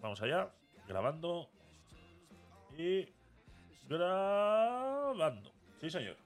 [0.00, 0.50] vamos allá,
[0.86, 1.48] grabando
[2.76, 3.06] y
[3.88, 5.52] grabando.
[5.80, 6.16] Sí, señor.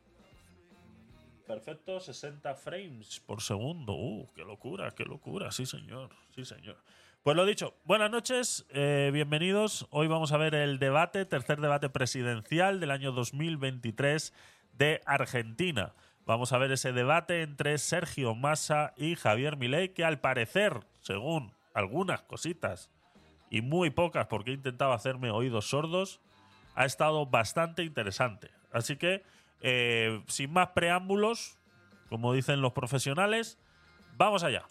[1.46, 3.94] Perfecto, 60 frames por segundo.
[3.94, 5.50] Uh, qué locura, qué locura.
[5.50, 6.10] Sí, señor.
[6.34, 6.76] Sí, señor.
[7.22, 9.86] Pues lo dicho, buenas noches, eh, bienvenidos.
[9.90, 14.32] Hoy vamos a ver el debate, tercer debate presidencial del año 2023
[14.72, 15.94] de Argentina.
[16.24, 21.52] Vamos a ver ese debate entre Sergio Massa y Javier Milei, que al parecer, según
[21.74, 22.90] algunas cositas
[23.52, 26.22] y muy pocas, porque he intentado hacerme oídos sordos,
[26.74, 28.50] ha estado bastante interesante.
[28.72, 29.22] Así que
[29.60, 31.58] eh, sin más preámbulos,
[32.08, 33.58] como dicen los profesionales,
[34.16, 34.64] vamos allá.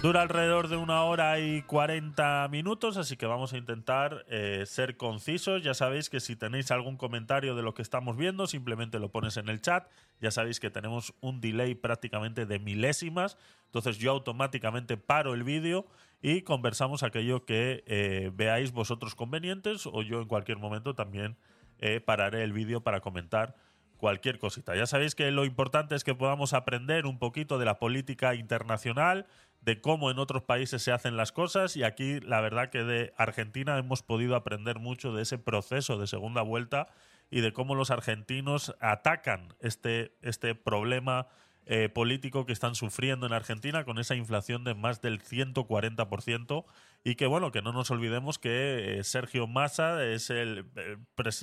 [0.00, 4.96] Dura alrededor de una hora y 40 minutos, así que vamos a intentar eh, ser
[4.96, 5.64] concisos.
[5.64, 9.36] Ya sabéis que si tenéis algún comentario de lo que estamos viendo, simplemente lo pones
[9.38, 9.88] en el chat.
[10.20, 15.84] Ya sabéis que tenemos un delay prácticamente de milésimas, entonces yo automáticamente paro el vídeo
[16.22, 21.36] y conversamos aquello que eh, veáis vosotros convenientes o yo en cualquier momento también
[21.80, 23.56] eh, pararé el vídeo para comentar
[23.98, 24.74] cualquier cosita.
[24.74, 29.26] Ya sabéis que lo importante es que podamos aprender un poquito de la política internacional,
[29.60, 33.12] de cómo en otros países se hacen las cosas y aquí la verdad que de
[33.16, 36.88] Argentina hemos podido aprender mucho de ese proceso de segunda vuelta
[37.30, 41.28] y de cómo los argentinos atacan este, este problema
[41.70, 46.64] eh, político que están sufriendo en Argentina con esa inflación de más del 140%
[47.04, 50.64] y que bueno, que no nos olvidemos que eh, Sergio Massa es el,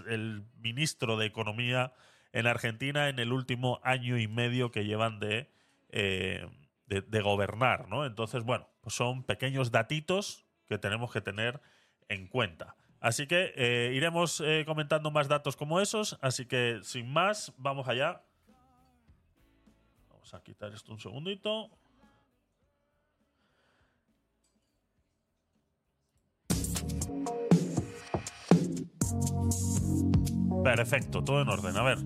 [0.08, 1.93] el, ministro de Economía
[2.33, 5.52] en Argentina en el último año y medio que llevan de...
[5.89, 6.47] Eh,
[6.88, 8.05] de, gobernar, ¿no?
[8.05, 11.61] Entonces, bueno, pues son pequeños datitos que tenemos que tener
[12.09, 12.75] en cuenta.
[13.00, 17.88] Así que eh, iremos eh, comentando más datos como esos, así que sin más, vamos
[17.88, 18.23] allá.
[20.09, 21.70] Vamos a quitar esto un segundito.
[30.64, 31.77] Perfecto, todo en orden.
[31.77, 31.98] A ver.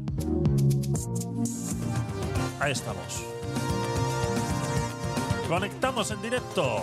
[2.60, 3.39] Ahí estamos.
[5.50, 6.78] Conectamos en directo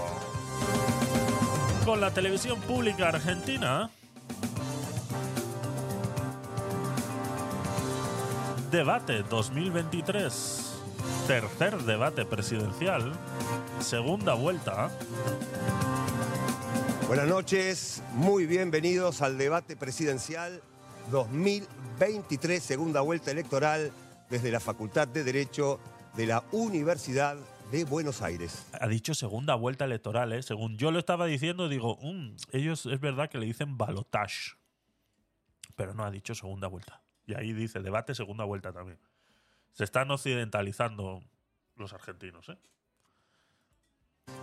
[1.85, 3.89] con la televisión pública argentina.
[8.73, 10.81] Debate 2023.
[11.29, 13.13] Tercer debate presidencial.
[13.79, 14.91] Segunda vuelta.
[17.07, 20.61] Buenas noches, muy bienvenidos al debate presidencial
[21.13, 23.93] 2023, segunda vuelta electoral
[24.29, 25.79] desde la Facultad de Derecho
[26.17, 27.37] de la Universidad
[27.71, 28.67] de Buenos Aires.
[28.81, 30.43] Ha dicho segunda vuelta electoral, ¿eh?
[30.43, 34.57] Según yo lo estaba diciendo, digo, mm, ellos es verdad que le dicen balotage.
[35.75, 37.03] Pero no ha dicho segunda vuelta.
[37.27, 38.99] Y ahí dice debate segunda vuelta también.
[39.73, 41.23] Se están occidentalizando
[41.77, 42.57] los argentinos, ¿eh?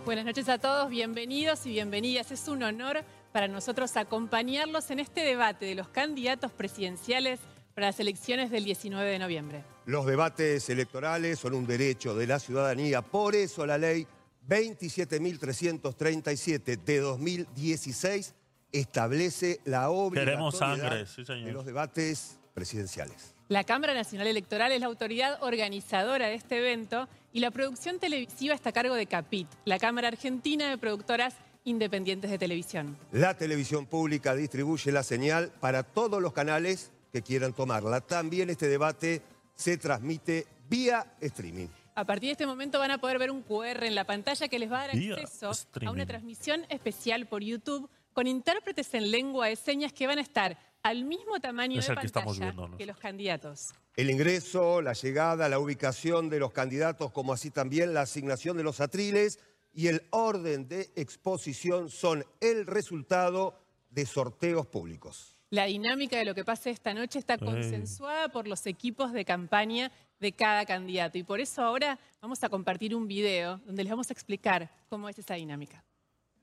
[0.04, 2.30] Buenas noches a todos, bienvenidos y bienvenidas.
[2.30, 7.40] Es un honor para nosotros acompañarlos en este debate de los candidatos presidenciales
[7.74, 9.62] para las elecciones del 19 de noviembre.
[9.86, 14.06] Los debates electorales son un derecho de la ciudadanía, por eso la ley
[14.48, 18.34] 27.337 de 2016
[18.72, 23.34] establece la obligatoriedad de los debates presidenciales.
[23.48, 28.54] La Cámara Nacional Electoral es la autoridad organizadora de este evento y la producción televisiva
[28.54, 31.34] está a cargo de CAPIT, la Cámara Argentina de Productoras
[31.64, 32.96] Independientes de Televisión.
[33.12, 38.00] La televisión pública distribuye la señal para todos los canales que quieran tomarla.
[38.00, 39.22] También este debate
[39.54, 41.68] se transmite vía streaming.
[41.94, 44.58] A partir de este momento van a poder ver un QR en la pantalla que
[44.58, 45.52] les va a dar acceso
[45.86, 50.22] a una transmisión especial por YouTube con intérpretes en lengua de señas que van a
[50.22, 53.72] estar al mismo tamaño de pantalla que, los candidatos.
[53.94, 58.64] El ingreso, la llegada, la ubicación de los candidatos, como así también la asignación de
[58.64, 59.38] los atriles
[59.72, 63.56] y el orden de exposición son el resultado
[63.90, 65.33] de sorteos públicos.
[65.54, 69.92] La dinámica de lo que pase esta noche está consensuada por los equipos de campaña
[70.18, 71.16] de cada candidato.
[71.16, 75.08] Y por eso ahora vamos a compartir un video donde les vamos a explicar cómo
[75.08, 75.84] es esa dinámica.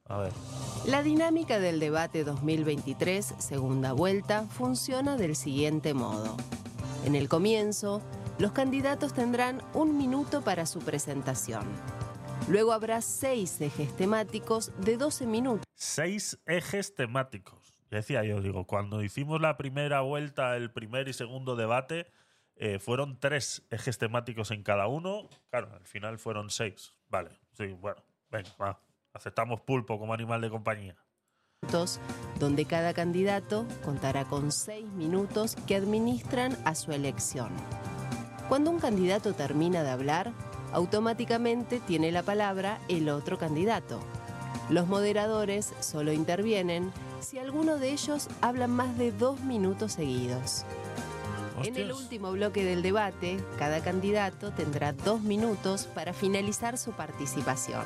[0.06, 0.32] A ver.
[0.86, 6.38] La dinámica del debate 2023, segunda vuelta, funciona del siguiente modo.
[7.04, 8.02] En el comienzo,
[8.40, 11.66] los candidatos tendrán un minuto para su presentación.
[12.48, 15.66] Luego habrá seis ejes temáticos de 12 minutos.
[15.76, 17.61] Seis ejes temáticos
[17.98, 22.08] decía yo, digo, cuando hicimos la primera vuelta, el primer y segundo debate,
[22.56, 25.30] eh, fueron tres ejes temáticos en cada uno.
[25.50, 26.94] Claro, al final fueron seis.
[27.10, 28.80] Vale, sí, bueno, venga, va.
[29.14, 30.96] Aceptamos pulpo como animal de compañía.
[32.40, 37.52] donde cada candidato contará con seis minutos que administran a su elección.
[38.50, 40.32] Cuando un candidato termina de hablar,
[40.72, 44.00] automáticamente tiene la palabra el otro candidato.
[44.70, 46.92] Los moderadores solo intervienen
[47.22, 50.66] si alguno de ellos habla más de dos minutos seguidos.
[51.64, 57.84] En el último bloque del debate, cada candidato tendrá dos minutos para finalizar su participación.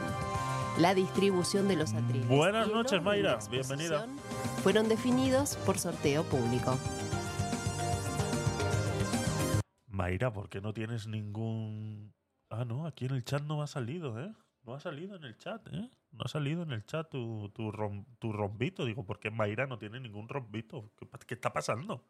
[0.79, 2.27] La distribución de los atriles.
[2.27, 3.39] Buenas noches, Mayra.
[3.49, 4.07] Bienvenida.
[4.63, 6.77] Fueron definidos por sorteo público.
[9.87, 12.13] Mayra, ¿por qué no tienes ningún...
[12.49, 14.31] Ah, no, aquí en el chat no ha salido, ¿eh?
[14.65, 15.89] No ha salido en el chat, ¿eh?
[16.11, 17.71] No ha salido en el chat tu, tu,
[18.17, 18.83] tu rombito.
[18.85, 20.91] Digo, ¿por qué Mayra no tiene ningún rombito?
[21.27, 22.03] ¿Qué, está pasando?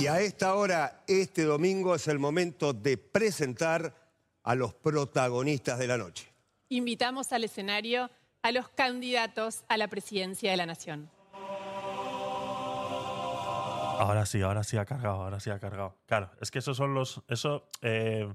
[0.00, 3.94] Y a esta hora, este domingo, es el momento de presentar
[4.44, 6.32] a los protagonistas de la noche.
[6.70, 8.08] Invitamos al escenario
[8.40, 11.10] a los candidatos a la presidencia de la Nación.
[13.98, 15.96] Ahora sí, ahora sí ha cargado, ahora sí ha cargado.
[16.06, 17.22] Claro, es que esos son los.
[17.28, 18.32] Eso, eh,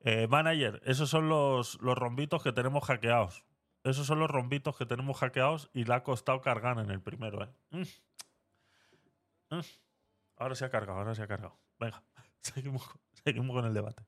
[0.00, 3.44] eh, manager, esos son los, los rombitos que tenemos hackeados.
[3.84, 7.42] Esos son los rombitos que tenemos hackeados y le ha costado cargar en el primero,
[7.42, 7.48] ¿eh?
[7.70, 9.56] Mm.
[9.56, 9.60] Mm.
[10.36, 11.58] Ahora se ha cargado, ahora se ha cargado.
[11.78, 12.02] Venga,
[12.40, 12.88] seguimos,
[13.24, 14.04] seguimos con el debate.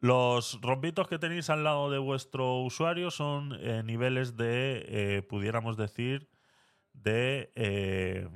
[0.00, 5.76] Los rombitos que tenéis al lado de vuestro usuario son eh, niveles de, eh, pudiéramos
[5.76, 6.28] decir,
[6.92, 8.28] de eh,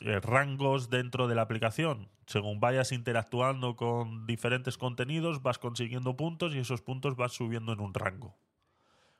[0.00, 2.10] rangos dentro de la aplicación.
[2.26, 7.80] Según vayas interactuando con diferentes contenidos, vas consiguiendo puntos y esos puntos vas subiendo en
[7.80, 8.36] un rango.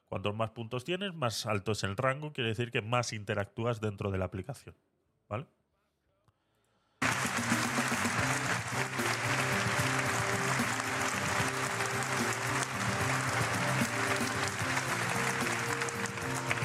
[0.09, 4.11] Cuantos más puntos tienes, más alto es el rango, quiere decir que más interactúas dentro
[4.11, 4.75] de la aplicación.
[5.29, 5.47] ¿Vale?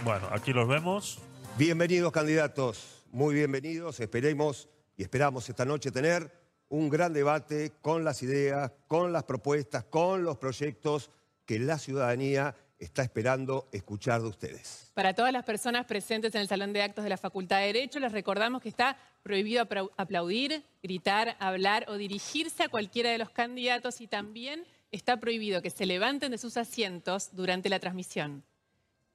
[0.03, 1.19] Bueno, aquí los vemos.
[1.57, 4.01] Bienvenidos candidatos, muy bienvenidos.
[4.01, 4.67] Esperemos
[4.97, 6.29] y esperamos esta noche tener
[6.67, 11.09] un gran debate con las ideas, con las propuestas, con los proyectos
[11.45, 14.91] que la ciudadanía está esperando escuchar de ustedes.
[14.93, 18.01] Para todas las personas presentes en el Salón de Actos de la Facultad de Derecho,
[18.01, 19.65] les recordamos que está prohibido
[19.95, 25.69] aplaudir, gritar, hablar o dirigirse a cualquiera de los candidatos y también está prohibido que
[25.69, 28.43] se levanten de sus asientos durante la transmisión.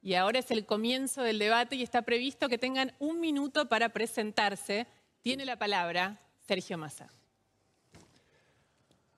[0.01, 3.89] Y ahora es el comienzo del debate y está previsto que tengan un minuto para
[3.89, 4.87] presentarse.
[5.21, 7.09] Tiene la palabra Sergio Massa.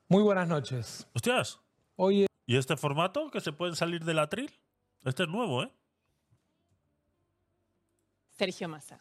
[0.07, 1.07] Muy buenas noches.
[1.13, 1.59] Hostias.
[1.95, 4.51] Hoy ¿Y este formato que se pueden salir del atril?
[5.05, 5.71] Este es nuevo, ¿eh?
[8.37, 8.99] Sergio Massa.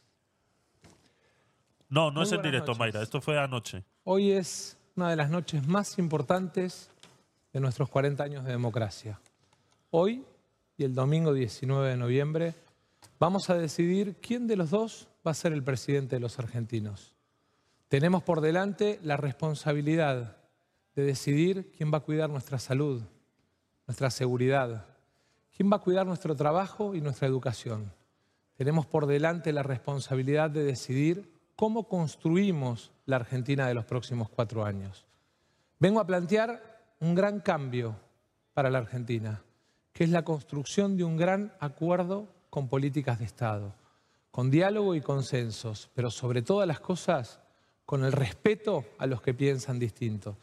[1.89, 3.03] No, no es en directo, Mayra.
[3.03, 3.83] Esto fue anoche.
[4.05, 6.91] Hoy es una de las noches más importantes
[7.53, 9.19] de nuestros 40 años de democracia.
[9.91, 10.25] Hoy
[10.81, 12.55] y el domingo 19 de noviembre,
[13.19, 17.13] vamos a decidir quién de los dos va a ser el presidente de los argentinos.
[17.89, 20.39] Tenemos por delante la responsabilidad
[20.97, 23.03] de decidir quién va a cuidar nuestra salud,
[23.87, 24.87] nuestra seguridad,
[25.55, 27.93] quién va a cuidar nuestro trabajo y nuestra educación.
[28.57, 34.65] Tenemos por delante la responsabilidad de decidir cómo construimos la Argentina de los próximos cuatro
[34.65, 35.05] años.
[35.79, 37.97] Vengo a plantear un gran cambio
[38.55, 39.43] para la Argentina
[39.93, 43.75] que es la construcción de un gran acuerdo con políticas de Estado,
[44.31, 47.41] con diálogo y consensos, pero sobre todas las cosas
[47.85, 50.37] con el respeto a los que piensan distinto.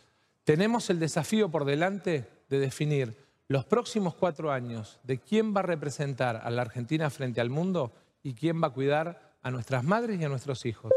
[0.44, 5.64] Tenemos el desafío por delante de definir los próximos cuatro años de quién va a
[5.64, 10.20] representar a la Argentina frente al mundo y quién va a cuidar a nuestras madres
[10.20, 10.92] y a nuestros hijos.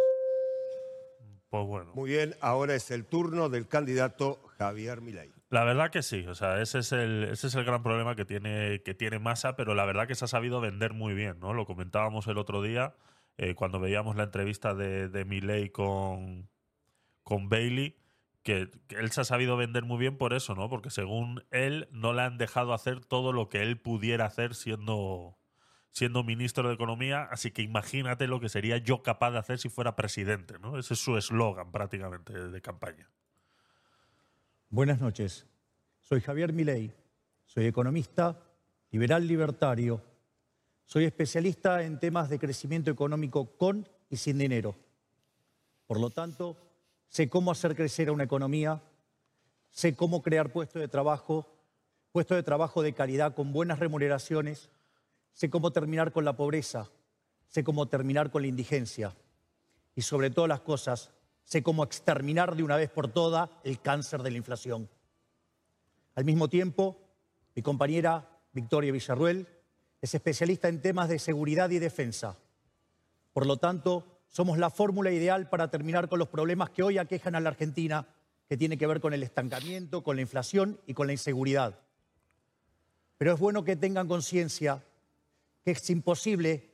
[1.49, 1.93] Pues bueno.
[1.95, 5.33] Muy bien, ahora es el turno del candidato Javier Milei.
[5.51, 8.25] La verdad que sí, o sea, ese es el, ese es el gran problema que
[8.25, 11.55] tiene, que tiene Massa, pero la verdad que se ha sabido vender muy bien, ¿no?
[11.55, 12.95] Lo comentábamos el otro día
[13.37, 16.49] eh, cuando veíamos la entrevista de, de Milley con,
[17.25, 17.97] con Bailey,
[18.43, 20.69] que, él se ha sabido vender muy bien por eso, ¿no?
[20.69, 25.37] Porque según él no le han dejado hacer todo lo que él pudiera hacer siendo,
[25.91, 29.69] siendo ministro de Economía, así que imagínate lo que sería yo capaz de hacer si
[29.69, 30.79] fuera presidente, ¿no?
[30.79, 33.11] Ese es su eslogan prácticamente de campaña.
[34.73, 35.47] Buenas noches.
[35.99, 36.95] Soy Javier Milei.
[37.45, 38.41] Soy economista,
[38.93, 40.01] liberal libertario.
[40.85, 44.77] Soy especialista en temas de crecimiento económico con y sin dinero.
[45.89, 46.57] Por lo tanto,
[47.09, 48.81] sé cómo hacer crecer a una economía,
[49.71, 51.53] sé cómo crear puestos de trabajo,
[52.13, 54.71] puestos de trabajo de calidad con buenas remuneraciones,
[55.33, 56.93] sé cómo terminar con la pobreza,
[57.49, 59.17] sé cómo terminar con la indigencia.
[59.97, 61.11] y sobre todas las cosas,
[61.51, 64.89] sé cómo exterminar de una vez por todas el cáncer de la inflación.
[66.15, 66.97] Al mismo tiempo,
[67.57, 69.49] mi compañera Victoria Villarruel
[70.01, 72.39] es especialista en temas de seguridad y defensa.
[73.33, 77.35] Por lo tanto, somos la fórmula ideal para terminar con los problemas que hoy aquejan
[77.35, 78.07] a la Argentina,
[78.49, 81.81] que tiene que ver con el estancamiento, con la inflación y con la inseguridad.
[83.19, 84.85] Pero es bueno que tengan conciencia
[85.65, 86.71] que es imposible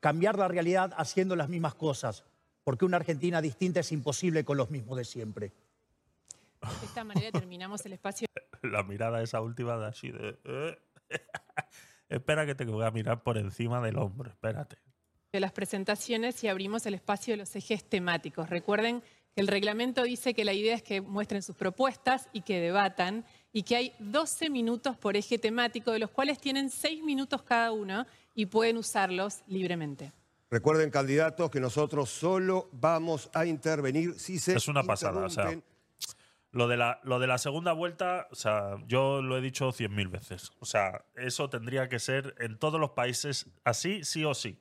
[0.00, 2.24] cambiar la realidad haciendo las mismas cosas,
[2.66, 5.52] porque una Argentina distinta es imposible con los mismos de siempre.
[6.80, 8.26] De esta manera terminamos el espacio.
[8.62, 10.36] La mirada esa última de así de...
[10.42, 10.78] Eh".
[12.08, 14.78] Espera que te voy a mirar por encima del hombro, espérate.
[15.32, 18.50] De las presentaciones y abrimos el espacio de los ejes temáticos.
[18.50, 19.00] Recuerden
[19.32, 23.24] que el reglamento dice que la idea es que muestren sus propuestas y que debatan
[23.52, 27.70] y que hay 12 minutos por eje temático, de los cuales tienen 6 minutos cada
[27.70, 30.12] uno y pueden usarlos libremente.
[30.50, 34.56] Recuerden, candidatos, que nosotros solo vamos a intervenir si se.
[34.56, 35.58] Es una pasada, o sea.
[36.52, 39.94] Lo de, la, lo de la segunda vuelta, o sea, yo lo he dicho cien
[39.94, 40.52] mil veces.
[40.58, 44.58] O sea, eso tendría que ser en todos los países así, sí o sí.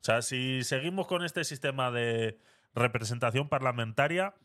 [0.00, 2.38] O sea, si seguimos con este sistema de
[2.74, 4.36] representación parlamentaria,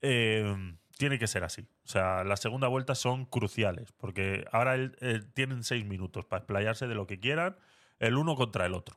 [0.00, 1.68] eh, tiene que ser así.
[1.84, 4.76] O sea, las segunda vueltas son cruciales, porque ahora
[5.34, 7.56] tienen seis minutos para explayarse de lo que quieran,
[7.98, 8.96] el uno contra el otro.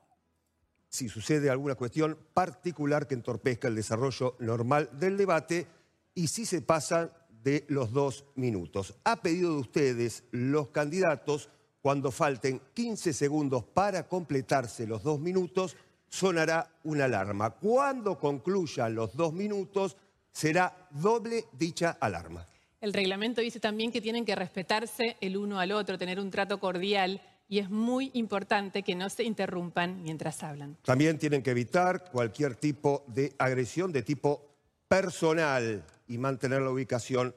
[0.93, 5.65] Si sucede alguna cuestión particular que entorpezca el desarrollo normal del debate
[6.13, 7.11] y si se pasan
[7.43, 8.93] de los dos minutos.
[9.03, 11.49] A pedido de ustedes, los candidatos,
[11.81, 15.75] cuando falten 15 segundos para completarse los dos minutos,
[16.07, 17.49] sonará una alarma.
[17.49, 19.97] Cuando concluyan los dos minutos,
[20.31, 22.47] será doble dicha alarma.
[22.81, 26.59] El reglamento dice también que tienen que respetarse el uno al otro, tener un trato
[26.59, 27.19] cordial
[27.53, 30.75] y es muy importante que no se interrumpan mientras hablan.
[30.81, 34.55] También tienen que evitar cualquier tipo de agresión de tipo
[34.87, 37.35] personal y mantener la ubicación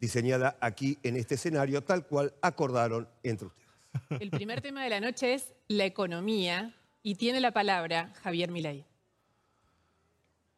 [0.00, 3.68] diseñada aquí en este escenario, tal cual acordaron entre ustedes.
[4.22, 8.86] El primer tema de la noche es la economía y tiene la palabra Javier Milei.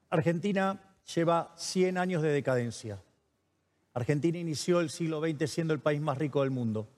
[0.09, 3.03] Argentina lleva 100 años de decadencia.
[3.93, 6.89] Argentina inició el siglo XX siendo el país más rico del mundo.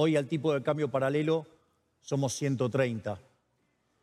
[0.00, 1.44] Hoy al tipo de cambio paralelo
[2.02, 3.18] somos 130.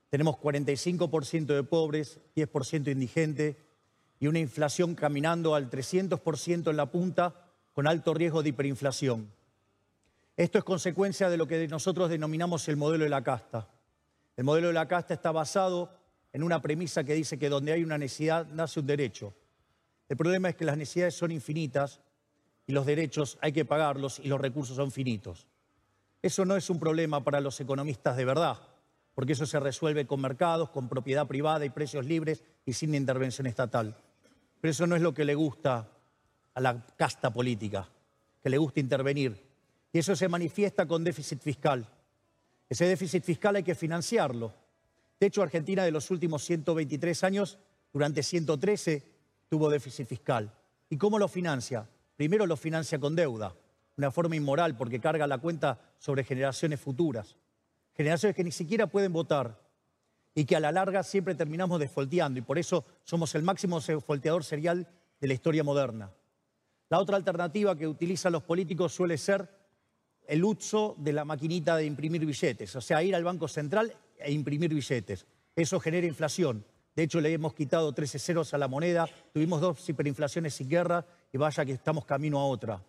[0.10, 3.56] Tenemos 45% de pobres, 10% indigentes
[4.20, 7.34] y una inflación caminando al 300% en la punta
[7.72, 9.32] con alto riesgo de hiperinflación.
[10.36, 13.70] Esto es consecuencia de lo que nosotros denominamos el modelo de la casta.
[14.36, 15.98] El modelo de la casta está basado
[16.34, 19.34] en una premisa que dice que donde hay una necesidad nace un derecho.
[20.10, 22.02] El problema es que las necesidades son infinitas
[22.68, 25.48] y los derechos hay que pagarlos y los recursos son finitos.
[26.26, 28.58] Eso no es un problema para los economistas de verdad,
[29.14, 33.46] porque eso se resuelve con mercados, con propiedad privada y precios libres y sin intervención
[33.46, 33.96] estatal.
[34.60, 35.88] Pero eso no es lo que le gusta
[36.56, 37.88] a la casta política,
[38.42, 39.40] que le gusta intervenir.
[39.94, 41.88] Y eso se manifiesta con déficit fiscal.
[42.68, 44.52] Ese déficit fiscal hay que financiarlo.
[45.20, 47.60] De hecho, Argentina de los últimos 123 años,
[47.94, 49.04] durante 113
[49.48, 50.52] tuvo déficit fiscal.
[50.90, 51.88] ¿Y cómo lo financia?
[52.18, 53.54] Primero lo financia con deuda,
[53.98, 57.36] una forma inmoral porque carga la cuenta sobre generaciones futuras.
[57.94, 59.60] Generaciones que ni siquiera pueden votar
[60.34, 64.44] y que a la larga siempre terminamos desfolteando y por eso somos el máximo desfolteador
[64.44, 64.88] serial
[65.20, 66.12] de la historia moderna.
[66.90, 69.50] La otra alternativa que utilizan los políticos suele ser
[70.28, 74.32] el uso de la maquinita de imprimir billetes, o sea, ir al Banco Central e
[74.32, 75.26] imprimir billetes.
[75.56, 76.66] Eso genera inflación.
[76.96, 81.06] De hecho, le hemos quitado 13 ceros a la moneda, tuvimos dos hiperinflaciones sin guerra
[81.32, 82.82] y vaya que estamos camino a otra.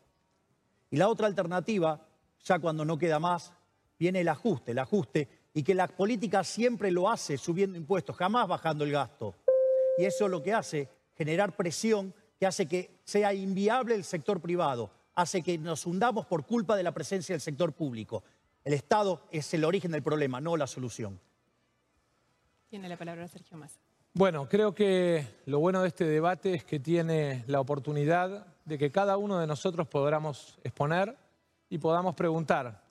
[0.91, 2.07] Y la otra alternativa,
[2.45, 3.53] ya cuando no queda más,
[3.99, 8.47] viene el ajuste, el ajuste, y que la política siempre lo hace subiendo impuestos, jamás
[8.47, 9.35] bajando el gasto.
[9.99, 14.91] Y eso lo que hace, generar presión que hace que sea inviable el sector privado,
[15.15, 18.23] hace que nos hundamos por culpa de la presencia del sector público.
[18.65, 21.19] El Estado es el origen del problema, no la solución.
[22.69, 23.81] Tiene la palabra Sergio Massa.
[24.13, 28.91] Bueno, creo que lo bueno de este debate es que tiene la oportunidad de que
[28.91, 31.17] cada uno de nosotros podamos exponer
[31.71, 32.83] y podamos preguntar.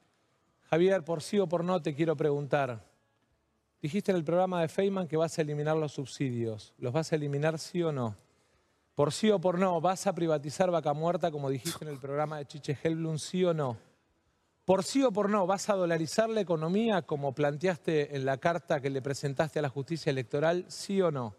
[0.69, 2.81] Javier, por sí o por no te quiero preguntar.
[3.81, 6.73] Dijiste en el programa de Feynman que vas a eliminar los subsidios.
[6.79, 8.15] ¿Los vas a eliminar sí o no?
[8.95, 12.37] Por sí o por no, ¿vas a privatizar Vaca Muerta como dijiste en el programa
[12.37, 13.77] de Chiche Helblum, sí o no?
[14.63, 18.79] Por sí o por no, ¿vas a dolarizar la economía como planteaste en la carta
[18.79, 20.63] que le presentaste a la justicia electoral?
[20.69, 21.35] ¿Sí o no?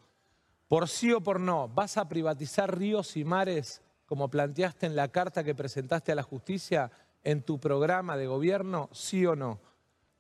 [0.69, 5.09] Por sí o por no, ¿vas a privatizar ríos y mares como planteaste en la
[5.09, 6.91] carta que presentaste a la justicia
[7.23, 8.89] en tu programa de gobierno?
[8.93, 9.61] ¿Sí o no?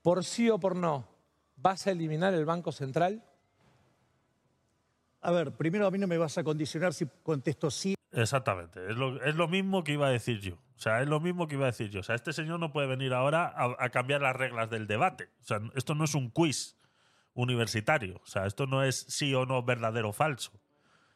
[0.02, 1.08] Por sí o por no,
[1.56, 3.24] ¿vas a eliminar el Banco Central?
[5.20, 7.94] A ver, primero a mí no me vas a condicionar si contesto sí.
[8.12, 10.54] Exactamente, es lo, es lo mismo que iba a decir yo.
[10.76, 12.00] O sea, es lo mismo que iba a decir yo.
[12.00, 15.30] O sea, este señor no puede venir ahora a, cambiar las reglas del debate.
[15.40, 16.76] O sea, esto no es un quiz
[17.32, 18.20] universitario.
[18.22, 20.52] O sea, esto no es sí o no verdadero o falso.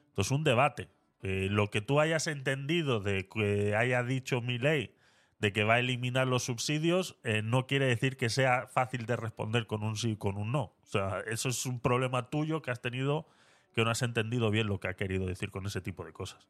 [0.08, 0.88] Esto es un debate.
[1.22, 4.94] Eh, lo que tú hayas entendido de que haya dicho mi ley
[5.40, 9.16] de que va a eliminar los subsidios, eh, no quiere decir que sea fácil de
[9.16, 10.74] responder con un sí y con un no.
[10.82, 13.26] O sea, eso es un problema tuyo que has tenido
[13.74, 16.46] que no has entendido bien lo que ha querido decir con ese tipo de cosas.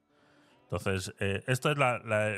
[0.64, 1.76] Entonces, eh, esto es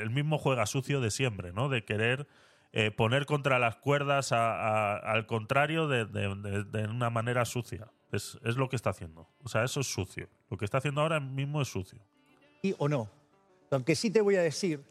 [0.01, 1.69] el mismo juega sucio de siempre, ¿no?
[1.69, 2.27] De querer
[2.73, 7.87] eh, poner contra las cuerdas al contrario de, una manera sucia.
[8.11, 9.27] Es, es, lo que está haciendo.
[9.43, 10.27] O sea, eso es sucio.
[10.49, 11.99] Lo que está haciendo ahora mismo es sucio.
[12.65, 13.09] ¿Y o no?
[13.69, 14.81] Lo que sí te voy a decir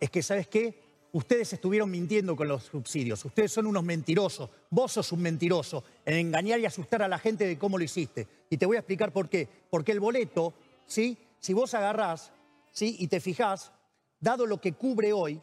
[0.00, 0.82] es que, ¿sabes qué?
[1.12, 3.22] Ustedes estuvieron mintiendo con los subsidios.
[3.22, 4.48] Ustedes son unos mentirosos.
[4.70, 8.26] Vos sos un mentiroso en engañar y asustar a la gente de cómo lo hiciste.
[8.48, 9.46] Y te voy a explicar por qué.
[9.68, 10.54] Porque el boleto,
[10.86, 11.18] ¿sí?
[11.38, 12.32] Si vos agarrás,
[12.72, 12.96] ¿sí?
[12.98, 13.72] Y te fijás,
[14.18, 15.38] dado lo que cubre hoy,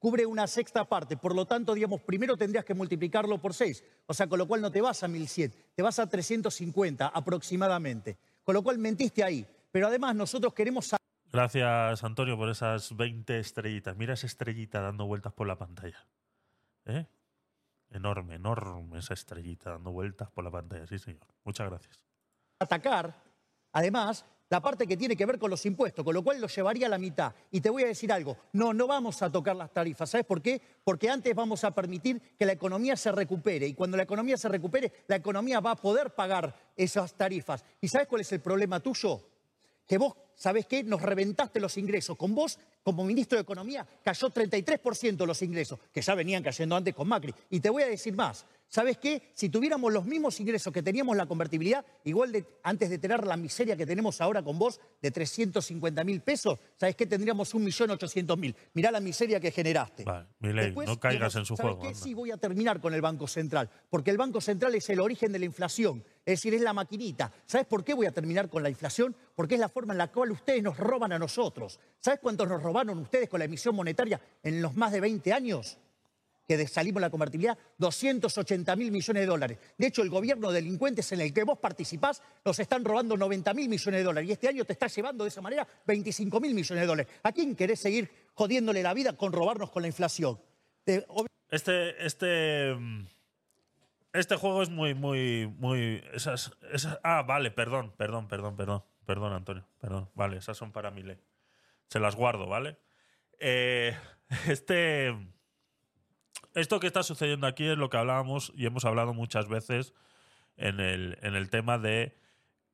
[0.00, 1.16] cubre una sexta parte.
[1.16, 3.84] Por lo tanto, digamos, primero tendrías que multiplicarlo por seis.
[4.06, 8.16] O sea, con lo cual no te vas a 1100, te vas a 350 aproximadamente.
[8.42, 9.46] Con lo cual mentiste ahí.
[9.74, 10.94] Pero además nosotros queremos...
[11.32, 13.96] Gracias, Antonio, por esas 20 estrellitas.
[13.96, 16.06] Mira esa estrellita dando vueltas por la pantalla.
[16.84, 17.04] ¿Eh?
[17.90, 20.86] Enorme, enorme esa estrellita dando vueltas por la pantalla.
[20.86, 21.26] Sí, señor.
[21.42, 22.00] Muchas gracias.
[22.60, 23.20] Atacar,
[23.72, 26.86] además, la parte que tiene que ver con los impuestos, con lo cual lo llevaría
[26.86, 27.34] a la mitad.
[27.50, 30.08] Y te voy a decir algo, no, no vamos a tocar las tarifas.
[30.08, 30.62] ¿Sabes por qué?
[30.84, 33.66] Porque antes vamos a permitir que la economía se recupere.
[33.66, 37.64] Y cuando la economía se recupere, la economía va a poder pagar esas tarifas.
[37.80, 39.33] ¿Y sabes cuál es el problema tuyo?
[39.86, 40.82] Que vos ¿sabes qué?
[40.82, 42.16] Nos reventaste los ingresos.
[42.16, 46.94] Con vos, como ministro de Economía, cayó 33% los ingresos, que ya venían cayendo antes
[46.94, 47.34] con Macri.
[47.50, 48.44] Y te voy a decir más.
[48.74, 49.22] ¿Sabes qué?
[49.34, 53.36] Si tuviéramos los mismos ingresos que teníamos la convertibilidad, igual de, antes de tener la
[53.36, 57.06] miseria que tenemos ahora con vos de 350 mil pesos, ¿sabes qué?
[57.06, 58.56] Tendríamos 1.800.000.
[58.72, 60.02] Mirá la miseria que generaste.
[60.02, 60.26] Vale,
[60.72, 61.88] no caigas en su ¿sabes juego.
[61.88, 61.94] Qué?
[61.94, 65.30] Sí voy a terminar con el Banco Central, porque el Banco Central es el origen
[65.30, 67.30] de la inflación, es decir, es la maquinita.
[67.46, 69.14] ¿Sabes por qué voy a terminar con la inflación?
[69.36, 71.78] Porque es la forma en la cual ustedes nos roban a nosotros.
[72.00, 75.78] ¿Sabes cuántos nos robaron ustedes con la emisión monetaria en los más de 20 años?
[76.46, 79.58] Que salimos la convertibilidad, 280 mil millones de dólares.
[79.78, 83.54] De hecho, el gobierno de delincuentes en el que vos participás nos están robando 90
[83.54, 84.28] mil millones de dólares.
[84.28, 87.12] Y este año te está llevando de esa manera 25 mil millones de dólares.
[87.22, 90.38] ¿A quién querés seguir jodiéndole la vida con robarnos con la inflación?
[91.50, 92.76] Este, este,
[94.12, 96.02] este juego es muy, muy, muy.
[96.12, 96.52] Esas,
[97.02, 98.84] ah, vale, perdón, perdón, perdón, perdón.
[99.04, 100.10] Perdón, Antonio, perdón.
[100.14, 101.18] Vale, esas son para mi ley.
[101.88, 102.78] Se las guardo, ¿vale?
[103.38, 103.96] Eh,
[104.48, 105.14] este
[106.54, 109.92] esto que está sucediendo aquí es lo que hablábamos y hemos hablado muchas veces
[110.56, 112.16] en el, en el tema de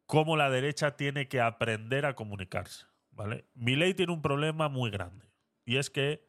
[0.07, 2.87] cómo la derecha tiene que aprender a comunicarse.
[3.12, 3.45] ¿vale?
[3.55, 5.27] ley tiene un problema muy grande
[5.64, 6.27] y es que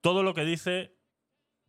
[0.00, 0.94] todo lo que dice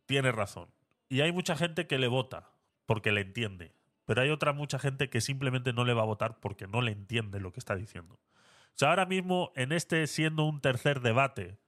[0.06, 0.68] tiene razón.
[1.08, 2.50] Y hay mucha gente que le vota
[2.86, 6.40] porque le entiende, pero hay otra mucha gente que simplemente no le va a votar
[6.40, 8.14] porque no le entiende lo que está diciendo.
[8.14, 11.58] O sea, ahora mismo en este siendo un tercer debate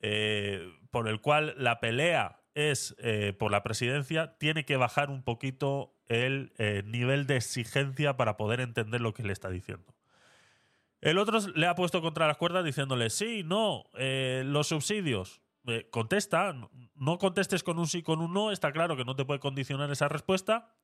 [0.00, 5.22] eh, por el cual la pelea es eh, por la presidencia, tiene que bajar un
[5.22, 9.94] poquito el eh, nivel de exigencia para poder entender lo que le está diciendo.
[11.00, 15.40] El otro le ha puesto contra las cuerdas diciéndole, sí, no, eh, los subsidios.
[15.90, 16.54] contesta,
[16.94, 19.90] no contestes con un sí, con un no, está claro que no te puede condicionar
[19.90, 20.74] esa respuesta,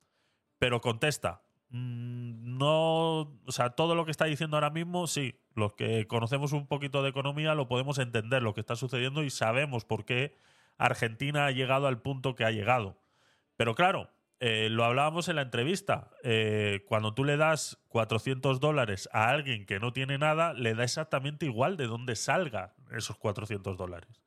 [0.58, 1.42] pero contesta.
[1.70, 6.52] Mm, no, o sea, todo lo que está diciendo ahora mismo, sí, los que conocemos
[6.52, 10.36] un poquito de economía lo podemos entender lo que está sucediendo y sabemos por qué
[10.78, 12.98] Argentina ha llegado al punto que ha llegado.
[13.56, 14.10] Pero claro,
[14.40, 19.64] eh, lo hablábamos en la entrevista, eh, cuando tú le das 400 dólares a alguien
[19.64, 24.22] que no tiene nada, le da exactamente igual de dónde salga esos 400 dólares.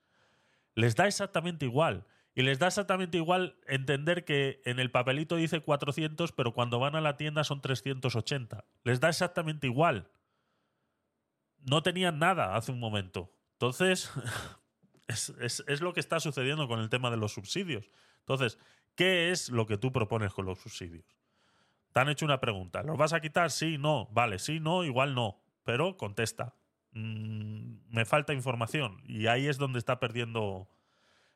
[0.73, 2.05] Les da exactamente igual.
[2.33, 6.95] Y les da exactamente igual entender que en el papelito dice 400, pero cuando van
[6.95, 8.63] a la tienda son 380.
[8.83, 10.07] Les da exactamente igual.
[11.59, 13.33] No tenían nada hace un momento.
[13.53, 14.11] Entonces,
[15.07, 17.89] Es, lo que está sucediendo con el tema de los subsidios.
[18.19, 18.57] Entonces,
[18.95, 21.05] ¿qué es lo que tú propones con los subsidios?
[21.93, 22.83] Te han hecho una pregunta.
[22.83, 23.49] ¿Los vas a quitar?
[23.51, 24.07] Sí, no.
[24.11, 25.39] Vale, sí, no, igual no.
[25.63, 26.55] Pero contesta.
[26.91, 29.01] Mm, me falta información.
[29.05, 30.67] Y ahí es donde está perdiendo.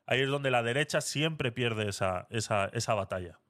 [0.06, 3.40] Ahí es donde la derecha siempre pierde esa, esa, esa batalla.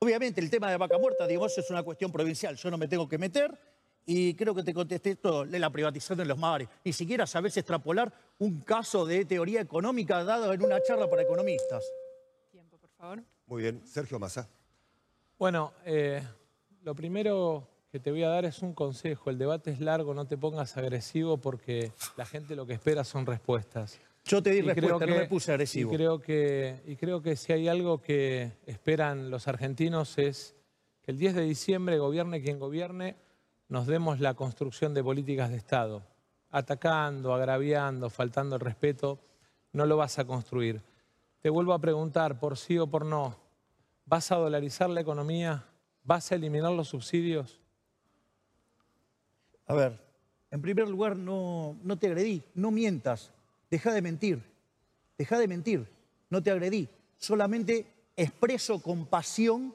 [0.00, 2.56] Obviamente, el tema de vaca muerta, digamos, es una cuestión provincial.
[2.56, 3.56] Yo no me tengo que meter
[4.06, 6.68] y creo que te contesté esto de la privatización de los mares.
[6.84, 11.84] Ni siquiera sabes extrapolar un caso de teoría económica dado en una charla para economistas.
[12.50, 13.22] Tiempo, por favor.
[13.46, 13.80] Muy bien.
[13.86, 14.48] Sergio Massa.
[15.38, 16.22] Bueno, eh,
[16.82, 19.30] lo primero que te voy a dar es un consejo.
[19.30, 23.26] El debate es largo, no te pongas agresivo porque la gente lo que espera son
[23.26, 24.00] respuestas.
[24.24, 25.92] Yo te di respuesta, no me puse agresivo.
[25.92, 30.54] Y creo, que, y creo que si hay algo que esperan los argentinos es
[31.02, 33.16] que el 10 de diciembre, gobierne quien gobierne,
[33.72, 36.02] nos demos la construcción de políticas de Estado.
[36.50, 39.18] Atacando, agraviando, faltando el respeto,
[39.72, 40.82] no lo vas a construir.
[41.40, 43.34] Te vuelvo a preguntar, por sí o por no,
[44.04, 45.64] ¿vas a dolarizar la economía?
[46.04, 47.60] ¿Vas a eliminar los subsidios?
[49.64, 49.98] A ver,
[50.50, 53.32] en primer lugar, no, no te agredí, no mientas,
[53.70, 54.42] deja de mentir,
[55.16, 55.88] deja de mentir,
[56.28, 59.74] no te agredí, solamente expreso con pasión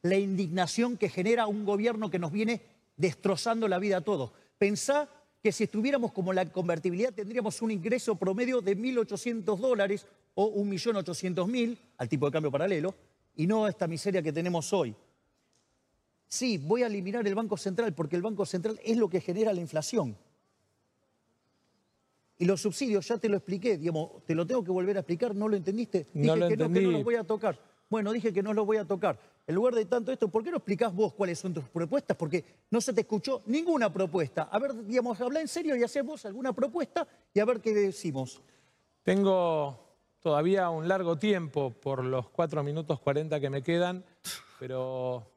[0.00, 4.32] la indignación que genera un gobierno que nos viene destrozando la vida a todos.
[4.58, 5.08] Pensá
[5.42, 11.78] que si estuviéramos como la convertibilidad tendríamos un ingreso promedio de 1.800 dólares o 1.800.000
[11.98, 12.94] al tipo de cambio paralelo
[13.36, 14.94] y no esta miseria que tenemos hoy.
[16.28, 19.52] Sí, voy a eliminar el Banco Central porque el Banco Central es lo que genera
[19.52, 20.16] la inflación.
[22.38, 25.34] Y los subsidios, ya te lo expliqué, digamos, te lo tengo que volver a explicar,
[25.36, 26.08] ¿no lo entendiste?
[26.12, 27.58] Dije que no, que no los voy a tocar.
[27.88, 29.20] Bueno, dije que no los voy a tocar.
[29.46, 32.16] En lugar de tanto esto, ¿por qué no explicás vos cuáles son tus propuestas?
[32.16, 34.44] Porque no se te escuchó ninguna propuesta.
[34.44, 38.40] A ver, digamos, habla en serio y hacemos alguna propuesta y a ver qué decimos.
[39.02, 39.84] Tengo
[40.20, 44.02] todavía un largo tiempo por los 4 minutos 40 que me quedan,
[44.58, 45.30] pero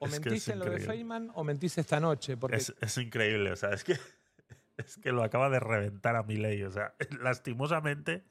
[0.00, 2.36] o mentís en lo de Feynman o mentís esta noche.
[2.36, 2.56] Porque...
[2.56, 3.96] Es, increíble, o sea, es que,
[4.76, 6.64] es que lo acaba de reventar a mi ley.
[6.64, 8.24] O sea, lastimosamente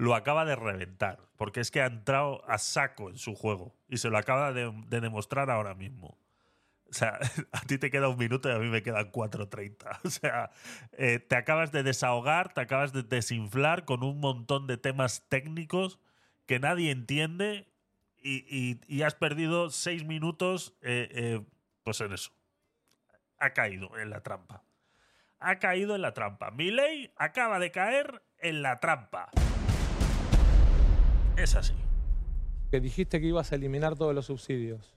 [0.00, 1.18] lo acaba de reventar.
[1.36, 4.72] Porque es que ha entrado a saco en su juego y se lo acaba de,
[4.88, 6.18] demostrar ahora mismo.
[6.88, 7.18] O sea,
[7.52, 10.00] a ti te queda un minuto y a mí me quedan 4.30.
[10.04, 10.50] O sea,
[10.92, 15.98] eh, te acabas de desahogar, te acabas de desinflar con un montón de temas técnicos
[16.46, 17.68] que nadie entiende
[18.22, 21.40] y, has perdido seis minutos eh, eh,
[21.82, 22.32] pues en eso.
[23.38, 24.62] Ha caído en la trampa.
[25.38, 26.50] Ha caído en la trampa.
[26.50, 29.30] Mi ley acaba de caer en la trampa.
[31.40, 31.72] Es así.
[32.70, 34.94] Que dijiste que ibas a eliminar todos los subsidios.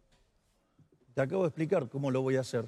[1.14, 2.66] Te acabo de explicar cómo lo voy a hacer.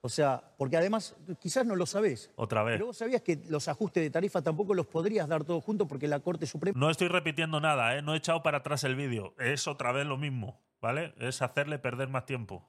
[0.00, 2.32] O sea, porque además quizás no lo sabés.
[2.34, 2.74] Otra vez.
[2.74, 6.08] Pero vos sabías que los ajustes de tarifa tampoco los podrías dar todos juntos porque
[6.08, 6.76] la Corte Suprema...
[6.76, 8.02] No estoy repitiendo nada, ¿eh?
[8.02, 9.34] no he echado para atrás el vídeo.
[9.38, 11.14] Es otra vez lo mismo, ¿vale?
[11.18, 12.68] Es hacerle perder más tiempo.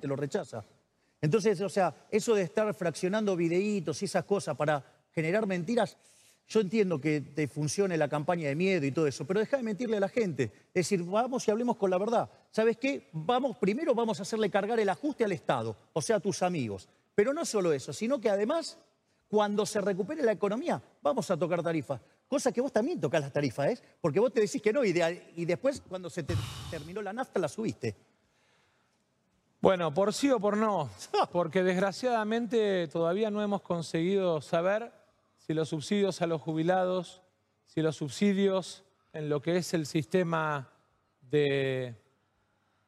[0.00, 0.64] Te lo rechaza.
[1.20, 5.98] Entonces, o sea, eso de estar fraccionando videitos y esas cosas para generar mentiras,
[6.50, 9.62] yo entiendo que te funcione la campaña de miedo y todo eso, pero deja de
[9.62, 10.52] mentirle a la gente.
[10.74, 12.28] Es decir, vamos y hablemos con la verdad.
[12.50, 13.08] ¿Sabes qué?
[13.12, 16.88] Vamos, primero vamos a hacerle cargar el ajuste al Estado, o sea, a tus amigos.
[17.14, 18.78] Pero no solo eso, sino que además,
[19.28, 22.00] cuando se recupere la economía, vamos a tocar tarifas.
[22.26, 23.82] Cosa que vos también tocas las tarifas, ¿eh?
[24.00, 24.92] Porque vos te decís que no y,
[25.36, 26.34] y después, cuando se te
[26.68, 27.94] terminó la nafta, la subiste.
[29.60, 30.90] Bueno, por sí o por no,
[31.32, 34.99] porque desgraciadamente todavía no hemos conseguido saber
[35.40, 37.22] si los subsidios a los jubilados,
[37.66, 40.70] si los subsidios en lo que es el sistema
[41.22, 41.96] de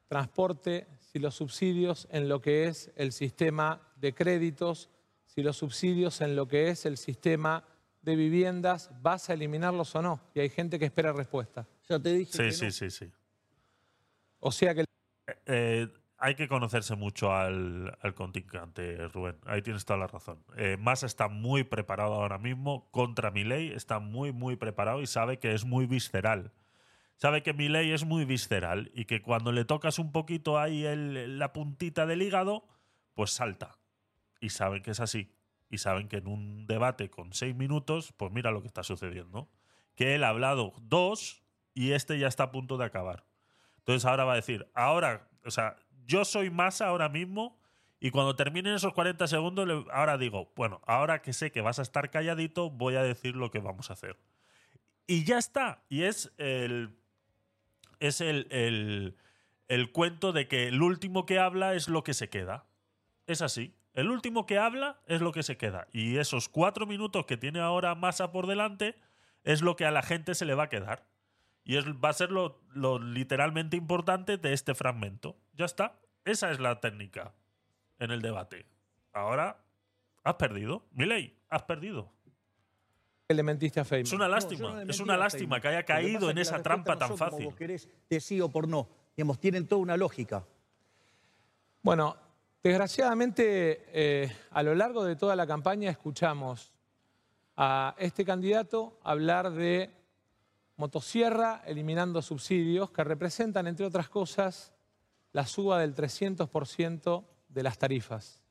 [0.07, 4.91] transporte, si los subsidios en lo que es el sistema de créditos,
[5.25, 7.65] si los subsidios en lo que es el sistema
[8.03, 10.21] de viviendas, ¿vas a eliminarlos o no?
[10.35, 11.67] Y hay gente que espera respuesta.
[11.89, 12.33] Ya te dije.
[12.33, 13.11] Sí, sí, sí, sí.
[14.41, 14.83] O sea que...
[14.83, 14.87] Eh,
[15.47, 15.89] eh,
[16.23, 19.37] hay que conocerse mucho al, contingente, Rubén.
[19.45, 20.43] Ahí tienes toda la razón.
[20.57, 25.07] Eh, Massa está muy preparado ahora mismo contra mi ley, está muy, muy preparado y
[25.07, 26.53] sabe que es muy visceral
[27.23, 30.85] sabe que mi ley es muy visceral y que cuando le tocas un poquito ahí
[30.97, 32.67] la puntita del hígado,
[33.15, 33.79] pues salta.
[34.41, 35.33] Y saben que es así.
[35.71, 39.49] Y saben que en un debate con seis minutos, pues mira lo que está sucediendo.
[39.95, 43.25] Que él ha hablado dos y este ya está a punto de acabar.
[43.79, 45.77] Entonces ahora va a decir, ahora, o sea,
[46.13, 47.59] yo soy más ahora mismo
[47.99, 51.83] y cuando terminen esos 40 segundos, ahora digo, bueno, ahora que sé que vas a
[51.83, 54.19] estar calladito, voy a decir lo que vamos a hacer.
[55.07, 55.83] Y ya está.
[55.89, 56.99] Y es el
[57.99, 59.15] es el,
[59.93, 62.67] cuento de que el último que habla es lo que se queda.
[63.27, 63.75] Es así.
[63.95, 65.87] El último que habla es lo que se queda.
[65.93, 68.97] Y esos cuatro minutos que tiene ahora Massa por delante
[69.45, 71.07] es lo que a la gente se le va a quedar.
[71.65, 75.37] Y es, va a ser lo, lo literalmente importante de este fragmento.
[75.55, 75.99] Ya está.
[76.25, 77.35] Esa es la técnica
[77.99, 78.67] en el debate.
[79.13, 79.65] Ahora
[80.25, 80.85] has perdido.
[80.93, 82.13] Miley, has perdido
[83.35, 86.99] le mentiste a Es una lástima, es una lástima que haya caído en esa trampa
[86.99, 87.47] tan fácil.
[87.47, 88.89] Como querés de sí o por no.
[89.17, 90.45] Digamos, tienen toda una lógica.
[91.83, 92.17] Bueno,
[92.63, 96.73] desgraciadamente eh, a lo largo de toda la campaña escuchamos
[97.57, 99.91] a este candidato hablar de
[100.77, 104.73] motosierra eliminando subsidios que representan, entre otras cosas,
[105.33, 108.43] la suba del 300% de las tarifas,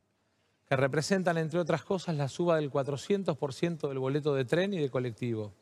[0.66, 4.90] que representan, entre otras cosas, la suba del 400% del boleto de tren y de
[4.90, 5.54] colectivo,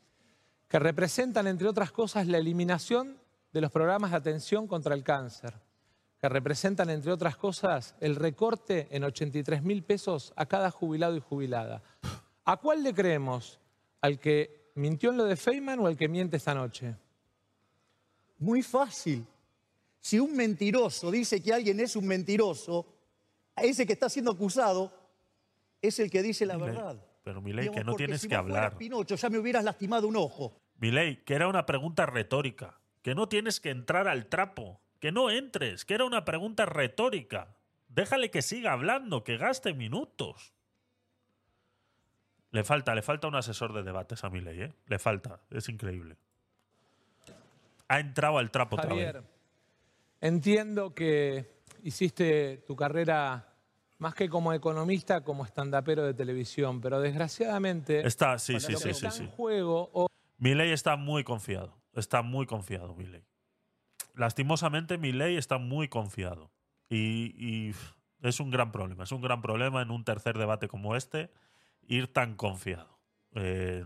[0.67, 3.17] que representan, entre otras cosas, la eliminación
[3.51, 5.53] de los programas de atención contra el cáncer,
[6.19, 11.21] que representan, entre otras cosas, el recorte en 83 mil pesos a cada jubilado y
[11.21, 11.81] jubilada.
[12.43, 13.59] ¿A cuál le creemos?
[14.01, 16.95] ¿Al que mintió en lo de Feynman o al que miente esta noche?
[18.39, 19.25] Muy fácil.
[19.99, 22.85] Si un mentiroso dice que alguien es un mentiroso,
[23.55, 24.91] ese que está siendo acusado
[25.81, 26.97] es el que dice la verdad.
[27.23, 28.77] Pero Milei, que no tienes que hablar.
[28.77, 30.57] Pinocho, ya me hubieras lastimado un ojo.
[30.79, 35.29] Milei, que era una pregunta retórica, que no tienes que entrar al trapo, que no
[35.29, 37.55] entres, que era una pregunta retórica.
[37.89, 40.53] Déjale que siga hablando, que gaste minutos.
[42.51, 44.73] Le falta, le falta un asesor de debates a Milei, ¿eh?
[44.87, 46.17] Le falta, es increíble.
[47.87, 49.23] Ha entrado al trapo Javier,
[50.21, 53.49] Entiendo que hiciste tu carrera
[53.99, 58.05] más que como economista, como estandapero de televisión, pero desgraciadamente...
[58.05, 59.29] Está, sí, sí, sí, sí, sí.
[59.35, 60.07] Juego, o...
[60.39, 63.23] ley está muy confiado, está muy confiado ley.
[64.15, 66.51] Lastimosamente ley está muy confiado
[66.89, 67.73] y,
[68.21, 71.29] es un gran problema, es un gran problema en un tercer debate como este
[71.89, 72.87] ir tan confiado.
[73.35, 73.85] Eh,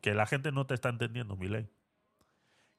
[0.00, 1.68] que la gente no te está entendiendo, ley.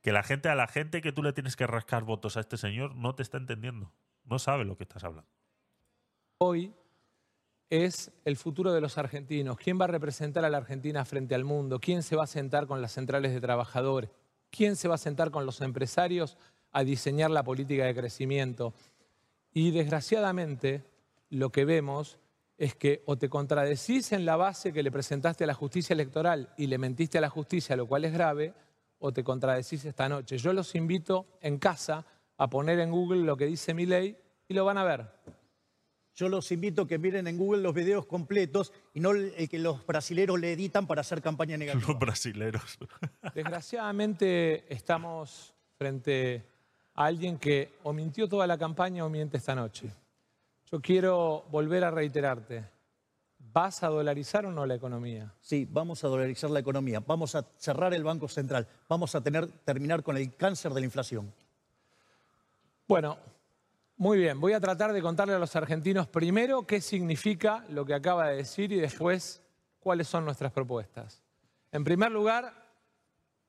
[0.02, 2.58] Que la gente, a la gente que tú le tienes que rascar votos a este
[2.58, 3.92] señor, no te está entendiendo.
[4.26, 5.30] No sabe lo que estás hablando.
[6.40, 6.74] Hoy
[7.70, 9.58] es el futuro de los argentinos.
[9.58, 11.80] ¿Quién va a representar a la Argentina frente al mundo?
[11.80, 14.10] ¿Quién se va a sentar con las centrales de trabajadores?
[14.50, 16.38] ¿Quién se va a sentar con los empresarios
[16.72, 18.74] a diseñar la política de crecimiento?
[19.54, 20.84] Y desgraciadamente
[21.30, 22.20] lo que vemos
[22.58, 26.54] es que o te contradecís en la base que le presentaste a la justicia electoral
[26.58, 28.54] y le mentiste a la justicia, lo cual es grave,
[29.00, 30.38] o te contradecís esta noche.
[30.38, 32.06] Yo los invito en casa
[32.38, 35.06] a poner en Google lo que dice mi ley y lo van a ver.
[36.16, 39.60] Yo los invito a que miren en Google los videos completos y no el que
[39.60, 41.86] los brasileros le editan para hacer campaña negativa.
[41.90, 42.78] Los brasileros.
[43.36, 46.46] Desgraciadamente estamos frente
[46.94, 49.92] a alguien que o mintió toda la campaña o miente esta noche.
[50.76, 52.66] Yo quiero volver a reiterarte.
[53.40, 55.34] ¿Vas a dolarizar o no la economía?
[55.40, 57.00] Sí, vamos a dolarizar la economía.
[57.00, 58.68] Vamos a cerrar el Banco Central.
[58.90, 61.34] Vamos a tener, terminar con el cáncer de la inflación.
[62.90, 63.18] Bueno,
[63.96, 64.38] muy bien.
[64.42, 68.36] Voy a tratar de contarle a los argentinos primero qué significa lo que acaba de
[68.36, 69.42] decir y después
[69.80, 71.24] cuáles son nuestras propuestas.
[71.72, 72.52] En primer lugar,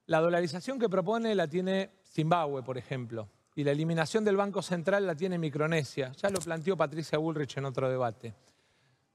[0.06, 5.06] la dolarización que propone la tiene Zimbabue, por ejemplo, y la eliminación del Banco Central
[5.06, 6.12] la tiene Micronesia.
[6.12, 8.34] Ya lo planteó Patricia Bullrich en otro debate.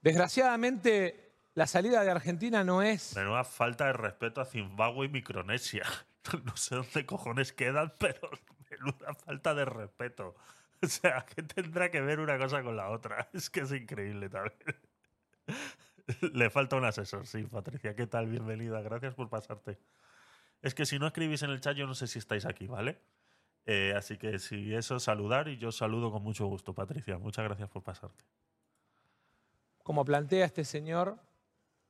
[0.00, 3.14] Desgraciadamente, la salida de Argentina no es...
[3.14, 5.84] Menuda falta de respeto a Zimbabue y Micronesia.
[6.44, 8.30] No sé dónde cojones quedan, pero
[8.70, 10.36] menuda falta de respeto.
[10.80, 13.28] O sea, ¿qué tendrá que ver una cosa con la otra?
[13.32, 14.54] Es que es increíble también.
[16.32, 17.96] Le falta un asesor, sí, Patricia.
[17.96, 18.28] ¿Qué tal?
[18.28, 18.80] Bienvenida.
[18.82, 19.78] Gracias por pasarte.
[20.62, 23.00] Es que si no escribís en el chat, yo no sé si estáis aquí, ¿vale?
[23.66, 27.18] Eh, así que si eso, saludar y yo saludo con mucho gusto, Patricia.
[27.18, 28.24] Muchas gracias por pasarte.
[29.82, 31.18] Como plantea este señor,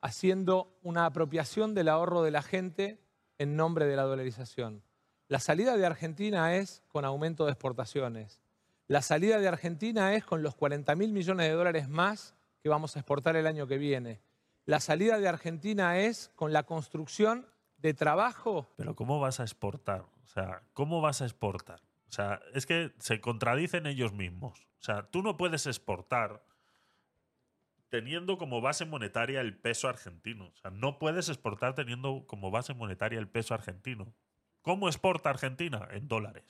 [0.01, 3.01] haciendo una apropiación del ahorro de la gente
[3.39, 4.83] en nombre de la dolarización.
[5.29, 8.41] La salida de Argentina es con aumento de exportaciones.
[8.89, 12.97] La salida de Argentina es con los 40 mil millones de dólares más que vamos
[12.97, 14.21] a exportar el año que viene.
[14.67, 17.47] La salida de Argentina es con la construcción
[17.79, 18.69] de trabajo.
[18.77, 20.05] Pero ¿cómo vas a exportar?
[20.25, 21.81] O sea, ¿cómo vas a exportar?
[22.09, 24.61] O sea, es que se contradicen ellos mismos.
[24.81, 26.45] O sea, tú no puedes exportar
[27.89, 30.47] teniendo como base monetaria el peso argentino.
[30.47, 34.15] O sea, no puedes exportar teniendo como base monetaria el peso argentino.
[34.63, 35.89] ¿Cómo exporta Argentina?
[35.91, 36.45] En dólares.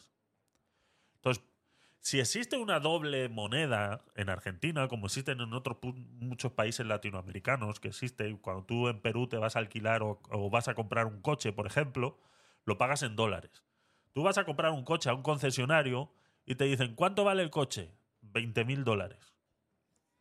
[1.17, 1.45] Entonces,
[2.01, 7.89] si existe una doble moneda en Argentina, como existen en otros muchos países latinoamericanos, que
[7.89, 11.21] existe cuando tú en Perú te vas a alquilar o, o vas a comprar un
[11.21, 12.19] coche, por ejemplo,
[12.65, 13.65] lo pagas en dólares.
[14.13, 16.13] Tú vas a comprar un coche a un concesionario
[16.45, 17.95] y te dicen, ¿cuánto vale el coche?
[18.21, 19.35] 20 mil dólares.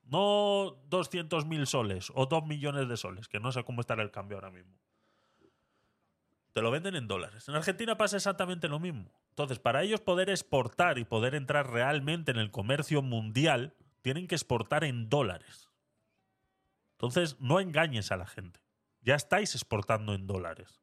[0.03, 4.37] No 200.000 soles o 2 millones de soles, que no sé cómo estará el cambio
[4.37, 4.77] ahora mismo.
[6.53, 7.47] Te lo venden en dólares.
[7.47, 9.09] En Argentina pasa exactamente lo mismo.
[9.29, 14.35] Entonces, para ellos poder exportar y poder entrar realmente en el comercio mundial, tienen que
[14.35, 15.69] exportar en dólares.
[16.93, 18.59] Entonces, no engañes a la gente.
[19.01, 20.81] Ya estáis exportando en dólares.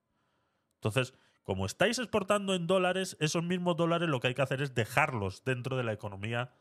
[0.77, 1.13] Entonces,
[1.49, 5.45] como estáis exportando en dólares, esos mismos dólares lo que hay que hacer es dejarlos
[5.45, 6.53] dentro de la economía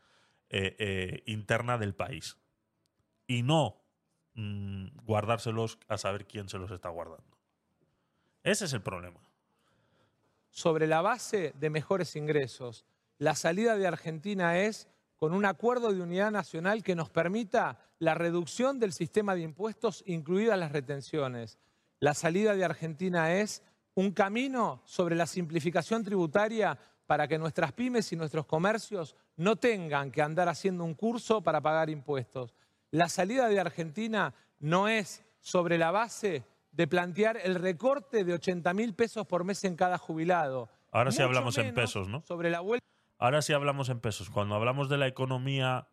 [0.48, 2.38] eh, eh, interna del país
[3.26, 3.82] y no
[4.32, 7.36] mm, guardárselos a saber quién se los está guardando.
[8.42, 9.20] Ese es el problema.
[10.48, 12.86] Sobre la base de mejores ingresos,
[13.18, 18.14] la salida de Argentina es con un acuerdo de unidad nacional que nos permita la
[18.14, 21.58] reducción del sistema de impuestos, incluidas las retenciones.
[22.00, 23.62] La salida de Argentina es
[23.98, 30.12] un camino sobre la simplificación tributaria para que nuestras pymes y nuestros comercios no tengan
[30.12, 32.54] que andar haciendo un curso para pagar impuestos.
[32.92, 38.72] La salida de Argentina no es sobre la base de plantear el recorte de 80
[38.72, 40.68] mil pesos por mes en cada jubilado.
[40.92, 42.22] Ahora sí hablamos en pesos, ¿no?
[42.22, 42.86] Sobre la vuelta.
[43.18, 44.30] Ahora sí hablamos en pesos.
[44.30, 45.88] Cuando hablamos de la economía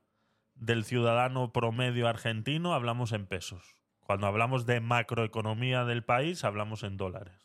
[0.53, 3.77] del ciudadano promedio argentino, hablamos en pesos.
[4.01, 7.44] Cuando hablamos de macroeconomía del país, hablamos en dólares.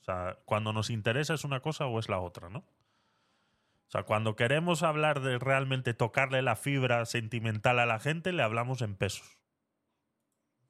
[0.00, 2.58] O sea, cuando nos interesa es una cosa o es la otra, ¿no?
[2.58, 8.42] O sea, cuando queremos hablar de realmente tocarle la fibra sentimental a la gente, le
[8.42, 9.38] hablamos en pesos.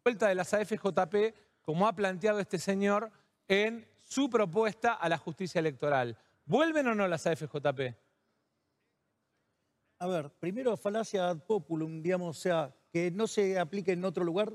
[0.02, 3.10] Vuelta de las AFJP, como ha planteado este señor
[3.46, 6.16] en su propuesta a la justicia electoral.
[6.46, 7.94] ¿Vuelven o no las AFJP?
[9.98, 14.24] A ver, primero falacia ad populum, digamos, o sea, que no se aplique en otro
[14.24, 14.50] lugar.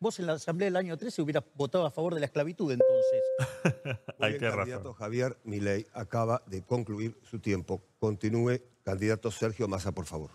[0.00, 3.98] Vos en la Asamblea del año 13 hubieras votado a favor de la esclavitud entonces.
[4.18, 7.82] el candidato Javier Milei acaba de concluir su tiempo.
[7.98, 10.30] Continúe, candidato Sergio Massa, por favor.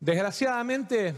[0.00, 1.14] Desgraciadamente,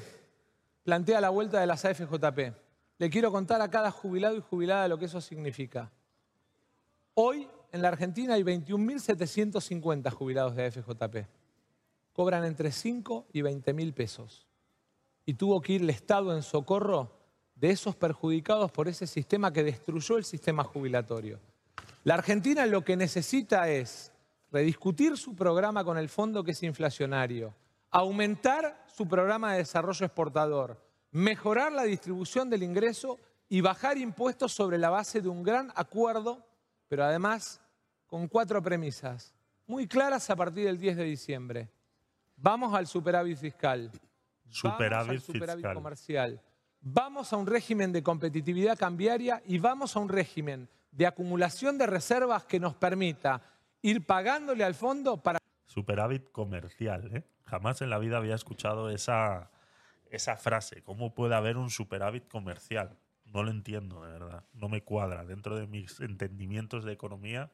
[0.84, 2.54] plantea la vuelta de las AFJP.
[2.98, 5.90] Le quiero contar a cada jubilado y jubilada lo que eso significa.
[7.14, 11.38] Hoy en la Argentina hay 21.750 jubilados de AFJP
[12.18, 14.47] cobran entre 5 y 20 mil pesos.
[15.28, 17.12] Y tuvo que ir el Estado en socorro
[17.54, 21.38] de esos perjudicados por ese sistema que destruyó el sistema jubilatorio.
[22.04, 24.10] La Argentina lo que necesita es
[24.50, 27.54] rediscutir su programa con el fondo que es inflacionario,
[27.90, 33.18] aumentar su programa de desarrollo exportador, mejorar la distribución del ingreso
[33.50, 36.42] y bajar impuestos sobre la base de un gran acuerdo,
[36.88, 37.60] pero además
[38.06, 39.34] con cuatro premisas
[39.66, 41.68] muy claras a partir del 10 de diciembre.
[42.34, 43.90] Vamos al superávit fiscal.
[44.48, 46.42] Superávit, vamos al superávit comercial.
[46.80, 51.86] Vamos a un régimen de competitividad cambiaria y vamos a un régimen de acumulación de
[51.86, 53.42] reservas que nos permita
[53.82, 55.38] ir pagándole al fondo para...
[55.66, 57.24] Superávit comercial, ¿eh?
[57.44, 59.50] Jamás en la vida había escuchado esa,
[60.10, 60.82] esa frase.
[60.82, 62.98] ¿Cómo puede haber un superávit comercial?
[63.24, 64.44] No lo entiendo, de verdad.
[64.52, 65.24] No me cuadra.
[65.24, 67.50] Dentro de mis entendimientos de economía,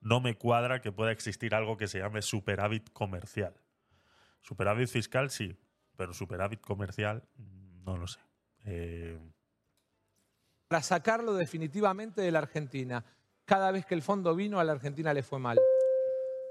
[0.00, 3.54] no me cuadra que pueda existir algo que se llame superávit comercial.
[4.42, 5.56] Superávit fiscal sí,
[5.96, 7.22] pero superávit comercial
[7.84, 8.18] no lo sé.
[8.64, 9.18] Eh,
[10.68, 13.04] Para sacarlo definitivamente de la Argentina.
[13.44, 15.58] Cada vez que el fondo vino a la Argentina le fue mal.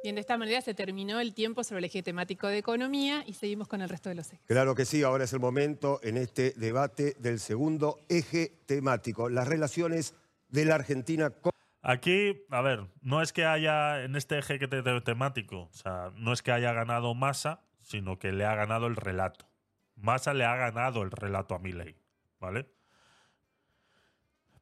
[0.02, 3.34] Bien, de esta manera se terminó el tiempo sobre el eje temático de economía y
[3.34, 4.46] seguimos con el resto de los ejes.
[4.46, 9.48] Claro que sí, ahora es el momento en este debate del segundo eje temático, las
[9.48, 10.16] relaciones
[10.48, 11.52] de la Argentina con...
[11.82, 14.60] Aquí, a ver, no es que haya en este eje
[15.04, 18.96] temático, o sea, no es que haya ganado masa, sino que le ha ganado el
[18.96, 19.48] relato.
[19.96, 21.96] Massa le ha ganado el relato a Milley,
[22.40, 22.70] ¿vale?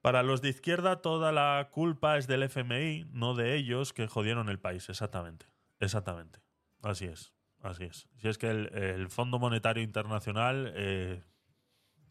[0.01, 4.49] Para los de izquierda toda la culpa es del FMI, no de ellos que jodieron
[4.49, 5.45] el país, exactamente.
[5.79, 6.39] Exactamente.
[6.81, 7.33] Así es.
[7.61, 8.09] Así es.
[8.17, 11.23] Si es que el, Fondo Monetario Internacional eh,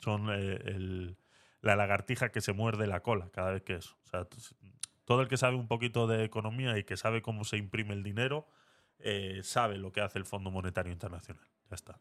[0.01, 1.14] son eh,
[1.61, 3.98] la lagartija que se muerde la cola cada vez que eso.
[4.05, 4.27] O sea,
[5.05, 8.03] todo el que sabe un poquito de economía y que sabe cómo se imprime el
[8.03, 8.48] dinero,
[9.03, 11.45] eh, sabe lo que hace el Fondo Monetario Internacional.
[11.71, 11.99] Ya está.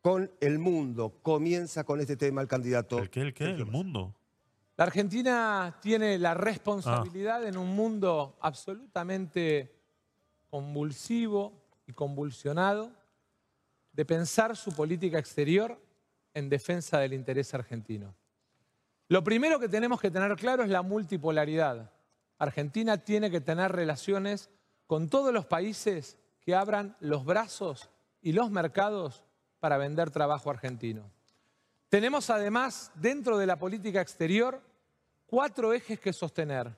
[0.00, 1.18] Con el mundo.
[1.22, 2.98] Comienza con este tema el candidato.
[2.98, 3.20] ¿El qué?
[3.20, 3.44] ¿El qué?
[3.44, 4.14] ¿El mundo?
[4.76, 7.48] La Argentina tiene la responsabilidad ah.
[7.48, 9.72] en un mundo absolutamente
[10.50, 12.90] convulsivo y convulsionado
[13.92, 15.80] de pensar su política exterior
[16.34, 18.14] en defensa del interés argentino.
[19.08, 21.92] Lo primero que tenemos que tener claro es la multipolaridad.
[22.38, 24.50] Argentina tiene que tener relaciones
[24.94, 27.90] con todos los países que abran los brazos
[28.22, 29.24] y los mercados
[29.58, 31.10] para vender trabajo argentino.
[31.88, 34.62] Tenemos además dentro de la política exterior
[35.26, 36.76] cuatro ejes que sostener.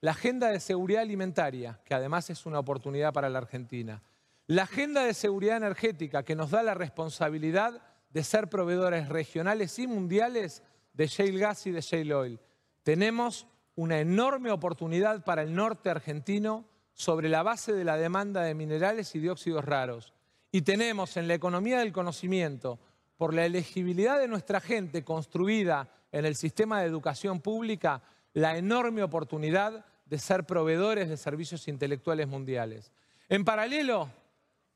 [0.00, 4.00] La agenda de seguridad alimentaria, que además es una oportunidad para la Argentina.
[4.46, 9.88] La agenda de seguridad energética, que nos da la responsabilidad de ser proveedores regionales y
[9.88, 10.62] mundiales
[10.92, 12.40] de shale gas y de shale oil.
[12.84, 16.64] Tenemos una enorme oportunidad para el norte argentino
[16.96, 20.14] sobre la base de la demanda de minerales y dióxidos raros.
[20.50, 22.80] Y tenemos en la economía del conocimiento,
[23.18, 29.02] por la elegibilidad de nuestra gente construida en el sistema de educación pública, la enorme
[29.02, 32.92] oportunidad de ser proveedores de servicios intelectuales mundiales.
[33.28, 34.10] En paralelo,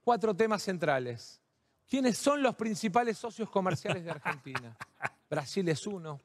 [0.03, 1.41] cuatro temas centrales.
[1.89, 4.77] ¿Quiénes son los principales socios comerciales de Argentina?
[5.31, 6.21] Brasil es uno.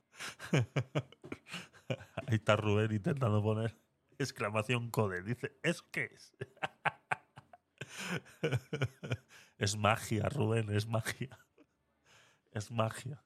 [2.27, 3.84] Ahí está Rubén intentando poner
[4.19, 5.23] exclamación code.
[5.23, 6.35] Dice, ¿eso qué es?
[9.57, 11.39] es magia, Rubén, es magia.
[12.51, 13.23] Es magia.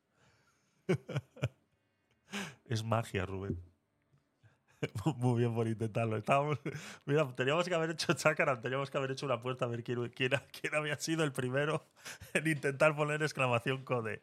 [2.66, 3.70] es magia, Rubén.
[5.18, 6.18] Muy bien por intentarlo.
[6.18, 6.60] Estábamos,
[7.06, 10.10] mira, teníamos que haber hecho Chakaram, teníamos que haber hecho una apuesta a ver quién,
[10.10, 10.32] quién,
[10.76, 11.86] había sido el primero
[12.34, 14.22] en intentar poner exclamación code.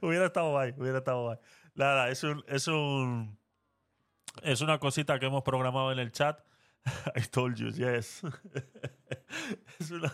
[0.00, 1.38] hubiera estado guay, hubiera estado guay.
[1.74, 3.38] Nada, es un, es un.
[4.42, 6.40] Es una cosita que hemos programado en el chat.
[7.16, 8.22] I told you, yes.
[9.78, 10.12] es, una,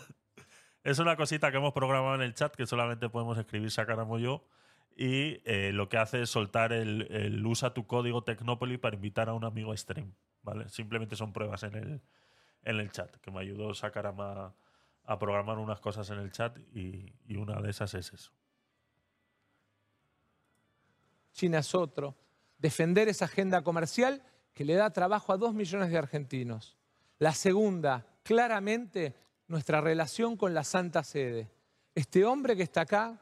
[0.83, 4.45] es una cosita que hemos programado en el chat que solamente podemos escribir Sacaramo yo
[4.95, 9.33] y eh, lo que hace es soltar el, usa tu código Tecnopoli para invitar a
[9.33, 10.13] un amigo stream.
[10.43, 10.69] ¿vale?
[10.69, 12.01] Simplemente son pruebas en el,
[12.63, 14.53] en el chat, que me ayudó Sakarama
[15.03, 18.31] a programar unas cosas en el chat y, y una de esas es eso.
[21.33, 22.15] China es otro.
[22.61, 24.21] Defender esa agenda comercial
[24.53, 26.77] que le da trabajo a dos millones de argentinos.
[27.17, 29.15] La segunda, claramente,
[29.47, 31.49] nuestra relación con la Santa Sede.
[31.95, 33.19] Este hombre que está acá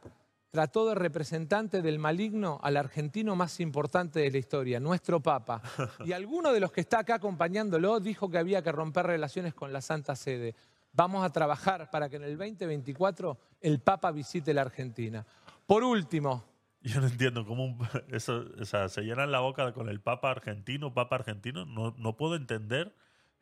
[0.49, 5.61] trató de representante del maligno al argentino más importante de la historia, nuestro Papa.
[6.05, 9.71] Y alguno de los que está acá acompañándolo dijo que había que romper relaciones con
[9.71, 10.55] la Santa Sede.
[10.91, 15.25] Vamos a trabajar para que en el 2024 el Papa visite la Argentina.
[15.65, 16.43] Por último.
[16.81, 17.77] Yo no entiendo cómo
[18.09, 21.65] eso, se llenan la boca con el Papa argentino, Papa argentino.
[21.65, 22.95] No, no puedo entender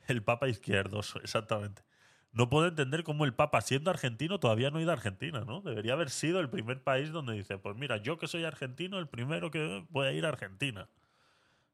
[0.07, 1.83] el Papa izquierdo, exactamente
[2.37, 5.61] no puedo entender cómo el Papa, siendo argentino, todavía no ha ido a Argentina, ¿no?
[5.61, 9.07] Debería haber sido el primer país donde dice, pues mira, yo que soy argentino, el
[9.07, 10.87] primero que voy a ir a Argentina.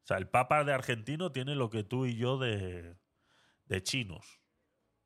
[0.04, 2.96] O sea, el Papa de argentino tiene lo que tú y yo de,
[3.66, 4.40] de chinos.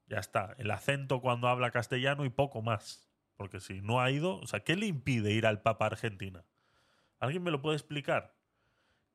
[0.05, 0.55] Ya está.
[0.59, 3.06] El acento cuando habla castellano y poco más.
[3.37, 6.43] Porque si no ha ido, o sea, ¿qué le impide ir al Papa a Argentina?
[7.19, 8.35] ¿Alguien me lo puede explicar?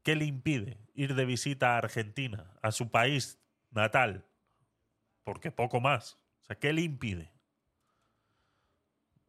[0.02, 3.38] ¿Qué le impide ir de visita a Argentina, a su país
[3.70, 4.24] natal?
[5.24, 6.18] Porque poco más.
[6.40, 7.32] O sea, ¿qué le impide?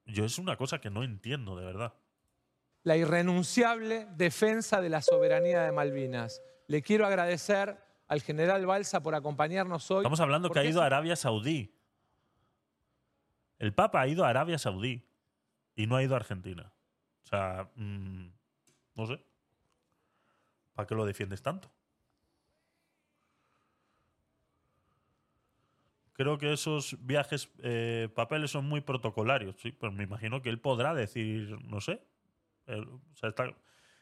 [0.05, 1.93] Yo es una cosa que no entiendo, de verdad.
[2.83, 6.41] La irrenunciable defensa de la soberanía de Malvinas.
[6.67, 7.77] Le quiero agradecer
[8.07, 9.99] al general Balsa por acompañarnos hoy.
[9.99, 11.72] Estamos hablando que ha ido a Arabia Saudí.
[13.63, 15.07] El Papa ha ido a Arabia Saudí
[15.73, 16.73] y no ha ido a Argentina.
[17.23, 18.27] O sea, mm,
[18.95, 19.23] no sé.
[20.73, 21.71] ¿Para qué lo defiendes tanto?
[26.11, 30.59] creo que esos viajes, eh, papeles son muy protocolarios, sí, pues me imagino que él
[30.59, 32.01] podrá decir, no sé.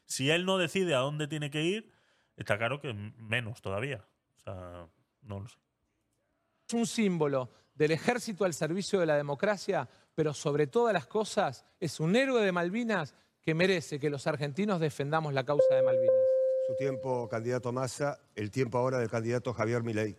[0.05, 1.91] si él no decide a dónde tiene que ir,
[2.35, 4.03] está claro que menos todavía.
[4.37, 4.87] O sea,
[5.21, 5.59] no lo sé.
[6.67, 7.51] Es un símbolo
[7.81, 12.45] del ejército al servicio de la democracia, pero sobre todas las cosas es un héroe
[12.45, 16.13] de Malvinas que merece que los argentinos defendamos la causa de Malvinas.
[16.67, 20.15] Su tiempo, candidato Massa, el tiempo ahora del candidato Javier Milei.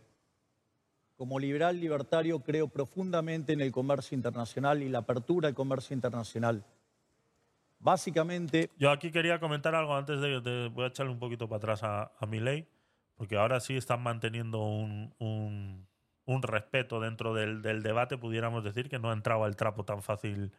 [1.14, 6.66] Como liberal libertario creo profundamente en el comercio internacional y la apertura del comercio internacional.
[7.78, 8.70] Básicamente...
[8.76, 10.68] Yo aquí quería comentar algo antes de...
[10.74, 12.66] voy a echarle un poquito para atrás a, mi ley,
[13.14, 15.86] porque ahora sí están manteniendo un,
[16.26, 20.52] respeto dentro del, debate, pudiéramos decir que no ha entrado al trapo tan fácil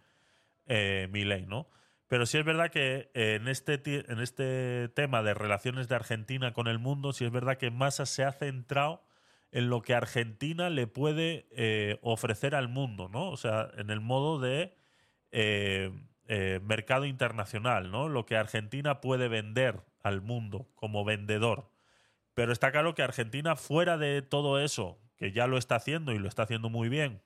[0.65, 1.67] eh, mi ley, ¿no?
[2.07, 6.67] Pero sí es verdad que en este, en este tema de relaciones de Argentina con
[6.67, 9.01] el mundo, sí es verdad que Massa se ha centrado
[9.53, 13.29] en lo que Argentina le puede eh, ofrecer al mundo, ¿no?
[13.29, 14.75] O sea, en el modo de
[15.31, 15.91] eh,
[16.27, 18.09] eh, mercado internacional, ¿no?
[18.09, 21.69] Lo que Argentina puede vender al mundo como vendedor.
[22.33, 26.19] Pero está claro que Argentina, fuera de todo eso, que ya lo está haciendo y
[26.19, 27.21] lo está haciendo muy bien,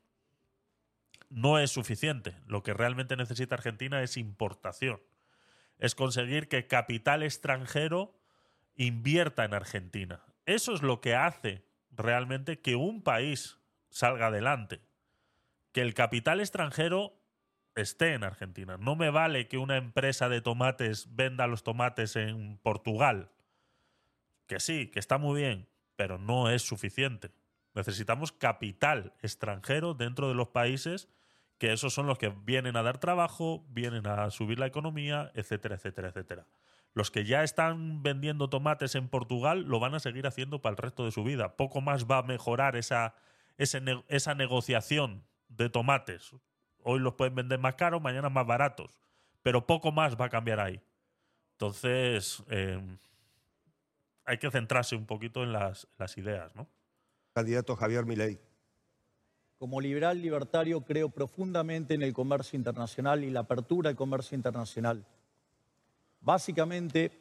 [1.30, 2.36] no es suficiente.
[2.48, 5.02] Lo que realmente necesita Argentina es importación.
[5.78, 8.18] Es conseguir que capital extranjero
[8.76, 10.22] invierta en Argentina.
[10.46, 13.60] Eso es lo que hace realmente que un país
[13.90, 14.82] salga adelante.
[15.72, 17.14] Que el capital extranjero
[17.76, 18.78] esté en Argentina.
[18.78, 23.32] No me vale que una empresa de tomates venda los tomates en Portugal.
[24.48, 27.32] Que sí, que está muy bien, pero no es suficiente.
[27.78, 31.08] Necesitamos capital extranjero dentro de los países
[31.58, 35.76] que esos son los que vienen a dar trabajo, vienen a subir la economía, etcétera,
[35.76, 36.46] etcétera, etcétera
[36.98, 40.78] los que ya están vendiendo tomates en Portugal lo van a seguir haciendo para el
[40.78, 41.56] resto de su vida.
[41.56, 43.14] Poco más va a mejorar esa,
[43.58, 46.32] esa negociación de tomates.
[46.82, 49.00] Hoy los pueden vender más caros, mañana más baratos.
[49.44, 50.82] Pero poco más va a cambiar ahí.
[51.52, 52.98] Entonces, em,
[54.26, 56.68] hay que centrarse un poquito en las, las ideas, ¿no?
[57.38, 58.40] Candidato Javier Milei.
[59.60, 65.06] Como liberal libertario creo profundamente en el comercio internacional y la apertura del comercio internacional.
[66.20, 67.12] Básicamente,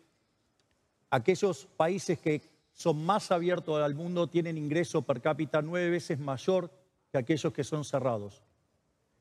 [1.11, 2.41] aquellos países que
[2.73, 6.71] son más abiertos al mundo tienen ingreso per cápita nueve veces mayor
[7.13, 8.43] que aquellos que son cerrados.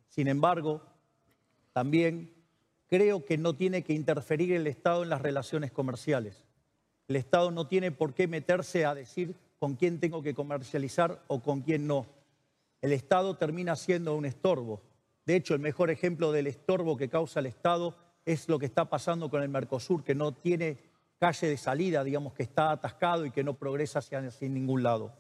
[0.08, 0.82] Sin embargo,
[1.74, 2.34] también
[2.88, 6.46] creo que no tiene que interferir el Estado en las relaciones comerciales.
[7.10, 11.42] El Estado no tiene por qué meterse a decir con quién tengo que comercializar o
[11.42, 12.06] con quién no.
[12.82, 14.82] El Estado termina siendo un estorbo.
[15.26, 17.96] De hecho, el mejor ejemplo del estorbo que causa el Estado
[18.26, 20.78] es lo que está pasando con el Mercosur, que no tiene
[21.20, 25.14] calle de salida, digamos que está atascado y que no progresa hacia, ningún lado.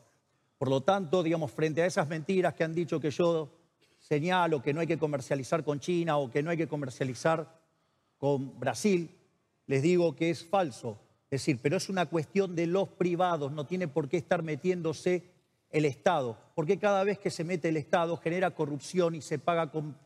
[0.58, 3.50] Por lo tanto, digamos, frente a esas mentiras que han dicho que yo
[4.00, 7.60] señalo que no hay que comercializar con China o que no hay que comercializar
[8.18, 9.10] con Brasil,
[9.68, 11.00] les digo que es falso.
[11.32, 15.24] Es decir, pero es una cuestión de los privados, no tiene por qué estar metiéndose
[15.72, 19.72] el Estado, porque cada vez que se mete el Estado genera corrupción y se paga
[19.72, 19.98] con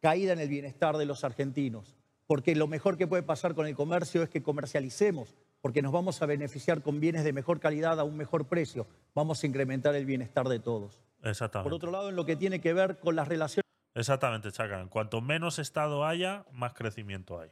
[0.00, 1.96] caída en el bienestar de los argentinos.
[2.26, 6.20] Porque lo mejor que puede pasar con el comercio es que comercialicemos, porque nos vamos
[6.22, 8.86] a beneficiar con bienes de mejor calidad a un mejor precio.
[9.14, 11.00] Vamos a incrementar el bienestar de todos.
[11.22, 11.68] Exactamente.
[11.68, 13.64] Por otro lado, en lo que tiene que ver con las relaciones...
[13.94, 14.88] Exactamente, Chacan.
[14.88, 17.50] Cuanto menos Estado haya, más crecimiento hay.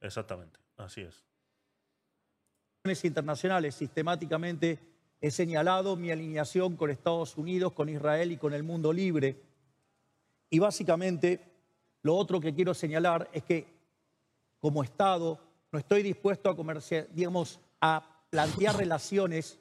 [0.00, 1.31] Exactamente, así es
[2.84, 4.76] internacionales sistemáticamente
[5.20, 9.40] he señalado mi alineación con Estados Unidos, con Israel y con el mundo libre.
[10.50, 11.40] Y básicamente
[12.02, 13.66] lo otro que quiero señalar es que
[14.58, 15.38] como Estado
[15.70, 19.60] no estoy dispuesto a comerciar, digamos, a plantear relaciones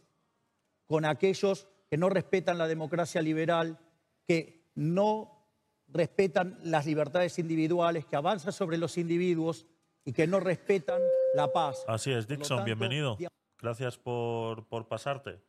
[0.88, 3.78] con aquellos que no respetan la democracia liberal,
[4.28, 5.45] que no
[5.89, 9.67] respetan las libertades individuales, que avanzan sobre los individuos
[10.05, 11.01] y que no respetan
[11.34, 11.84] la paz.
[11.88, 13.17] Así es, Dixon, bienvenido.
[13.59, 15.39] Gracias por, pasarte.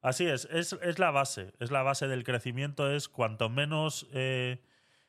[0.00, 4.62] Así es, es, la base, es la base del crecimiento, es cuanto menos eh,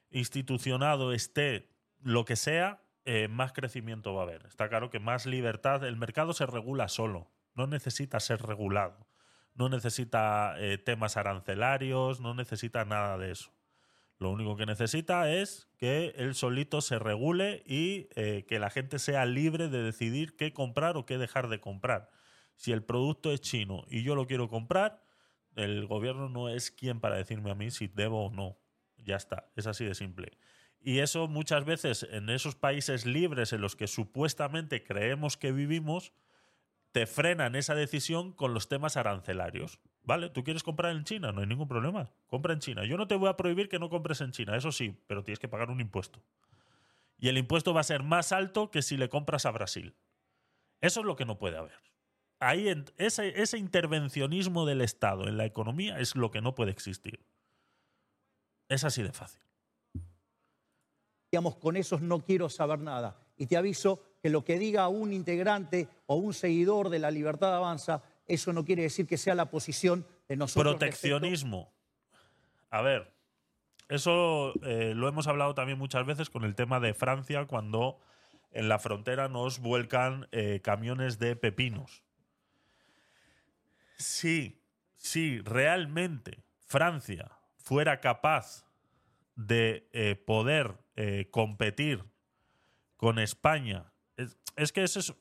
[0.09, 1.69] institucionado esté
[2.01, 4.45] lo que sea, eh, más crecimiento va a haber.
[4.47, 9.07] Está claro que más libertad, el mercado se regula solo, no necesita ser regulado,
[9.53, 13.51] no necesita eh, temas arancelarios, no necesita nada de eso.
[14.19, 18.97] Lo único que necesita es que él solito se regule y eh, que la gente
[18.97, 22.09] sea libre de decidir qué comprar o qué dejar de comprar.
[22.55, 25.03] Si el producto es chino y yo lo quiero comprar,
[25.55, 28.57] el gobierno no es quien para decirme a mí si debo o no.
[28.97, 30.37] Ya está, es así de simple.
[30.81, 36.13] Y eso muchas veces en esos países libres en los que supuestamente creemos que vivimos,
[36.91, 39.79] te frenan esa decisión con los temas arancelarios.
[40.07, 40.29] ¿Vale?
[40.29, 41.33] ¿Tú quieres comprar en China?
[41.33, 42.09] No hay ningún problema.
[42.27, 42.85] Compra en China.
[42.85, 45.37] Yo no te voy a prohibir que no compres en China, eso sí, pero tienes
[45.37, 46.21] que pagar un impuesto.
[47.17, 49.93] Y el impuesto va a ser más alto que si le compras a Brasil.
[50.79, 51.77] Eso es lo que no puede haber.
[52.39, 57.19] Ahí ese, ese intervencionismo del Estado en la economía es lo que no puede existir.
[58.69, 59.41] Es así de fácil.
[61.33, 63.19] Digamos, con esos no quiero saber nada.
[63.35, 67.53] Y te aviso que lo que diga un integrante o un seguidor de la libertad
[67.53, 70.75] avanza eso no quiere decir que sea la posición de nosotros.
[70.75, 71.73] Proteccionismo.
[72.69, 73.13] A ver,
[73.89, 77.99] eso eh, lo hemos hablado también muchas veces con el tema de Francia cuando
[78.51, 82.03] en la frontera nos vuelcan eh, camiones de pepinos.
[83.97, 84.61] Sí,
[84.95, 88.65] si realmente Francia fuera capaz
[89.35, 90.75] de eh, poder
[91.29, 92.03] competir
[92.95, 93.93] con España,
[94.55, 95.13] es, que es,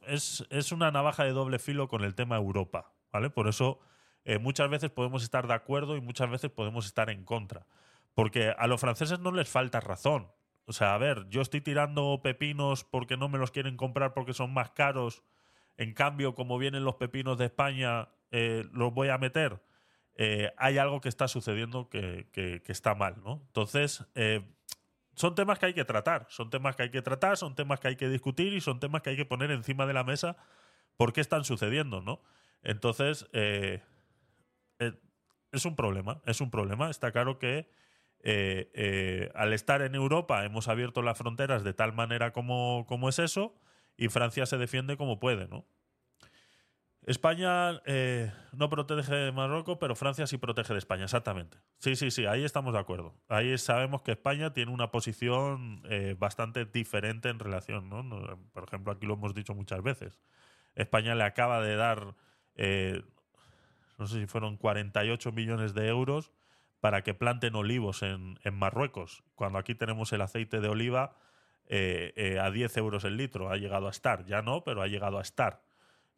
[0.49, 2.96] es, una navaja de doble filo con el tema Europa.
[3.31, 3.81] Por eso
[4.25, 7.67] eh, muchas veces podemos estar de acuerdo y muchas veces podemos estar en contra.
[8.15, 10.29] Porque a los franceses no les falta razón.
[10.65, 14.33] O sea, a ver, yo estoy tirando pepinos porque no me los quieren comprar porque
[14.33, 15.23] son más caros.
[15.77, 19.63] En cambio, como vienen los pepinos de España, eh, los voy a meter.
[20.17, 22.27] Eh, hay algo que está sucediendo que,
[22.67, 23.43] está mal, ¿no?
[23.47, 24.05] Entonces,
[25.17, 26.27] son temas que hay que tratar.
[26.31, 29.03] Son temas que hay que tratar, son temas que hay que discutir y son temas
[29.03, 30.37] que hay que poner encima de la mesa
[30.97, 32.21] por qué están sucediendo, ¿no?
[32.67, 33.81] Entonces, eh,
[34.81, 34.93] eh,
[35.53, 36.91] es un problema, es un problema.
[36.91, 37.71] Está claro que
[38.25, 43.21] eh, al estar en Europa hemos abierto las fronteras de tal manera como, como es
[43.21, 43.55] eso
[43.97, 45.65] y Francia se defiende como puede, ¿no?
[47.03, 47.81] España
[48.53, 51.57] no protege de Marruecos, pero Francia sí protege de España, exactamente.
[51.79, 53.15] Sí, sí, sí, ahí estamos de acuerdo.
[53.29, 55.85] Ahí sabemos que España tiene una posición
[56.19, 58.03] bastante diferente en relación, ¿no?
[58.53, 60.19] Por ejemplo, aquí lo hemos dicho muchas veces.
[60.75, 62.17] España le acaba de dar
[62.57, 63.03] eh,
[63.99, 66.33] no sé si fueron 48 millones de euros
[66.81, 71.17] para que planten olivos en, Marruecos, cuando aquí tenemos el aceite de oliva
[71.67, 74.87] eh, eh, a 10 euros el litro, ha llegado a estar, ya no, pero ha
[74.87, 75.63] llegado a estar.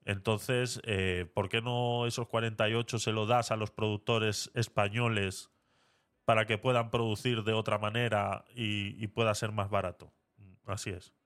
[0.04, 0.80] Entonces,
[1.34, 5.50] ¿por qué no esos 48 se lo das a los productores españoles
[6.24, 10.10] para que puedan producir de otra manera y pueda ser más barato?
[10.64, 11.17] Así es.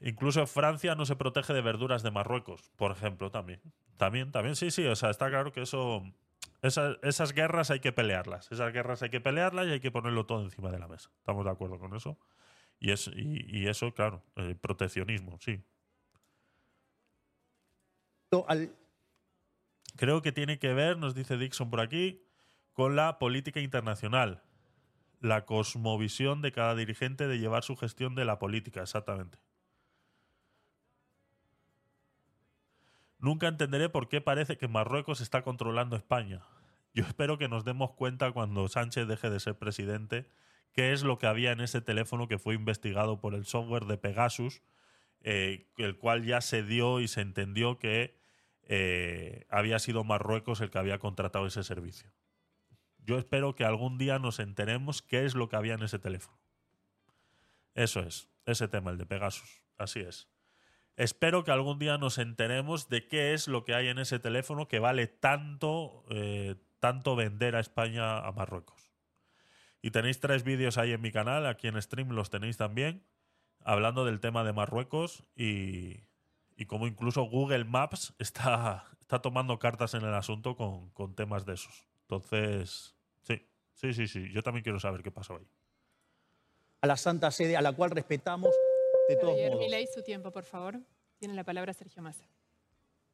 [0.00, 3.60] Incluso Francia no se protege de verduras de Marruecos, por ejemplo, también.
[3.96, 4.86] También, también, sí, sí.
[4.86, 6.04] O sea, está claro que eso
[6.62, 8.50] esas guerras hay que pelearlas.
[8.50, 11.10] Esas guerras hay que pelearlas y hay que ponerlo todo encima de la mesa.
[11.18, 12.18] ¿Estamos de acuerdo con eso?
[12.80, 15.62] Y, es, y, eso, claro, el proteccionismo, sí.
[19.96, 22.22] Creo que tiene que ver, nos dice Dixon por aquí,
[22.72, 24.42] con la política internacional.
[25.20, 29.38] La cosmovisión de cada dirigente de llevar su gestión de la política, exactamente.
[33.18, 36.42] Nunca entenderé por qué parece que Marruecos está controlando España.
[36.94, 40.28] Yo espero que nos demos cuenta cuando Sánchez deje de ser presidente
[40.72, 43.98] qué es lo que había en ese teléfono que fue investigado por el software de
[43.98, 44.62] Pegasus,
[45.22, 48.16] eh, el cual ya se dio y se entendió que
[48.62, 52.12] eh, había sido Marruecos el que había contratado ese servicio.
[52.98, 56.38] Yo espero que algún día nos enteremos qué es lo que había en ese teléfono.
[57.74, 59.62] Eso es, ese tema, el de Pegasus.
[59.78, 60.28] Así es.
[60.98, 64.66] Espero que algún día nos enteremos de qué es lo que hay en ese teléfono
[64.66, 68.90] que vale tanto, eh, tanto vender a España a Marruecos.
[69.80, 73.04] Y tenéis tres vídeos ahí en mi canal, aquí en stream los tenéis también,
[73.60, 76.00] hablando del tema de Marruecos y,
[76.56, 81.46] y cómo incluso Google Maps está, está tomando cartas en el asunto con, con temas
[81.46, 81.86] de esos.
[82.08, 85.46] Entonces, sí, sí, sí, sí, yo también quiero saber qué pasó ahí.
[86.80, 88.52] A la Santa Sede, a la cual respetamos
[89.08, 89.90] de todos modos.
[89.94, 90.80] su tiempo, por favor.
[91.18, 92.24] Tiene la palabra Sergio Massa.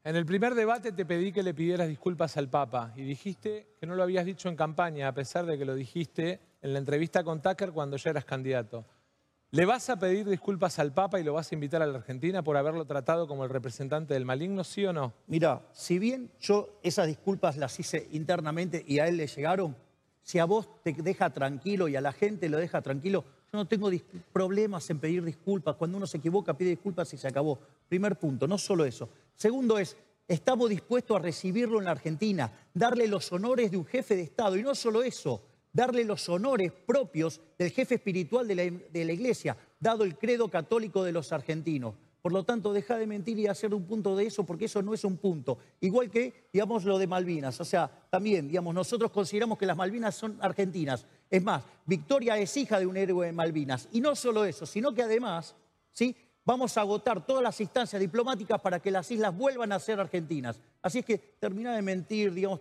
[0.03, 3.87] En el primer debate te pedí que le pidieras disculpas al Papa y dijiste que
[3.87, 7.25] no lo habías dicho en campaña, a pesar de que lo dijiste en la entrevista
[7.25, 8.85] con Tucker cuando ya eras candidato.
[9.51, 12.43] ¿Le vas a pedir disculpas al Papa y lo vas a invitar a la Argentina
[12.43, 15.15] por haberlo tratado como el representante del maligno, sí o no?
[15.27, 19.77] Mira, si bien yo esas disculpas las hice internamente y a él le llegaron,
[20.23, 23.25] si a vos te deja tranquilo y a la gente lo deja tranquilo,
[23.57, 23.91] no tengo
[24.33, 25.77] problemas en pedir disculpas.
[25.77, 27.59] Cuando uno se equivoca, pide disculpas y se acabó.
[27.89, 29.09] Primer punto, no solo eso.
[29.35, 29.97] Segundo es,
[30.27, 34.57] estamos dispuestos a recibirlo en la Argentina, darle los honores de un jefe de Estado.
[34.57, 35.43] Y no solo eso,
[35.73, 40.49] darle los honores propios del jefe espiritual de la, de la Iglesia, dado el credo
[40.49, 41.95] católico de los argentinos.
[42.25, 44.95] Por lo tanto, deja de mentir y hacer un punto de eso, porque eso no
[44.95, 45.59] es un punto.
[45.81, 47.61] Igual que, digamos, lo de Malvinas.
[47.61, 51.07] O sea, también, digamos, nosotros consideramos que las Malvinas son argentinas.
[51.35, 53.89] Es más, Victoria es hija de un héroe de Malvinas.
[53.91, 55.57] Y no solo eso, sino que además,
[55.91, 56.15] ¿sí?
[56.45, 60.61] Vamos a agotar todas las instancias diplomáticas para que las islas vuelvan a ser argentinas.
[60.81, 62.61] Así es que termina de mentir, digamos,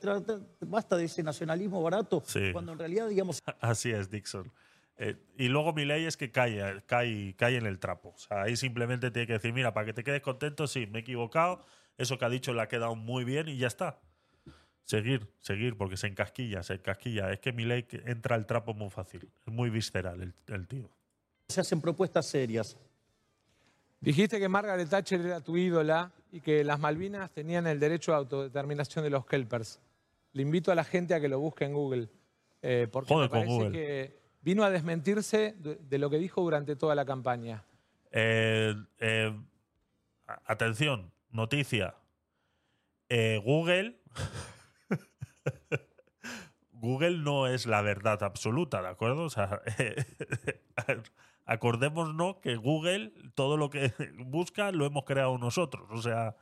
[0.61, 3.43] basta de ese nacionalismo barato, cuando en realidad, digamos...
[3.59, 4.51] Así es, Dixon.
[4.97, 8.13] Eh, y luego mi ley es que cae, cae, cae en el trapo.
[8.15, 10.97] O sea, ahí simplemente tiene que decir, mira, para que te quedes contento, sí, me
[10.97, 11.63] he equivocado,
[11.99, 13.99] eso que ha dicho le ha quedado muy bien y ya está.
[14.85, 17.31] Seguir, seguir, porque se encasquilla, se encasquilla.
[17.31, 19.29] Es que mi ley entra al trapo muy fácil.
[19.45, 20.89] Es muy visceral el, el tío.
[21.47, 22.77] Se hacen propuestas serias.
[24.01, 28.17] Dijiste que Margaret Thatcher era tu ídola y que las Malvinas tenían el derecho a
[28.17, 29.79] autodeterminación de los Kelpers.
[30.33, 32.09] Le invito a la gente a que lo busque en Google.
[32.61, 37.05] Eh, porque me parece que vino a desmentirse de lo que dijo durante toda la
[37.05, 37.63] campaña.
[38.11, 39.33] Eh, eh,
[40.45, 41.95] atención, noticia.
[43.09, 43.99] Eh, Google.
[46.71, 49.23] Google no es la verdad absoluta, ¿de acuerdo?
[49.23, 49.61] O sea,
[51.45, 53.93] acordémonos que Google, todo lo que
[54.25, 55.87] busca, lo hemos creado nosotros.
[55.91, 56.35] O sea,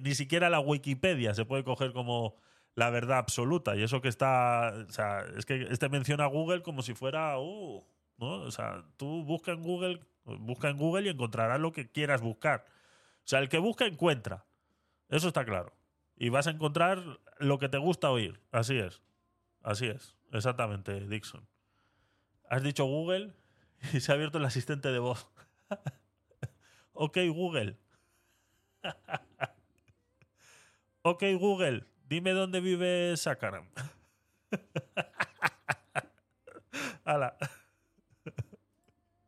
[0.00, 2.36] ni siquiera la Wikipedia se puede coger como
[2.74, 3.76] la verdad absoluta.
[3.76, 4.74] Y eso que está.
[4.88, 7.38] O sea, es que este menciona a Google como si fuera.
[7.38, 7.84] Uh,
[8.18, 8.42] ¿no?
[8.42, 12.64] O sea, tú busca en Google, busca en Google y encontrarás lo que quieras buscar.
[13.18, 14.44] O sea, el que busca encuentra.
[15.08, 15.72] Eso está claro.
[16.22, 18.40] Y vas a encontrar lo que te gusta oír.
[18.52, 19.02] Así es.
[19.60, 20.14] Así es.
[20.30, 21.44] Exactamente, Dixon.
[22.48, 23.34] Has dicho Google
[23.92, 25.26] y se ha abierto el asistente de voz.
[26.92, 27.76] ok, Google.
[31.02, 31.86] ok, Google.
[32.06, 33.68] Dime dónde vive Sakaram.
[37.04, 37.36] Hala.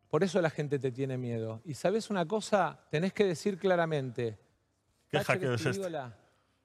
[0.06, 1.60] Por eso la gente te tiene miedo.
[1.64, 4.38] Y sabes una cosa, tenés que decir claramente.
[5.08, 5.90] ¿Qué hackeo es este?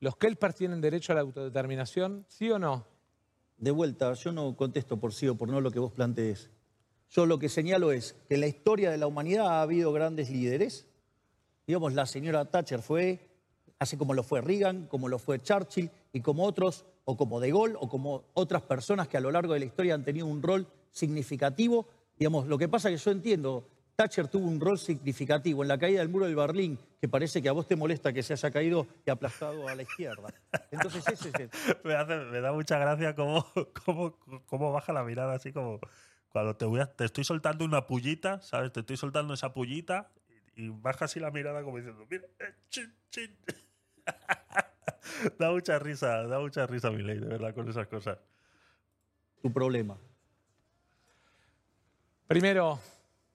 [0.01, 2.25] ¿Los Kelpers tienen derecho a la autodeterminación?
[2.29, 2.87] ¿Sí o no?
[3.57, 6.49] De vuelta, yo no contesto por sí o por no lo que vos plantees.
[7.09, 10.29] Yo lo que señalo es que en la historia de la humanidad ha habido grandes
[10.29, 10.87] líderes.
[11.67, 13.29] Digamos, la señora Thatcher fue,
[13.77, 17.51] así como lo fue Reagan, como lo fue Churchill, y como otros, o como De
[17.51, 20.41] Gaulle, o como otras personas que a lo largo de la historia han tenido un
[20.41, 21.87] rol significativo.
[22.17, 23.67] Digamos, lo que pasa es que yo entiendo,
[23.99, 27.49] Thatcher tuvo un rol significativo en la caída del muro del Berlín, que parece que
[27.49, 30.33] a vos te molesta que se haya caído y aplastado a la izquierda.
[30.71, 33.45] Entonces ese es me, da mucha gracia cómo,
[33.83, 35.81] cómo, cómo, baja la mirada así como
[36.29, 38.71] cuando te, voy te estoy soltando una pullita, ¿sabes?
[38.71, 40.09] Te estoy soltando esa pullita
[40.55, 43.35] y, baja así la mirada como diciendo, mira, eh, chin, chin.
[45.39, 48.17] da mucha risa, da mucha risa mi ley, de verdad, con esas cosas.
[49.41, 49.97] Tu problema.
[52.27, 52.79] Primero,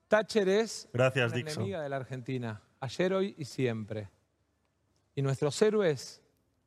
[0.07, 1.63] Thatcher es Gracias, una Dixon.
[1.63, 4.09] enemiga de la Argentina, ayer, hoy y siempre.
[5.15, 6.21] Y nuestros héroes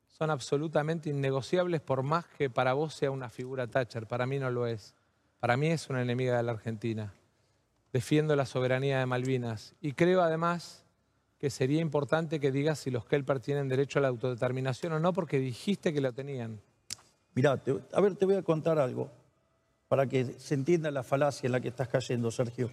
[0.07, 4.07] son absolutamente innegociables por más que para vos sea una figura Thatcher.
[4.07, 4.93] Para mí no lo es.
[5.39, 7.13] Para mí es una enemiga de la Argentina.
[7.93, 10.83] Defiendo la soberanía de Malvinas y creo además
[11.39, 15.13] que sería importante que digas si los Kelper tienen derecho a la autodeterminación o no,
[15.13, 16.59] porque dijiste que lo tenían.
[17.33, 17.61] Mirá,
[17.93, 19.09] a ver, te voy a contar algo
[19.87, 22.69] para que se entienda la falacia en la que estás cayendo, Sergio.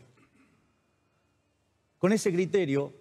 [1.98, 2.92] Con ese criterio,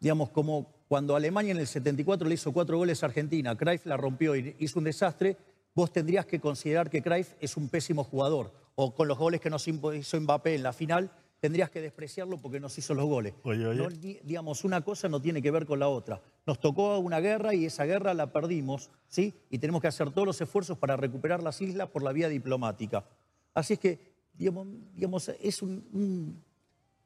[0.00, 3.96] digamos, como cuando Alemania en el 74 le hizo cuatro goles a Argentina, Cruyff la
[3.96, 5.36] rompió y hizo un desastre,
[5.74, 8.52] vos tendrías que considerar que Cruyff es un pésimo jugador.
[8.74, 11.10] O con los goles que nos hizo Mbappé en la final,
[11.40, 13.34] tendrías que despreciarlo porque nos hizo los goles.
[14.24, 16.20] digamos, una cosa no tiene que ver con la otra.
[16.46, 19.34] Nos tocó una guerra y esa guerra la perdimos, ¿sí?
[19.50, 23.04] Y tenemos que hacer todos los esfuerzos para recuperar las islas por la vía diplomática.
[23.54, 23.98] Así es que,
[24.34, 26.44] digamos, digamos es un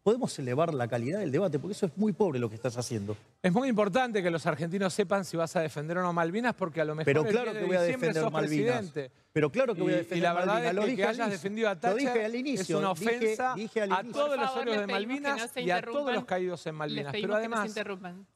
[0.02, 3.16] podemos elevar la calidad del debate, porque eso es muy pobre lo que estás haciendo.
[3.42, 6.80] Es muy importante que los argentinos sepan si vas a defender o no Malvinas, porque
[6.80, 8.90] a lo mejor Pero claro que voy a defender Malvinas.
[8.90, 9.12] Presidente.
[9.32, 11.68] Pero claro que voy a defender y, y la verdad es que, que hayas defendido
[11.68, 15.70] a Thatcher dije al inicio, es una ofensa a todos los héroes de Malvinas y
[15.70, 17.12] a todos los caídos en Malvinas.
[17.12, 17.74] Pero además,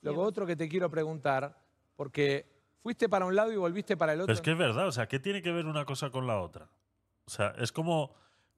[0.02, 1.56] lo otro que te quiero preguntar,
[1.96, 2.46] porque
[2.82, 4.26] fuiste para un lado y volviste para el otro.
[4.26, 6.40] Pero es que es verdad, o sea, ¿qué tiene que ver una cosa con la
[6.40, 6.68] otra?
[7.26, 8.14] O sea, es como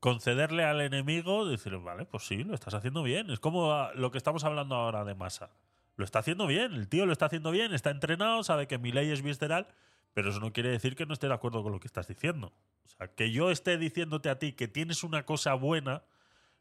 [0.07, 3.29] concederle al enemigo, decir, vale, pues sí, lo estás haciendo bien.
[3.29, 5.51] Es como lo que estamos hablando ahora de masa.
[5.97, 8.93] Lo está haciendo bien, el tío lo está haciendo bien, está entrenado, sabe que mi
[8.93, 9.67] ley es visceral,
[10.15, 12.53] pero eso no quiere decir que no esté de acuerdo con lo que estás diciendo.
[12.85, 16.05] O sea, que yo esté diciéndote a ti que tienes una cosa buena,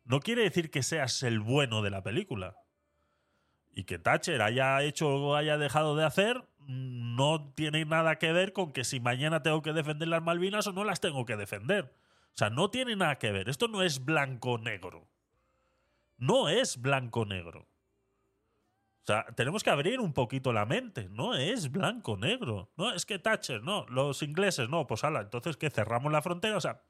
[0.06, 2.58] no quiere decir que seas el bueno de la película.
[3.76, 8.54] Y que Thatcher haya hecho o haya dejado de hacer, no tiene nada que ver
[8.54, 11.93] con que si mañana tengo que defender las Malvinas o no las tengo que defender.
[12.36, 13.47] O sea, no tiene nada que ver.
[13.47, 15.07] Esto no es blanco-negro.
[16.17, 17.61] No es blanco-negro.
[17.61, 21.07] O sea, tenemos que abrir un poquito la mente.
[21.09, 22.71] No es blanco-negro.
[22.75, 23.86] No, es que Thatcher, no.
[23.88, 24.86] Los ingleses, no.
[24.86, 26.57] Pues ala, entonces que cerramos la frontera.
[26.57, 26.81] O sea,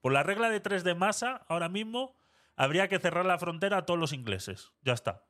[0.00, 2.14] por la regla de tres de masa, ahora mismo
[2.56, 4.72] habría que cerrar la frontera a todos los ingleses.
[4.80, 5.24] Ya está.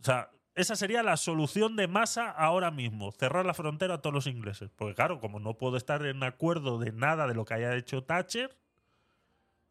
[0.00, 4.14] O sea, esa sería la solución de masa ahora mismo, cerrar la frontera a todos
[4.14, 4.70] los ingleses.
[4.76, 8.04] Porque claro, como no puedo estar en acuerdo de nada de lo que haya hecho
[8.04, 8.56] Thatcher,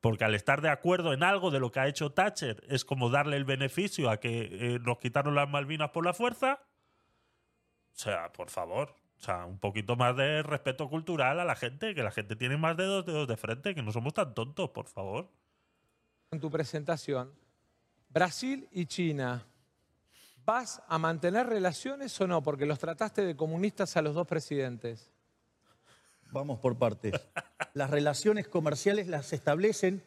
[0.03, 3.09] porque al estar de acuerdo en algo de lo que ha hecho Thatcher es como
[3.09, 6.59] darle el beneficio a que eh, nos quitaron las Malvinas por la fuerza.
[6.59, 8.93] O sea, por favor.
[9.17, 12.57] O sea, un poquito más de respeto cultural a la gente, que la gente tiene
[12.57, 15.29] más dedos, dedos de frente, que no somos tan tontos, por favor.
[16.31, 17.31] En tu presentación,
[18.09, 19.47] Brasil y China,
[20.43, 22.43] ¿vas a mantener relaciones o no?
[22.43, 25.13] Porque los trataste de comunistas a los dos presidentes.
[26.33, 27.13] Vamos por partes.
[27.73, 30.03] Las relaciones comerciales las establecen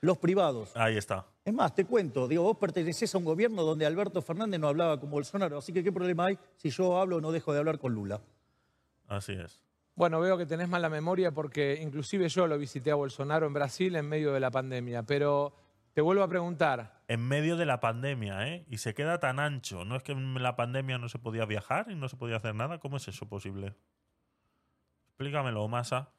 [0.00, 0.74] los privados.
[0.74, 1.26] Ahí está.
[1.44, 5.00] Es más, te cuento, digo, vos pertenecés a un gobierno donde Alberto Fernández no hablaba
[5.00, 7.78] con Bolsonaro, así que ¿qué problema hay si yo hablo o no dejo de hablar
[7.78, 8.20] con Lula?
[9.06, 9.64] Así es.
[9.94, 13.96] Bueno, veo que tenés mala memoria porque inclusive yo lo visité a Bolsonaro en Brasil
[13.96, 15.54] en medio de la pandemia, pero
[15.94, 17.02] te vuelvo a preguntar.
[17.08, 18.64] En medio de la pandemia, ¿eh?
[18.68, 19.84] Y se queda tan ancho.
[19.84, 22.54] ¿No es que en la pandemia no se podía viajar y no se podía hacer
[22.54, 22.78] nada?
[22.78, 23.74] ¿Cómo es eso posible?
[25.18, 26.12] Explícamelo, Masa.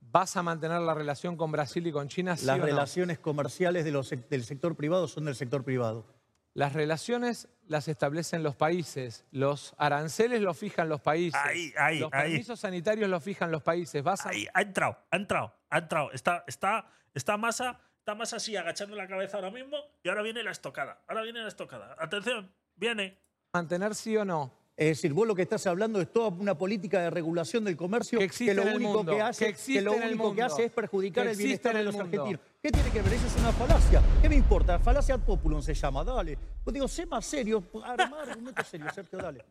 [0.00, 2.34] ¿Vas a mantener la relación con Brasil y con China?
[2.42, 6.06] Las relaciones comerciales del sector privado son del sector privado.
[6.54, 12.10] Las relaciones las establecen los países, los aranceles los fijan los países, ahí, ahí, los
[12.10, 14.02] permisos sanitarios los fijan los países.
[14.02, 16.12] ¿Vas Ahí, ha entrado, ha entrado, ha entrado.
[16.12, 20.42] Está, está, está masa, está masa así agachando la cabeza ahora mismo y ahora viene
[20.42, 21.02] la estocada.
[21.06, 21.94] Ahora viene la estocada.
[21.98, 23.18] Atención, viene.
[23.52, 24.59] ¿Mantener sí o no?
[24.80, 28.18] Es decir, vos lo que estás hablando es toda una política de regulación del comercio
[28.18, 31.94] que, lo único que hace, lo único que hace es perjudicar el bienestar de los
[31.96, 32.40] argentinos.
[32.62, 33.12] ¿Qué tiene que ver?
[33.12, 34.02] Eso es una falacia.
[34.22, 34.78] ¿Qué me importa?
[34.78, 36.38] Falacia ad populum se llama, dale.
[36.64, 39.44] Pues digo, sé más serio, armar argumentos serios, Sergio, dale.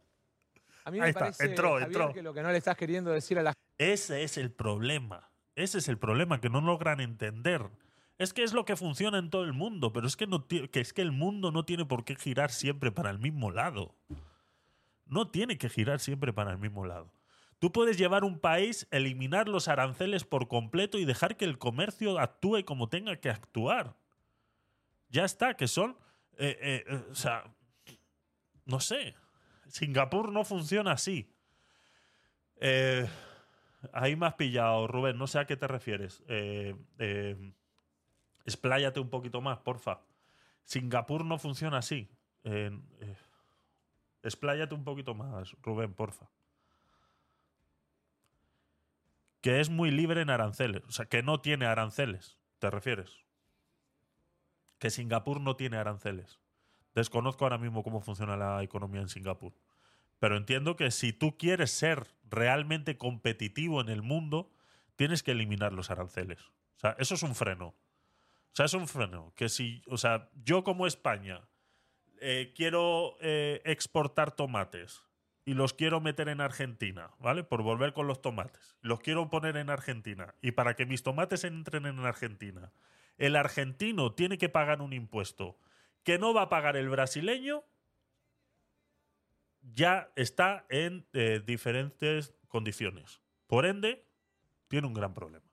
[0.86, 2.11] A mí me parece entró, entró.
[2.11, 5.30] que lo que no le estás queriendo decir a la Ese es el problema.
[5.55, 7.69] Ese es el problema que no logran entender.
[8.17, 10.69] Es que es lo que funciona en todo el mundo, pero es que, no que
[10.73, 13.93] es que el mundo no tiene por qué girar siempre para el mismo lado
[15.10, 17.12] no tiene que girar siempre para el mismo lado.
[17.60, 22.18] Tú puedes llevar un país, eliminar los aranceles por completo y dejar que el comercio
[22.18, 23.97] actúe como tenga que actuar.
[25.10, 25.97] Ya está, que son...
[26.38, 27.43] Eh, eh, eh, o sea,
[28.64, 29.14] no sé.
[29.68, 31.30] Singapur no funciona así.
[33.91, 35.18] ahí me has pillado, Rubén.
[35.18, 36.24] No sé a qué te refieres.
[38.45, 39.99] expláyate un poquito más, porfa.
[40.64, 42.10] Singapur no funciona así.
[44.24, 46.30] Expláyate un poquito más, Rubén, porfa.
[49.41, 53.11] que es muy libre en aranceles, o sea, que no tiene aranceles, ¿te refieres?
[54.80, 56.39] Que Singapur no tiene aranceles.
[56.95, 59.53] Desconozco ahora mismo cómo funciona la economía en Singapur.
[60.20, 64.51] Pero entiendo que si tú quieres ser realmente competitivo en el mundo,
[64.95, 66.39] tienes que eliminar los aranceles.
[66.78, 67.67] O sea, eso es un freno.
[67.67, 69.32] O sea, es un freno.
[69.36, 71.41] Que si, o sea, yo como España
[72.22, 75.03] eh, quiero eh, exportar tomates
[75.45, 77.43] y los quiero meter en Argentina, ¿vale?
[77.43, 78.78] Por volver con los tomates.
[78.82, 80.36] Los quiero poner en Argentina.
[80.41, 82.72] Y para que mis tomates entren en Argentina,
[83.17, 85.57] el argentino tiene que pagar un impuesto
[86.03, 87.63] que no va a pagar el brasileño,
[89.61, 93.22] ya está en eh, diferentes condiciones.
[93.47, 94.05] Por ende,
[94.67, 95.48] tiene un gran problema.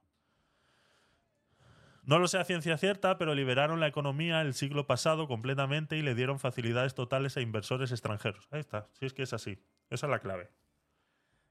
[2.06, 6.02] No lo sé a ciencia cierta, pero liberaron la economía el siglo pasado completamente y
[6.02, 8.46] le dieron facilidades totales a inversores extranjeros.
[8.52, 9.58] Ahí está, si es que es así.
[9.90, 10.48] Esa es la clave.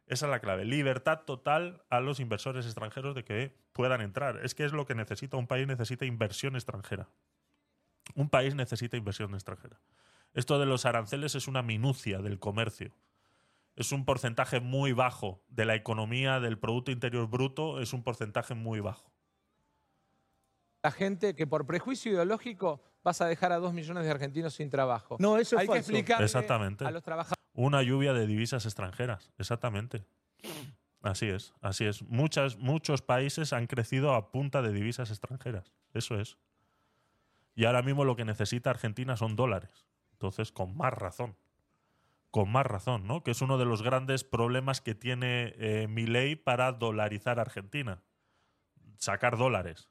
[0.07, 0.63] Esa es la clave.
[0.63, 4.45] Libertad total a los inversores extranjeros de que puedan entrar.
[4.45, 7.09] Es que es lo que necesita un país, necesita inversión extranjera.
[8.13, 9.81] Un país necesita inversión extranjera.
[10.33, 12.95] Esto de los aranceles es una minucia del comercio.
[13.75, 18.53] Es un porcentaje muy bajo de la economía, del Producto Interior Bruto, es un porcentaje
[18.53, 19.14] muy bajo.
[20.85, 24.69] La gente que por prejuicio ideológico vas a dejar a dos millones de argentinos sin
[24.69, 25.17] trabajo.
[25.19, 26.85] No, eso es Hay que explicar Exactamente.
[26.85, 27.43] a los trabajadores.
[27.55, 30.05] Una lluvia de divisas extranjeras, exactamente.
[31.01, 32.03] Así es, así es.
[32.03, 35.73] Muchas, muchos países han crecido a punta de divisas extranjeras.
[35.95, 36.37] Eso es.
[37.55, 39.87] Y ahora mismo lo que necesita Argentina son dólares.
[40.11, 41.35] Entonces, con más razón.
[42.29, 43.23] Con más razón, ¿no?
[43.23, 48.03] Que es uno de los grandes problemas que tiene eh, mi ley para dolarizar Argentina.
[48.97, 49.89] Sacar dólares.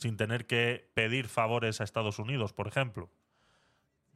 [0.00, 3.10] Sin tener que pedir favores a Estados Unidos, por ejemplo.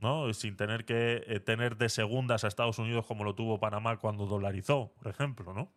[0.01, 0.32] ¿no?
[0.32, 4.26] Sin tener que eh, tener de segundas a Estados Unidos como lo tuvo Panamá cuando
[4.26, 5.70] dolarizó, por ejemplo, ¿no?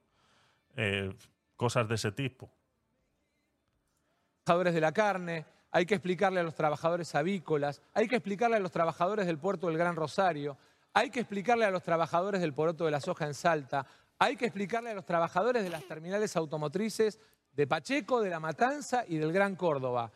[0.76, 1.14] Eh,
[1.56, 2.50] cosas de ese tipo.
[4.44, 8.60] Trabajadores de la carne, hay que explicarle a los trabajadores avícolas, hay que explicarle a
[8.60, 10.58] los trabajadores del puerto del Gran Rosario,
[10.94, 13.86] hay que explicarle a los trabajadores del poroto de la soja en Salta,
[14.20, 17.20] hay que explicarle a los trabajadores de las terminales automotrices
[17.58, 20.12] de Pacheco, de La Matanza y del Gran Córdoba.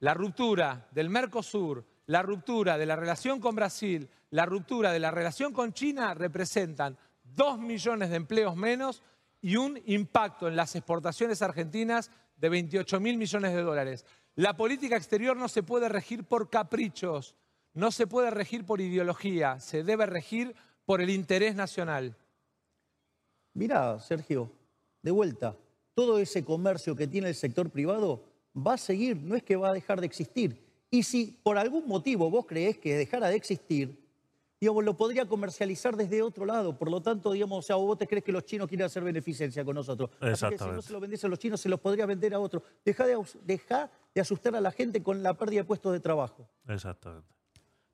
[0.00, 5.10] La ruptura del Mercosur, la ruptura de la relación con Brasil, la ruptura de la
[5.10, 9.02] relación con China representan dos millones de empleos menos
[9.40, 14.04] y un impacto en las exportaciones argentinas de 28 mil millones de dólares.
[14.34, 17.34] La política exterior no se puede regir por caprichos,
[17.72, 20.54] no se puede regir por ideología, se debe regir
[20.84, 22.18] por el interés nacional.
[23.54, 24.52] Mira, Sergio,
[25.00, 25.56] de vuelta,
[25.94, 28.24] todo ese comercio que tiene el sector privado
[28.54, 30.64] va a seguir, no es que va a dejar de existir.
[30.90, 34.04] Y si por algún motivo vos creés que dejara de existir,
[34.60, 36.78] digamos, lo podría comercializar desde otro lado.
[36.78, 39.64] Por lo tanto, digamos, o sea, vos te crees que los chinos quieren hacer beneficencia
[39.64, 40.10] con nosotros.
[40.20, 42.38] Así que si no se lo vendes a los chinos, se los podría vender a
[42.38, 42.62] otros.
[42.84, 46.48] Deja de, deja de asustar a la gente con la pérdida de puestos de trabajo.
[46.68, 47.28] Exactamente.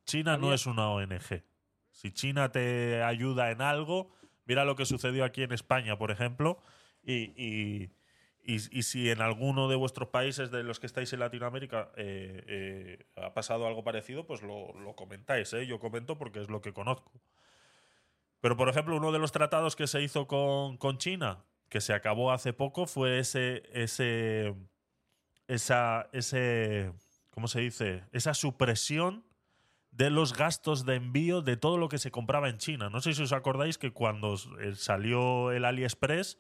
[0.05, 1.43] China no es una ONG.
[1.91, 4.11] Si China te ayuda en algo,
[4.47, 6.59] mira lo que sucedió aquí en España, por ejemplo,
[7.03, 7.91] y,
[8.83, 13.33] si en alguno de vuestros países de los que estáis en Latinoamérica eh, eh, ha
[13.35, 15.53] pasado algo parecido, pues lo, comentáis.
[15.53, 15.67] ¿eh?
[15.67, 17.13] Yo comento porque es lo que conozco.
[18.41, 21.93] Pero, por ejemplo, uno de los tratados que se hizo con, con China, que se
[21.93, 24.55] acabó hace poco, fue ese, ese
[25.51, 26.93] esa, ese,
[27.31, 28.05] ¿cómo se dice?
[28.13, 29.25] Esa supresión
[29.91, 32.89] de los gastos de envío de todo lo que se compraba en China.
[32.89, 36.39] No sé si os acordáis que cuando eh, salió el AliExpress,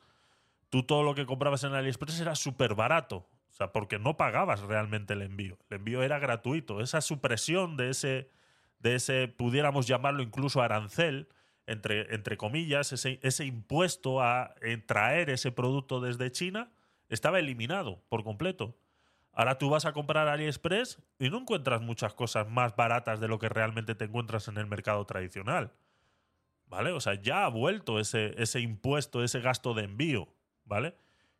[0.70, 3.28] tú todo lo que comprabas en AliExpress era súper barato.
[3.50, 5.58] O sea, porque no pagabas realmente el envío.
[5.68, 6.80] El envío era gratuito.
[6.80, 8.30] Esa supresión de ese,
[8.78, 11.28] de ese pudiéramos llamarlo incluso arancel,
[11.66, 14.54] entre, entre comillas, ese, ese impuesto a
[14.86, 16.70] traer ese producto desde China,
[17.08, 18.76] estaba eliminado por completo.
[19.32, 23.38] Ahora tú vas a comprar AliExpress y no encuentras muchas cosas más baratas de lo
[23.38, 25.72] que realmente te encuentras en el mercado tradicional.
[26.66, 26.92] ¿Vale?
[26.92, 30.28] O sea, ya ha vuelto ese, ese impuesto, ese gasto de envío.
[30.70, 30.94] ¿Vale?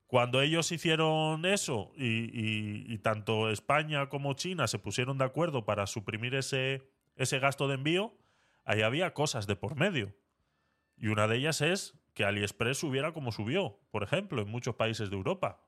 [0.08, 6.34] Cuando ellos hicieron eso y, tanto España como China se pusieron de acuerdo para suprimir
[6.34, 6.82] ese,
[7.14, 8.12] ese gasto de envío,
[8.64, 10.12] ahí había cosas de por medio.
[10.96, 15.10] Y una de ellas es que AliExpress subiera como subió, por ejemplo, en muchos países
[15.10, 15.62] de Europa.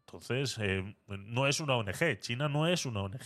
[0.00, 2.18] Entonces, eh, no es una ONG.
[2.20, 3.22] China no es una ONG.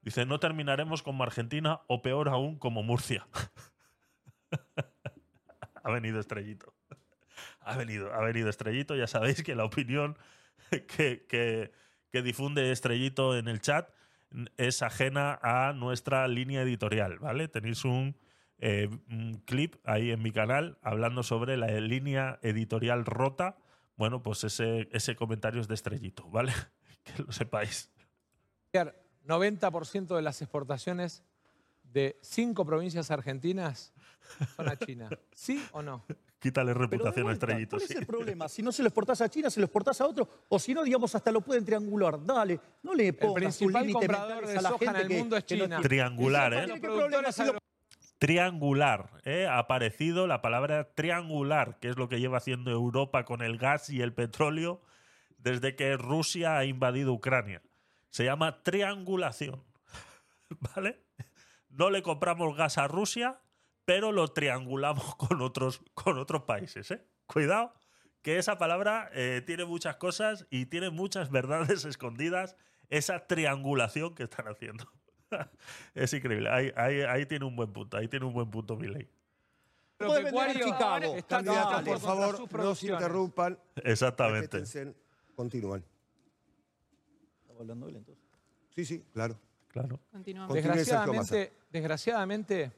[0.00, 3.28] Dice, no terminaremos como Argentina o peor aún como Murcia.
[5.90, 6.74] venido Estrellito.
[7.62, 8.96] Ha venido, ha venido Estrellito.
[8.96, 10.18] Ya sabéis que la opinión
[10.70, 11.26] que,
[12.10, 13.88] que difunde Estrellito en el chat
[14.56, 17.48] es ajena a nuestra línea editorial, ¿vale?
[17.48, 18.16] Tenéis un
[18.62, 23.56] eh, un clip ahí en mi canal hablando sobre la línea editorial rota.
[23.96, 26.52] Bueno, pues ese, ese comentario es de estrellito, ¿vale?
[27.04, 27.90] que lo sepáis.
[29.26, 31.24] 90% de las exportaciones
[31.84, 33.94] de cinco provincias argentinas
[34.56, 35.08] son a China.
[35.34, 36.04] ¿Sí o no?
[36.38, 37.76] Quítale reputación a Estrellito.
[37.76, 38.48] ¿Cuál es el problema?
[38.48, 40.28] Si no se lo exportás a China, se lo exportás a otro.
[40.48, 42.24] O si no, digamos, hasta lo pueden triangular.
[42.24, 45.80] Dale, no le pongas un límite a la gente en el mundo es China.
[45.82, 46.80] Triangular, ¿eh?
[48.18, 49.46] Triangular, ¿eh?
[49.46, 53.90] Ha aparecido la palabra triangular, que es lo que lleva haciendo Europa con el gas
[53.90, 54.80] y el petróleo
[55.38, 57.62] desde que Rusia ha invadido Ucrania.
[58.10, 59.62] Se llama triangulación.
[60.74, 61.02] ¿Vale?
[61.68, 63.40] No le compramos gas a Rusia,
[63.90, 66.88] pero lo triangulamos con otros, con otros países.
[66.92, 67.04] ¿eh?
[67.26, 67.74] Cuidado,
[68.22, 72.54] que esa palabra eh, tiene muchas cosas y tiene muchas verdades escondidas,
[72.88, 74.88] esa triangulación que están haciendo.
[75.94, 76.48] es increíble.
[76.50, 79.10] Ahí, ahí, tiene un buen punto, ahí tiene un buen punto mi ley.
[79.98, 81.16] Chicago.
[81.84, 83.58] por favor, no se interrumpan.
[83.74, 84.62] Exactamente.
[85.34, 85.84] Continúan.
[87.40, 88.24] ¿Estamos hablando él entonces?
[88.72, 89.36] Sí, sí, claro.
[89.66, 89.98] Claro.
[90.12, 90.54] Continuamos.
[90.54, 92.72] Desgraciadamente, desgraciadamente,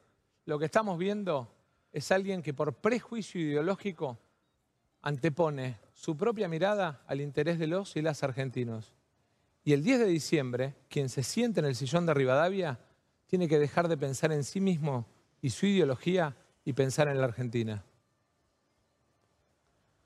[0.44, 1.52] lo que estamos viendo
[1.92, 4.18] es alguien que por prejuicio ideológico
[5.02, 8.94] antepone su propia mirada al interés de los y las argentinos.
[9.64, 12.80] Y el 10 de diciembre, quien se siente en el sillón de Rivadavia
[13.26, 15.06] tiene que dejar de pensar en sí mismo
[15.40, 17.84] y su ideología y pensar en la Argentina.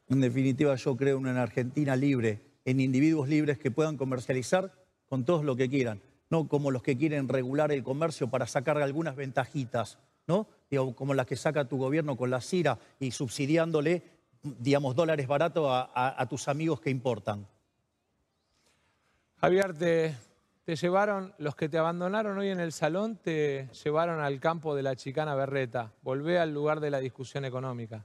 [0.09, 4.72] En definitiva, yo creo en una Argentina libre, en individuos libres que puedan comercializar
[5.09, 8.78] con todos lo que quieran, no como los que quieren regular el comercio para sacar
[8.78, 9.99] algunas ventajitas.
[10.27, 10.49] ¿No?
[10.95, 14.03] como las que saca tu gobierno con la CIRA y subsidiándole,
[14.43, 17.47] digamos, dólares baratos a, tus amigos que importan.
[19.37, 20.16] Javier, te,
[20.64, 24.83] te, llevaron, los que te abandonaron hoy en el salón, te llevaron al campo de
[24.83, 25.93] la chicana berreta.
[26.03, 28.05] Volvé al lugar de la discusión económica.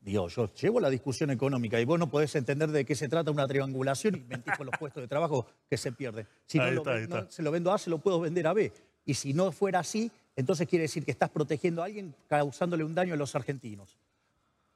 [0.00, 3.30] Dios, yo llevo la discusión económica y vos no podés entender de qué se trata
[3.30, 6.26] una triangulación y mentís con los puestos de trabajo que se pierden.
[6.46, 6.64] Si no,
[7.28, 8.72] se lo vendo a A, se lo puedo vender a B.
[9.04, 12.94] Y si no fuera así, entonces quiere decir que estás protegiendo a alguien causándole un
[12.94, 13.98] daño a los argentinos.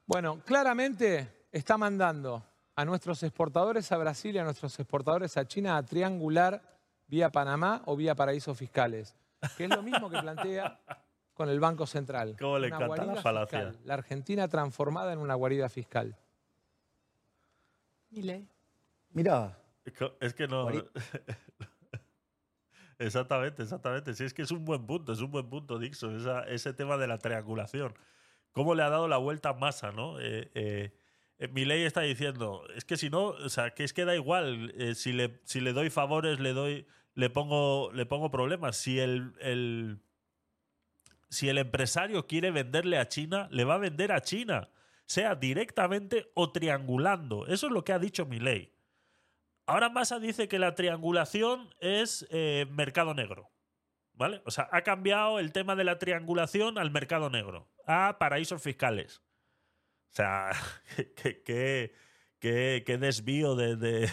[0.05, 2.43] Bueno, claramente está mandando
[2.75, 6.61] a nuestros exportadores a Brasil y a nuestros exportadores a China a triangular
[7.07, 9.15] vía Panamá o vía paraísos fiscales,
[9.55, 10.81] que es lo mismo que plantea
[11.33, 12.35] con el Banco Central.
[12.37, 13.73] ¿Cómo le encanta la falacia?
[13.85, 16.17] La Argentina transformada en una guarida fiscal.
[19.11, 19.57] Mira.
[20.19, 20.67] Es que no.
[22.99, 24.13] Exactamente, exactamente.
[24.13, 27.07] Sí, es que es un buen punto, es un buen punto, Dixon, ese tema de
[27.07, 27.93] la triangulación.
[28.51, 30.19] ¿Cómo le ha dado la vuelta a Massa, no?
[30.19, 30.93] Eh, eh,
[31.39, 34.15] eh, mi ley está diciendo, es que si no, o sea, que es que da
[34.15, 36.85] igual, si, le, si le doy favores, le doy,
[37.15, 38.77] le pongo, le pongo problemas.
[38.77, 39.99] Si el, el,
[41.29, 44.69] si el empresario quiere venderle a China, le va a vender a China,
[45.05, 47.47] sea directamente o triangulando.
[47.47, 48.72] Eso es lo que ha dicho mi ley.
[49.65, 53.49] Ahora Massa dice que la triangulación es eh, mercado negro.
[54.15, 54.41] ¿Vale?
[54.45, 59.23] O sea, ha cambiado el tema de la triangulación al mercado negro, a paraísos fiscales.
[60.11, 60.51] O sea,
[61.45, 61.91] qué,
[62.99, 64.09] desvío de,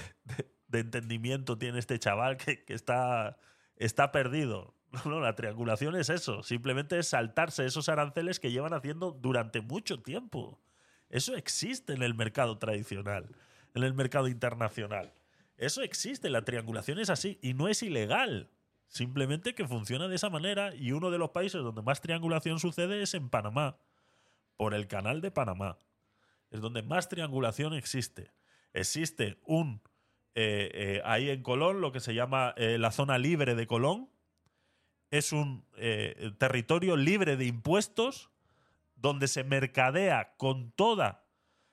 [0.73, 3.39] entendimiento tiene este chaval que, está,
[3.77, 4.75] está perdido.
[5.05, 6.43] No, la triangulación es eso.
[6.43, 10.61] Simplemente es saltarse esos aranceles que llevan haciendo durante mucho tiempo.
[11.11, 13.29] Eso existe en el mercado tradicional,
[13.75, 15.13] en el mercado internacional.
[15.61, 18.49] Eso existe, la triangulación es así y no es ilegal.
[18.89, 23.03] Simplemente que funciona de esa manera y uno de los países donde más triangulación sucede
[23.03, 23.77] es en Panamá,
[24.57, 25.77] por el canal de Panamá.
[26.51, 28.33] Es donde más triangulación existe.
[28.73, 29.83] Existe un,
[30.35, 34.09] eh, eh, ahí en Colón, lo que se llama eh, la zona libre de Colón.
[35.11, 35.67] Es un
[36.39, 38.31] territorio libre de impuestos
[38.95, 41.27] donde se mercadea con toda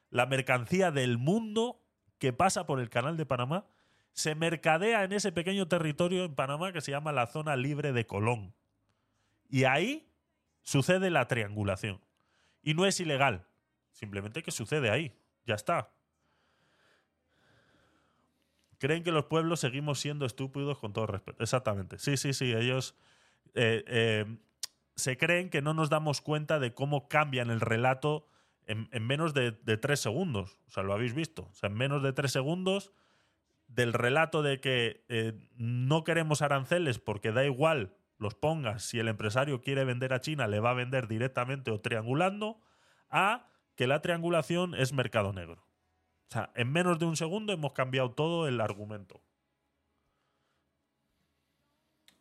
[0.10, 1.80] la mercancía del mundo
[2.18, 3.68] que pasa por el canal de Panamá
[4.18, 8.08] se mercadea en ese pequeño territorio en Panamá que se llama la zona libre de
[8.08, 8.56] Colón.
[9.48, 10.12] Y ahí
[10.64, 12.02] sucede la triangulación.
[12.64, 13.46] Y no es ilegal,
[13.92, 15.16] simplemente que sucede ahí.
[15.46, 15.92] Ya está.
[18.80, 21.44] Creen que los pueblos seguimos siendo estúpidos con todo respeto.
[21.44, 22.00] Exactamente.
[22.00, 22.54] Sí, sí, sí.
[22.54, 22.96] Ellos
[23.54, 24.26] eh, eh,
[24.96, 28.28] se creen que no nos damos cuenta de cómo cambian el relato
[28.66, 30.58] en, menos de, de, tres segundos.
[30.70, 31.50] O sea, lo habéis visto.
[31.52, 32.92] O sea, en menos de tres segundos
[33.68, 39.08] del relato de que eh, no queremos aranceles porque da igual los pongas, si el
[39.08, 42.60] empresario quiere vender a China, le va a vender directamente o triangulando,
[43.10, 45.68] a que la triangulación es mercado negro.
[46.30, 49.22] O sea, en menos de un segundo hemos cambiado todo el argumento.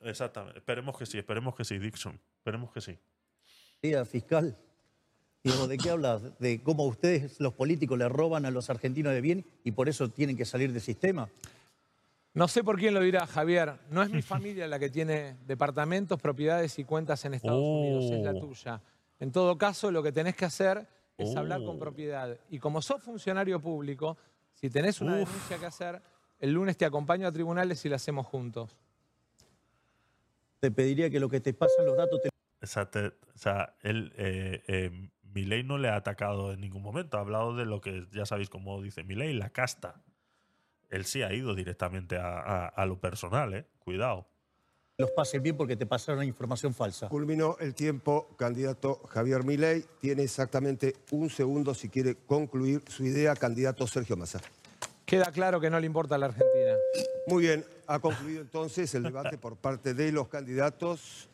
[0.01, 0.59] Exactamente.
[0.59, 2.21] Esperemos que sí, esperemos que sí, Dixon.
[2.39, 2.99] Esperemos que sí.
[4.05, 4.59] Fiscal,
[5.47, 6.23] ¿de qué hablas?
[6.39, 10.09] ¿De cómo ustedes, los políticos, le roban a los argentinos de bien y por eso
[10.09, 11.29] tienen que salir del sistema?
[12.35, 13.75] No sé por quién lo dirá, Javier.
[13.91, 18.25] No es mi familia la que tiene departamentos, propiedades y cuentas en Estados Unidos, es
[18.25, 18.41] la oh.
[18.41, 18.83] tuya.
[19.21, 20.87] En todo caso, lo que tenés que hacer
[21.17, 21.79] es hablar con oh.
[21.79, 22.37] propiedad.
[22.51, 24.19] Y como sos funcionario público,
[24.53, 26.03] si tenés una denuncia que hacer,
[26.41, 28.77] el lunes te acompaño a tribunales y la hacemos juntos.
[30.61, 32.29] Te pediría que lo que te pasan los datos te...
[32.59, 37.19] O sea, él, eh, eh, Milei no le ha atacado en ningún momento.
[37.19, 40.03] Ha hablado de lo que ya sabéis cómo dice Milei, la casta.
[40.89, 43.67] Él sí ha ido directamente a, lo personal, ¿eh?
[43.79, 44.27] Cuidado.
[44.97, 47.11] Los pasen bien porque te pasaron información falsa.
[47.11, 49.85] Culminó el tiempo, candidato Javier Milei.
[50.01, 54.41] Tiene exactamente un segundo si quiere concluir su idea, candidato Sergio Massa.
[55.05, 56.77] Queda claro que no le importa a la Argentina.
[57.27, 61.29] Muy bien, ha concluido entonces el debate por parte de los candidatos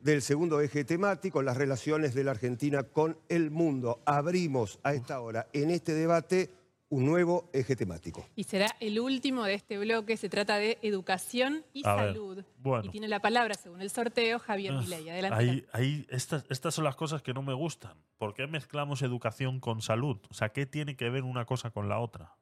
[0.00, 4.02] del segundo eje temático, las relaciones de la Argentina con el mundo.
[4.06, 6.50] Abrimos a esta hora en este debate
[6.88, 8.26] un nuevo eje temático.
[8.36, 12.44] Y será el último de este bloque, se trata de educación y salud.
[12.84, 15.08] Y tiene la palabra, según el sorteo, Javier ah, Milei.
[15.08, 15.66] Adelante.
[15.72, 17.96] Ahí, estas, estas son las cosas que no me gustan.
[18.18, 20.18] ¿Por qué mezclamos educación con salud?
[20.30, 22.36] O sea, ¿qué tiene que ver una cosa con la otra?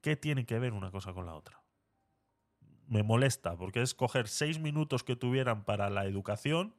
[0.00, 1.61] ¿Qué tiene que ver una cosa con la otra?
[2.92, 6.74] Me molesta, porque es coger seis minutos que tuvieran para la educación,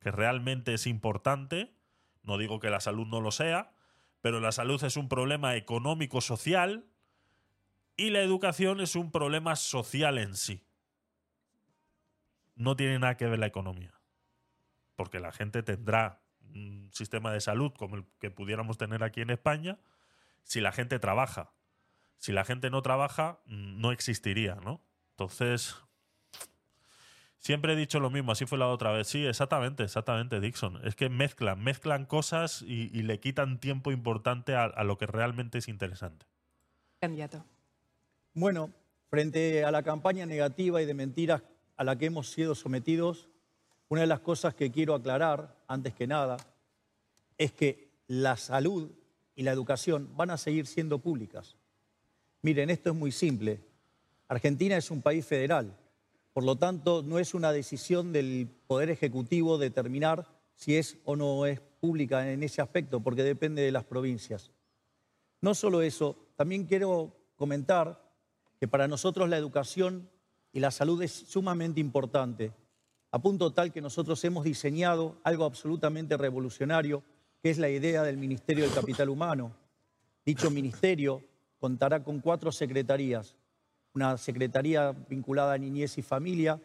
[0.00, 1.74] que realmente es importante,
[2.22, 3.74] no digo que la salud no lo sea,
[4.22, 6.86] pero la salud es un problema económico-social
[7.98, 10.64] y la educación es un problema social en sí.
[12.54, 13.92] No tiene nada que ver la economía,
[14.96, 16.22] porque la gente tendrá
[16.54, 19.78] un sistema de salud como el que pudiéramos tener aquí en España
[20.44, 21.52] si la gente trabaja
[22.18, 24.82] si la gente no trabaja, no existiría, ¿no?
[25.18, 25.74] Entonces,
[27.38, 29.08] siempre he dicho lo mismo, así fue la otra vez.
[29.08, 30.78] Sí, exactamente, exactamente, Dixon.
[30.86, 35.58] Es que mezclan, mezclan cosas y, le quitan tiempo importante a, a, lo que realmente
[35.58, 36.24] es interesante.
[37.00, 37.44] Candidato.
[38.32, 38.70] Bueno,
[39.10, 41.42] frente a la campaña negativa y de mentiras
[41.76, 43.28] a la que hemos sido sometidos,
[43.88, 46.36] una de las cosas que quiero aclarar, antes que nada,
[47.38, 48.92] es que la salud
[49.34, 51.56] y la educación van a seguir siendo públicas.
[52.40, 53.67] Miren, esto es muy simple.
[54.28, 55.76] Argentina es un país federal.
[56.32, 61.46] Por lo tanto, no es una decisión del Poder Ejecutivo determinar si es o no
[61.46, 64.50] es pública en ese aspecto, porque depende de las provincias.
[65.40, 68.02] No solo eso, también quiero comentar
[68.58, 70.08] que para nosotros la educación
[70.52, 72.52] y la salud es sumamente importante,
[73.10, 77.02] a punto tal que nosotros hemos diseñado algo absolutamente revolucionario,
[77.40, 79.54] que es la idea del Ministerio del Capital Humano.
[80.26, 81.22] Dicho ministerio
[81.58, 83.37] contará con cuatro secretarías.
[83.98, 86.60] Una secretaría vinculada a niñez y familia,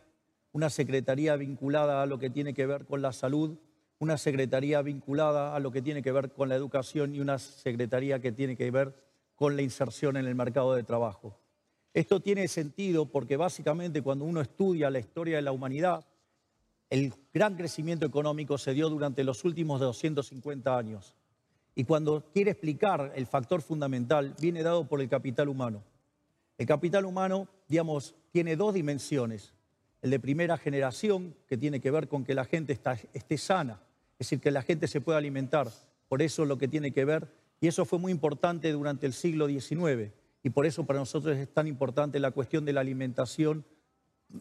[0.51, 3.57] una secretaría vinculada a lo que tiene que ver con la salud,
[3.97, 8.19] una secretaría vinculada a lo que tiene que ver con la educación y una secretaría
[8.19, 8.93] que tiene que ver
[9.33, 11.35] con la inserción en el mercado de trabajo.
[11.91, 16.05] Esto tiene sentido porque básicamente cuando uno estudia la historia de la humanidad,
[16.91, 21.15] el gran crecimiento económico se dio durante los últimos 250 años.
[21.73, 25.83] Y cuando quiere explicar el factor fundamental, viene dado por el capital humano.
[26.57, 29.53] El capital humano, digamos, tiene dos dimensiones.
[30.01, 32.77] El de primera generación, que tiene que ver con que la gente
[33.13, 33.81] esté sana,
[34.13, 35.69] es decir, que la gente se pueda alimentar.
[36.09, 37.27] Por eso lo que tiene que ver,
[37.59, 40.11] y eso fue muy importante durante el siglo XIX,
[40.43, 43.65] y por eso para nosotros es tan importante la cuestión de la alimentación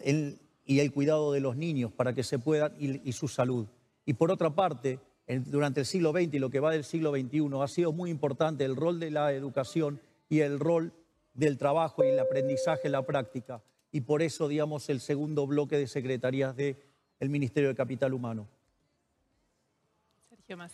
[0.05, 3.67] y el cuidado de los niños para que se puedan, y su salud.
[4.05, 4.99] Y por otra parte,
[5.47, 8.65] durante el siglo XX y lo que va del siglo XXI, ha sido muy importante
[8.65, 10.93] el rol de la educación y el rol
[11.35, 13.63] del trabajo y el aprendizaje en la práctica.
[13.91, 16.77] Y por eso, digamos, el segundo bloque de secretarías del
[17.21, 18.49] Ministerio de Capital Humano.
[20.29, 20.73] Sergio Más.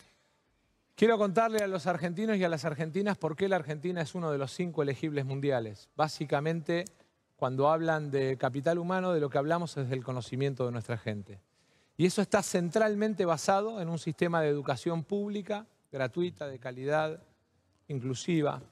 [0.94, 4.32] Quiero contarle a los argentinos y a las argentinas por qué la Argentina es uno
[4.32, 5.88] de los cinco elegibles mundiales.
[5.94, 6.86] Básicamente,
[7.36, 11.40] cuando hablan de capital humano, de lo que hablamos es del conocimiento de nuestra gente.
[11.96, 17.22] Y eso está centralmente basado en un sistema de educación pública, gratuita, de calidad,
[17.86, 18.62] inclusiva,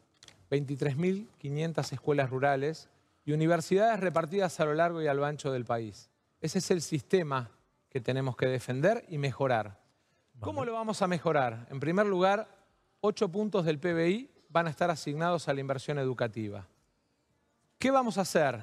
[0.50, 2.88] 23.500 escuelas rurales
[3.24, 6.08] y universidades repartidas a lo largo y a lo ancho del país.
[6.40, 7.50] Ese es el sistema
[7.90, 9.80] que tenemos que defender y mejorar.
[10.40, 11.66] ¿Cómo lo vamos a mejorar?
[11.70, 12.48] En primer lugar,
[13.00, 16.66] 8 puntos del PBI van a estar asignados a la inversión educativa.
[17.78, 18.62] ¿Qué vamos a hacer?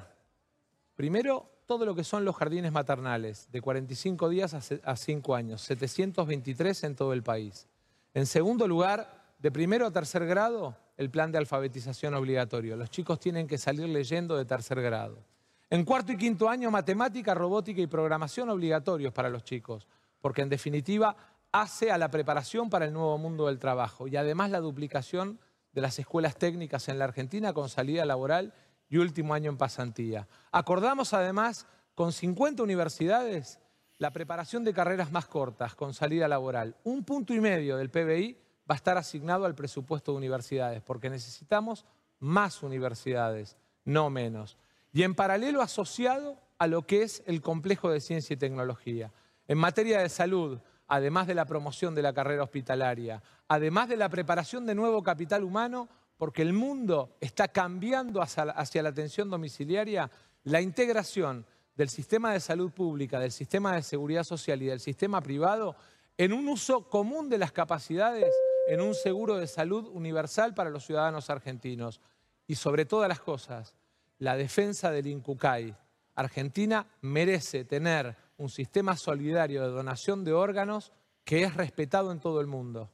[0.94, 6.84] Primero, todo lo que son los jardines maternales, de 45 días a 5 años, 723
[6.84, 7.66] en todo el país.
[8.12, 12.76] En segundo lugar, de primero a tercer grado, el plan de alfabetización obligatorio.
[12.76, 15.24] Los chicos tienen que salir leyendo de tercer grado.
[15.70, 19.88] En cuarto y quinto año, matemática, robótica y programación obligatorios para los chicos,
[20.20, 21.16] porque en definitiva
[21.52, 25.40] hace a la preparación para el nuevo mundo del trabajo y además la duplicación
[25.72, 28.54] de las escuelas técnicas en la Argentina con salida laboral
[28.88, 30.28] y último año en pasantía.
[30.52, 33.60] Acordamos además con 50 universidades
[33.98, 36.76] la preparación de carreras más cortas con salida laboral.
[36.84, 38.38] Un punto y medio del PBI
[38.70, 41.84] va a estar asignado al presupuesto de universidades porque necesitamos
[42.18, 44.56] más universidades, no menos
[44.94, 49.12] y en paralelo asociado a lo que es el complejo de ciencia y tecnología.
[49.48, 54.08] En materia de salud, además de la promoción de la carrera hospitalaria, además de la
[54.08, 60.08] preparación de nuevo capital humano, porque el mundo está cambiando hacia, la atención domiciliaria,
[60.44, 65.20] la integración del sistema de salud pública, del sistema de seguridad social y del sistema
[65.20, 65.74] privado
[66.16, 68.32] en un uso común de las capacidades,
[68.66, 72.00] en un seguro de salud universal para los ciudadanos argentinos.
[72.46, 73.74] Y sobre todas las cosas,
[74.18, 75.76] la defensa del INCUCAI.
[76.14, 80.92] Argentina merece tener un sistema solidario de donación de órganos
[81.24, 82.90] que es respetado en todo el mundo.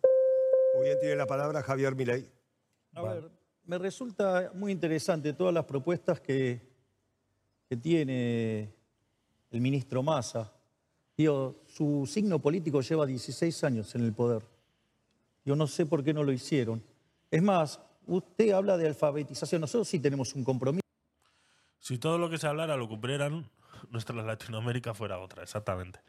[0.75, 2.31] Muy bien, tiene la palabra Javier Milei.
[2.95, 3.31] A ver,
[3.65, 6.61] me resulta muy interesante todas las propuestas que,
[7.69, 8.73] que tiene
[9.51, 10.53] el ministro Massa.
[11.17, 14.43] su signo político lleva 16 años en el poder.
[15.45, 16.83] Yo no sé por qué no lo hicieron.
[17.31, 19.61] Es más, usted habla de alfabetización.
[19.61, 20.81] Nosotros sí tenemos un compromiso.
[21.79, 23.49] Si todo lo que se hablara lo cumplieran,
[23.91, 26.01] nuestra Latinoamérica fuera otra, exactamente.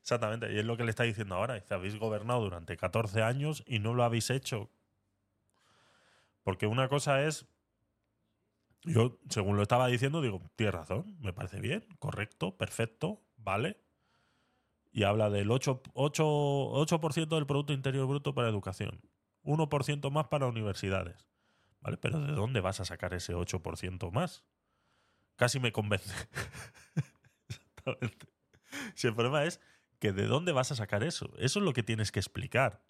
[0.00, 1.54] Exactamente, y es lo que le está diciendo ahora.
[1.54, 4.70] Dice, habéis gobernado durante 14 años y no lo habéis hecho.
[6.42, 7.46] Porque una cosa es,
[8.82, 13.76] yo según lo estaba diciendo, digo, tienes razón, me parece bien, correcto, perfecto, vale.
[14.92, 19.00] Y habla del 8%, 8 del Producto Interior Bruto para educación,
[19.44, 21.28] 1% más para universidades.
[21.80, 21.96] ¿Vale?
[21.96, 24.44] Pero ¿de dónde vas a sacar ese 8% más?
[25.40, 26.12] casi me convence.
[27.48, 28.26] Exactamente.
[28.94, 29.58] Si el problema es
[29.98, 31.32] que de dónde vas a sacar eso.
[31.38, 32.84] Eso es lo que tienes que explicar.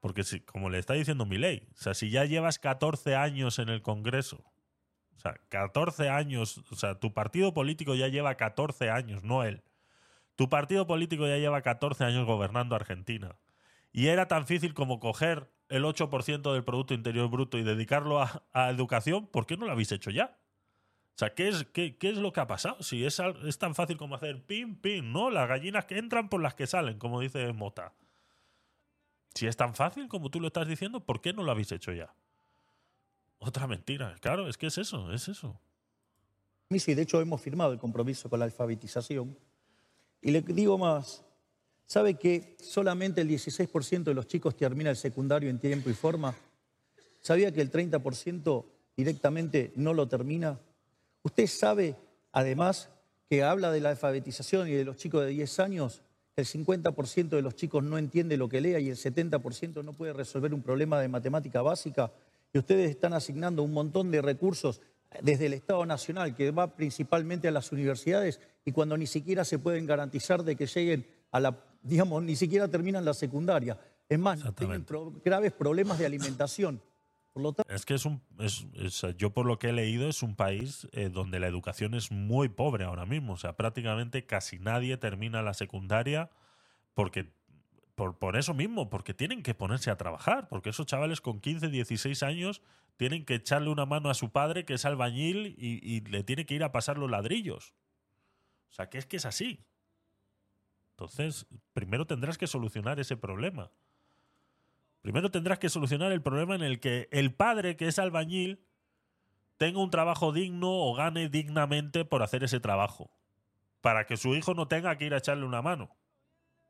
[0.00, 3.58] Porque si, como le está diciendo mi ley, o sea, si ya llevas 14 años
[3.58, 4.42] en el Congreso,
[5.16, 9.62] o sea, 14 años, o sea, tu partido político ya lleva 14 años, no él.
[10.42, 13.36] Tu partido político ya lleva 14 años gobernando Argentina.
[13.92, 18.70] Y era tan difícil como coger el 8% del Producto Interior Bruto y dedicarlo a,
[18.70, 20.36] educación, ¿por qué no lo habéis hecho ya?
[21.14, 22.82] O sea, ¿qué es, qué, es lo que ha pasado?
[22.82, 25.30] Si es, es tan fácil como hacer pim, pim, ¿no?
[25.30, 27.92] Las gallinas que entran por las que salen, como dice Mota.
[29.34, 31.92] Si es tan fácil como tú lo estás diciendo, ¿por qué no lo habéis hecho
[31.92, 32.12] ya?
[33.38, 34.16] Otra mentira.
[34.20, 35.60] Claro, es que es eso, es eso.
[36.68, 39.38] Sí, de hecho hemos firmado el compromiso con la alfabetización.
[40.22, 41.24] Y le digo más,
[41.84, 46.34] ¿sabe que solamente el 16% de los chicos termina el secundario en tiempo y forma?
[47.20, 48.64] ¿Sabía que el 30%
[48.96, 50.60] directamente no lo termina?
[51.24, 51.96] Usted sabe,
[52.30, 52.88] además,
[53.28, 56.02] que habla de la alfabetización y de los chicos de 10 años,
[56.36, 60.12] el 50% de los chicos no entiende lo que lea y el 70% no puede
[60.12, 62.12] resolver un problema de matemática básica.
[62.52, 64.80] Y ustedes están asignando un montón de recursos
[65.20, 69.58] desde el Estado Nacional, que va principalmente a las universidades, y cuando ni siquiera se
[69.58, 73.78] pueden garantizar de que lleguen a la, digamos, ni siquiera terminan la secundaria.
[74.08, 74.84] Es más, tienen
[75.24, 76.80] graves problemas de alimentación.
[77.68, 78.20] Es que es un.
[79.16, 82.50] yo, por lo que he leído, es un país eh, donde la educación es muy
[82.50, 83.32] pobre ahora mismo.
[83.32, 86.30] O sea, prácticamente casi nadie termina la secundaria
[86.94, 87.32] porque.
[87.94, 90.48] Por, por eso mismo, porque tienen que ponerse a trabajar.
[90.48, 92.62] Porque esos chavales con 15, 16 años
[92.96, 96.46] tienen que echarle una mano a su padre, que es albañil, y, y le tiene
[96.46, 97.74] que ir a pasar los ladrillos.
[98.72, 99.62] O sea, que es que es así.
[100.92, 103.70] Entonces, primero tendrás que solucionar ese problema.
[105.02, 108.64] Primero tendrás que solucionar el problema en el que el padre, que es albañil,
[109.58, 113.10] tenga un trabajo digno o gane dignamente por hacer ese trabajo.
[113.82, 115.94] Para que su hijo no tenga que ir a echarle una mano.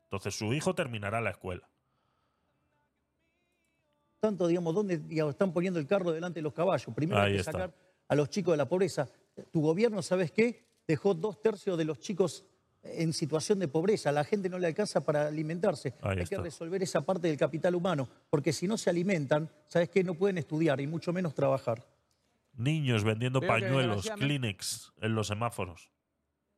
[0.04, 1.68] Entonces su hijo terminará la escuela.
[4.18, 6.92] Tanto, digamos, ¿dónde están poniendo el carro delante de los caballos?
[6.96, 7.72] Primero hay que sacar
[8.08, 9.08] a los chicos de la pobreza.
[9.52, 10.71] Tu gobierno, ¿sabes qué?
[10.86, 12.44] Dejó dos tercios de los chicos
[12.82, 15.94] en situación de pobreza, la gente no le alcanza para alimentarse.
[16.02, 20.02] Hay que resolver esa parte del capital humano, porque si no se alimentan, ¿sabes qué?
[20.02, 21.86] No pueden estudiar y mucho menos trabajar.
[22.54, 25.90] Niños vendiendo pañuelos, Kleenex en los semáforos.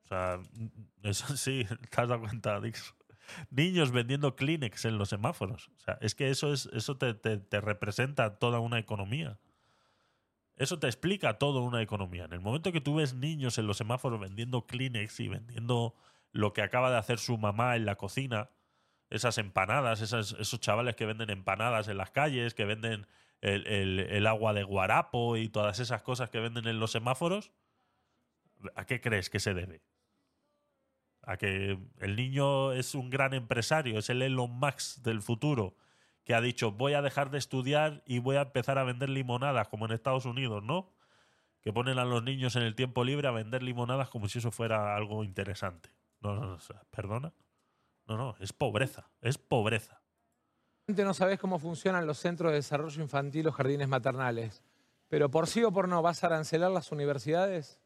[0.04, 0.40] O sea,
[1.02, 2.94] eso sí, te has dado cuenta, Dix.
[3.50, 5.68] Niños vendiendo Kleenex en los semáforos.
[5.76, 9.38] O sea, es que eso, es, eso te, te representa toda una economía.
[10.56, 12.24] Eso te explica toda una economía.
[12.24, 15.94] En el momento que tú ves niños en los semáforos vendiendo Kleenex y vendiendo
[16.32, 18.50] lo que acaba de hacer su mamá en la cocina,
[19.10, 23.06] esas empanadas, esos chavales que venden empanadas en las calles, que venden
[23.40, 27.52] el, agua de guarapo y todas esas cosas que venden en los semáforos,
[28.74, 29.82] ¿A qué crees que se debe?
[31.22, 35.76] A que el niño es un gran empresario, es el Elon Max del futuro,
[36.24, 39.68] que ha dicho voy a dejar de estudiar y voy a empezar a vender limonadas,
[39.68, 40.90] como en Estados Unidos, ¿no?
[41.60, 44.50] Que ponen a los niños en el tiempo libre a vender limonadas como si eso
[44.50, 45.90] fuera algo interesante.
[46.20, 46.58] No, no, no,
[46.90, 47.32] perdona.
[48.06, 50.00] No, no, es pobreza, es pobreza.
[50.86, 54.62] No sabes cómo funcionan los centros de desarrollo infantil o jardines maternales,
[55.08, 57.80] pero por sí o por no, ¿vas a arancelar las universidades?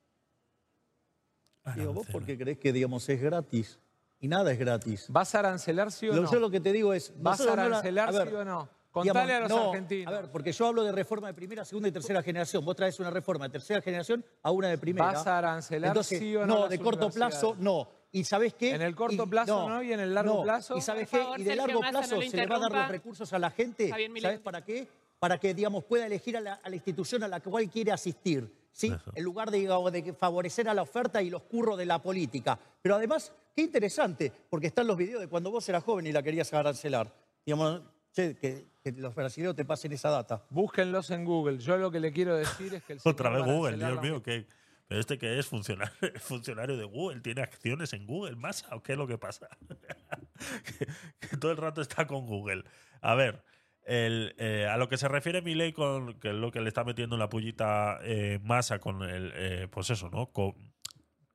[1.77, 3.79] Digo, vos porque crees que, digamos, es gratis.
[4.21, 5.07] Y nada es gratis.
[5.09, 6.31] ¿Vas a arancelar sí o no?
[6.31, 7.13] Yo lo que te digo es...
[7.17, 8.69] ¿Vas a arancelar sí o no?
[8.91, 10.13] Contale a los argentinos.
[10.13, 12.65] A ver, porque yo hablo de reforma de primera, segunda y tercera generación.
[12.65, 15.07] Vos traes una reforma de tercera generación a una de primera.
[15.07, 16.61] ¿Vas a arancelar sí o no?
[16.61, 17.89] No, de corto plazo, no.
[18.11, 18.75] ¿Y sabes qué?
[18.75, 20.77] En el corto plazo no, y en el largo plazo.
[20.77, 21.25] ¿Y sabes qué?
[21.37, 23.91] y de largo plazo se le va a dar los recursos a la gente.
[23.91, 24.89] ¿Sabes para qué?
[25.19, 28.51] Para que, digamos, pueda elegir a la, institución a la cual quiere asistir.
[28.73, 28.93] ¿sí?
[29.15, 32.59] En lugar de, de favorecer a la oferta y los curros de la política.
[32.81, 36.23] Pero además, qué interesante, porque están los videos de cuando vos eras joven y la
[36.23, 37.13] querías arancelar.
[37.45, 37.83] Digamos,
[38.15, 40.45] que, los brasileños te pasen esa data.
[40.51, 41.59] Búsquenlos en Google.
[41.59, 44.47] Yo lo que le quiero decir es que el Otra vez Google, Dios mío, que
[44.87, 48.65] pero este que es funcionario, funcionario de Google, tiene acciones en Google, ¿más?
[48.71, 49.49] ¿O qué es lo que pasa?
[51.21, 52.63] que, todo el rato está con Google.
[53.01, 53.43] A ver,
[53.87, 57.17] eh, a lo que se refiere Milei con que es lo que le está metiendo
[57.17, 60.31] en la pullita eh, masa con el, eh, pues eso, ¿no?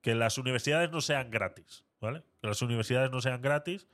[0.02, 2.22] que las universidades no sean gratis, ¿vale?
[2.42, 3.88] Que las universidades no sean gratis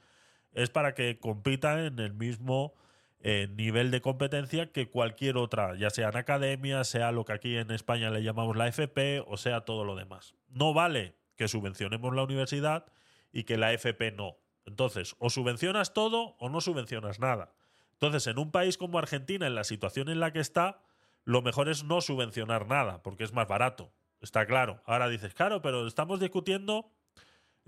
[0.53, 2.73] es para que compitan en el mismo
[3.19, 7.55] eh, nivel de competencia que cualquier otra, ya sea en academia, sea lo que aquí
[7.55, 10.33] en España le llamamos la FP o sea todo lo demás.
[10.49, 12.87] No vale que subvencionemos la universidad
[13.31, 14.37] y que la FP no.
[14.65, 17.53] Entonces, o subvencionas todo o no subvencionas nada.
[17.93, 20.81] Entonces, en un país como Argentina, en la situación en la que está,
[21.25, 23.91] lo mejor es no subvencionar nada, porque es más barato.
[24.21, 24.81] Está claro.
[24.85, 26.91] Ahora dices, claro, pero estamos discutiendo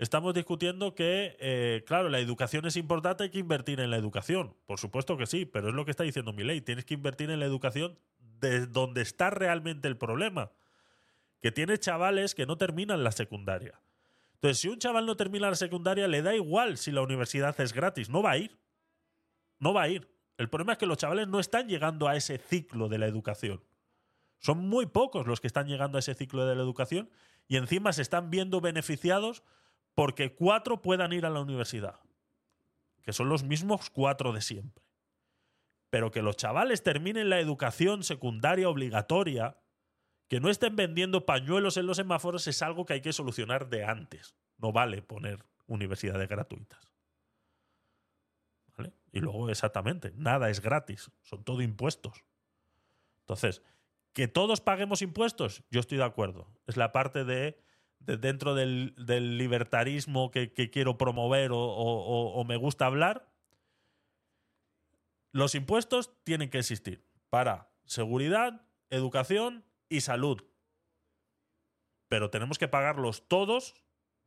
[0.02, 4.56] estamos discutiendo que, eh, claro, la educación es importante, hay que invertir en la educación.
[4.66, 6.60] Por supuesto que sí, pero es lo que está diciendo mi ley.
[6.60, 7.98] Tienes que invertir en la educación
[8.40, 10.50] de donde está realmente el problema.
[11.40, 13.80] Que tiene chavales que no terminan la secundaria.
[14.34, 17.72] Entonces, si un chaval no termina la secundaria, le da igual si la universidad es
[17.72, 18.10] gratis.
[18.10, 18.58] No va a ir.
[19.60, 20.10] No va a ir.
[20.36, 23.62] El problema es que los chavales no están llegando a ese ciclo de la educación.
[24.40, 27.08] Son muy pocos los que están llegando a ese ciclo de la educación
[27.46, 29.44] y encima se están viendo beneficiados
[29.94, 32.00] porque cuatro puedan ir a la universidad,
[33.02, 34.84] que son los mismos cuatro de siempre.
[35.90, 39.58] Pero que los chavales terminen la educación secundaria obligatoria,
[40.28, 43.84] que no estén vendiendo pañuelos en los semáforos, es algo que hay que solucionar de
[43.84, 44.34] antes.
[44.56, 46.90] No vale poner universidades gratuitas.
[48.76, 48.94] ¿Vale?
[49.12, 52.24] Y luego, exactamente, nada es gratis, son todo impuestos.
[53.20, 53.62] Entonces,
[54.14, 56.48] que todos paguemos impuestos, yo estoy de acuerdo.
[56.66, 57.62] Es la parte de
[58.06, 58.94] dentro del,
[59.38, 63.28] libertarismo que, quiero promover o, me gusta hablar,
[65.32, 70.44] los impuestos tienen que existir para seguridad, educación y salud.
[72.08, 73.74] Pero tenemos que pagarlos todos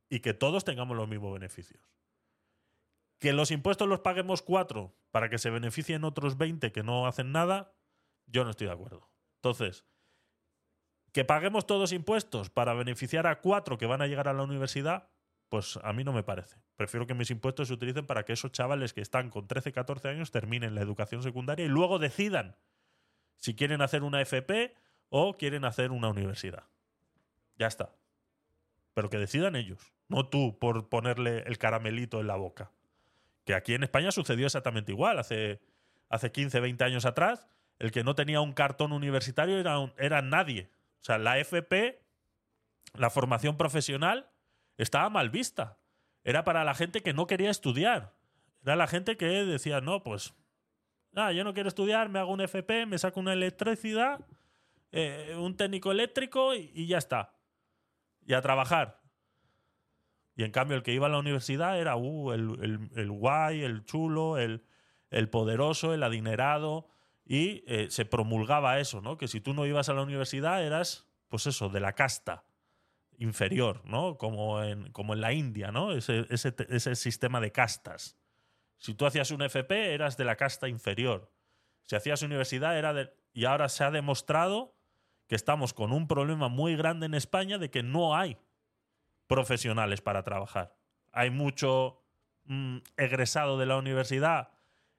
[0.09, 1.91] y que todos tengamos los mismos beneficios.
[3.19, 7.31] Que los impuestos los paguemos cuatro para que se beneficien otros 20 que no hacen
[7.31, 7.73] nada,
[8.25, 9.09] yo no estoy de acuerdo.
[9.37, 9.85] Entonces,
[11.15, 15.07] ¿Que paguemos todos impuestos para beneficiar a cuatro que van a llegar a la universidad?
[15.47, 16.57] Pues a mí no me parece.
[16.75, 20.09] Prefiero que mis impuestos se utilicen para que esos chavales que están con 13, 14
[20.09, 22.57] años terminen la educación secundaria y luego decidan
[23.37, 24.75] si quieren hacer una FP
[25.07, 26.65] o quieren hacer una universidad.
[27.57, 27.95] Ya está.
[28.93, 32.73] Pero que decidan ellos, no tú por ponerle el caramelito en la boca.
[33.45, 35.17] Que aquí en España sucedió exactamente igual.
[35.17, 35.61] Hace,
[36.09, 37.47] hace 15, 20 años atrás,
[37.79, 40.74] el que no tenía un cartón universitario era, era nadie.
[41.05, 42.01] O sea, la FP,
[42.95, 44.27] la formación profesional,
[44.75, 45.77] estaba mal vista.
[46.23, 48.15] Era para la gente que no quería estudiar.
[48.63, 50.33] Era la gente que decía, no, pues,
[51.13, 54.25] ah, yo no quiero estudiar, me hago un FP, me saco una electricidad,
[54.91, 57.35] eh, un técnico eléctrico y, ya está.
[58.25, 58.99] Y a trabajar.
[60.35, 64.39] Y en cambio el que iba a la universidad era uh, el, guay, el chulo,
[64.39, 64.65] el,
[65.11, 66.87] el poderoso, el adinerado,
[67.25, 69.17] y eh, se promulgaba eso, ¿no?
[69.17, 72.45] Que si tú no ibas a la universidad eras, pues eso, de la casta
[73.17, 74.17] inferior, ¿no?
[74.17, 75.91] Como en, como en la India, ¿no?
[75.91, 78.17] Ese, ese, sistema de castas.
[78.77, 81.31] Si tú hacías un FP, eras de la casta inferior.
[81.83, 83.13] Si hacías universidad, era de...
[83.33, 84.75] Y ahora se ha demostrado
[85.27, 88.37] que estamos con un problema muy grande en España de que no hay
[89.27, 90.75] profesionales para trabajar.
[91.11, 92.03] Hay mucho
[92.45, 94.51] mm, egresado de la universidad,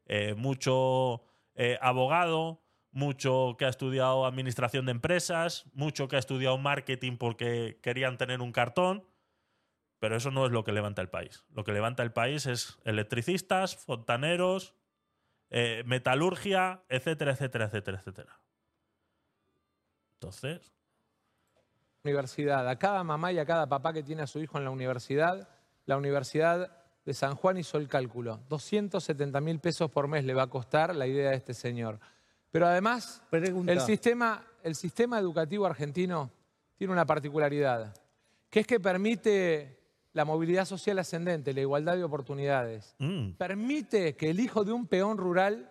[0.07, 1.23] eh, mucho
[1.57, 2.63] eh, abogado,
[2.93, 8.41] mucho que ha estudiado administración de empresas, mucho que ha estudiado marketing porque querían tener
[8.41, 9.07] un cartón,
[9.99, 11.45] pero eso no es lo que levanta el país.
[11.51, 14.75] Lo que levanta el país es electricistas, fontaneros,
[15.51, 18.41] eh, metalurgia, etcétera, etcétera, etcétera, etcétera.
[20.15, 20.73] Entonces...
[22.05, 22.69] Universidad.
[22.69, 25.49] A cada mamá y a cada papá que tiene a su hijo en la universidad,
[25.87, 28.41] la Universidad de San Juan hizo el cálculo.
[28.49, 32.01] 270 mil pesos por mes le va a costar la idea de este señor.
[32.51, 36.31] Pero además, el sistema, el sistema educativo argentino
[36.77, 37.95] tiene una particularidad,
[38.51, 39.79] que es que permite
[40.13, 42.95] la movilidad social ascendente, la igualdad de oportunidades.
[42.99, 43.33] Mm.
[43.33, 45.71] Permite que el hijo de un peón rural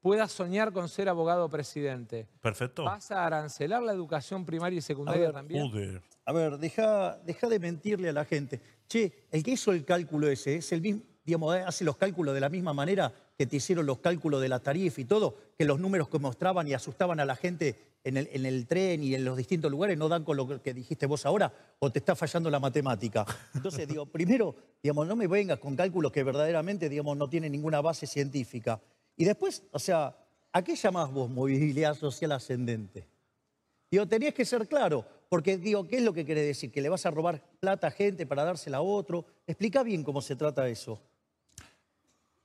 [0.00, 2.26] pueda soñar con ser abogado presidente.
[2.40, 2.84] Perfecto.
[2.84, 6.00] ¿Vas a arancelar la educación primaria y secundaria también?
[6.24, 8.62] A ver, deja, deja de mentirle a la gente.
[8.90, 12.40] Che, el que hizo el cálculo ese es el mismo, digamos, hace los cálculos de
[12.40, 15.78] la misma manera que te hicieron los cálculos de la tarifa y todo, que los
[15.78, 19.24] números que mostraban y asustaban a la gente en el, en el, tren y en
[19.24, 22.50] los distintos lugares no dan con lo que dijiste vos ahora o te está fallando
[22.50, 23.24] la matemática.
[23.54, 27.80] Entonces, digo, primero, digamos, no me vengas con cálculos que verdaderamente, digamos, no tienen ninguna
[27.80, 28.80] base científica.
[29.16, 30.16] Y después, o sea,
[30.52, 33.06] ¿a qué llamás vos movilidad social ascendente?
[33.88, 36.72] Digo, tenías que ser claro, porque digo, ¿qué es lo que quiere decir?
[36.72, 39.24] ¿Que le vas a robar plata a gente para dársela a otro?
[39.46, 41.00] Explica bien cómo se trata eso.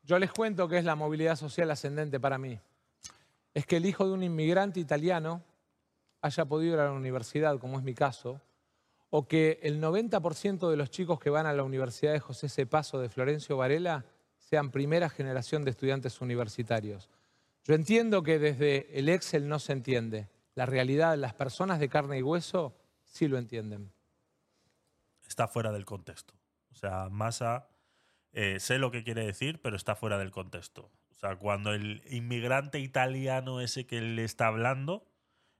[0.04, 2.60] Yo les cuento qué es la movilidad social ascendente para mí.
[3.56, 5.42] Es que el hijo de un inmigrante italiano
[6.22, 8.40] haya podido ir a la universidad, como es mi caso,
[9.10, 12.68] o que el 90% de los chicos que van a la Universidad de José C.
[12.68, 14.06] Paso de Florencio Varela
[14.38, 17.10] sean primera generación de estudiantes universitarios.
[17.64, 22.18] Yo entiendo que desde el Excel no se entiende, la realidad, las personas de carne
[22.18, 23.94] y hueso sí lo entienden.
[25.28, 26.34] Está fuera del contexto.
[26.72, 27.68] O sea, Massa,
[28.32, 30.92] eh, sé lo que quiere decir, pero está fuera del contexto.
[31.12, 35.06] O sea, cuando el inmigrante italiano ese que le está hablando,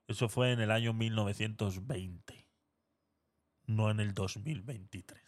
[0.08, 2.48] eso fue en el año 1920,
[3.66, 5.22] no en el 2023.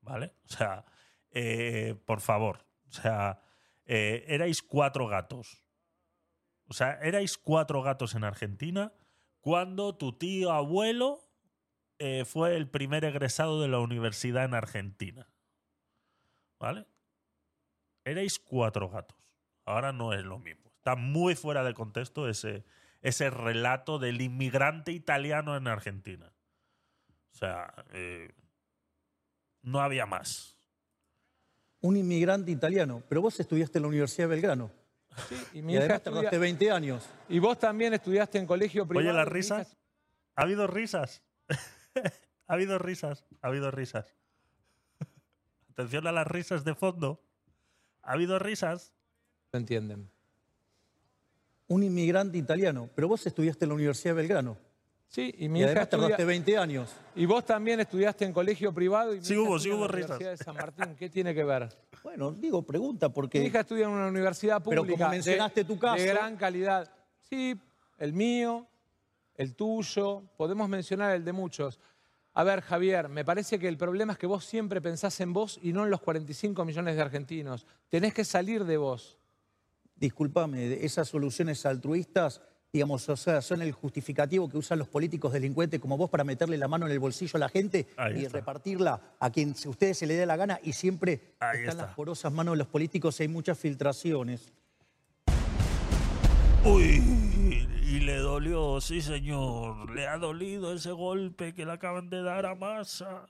[0.00, 0.34] ¿Vale?
[0.44, 0.84] O sea,
[1.30, 3.42] eh, por favor, o sea,
[3.84, 5.67] eh, erais cuatro gatos
[6.68, 8.92] o sea, erais cuatro gatos en Argentina
[9.40, 11.20] cuando tu tío abuelo
[11.98, 15.28] eh, fue el primer egresado de la universidad en Argentina.
[16.60, 16.86] ¿Vale?
[18.04, 19.16] Erais cuatro gatos.
[19.64, 20.70] Ahora no es lo mismo.
[20.76, 22.64] Está muy fuera de contexto ese,
[23.00, 26.32] ese relato del inmigrante italiano en Argentina.
[27.32, 28.32] O sea, eh,
[29.62, 30.56] no había más.
[31.80, 34.87] Un inmigrante italiano, pero vos estudiaste en la Universidad de Belgrano
[35.52, 37.08] y mi hija tardaste 20 años.
[37.28, 39.08] Y vos también estudiaste en colegio privado.
[39.08, 39.76] Oye, las risas.
[40.34, 41.22] ¿Ha habido risas?
[42.46, 43.24] ha habido risas.
[43.42, 44.14] Ha habido risas.
[45.72, 47.20] Atención a las risas de fondo.
[48.02, 48.92] ¿Ha habido risas?
[49.52, 50.10] No entienden.
[51.68, 54.58] Un inmigrante italiano, pero vos estudiaste en la Universidad de Belgrano.
[55.08, 56.94] Sí, y mi hija tardaste 20 años.
[57.16, 60.18] Y vos también estudiaste en colegio privado y sí hubo, sí hubo risas.
[60.18, 60.94] de San Martín.
[60.96, 61.68] ¿Qué tiene que ver?
[62.02, 63.40] Bueno, digo, pregunta porque...
[63.40, 64.82] Mi hija estudia en una universidad pública.
[64.84, 66.02] Pero como mencionaste tu caso...
[66.02, 66.90] De gran calidad.
[67.22, 67.58] Sí,
[67.96, 68.66] el mío,
[69.34, 71.80] el tuyo, podemos mencionar el de muchos.
[72.34, 75.58] A ver, Javier, me parece que el problema es que vos siempre pensás en vos
[75.62, 77.66] y no en los 45 millones de argentinos.
[77.88, 79.18] Tenés que salir de vos.
[79.96, 85.80] Disculpame, esas soluciones altruistas digamos, o sea, son el justificativo que usan los políticos delincuentes
[85.80, 89.30] como vos para meterle la mano en el bolsillo a la gente y repartirla a
[89.30, 92.58] quien a ustedes se le dé la gana y siempre están las porosas manos de
[92.58, 94.52] los políticos y hay muchas filtraciones.
[96.64, 102.22] Uy, y le dolió, sí señor, le ha dolido ese golpe que le acaban de
[102.22, 103.26] dar a Massa.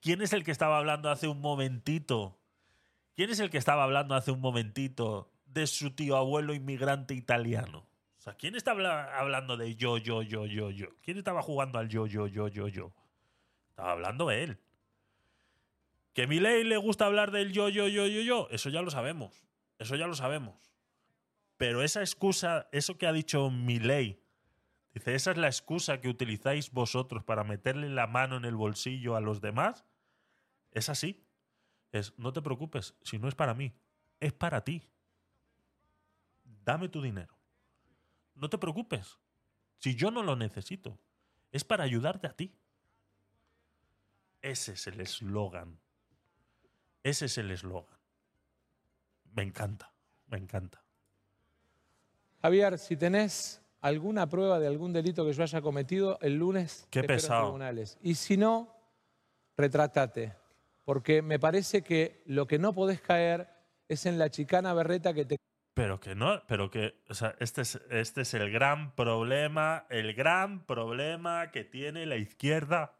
[0.00, 2.36] ¿Quién es el que estaba hablando hace un momentito?
[3.14, 7.84] ¿Quién es el que estaba hablando hace un momentito de su tío abuelo inmigrante italiano?
[8.34, 10.88] ¿Quién está hablando de yo, yo, yo, yo, yo?
[11.02, 12.92] ¿Quién estaba jugando al yo, yo, yo, yo, yo?
[13.70, 14.58] Estaba hablando él.
[16.12, 18.90] Que a ley le gusta hablar del yo, yo, yo, yo, yo, eso ya lo
[18.90, 19.46] sabemos.
[19.78, 20.56] Eso ya lo sabemos.
[21.56, 24.20] Pero esa excusa, eso que ha dicho ley,
[24.92, 29.14] dice, esa es la excusa que utilizáis vosotros para meterle la mano en el bolsillo
[29.14, 29.84] a los demás.
[30.72, 31.22] Es así.
[31.92, 33.72] Es, no te preocupes, si no es para mí,
[34.18, 34.82] es para ti.
[36.64, 37.35] Dame tu dinero.
[38.36, 39.18] No te preocupes.
[39.78, 40.98] Si yo no lo necesito,
[41.52, 42.54] es para ayudarte a ti.
[44.42, 45.78] Ese es el eslogan.
[47.02, 47.96] Ese es el eslogan.
[49.34, 49.92] Me encanta,
[50.28, 50.82] me encanta.
[52.42, 57.02] Javier, si tenés alguna prueba de algún delito que yo haya cometido, el lunes Qué
[57.02, 57.42] pesado.
[57.44, 57.98] tribunales.
[58.02, 58.72] Y si no,
[59.56, 60.34] retrátate.
[60.84, 63.48] Porque me parece que lo que no podés caer
[63.88, 65.38] es en la chicana berreta que te
[65.76, 70.14] Pero que no, pero que, o sea, este es, este es el gran problema, el
[70.14, 72.96] gran problema que tiene la izquierda,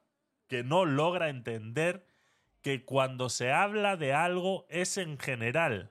[0.47, 2.07] que no logra entender
[2.61, 5.91] que cuando se habla de algo es en general,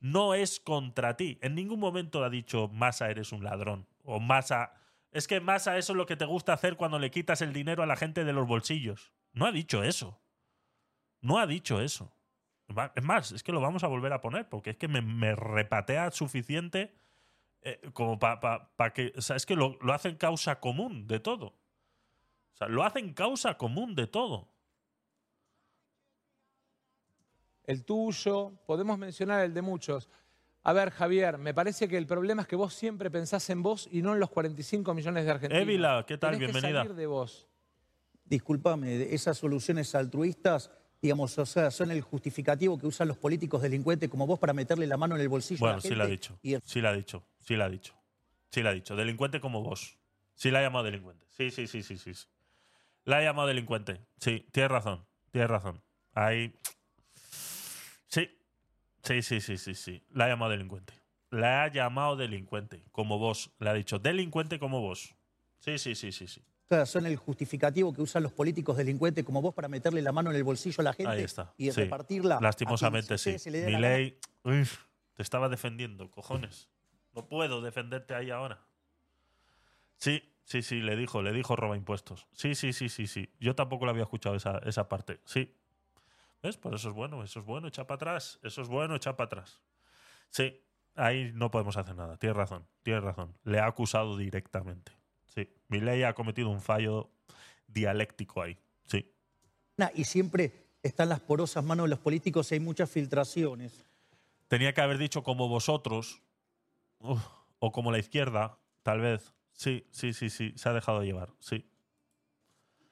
[0.00, 1.38] no es contra ti.
[1.42, 4.72] En ningún momento ha dicho Massa eres un ladrón o Massa
[5.10, 7.82] es que Massa eso es lo que te gusta hacer cuando le quitas el dinero
[7.82, 9.12] a la gente de los bolsillos.
[9.34, 10.18] No ha dicho eso.
[11.20, 12.16] No ha dicho eso.
[12.94, 16.10] Es más, es que lo vamos a volver a poner, porque es que me, repatea
[16.10, 16.94] suficiente
[17.62, 19.12] eh, como para que.
[19.16, 21.46] O sea, es que lo, lo hacen causa común de todo.
[21.46, 24.48] O sea, lo hacen causa común de todo.
[27.64, 30.08] El tuyo, podemos mencionar el de muchos.
[30.64, 33.88] A ver, Javier, me parece que el problema es que vos siempre pensás en vos
[33.90, 35.62] y no en los 45 millones de argentinos.
[35.62, 36.36] Évila, ¿qué tal?
[36.36, 36.84] Bienvenida.
[36.84, 37.48] de vos.
[38.24, 40.70] Disculpame, esas soluciones altruistas
[41.02, 44.86] digamos, o sea, son el justificativo que usan los políticos delincuentes como vos para meterle
[44.86, 45.94] la mano en el bolsillo bueno, a la gente.
[45.94, 46.38] sí la ha dicho.
[46.64, 47.24] Sí la ha dicho.
[47.40, 47.94] Sí la ha dicho.
[48.50, 48.94] Sí la ha dicho.
[48.94, 49.98] Delincuente como vos.
[50.36, 51.26] Sí la ha llamado delincuente.
[51.36, 52.14] Sí, sí, sí, sí, sí.
[53.04, 54.00] La ha llamado delincuente.
[54.18, 55.04] Sí, tienes razón.
[55.32, 55.82] Tienes razón.
[56.14, 56.54] Ahí.
[58.06, 58.30] Sí.
[59.02, 60.04] Sí, sí, sí, sí, sí.
[60.10, 60.94] La ha llamado delincuente.
[61.30, 62.84] La ha llamado delincuente.
[62.92, 63.50] Como vos.
[63.58, 65.16] Le ha dicho delincuente como vos.
[65.58, 66.42] Sí, sí, sí, sí, sí
[66.86, 70.36] son el justificativo que usan los políticos delincuentes como vos para meterle la mano en
[70.36, 71.26] el bolsillo a la gente
[71.56, 72.38] y repartirla.
[72.40, 73.36] Lastimosamente, sí.
[73.46, 76.68] Mi ley te estaba defendiendo, cojones.
[77.14, 78.60] No puedo defenderte ahí ahora.
[79.96, 82.26] Sí, sí, sí, le dijo, le dijo roba impuestos.
[82.32, 83.30] Sí, sí, sí, sí, sí.
[83.38, 85.20] Yo tampoco le había escuchado esa, esa parte.
[85.24, 85.54] Sí.
[86.42, 86.56] ¿Ves?
[86.56, 88.40] Por eso es bueno, eso es bueno, echa para atrás.
[88.42, 89.60] Eso es bueno, echa para atrás.
[90.30, 90.60] Sí,
[90.96, 92.16] ahí no podemos hacer nada.
[92.16, 93.36] Tienes razón, tienes razón.
[93.44, 94.92] Le ha acusado directamente.
[95.34, 97.10] Sí, ley ha cometido un fallo
[97.66, 98.58] dialéctico ahí.
[98.84, 99.10] Sí.
[99.94, 100.52] y siempre
[100.82, 103.86] están las porosas manos de los políticos y hay muchas filtraciones.
[104.48, 106.22] Tenía que haber dicho como vosotros,
[106.98, 109.32] o como la izquierda, tal vez.
[109.52, 111.66] Sí, sí, sí, sí, se ha dejado llevar, sí.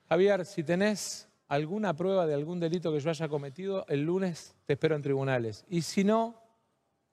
[0.09, 4.75] Javier, si tenés alguna prueba de algún delito que yo haya cometido, el lunes te
[4.75, 5.65] espero en tribunales.
[5.69, 6.41] Y si no,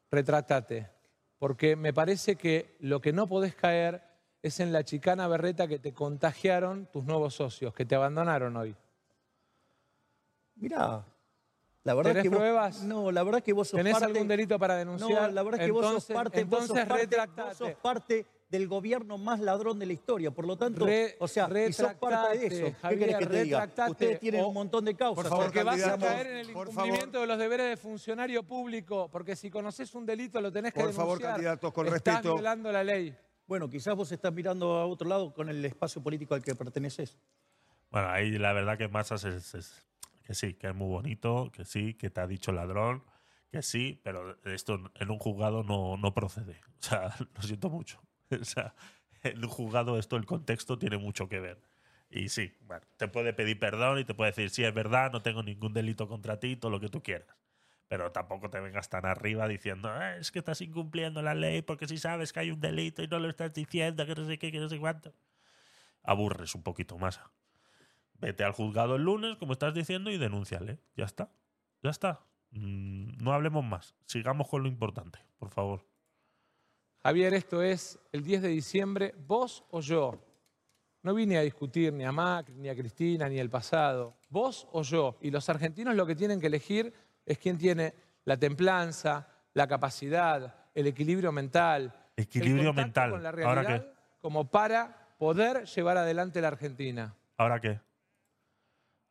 [0.10, 0.90] retrátate,
[1.38, 4.08] porque me parece que lo que no podés caer
[4.42, 8.76] es en la chicana berreta que te contagiaron tus nuevos socios, que te abandonaron hoy.
[10.56, 11.06] Mirá,
[11.84, 12.84] la verdad ¿Tenés que pruebas?
[12.84, 15.30] no, la verdad que vos sos ¿Tenés algún delito para denunciar?
[15.30, 19.78] No, la verdad que vos sos parte, entonces vos sos parte, del gobierno más ladrón
[19.78, 20.32] de la historia.
[20.32, 20.86] Por lo tanto,
[21.20, 22.76] o sea, y sos parte de eso.
[22.90, 23.70] ¿Qué querés que te diga?
[23.90, 25.24] Ustedes tienen un montón de causas.
[25.24, 29.10] Por favor, porque vas a caer en el incumplimiento de los deberes de funcionario público.
[29.12, 31.08] Porque si conoces un delito lo tenés que por denunciar.
[31.08, 32.36] Por favor, candidatos, con Estás respeto.
[32.36, 33.16] violando la ley.
[33.48, 37.18] Bueno, quizás vos estás mirando a otro lado con el espacio político al que perteneces.
[37.90, 39.86] Bueno, ahí la verdad que Masas es,
[40.24, 43.04] que sí, que es muy bonito, que sí, que te ha dicho ladrón,
[43.50, 46.60] que sí, pero esto en un juzgado no, no procede.
[46.80, 48.02] O sea, lo siento mucho.
[48.42, 48.76] O sea,
[49.24, 51.62] en un juzgado esto, el contexto tiene mucho que ver.
[52.10, 55.22] Y sí, bueno, te puede pedir perdón y te puede decir, sí, es verdad, no
[55.22, 57.38] tengo ningún delito contra ti, todo lo que tú quieras
[57.88, 61.88] pero tampoco te vengas tan arriba diciendo, ah, es que estás incumpliendo la ley porque
[61.88, 64.52] si sabes que hay un delito y no lo estás diciendo, que no sé qué,
[64.52, 65.14] que no sé cuánto.
[66.04, 67.20] Aburres un poquito más.
[68.20, 70.80] Vete al juzgado el lunes, como estás diciendo, y denúnciale.
[70.96, 71.30] Ya está.
[71.84, 72.26] Ya está.
[72.52, 73.96] Mm, no hablemos más.
[74.06, 75.86] Sigamos con lo importante, por favor.
[77.04, 80.20] Javier, esto es el 10 de diciembre, vos o yo.
[81.04, 84.18] No vine a discutir ni a Macri, ni a Cristina, ni el pasado.
[84.30, 85.18] Vos o yo.
[85.22, 86.94] Y los argentinos lo que tienen que elegir
[87.28, 87.94] es quien tiene
[88.24, 91.94] la templanza, la capacidad, el equilibrio mental.
[92.16, 93.12] Equilibrio mental.
[93.12, 93.92] Con la realidad, ¿Ahora qué?
[94.22, 97.16] Como para poder llevar adelante la Argentina.
[97.36, 97.82] ¿Ahora qué?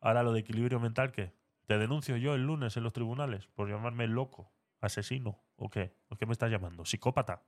[0.01, 1.31] Ahora lo de equilibrio mental, ¿qué?
[1.67, 5.93] ¿Te denuncio yo el lunes en los tribunales por llamarme loco, asesino o qué?
[6.09, 6.85] ¿O qué me estás llamando?
[6.85, 7.43] ¿Psicópata?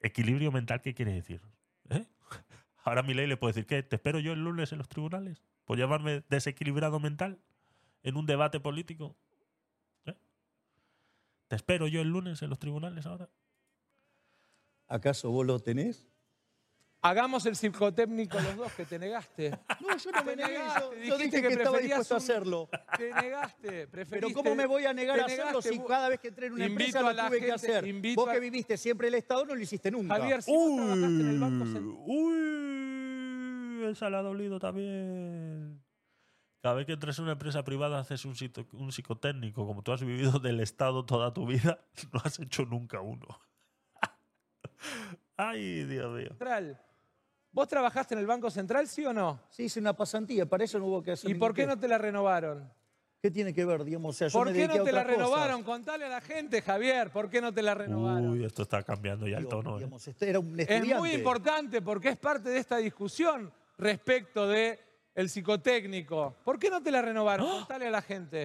[0.00, 1.42] ¿Equilibrio mental qué quiere decir?
[1.90, 2.06] ¿Eh?
[2.84, 3.82] Ahora mi ley le puede decir, ¿qué?
[3.82, 5.42] ¿Te espero yo el lunes en los tribunales?
[5.64, 7.40] ¿Por llamarme desequilibrado mental?
[8.02, 9.16] ¿En un debate político?
[11.48, 13.30] Te espero yo el lunes en los tribunales ahora.
[14.88, 16.08] ¿Acaso vos lo tenés?
[17.02, 19.50] Hagamos el psicotécnico los dos, que te negaste.
[19.80, 20.58] No, yo no me negué.
[21.06, 22.68] Yo, dije que, estaba dispuesto a hacerlo.
[22.96, 23.86] Te negaste.
[23.86, 26.64] Pero ¿cómo me voy a negar a hacerlo si cada vez que entré en una
[26.64, 27.84] empresa lo tuve que hacer?
[28.14, 30.16] Vos que viviste siempre el Estado no lo hiciste nunca.
[30.16, 31.64] Javier, si uy, en el Banco
[32.06, 35.85] Uy, esa la ha dolido también.
[36.66, 38.34] Cada vez que entres en una empresa privada haces un,
[38.72, 39.64] un psicotécnico.
[39.64, 41.78] Como tú has vivido del Estado toda tu vida,
[42.12, 43.40] no has hecho nunca uno.
[45.36, 46.26] Ay, Dios mío.
[46.30, 46.82] Central.
[47.52, 49.38] ¿Vos trabajaste en el Banco Central, sí o no?
[49.48, 51.30] Sí, hice una pasantía, para eso no hubo que hacer.
[51.30, 52.68] ¿Y por qué no te la renovaron?
[53.22, 54.18] ¿Qué tiene que ver, digamos?
[54.32, 55.62] ¿Por qué no te la renovaron?
[55.62, 58.30] Contale a la gente, Javier, ¿por qué no te la renovaron?
[58.30, 59.78] Uy, esto está cambiando ya el tono.
[59.78, 59.88] ¿eh?
[60.04, 64.85] Este era un es muy importante porque es parte de esta discusión respecto de
[65.16, 66.36] el psicotécnico.
[66.44, 67.48] ¿Por qué no te la renovaron?
[67.48, 68.44] Contale a la gente.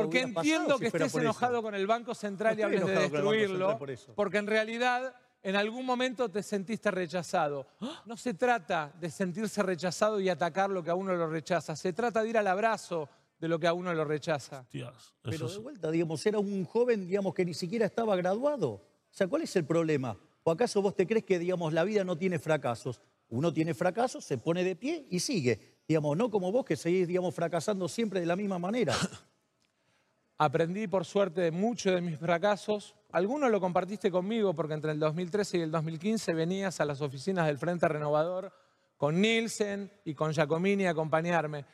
[0.00, 3.78] porque entiendo que estés enojado con el Banco Central y hables de destruirlo,
[4.14, 7.66] porque en realidad en algún momento te sentiste rechazado.
[8.06, 11.92] No se trata de sentirse rechazado y atacar lo que a uno lo rechaza, se
[11.92, 13.10] trata de ir al abrazo
[13.40, 14.64] de lo que a uno lo rechaza.
[15.22, 18.68] Pero de vuelta, digamos, era un joven, digamos, que ni siquiera estaba graduado.
[18.70, 20.16] O sea, ¿cuál es el problema?
[20.44, 23.00] ¿O acaso vos te crees que, digamos, la vida no tiene fracasos?
[23.28, 25.78] Uno tiene fracasos, se pone de pie y sigue.
[25.88, 28.94] Digamos, no como vos que seguís, digamos, fracasando siempre de la misma manera.
[30.38, 32.94] Aprendí, por suerte, mucho de mis fracasos.
[33.12, 37.46] Algunos lo compartiste conmigo porque entre el 2013 y el 2015 venías a las oficinas
[37.46, 38.52] del Frente Renovador
[38.96, 41.64] con Nielsen y con Giacomini a acompañarme.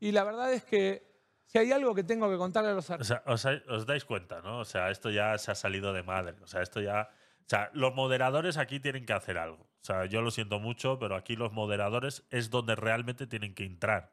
[0.00, 1.08] Y la verdad es que
[1.48, 2.90] si hay algo que tengo que contarle a los.
[2.90, 4.60] O sea, os, dais cuenta, ¿no?
[4.60, 6.36] O sea, esto ya se ha salido de madre.
[6.42, 7.08] O sea, esto ya.
[7.48, 9.62] O sea, los moderadores aquí tienen que hacer algo.
[9.62, 13.64] O sea, yo lo siento mucho, pero aquí los moderadores es donde realmente tienen que
[13.64, 14.12] entrar.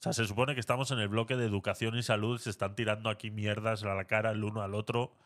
[0.00, 2.74] O sea, se supone que estamos en el bloque de educación y salud, se están
[2.74, 5.16] tirando aquí mierdas a la cara el uno al otro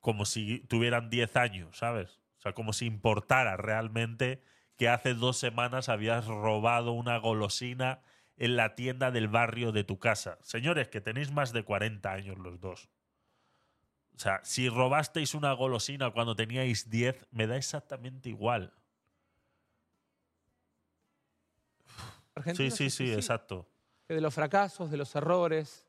[0.00, 2.20] como si tuvieran 10 años, ¿sabes?
[2.36, 4.42] O sea, como si importara realmente
[4.76, 8.00] que hace dos semanas habías robado una golosina
[8.36, 10.36] en la tienda del barrio de tu casa.
[10.42, 12.90] Señores, que tenéis más de 40 años los dos.
[14.20, 18.70] O sea, si robasteis una golosina cuando teníais 10, me da exactamente igual.
[22.54, 23.66] sí, sí, sí, exacto.
[24.06, 25.86] Que de los fracasos, de los errores,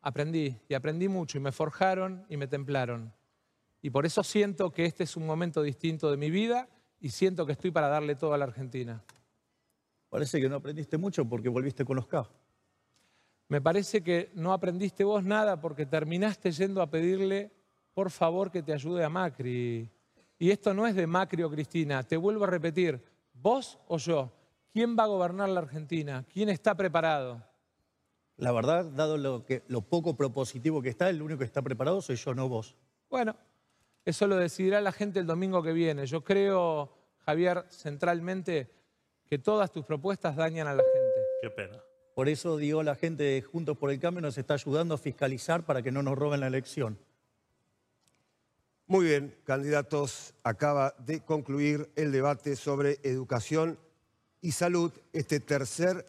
[0.00, 0.58] aprendí.
[0.66, 1.36] Y aprendí mucho.
[1.36, 3.12] Y me forjaron y me templaron.
[3.82, 6.70] Y por eso siento que este es un momento distinto de mi vida
[7.00, 9.04] y siento que estoy para darle todo a la Argentina.
[10.08, 12.26] Parece que no aprendiste mucho porque volviste con los K.
[13.52, 17.50] Me parece que no aprendiste vos nada porque terminaste yendo a pedirle,
[17.92, 19.90] por favor, que te ayude a Macri.
[20.38, 22.02] Y esto no es de Macri o Cristina.
[22.02, 23.04] Te vuelvo a repetir,
[23.34, 24.32] vos o yo,
[24.72, 26.24] ¿quién va a gobernar la Argentina?
[26.32, 27.44] ¿Quién está preparado?
[28.38, 32.00] La verdad, dado lo, que, lo poco propositivo que está, el único que está preparado
[32.00, 32.74] soy yo, no vos.
[33.10, 33.36] Bueno,
[34.02, 36.06] eso lo decidirá la gente el domingo que viene.
[36.06, 36.90] Yo creo,
[37.26, 38.70] Javier, centralmente
[39.26, 41.20] que todas tus propuestas dañan a la gente.
[41.42, 41.91] Qué pena.
[42.14, 45.64] Por eso digo, la gente de Juntos por el Cambio nos está ayudando a fiscalizar
[45.64, 46.98] para que no nos roben la elección.
[48.86, 53.78] Muy bien, candidatos, acaba de concluir el debate sobre educación
[54.42, 56.04] y salud, este tercer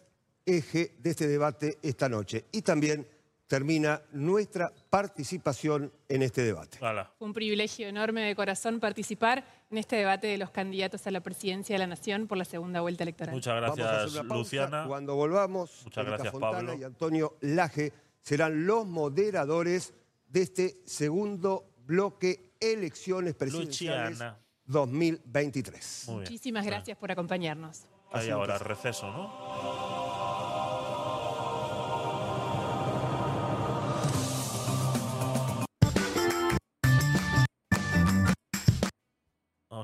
[0.46, 2.46] eje de este debate esta noche.
[2.52, 3.08] Y también
[3.54, 6.80] termina nuestra participación en este debate.
[6.80, 11.22] Fue un privilegio enorme de corazón participar en este debate de los candidatos a la
[11.22, 13.36] presidencia de la Nación por la segunda vuelta electoral.
[13.36, 14.86] Muchas gracias, Luciana.
[14.88, 16.74] Cuando volvamos, Muchas gracias, Pablo.
[16.74, 17.94] y Antonio Laje
[18.24, 19.94] serán los moderadores
[20.30, 24.18] de este segundo bloque elecciones presidenciales
[24.66, 26.06] 2023.
[26.08, 27.84] Muchísimas gracias por acompañarnos.
[28.14, 29.82] Hay ahora receso, ¿no?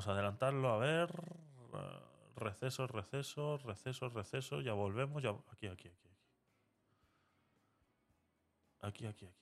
[0.09, 1.09] A adelantarlo, a ver.
[2.35, 4.61] Receso, receso, receso, receso.
[4.61, 5.21] Ya volvemos.
[5.21, 5.31] Ya...
[5.51, 6.09] Aquí, aquí, aquí.
[8.81, 9.39] Aquí, aquí, aquí.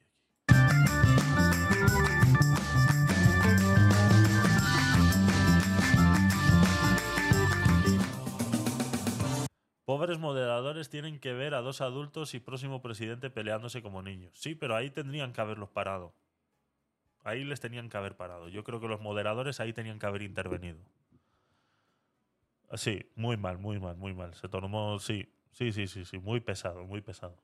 [9.86, 14.34] Pobres moderadores tienen que ver a dos adultos y próximo presidente peleándose como niños.
[14.36, 16.14] Sí, pero ahí tendrían que haberlos parado.
[17.28, 18.48] Ahí les tenían que haber parado.
[18.48, 20.78] Yo creo que los moderadores ahí tenían que haber intervenido.
[22.76, 24.34] Sí, muy mal, muy mal, muy mal.
[24.34, 27.36] Se tomó, sí, sí, sí, sí, sí, muy pesado, muy pesado.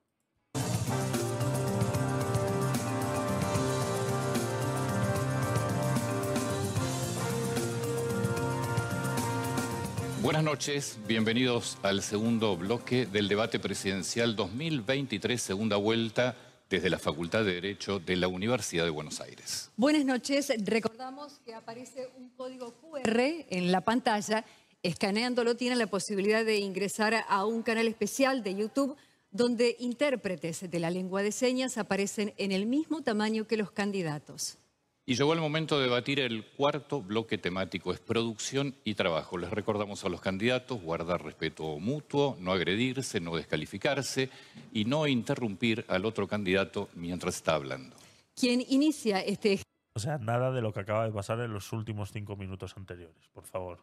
[10.21, 16.37] Buenas noches, bienvenidos al segundo bloque del debate presidencial 2023, segunda vuelta
[16.73, 19.69] desde la Facultad de Derecho de la Universidad de Buenos Aires.
[19.77, 20.51] Buenas noches.
[20.65, 24.43] Recordamos que aparece un código QR en la pantalla.
[24.81, 28.97] Escaneándolo tiene la posibilidad de ingresar a un canal especial de YouTube
[29.29, 34.57] donde intérpretes de la lengua de señas aparecen en el mismo tamaño que los candidatos.
[35.05, 39.37] Y llegó el momento de debatir el cuarto bloque temático, es producción y trabajo.
[39.37, 44.29] Les recordamos a los candidatos guardar respeto mutuo, no agredirse, no descalificarse
[44.71, 47.97] y no interrumpir al otro candidato mientras está hablando.
[48.33, 49.59] ¿Quién inicia este
[49.93, 53.27] O sea, nada de lo que acaba de pasar en los últimos cinco minutos anteriores,
[53.33, 53.79] por favor.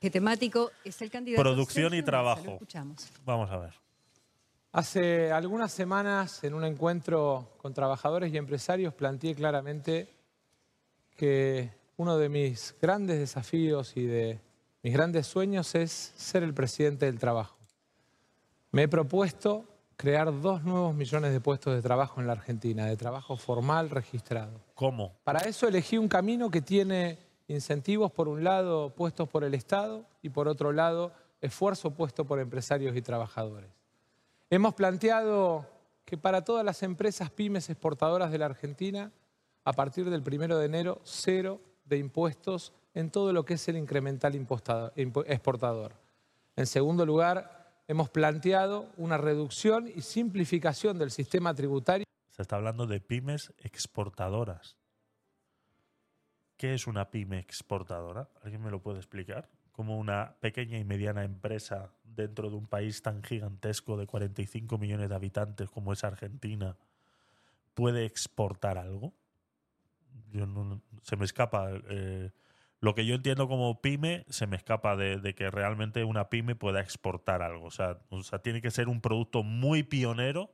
[0.00, 1.42] ¿Qué temático es el candidato?
[1.42, 2.60] Producción y trabajo.
[3.24, 3.87] Vamos a ver.
[4.72, 10.14] Hace algunas semanas, en un encuentro con trabajadores y empresarios, planteé claramente
[11.16, 14.40] que uno de mis grandes desafíos y de
[14.82, 17.56] mis grandes sueños es ser el presidente del trabajo.
[18.70, 19.64] Me he propuesto
[19.96, 24.60] crear dos nuevos millones de puestos de trabajo en la Argentina, de trabajo formal registrado.
[24.74, 25.14] ¿Cómo?
[25.24, 27.18] Para eso elegí un camino que tiene
[27.48, 32.38] incentivos, por un lado, puestos por el Estado y por otro lado, esfuerzo puesto por
[32.38, 33.77] empresarios y trabajadores.
[34.50, 35.66] Hemos planteado
[36.06, 39.12] que para todas las empresas pymes exportadoras de la Argentina,
[39.64, 43.76] a partir del primero de enero, cero de impuestos en todo lo que es el
[43.76, 45.92] incremental exportador.
[46.56, 52.06] En segundo lugar, hemos planteado una reducción y simplificación del sistema tributario.
[52.30, 54.78] Se está hablando de pymes exportadoras.
[56.56, 58.30] ¿Qué es una pyme exportadora?
[58.42, 59.48] ¿Alguien me lo puede explicar?
[59.78, 65.08] Como una pequeña y mediana empresa dentro de un país tan gigantesco de 45 millones
[65.08, 66.76] de habitantes como es Argentina
[67.74, 69.14] puede exportar algo?
[71.02, 71.70] se me escapa.
[71.90, 72.32] Eh,
[72.80, 76.80] lo que yo entiendo como pyme se me escapa de, que realmente una pyme pueda
[76.80, 77.66] exportar algo.
[77.66, 80.50] O sea, o sea, tiene que ser un producto muy pionero.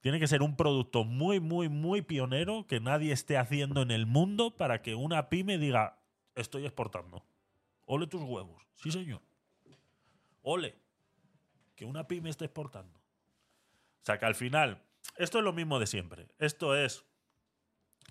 [0.00, 4.04] Tiene que ser un producto muy, muy, muy pionero que nadie esté haciendo en el
[4.04, 5.98] mundo para que una pyme diga,
[6.34, 7.24] estoy exportando.
[7.92, 8.62] Ole tus huevos.
[8.76, 9.20] Sí, señor.
[10.42, 10.78] Ole.
[11.74, 13.00] Que una pyme esté exportando.
[13.00, 14.80] O sea que al final,
[15.16, 16.28] esto es lo mismo de siempre.
[16.38, 17.04] Esto es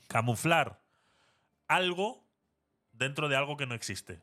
[0.10, 0.84] camuflar
[1.70, 2.28] algo
[2.92, 4.22] dentro de algo que no existe.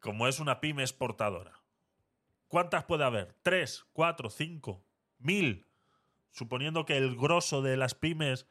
[0.00, 1.62] Como es una pyme exportadora.
[2.48, 3.36] ¿Cuántas puede haber?
[3.44, 4.84] ¿Tres, cuatro, cinco,
[5.18, 5.64] mil?
[6.32, 8.48] Suponiendo que el grosso de las pymes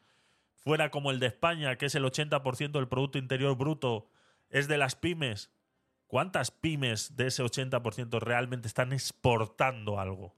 [0.54, 4.08] fuera como el de España, que es el 80% del Producto Interior Bruto,
[4.48, 5.50] es de las pymes
[6.14, 10.32] ¿Cuántas pymes de ese 80% realmente están exportando algo?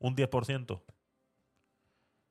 [0.00, 0.72] ¿Un 10%?
[0.72, 0.82] O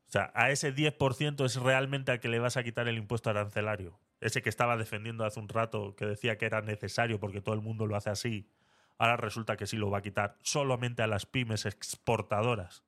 [0.05, 3.97] sea, a ese 10% es realmente al que le vas a quitar el impuesto arancelario.
[4.19, 7.61] Ese que estaba defendiendo hace un rato, que decía que era necesario porque todo el
[7.61, 8.49] mundo lo hace así.
[8.97, 12.83] Ahora resulta que sí lo va a quitar solamente a las pymes exportadoras.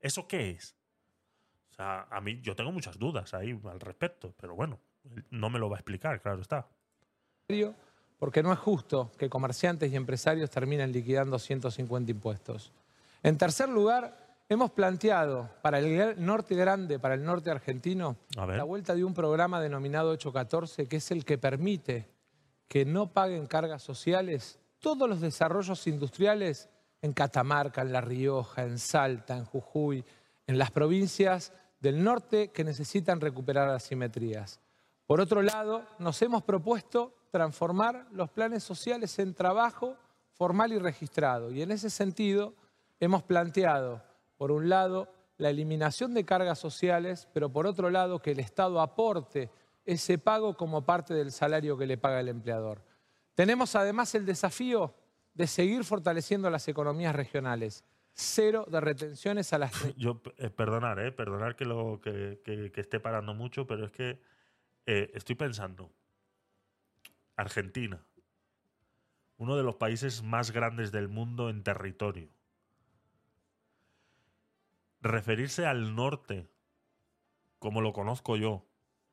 [0.00, 0.74] ¿Eso qué es?
[1.70, 4.80] O sea, a mí yo tengo muchas dudas ahí al respecto, pero bueno,
[5.30, 6.66] no me lo va a explicar, claro está
[8.18, 12.72] porque no es justo que comerciantes y empresarios terminen liquidando 150 impuestos.
[13.22, 18.94] En tercer lugar, hemos planteado para el norte grande, para el norte argentino, la vuelta
[18.94, 22.08] de un programa denominado 814, que es el que permite
[22.68, 26.68] que no paguen cargas sociales todos los desarrollos industriales
[27.00, 30.04] en Catamarca, en La Rioja, en Salta, en Jujuy,
[30.46, 34.60] en las provincias del norte que necesitan recuperar asimetrías.
[35.06, 39.96] Por otro lado, nos hemos propuesto transformar los planes sociales en trabajo
[40.34, 41.50] formal y registrado.
[41.50, 42.54] Y en ese sentido
[43.00, 44.04] hemos planteado,
[44.36, 48.80] por un lado, la eliminación de cargas sociales, pero por otro lado, que el Estado
[48.80, 49.50] aporte
[49.84, 52.80] ese pago como parte del salario que le paga el empleador.
[53.34, 54.94] Tenemos además el desafío
[55.34, 57.82] de seguir fortaleciendo las economías regionales.
[58.12, 59.72] Cero de retenciones a las...
[59.96, 64.20] Yo, eh, perdonar, eh, perdonar que, lo, que, esté parando mucho, pero es que
[64.86, 65.90] eh, estoy pensando,
[67.36, 68.04] Argentina,
[69.36, 72.28] uno de los países más grandes del mundo en territorio.
[75.00, 76.48] Referirse al norte,
[77.58, 78.66] como lo conozco yo,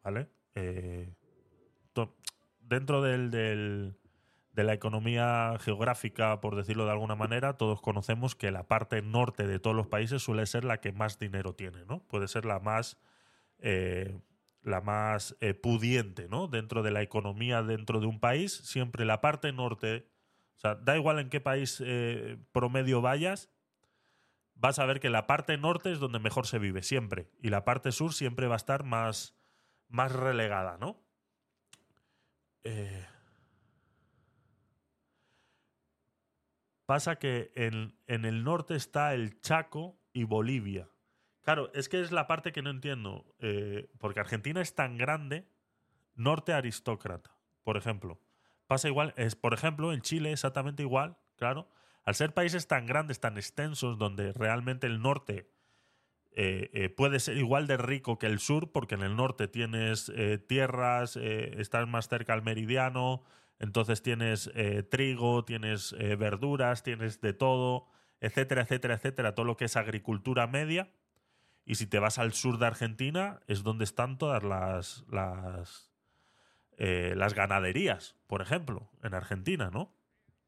[0.03, 0.29] ¿vale?
[0.55, 1.13] Eh,
[2.61, 8.67] dentro del, de la economía geográfica, por decirlo de alguna manera, todos conocemos que la
[8.67, 11.99] parte norte de todos los países suele ser la que más dinero tiene, ¿no?
[12.07, 12.97] Puede ser la más
[13.59, 14.17] eh,
[14.63, 16.47] la más eh, pudiente, ¿no?
[16.47, 20.07] Dentro de la economía, dentro de un país, siempre la parte norte,
[20.55, 23.49] o sea, da igual en qué país eh, promedio vayas,
[24.53, 27.31] vas a ver que la parte norte es donde mejor se vive, siempre.
[27.41, 29.35] Y la parte sur siempre va a estar más,
[29.87, 31.01] más relegada, ¿no?
[32.63, 33.07] Eh,
[36.85, 40.90] pasa que en, en el norte está el Chaco y Bolivia.
[41.43, 43.25] Claro, es que es la parte que no entiendo.
[43.39, 45.47] Eh, porque Argentina es tan grande,
[46.15, 47.31] norte aristócrata,
[47.63, 48.19] por ejemplo.
[48.67, 51.67] Pasa igual, es, por ejemplo, en Chile exactamente igual, claro.
[52.03, 55.51] Al ser países tan grandes, tan extensos, donde realmente el norte
[56.31, 60.11] eh, eh, puede ser igual de rico que el sur, porque en el norte tienes
[60.47, 63.23] tierras, estás más cerca al meridiano,
[63.59, 64.49] entonces tienes
[64.89, 67.87] trigo, tienes verduras, tienes de todo,
[68.19, 70.89] etcétera, etcétera, etcétera, todo lo que es agricultura media
[71.65, 75.91] y si te vas al sur de Argentina, es donde están todas las, las,
[76.77, 79.95] eh, las ganaderías, por ejemplo, en Argentina, ¿no?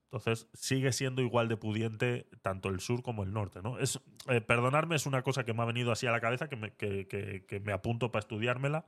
[0.05, 3.63] Entonces sigue siendo igual de pudiente tanto el sur como el norte.
[3.63, 3.79] ¿no?
[3.79, 4.45] Es, eh,
[4.91, 7.73] es una cosa que me ha venido así a la cabeza, que me, que me
[7.73, 8.85] apunto para estudiármela,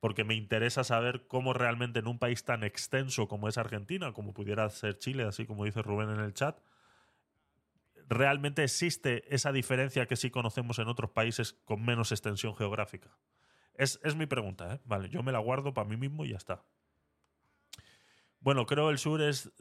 [0.00, 4.32] porque me interesa saber cómo realmente en un país tan extenso como es Argentina, como
[4.32, 6.58] pudiera ser Chile, así como dice Rubén en el chat,
[8.10, 13.16] realmente existe esa diferencia que sí conocemos en otros países con menos extensión geográfica.
[13.74, 14.80] Es, mi pregunta, ¿eh?
[14.84, 16.62] Vale, yo me la guardo para mí mismo y ya está.
[18.40, 19.52] Bueno, creo el sur es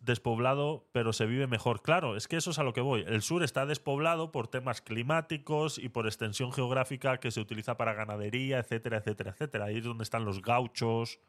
[0.00, 1.82] despoblado, pero se vive mejor.
[1.82, 3.04] Claro, es que eso es a lo que voy.
[3.06, 7.94] El sur está despoblado por temas climáticos y por extensión geográfica que se utiliza para
[7.94, 9.64] ganadería, etcétera, etcétera, etcétera.
[9.66, 11.20] Ahí es donde están los gauchos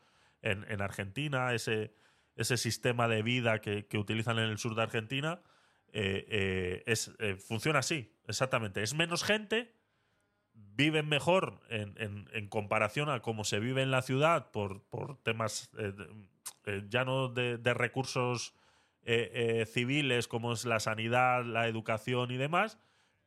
[0.42, 1.94] en, Argentina, ese,
[2.36, 5.42] ese sistema de vida que, utilizan en el sur de Argentina.
[5.98, 8.84] Eh, eh, es, eh, funciona así, exactamente.
[8.84, 9.74] Es menos gente,
[10.54, 15.72] viven mejor en, comparación a cómo se vive en la ciudad por, por temas
[16.66, 18.54] eh, ya no de, recursos
[19.04, 22.80] eh, eh, civiles como es la sanidad, la educación y demás,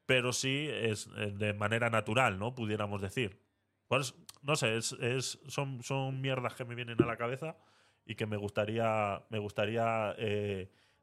[0.07, 2.55] pero sí es de manera natural, ¿no?
[2.55, 3.40] Pudiéramos decir.
[3.86, 7.57] Pues, no sé, es, son, son mierdas que me vienen a la cabeza
[8.05, 10.15] y que me gustaría, me gustaría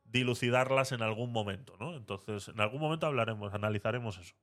[0.06, 1.96] dilucidarlas en algún momento, ¿no?
[1.96, 4.36] Entonces, en algún momento hablaremos, analizaremos eso.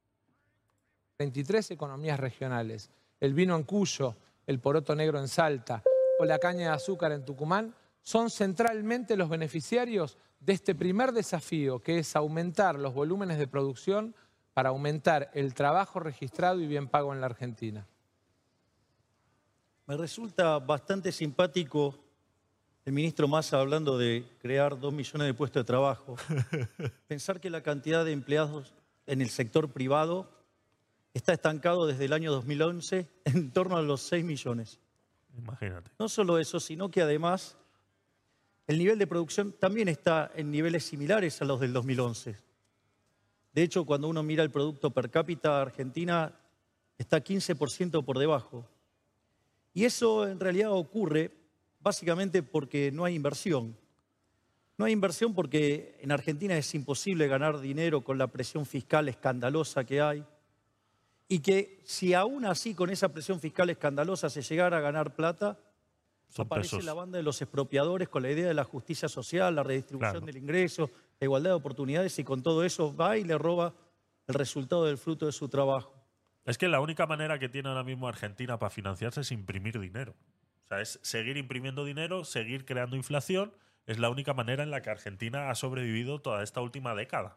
[1.18, 2.90] 23 economías regionales,
[3.20, 4.16] el vino en Cuyo,
[4.46, 5.82] el poroto negro en Salta
[6.18, 11.80] o la caña de azúcar en Tucumán, son centralmente los beneficiarios de este primer desafío,
[11.80, 14.14] que es aumentar los volúmenes de producción
[14.54, 17.86] para aumentar el trabajo registrado y bien pago en la Argentina.
[19.86, 21.98] Me resulta bastante simpático
[22.84, 26.16] el ministro Massa hablando de crear dos millones de puestos de trabajo.
[27.06, 28.74] Pensar que la cantidad de empleados
[29.06, 30.28] en el sector privado
[31.14, 34.80] está estancado desde el año 2011 en torno a los 6 millones.
[35.38, 35.90] Imagínate.
[35.98, 37.56] No solo eso, sino que además
[38.66, 42.36] el nivel de producción también está en niveles similares a los del 2011.
[43.52, 46.32] De hecho, cuando uno mira el producto per cápita, Argentina
[46.98, 48.66] está 15% por debajo.
[49.74, 51.41] Y eso en realidad ocurre
[51.82, 53.76] básicamente porque no hay inversión.
[54.78, 59.84] No hay inversión porque en Argentina es imposible ganar dinero con la presión fiscal escandalosa
[59.84, 60.24] que hay.
[61.28, 65.58] Y que si aún así con esa presión fiscal escandalosa se llegara a ganar plata,
[66.38, 70.24] Aparece la banda de los expropiadores con la idea de la justicia social, la redistribución
[70.24, 70.90] del ingreso,
[71.20, 73.74] la igualdad de oportunidades y con todo eso va y le roba
[74.26, 75.92] el resultado del fruto de su trabajo.
[76.44, 80.14] Es que la única manera que tiene ahora mismo Argentina para financiarse es imprimir dinero.
[80.80, 83.52] Es seguir imprimiendo dinero, seguir creando inflación.
[83.86, 87.36] Es la única manera en la que Argentina ha sobrevivido toda esta última década.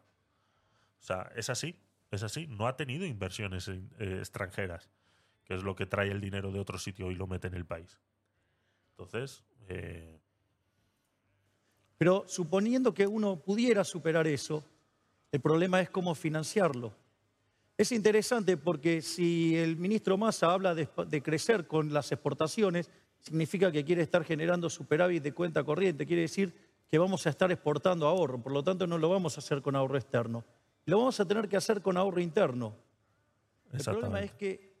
[1.00, 1.76] O sea, es así,
[2.10, 2.46] es así.
[2.46, 3.80] No ha tenido inversiones eh,
[4.18, 4.88] extranjeras,
[5.44, 7.66] que es lo que trae el dinero de otro sitio y lo mete en el
[7.66, 8.00] país.
[8.90, 9.42] Entonces.
[9.68, 10.18] Eh,
[11.98, 14.64] Pero suponiendo que uno pudiera superar eso,
[15.32, 16.94] el problema es cómo financiarlo.
[17.78, 20.88] Es interesante porque si el ministro Massa habla de,
[21.22, 26.54] crecer con las exportaciones, significa que quiere estar generando superávit de cuenta corriente, quiere decir
[26.88, 29.74] que vamos a estar exportando ahorro, por lo tanto no lo vamos a hacer con
[29.74, 30.44] ahorro externo.
[30.86, 32.74] Lo vamos a tener que hacer con ahorro interno.
[33.72, 34.72] El problema es que,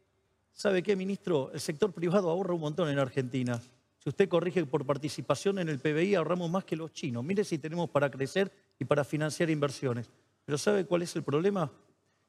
[0.52, 1.50] ¿sabe qué, ministro?
[1.52, 3.60] El sector privado ahorra un montón en Argentina.
[3.98, 7.24] Si usted corrige por participación en el PBI, ahorramos más que los chinos.
[7.24, 10.08] Mire si tenemos para crecer y para financiar inversiones.
[10.44, 11.72] Pero ¿sabe cuál es el problema?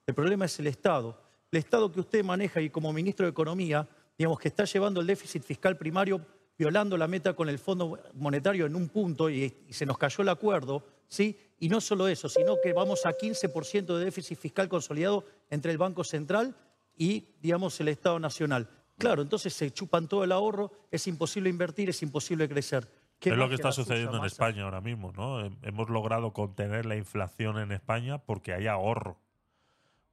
[0.07, 1.21] El problema es el Estado.
[1.51, 3.88] El Estado que usted maneja y como ministro de Economía,
[4.18, 6.26] digamos que está llevando el déficit fiscal primario
[6.57, 10.30] violando la meta con el Fondo Monetario en un punto y, se nos cayó el
[10.30, 11.38] acuerdo, ¿sí?
[11.60, 15.77] Y no solo eso, sino que vamos a 15% de déficit fiscal consolidado entre el
[15.77, 16.56] Banco Central
[16.95, 18.69] y, digamos, el Estado Nacional.
[18.98, 22.89] Claro, entonces se chupan todo el ahorro, es imposible invertir, es imposible crecer.
[23.22, 25.44] Es lo que está sucediendo en España ahora mismo, ¿no?
[25.64, 29.19] Hemos logrado contener la inflación en España porque hay ahorro.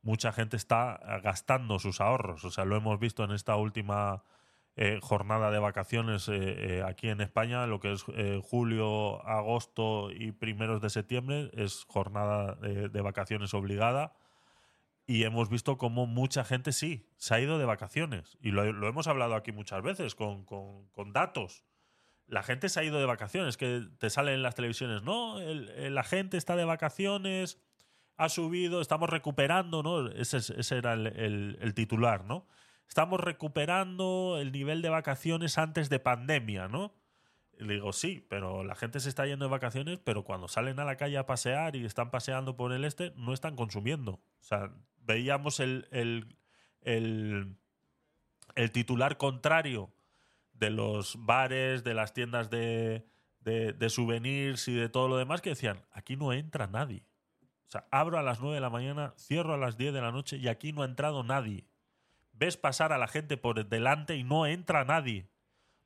[0.05, 2.45] Mucha gente está gastando sus ahorros.
[2.45, 4.23] O sea, lo hemos visto en esta última
[4.77, 8.05] eh, jornada de vacaciones eh, eh, aquí en España, lo que es
[8.43, 14.15] julio, agosto y primeros de septiembre, es jornada de vacaciones obligada
[15.07, 18.37] y hemos visto cómo mucha gente sí se ha ido de vacaciones.
[18.41, 20.45] Y lo, hemos hablado aquí muchas veces con,
[21.13, 21.65] datos.
[22.27, 25.39] La gente se ha ido de vacaciones, que te salen en las televisiones, ¿no?
[25.39, 27.61] la gente está de vacaciones,
[28.17, 30.09] ha subido, estamos recuperando, ¿no?
[30.11, 32.47] Ese, ese era el, el, titular, ¿no?
[32.89, 36.93] Estamos recuperando el nivel de vacaciones antes de pandemia, ¿no?
[37.59, 40.85] le digo, sí, pero la gente se está yendo de vacaciones, pero cuando salen a
[40.85, 44.13] la calle a pasear y están paseando por el este, no están consumiendo.
[44.13, 44.73] O sea,
[45.03, 45.87] veíamos el,
[46.83, 47.57] el,
[48.73, 49.93] titular contrario
[50.53, 53.05] de los bares, de las tiendas de,
[53.41, 57.05] de souvenirs y de todo lo demás que decían, aquí no entra nadie.
[57.91, 60.49] Abro a las 9 de la mañana, cierro a las 10 de la noche y
[60.49, 61.67] aquí no ha entrado nadie.
[62.33, 65.29] Ves pasar a la gente por delante y no entra nadie.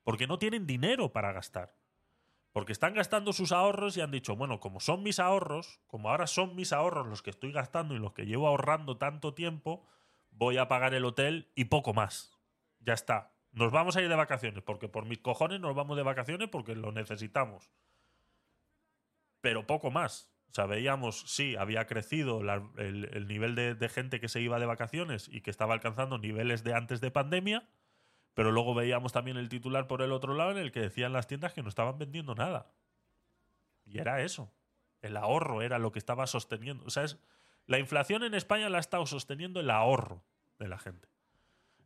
[0.03, 1.75] Porque no tienen dinero para gastar.
[2.51, 6.25] Porque están gastando sus ahorros y han dicho, bueno, como son mis ahorros, como ahora
[6.25, 9.85] son mis ahorros los que estoy gastando y los que llevo ahorrando tanto tiempo,
[10.31, 12.35] voy a pagar el hotel y poco más.
[12.79, 13.33] Ya está.
[13.51, 16.75] Nos vamos a ir de vacaciones, porque por mis cojones nos vamos de vacaciones porque
[16.75, 17.71] lo necesitamos.
[19.41, 20.31] Pero poco más.
[20.49, 22.41] O sea, veíamos, sí, había crecido
[22.77, 26.73] el, nivel de, gente que se iba de vacaciones y que estaba alcanzando niveles de
[26.73, 27.67] antes de pandemia,
[28.33, 31.27] pero luego veíamos también el titular por el otro lado en el que decían las
[31.27, 32.71] tiendas que no estaban vendiendo nada.
[33.85, 34.51] Y era eso.
[35.01, 36.83] El ahorro era lo que estaba sosteniendo.
[36.85, 37.19] O sea, es,
[37.67, 40.23] la inflación en España la ha estado sosteniendo el ahorro
[40.57, 41.07] de la gente.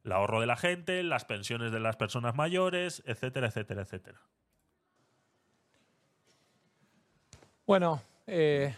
[0.06, 4.22] El ahorro de la gente, las pensiones de las personas mayores, etcétera, etcétera, etcétera.
[7.66, 8.76] Bueno, eh,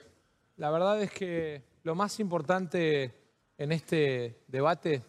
[0.57, 3.13] la verdad es que lo más importante
[3.57, 5.03] en este debate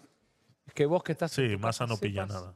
[0.66, 1.32] es que vos que estás...
[1.32, 2.54] Sí, Massa no pilla nada.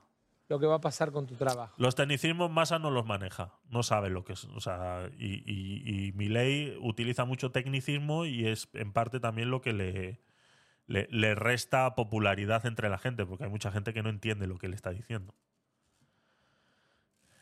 [0.48, 1.72] Lo que va a pasar con tu trabajo.
[1.78, 4.44] Los tecnicismos Massa no los maneja, no sabe lo que es.
[4.46, 9.60] O sea, y, y, mi ley utiliza mucho tecnicismo y es en parte también lo
[9.60, 10.20] que le,
[10.88, 14.68] le, resta popularidad entre la gente, porque hay mucha gente que no entiende lo que
[14.68, 15.36] le está diciendo.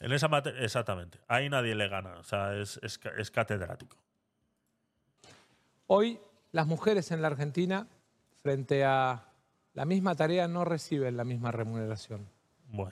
[0.00, 1.18] En esa materia, exactamente.
[1.28, 2.18] Ahí nadie le gana.
[2.18, 3.96] O sea, es, es catedrático.
[5.90, 6.20] Hoy
[6.52, 7.88] las mujeres en la Argentina,
[8.42, 9.24] frente a
[9.72, 12.28] la misma tarea, no reciben la misma remuneración.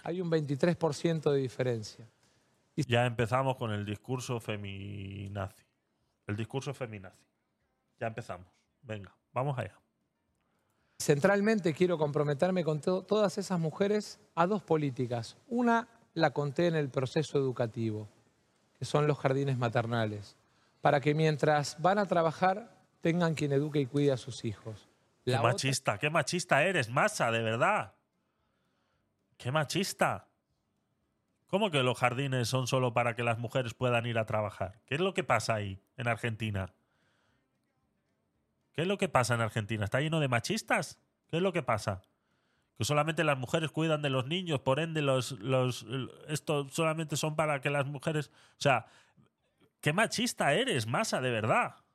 [0.03, 2.09] Hay un 23% de diferencia.
[2.75, 5.63] Ya empezamos con el discurso feminazi.
[6.27, 7.23] El discurso feminazi.
[8.01, 8.47] Ya empezamos.
[8.81, 9.79] Venga, vamos allá.
[10.99, 15.37] Centralmente quiero comprometerme con todas esas mujeres a dos políticas.
[15.49, 18.09] Una la conté en el proceso educativo,
[18.79, 20.35] que son los jardines maternales,
[20.81, 22.76] para que mientras van a trabajar
[23.07, 24.89] tengan quien eduque y cuide a sus hijos.
[25.25, 27.95] qué machista, qué machista eres, masa, de verdad.
[29.37, 30.27] Qué machista.
[31.47, 34.81] ¿Cómo que los jardines son solo para que las mujeres puedan ir a trabajar?
[34.87, 36.75] ¿Qué es lo que pasa ahí, en Argentina?
[38.73, 39.85] ¿Qué es lo que pasa en Argentina?
[39.85, 40.99] ¿Está lleno de machistas?
[41.31, 42.03] ¿Qué es lo que pasa?
[42.77, 45.87] Que solamente las mujeres cuidan de los niños, por ende los, los
[46.27, 48.87] esto solamente son para que las mujeres, o sea,
[49.81, 51.86] qué machista eres, masa, de verdad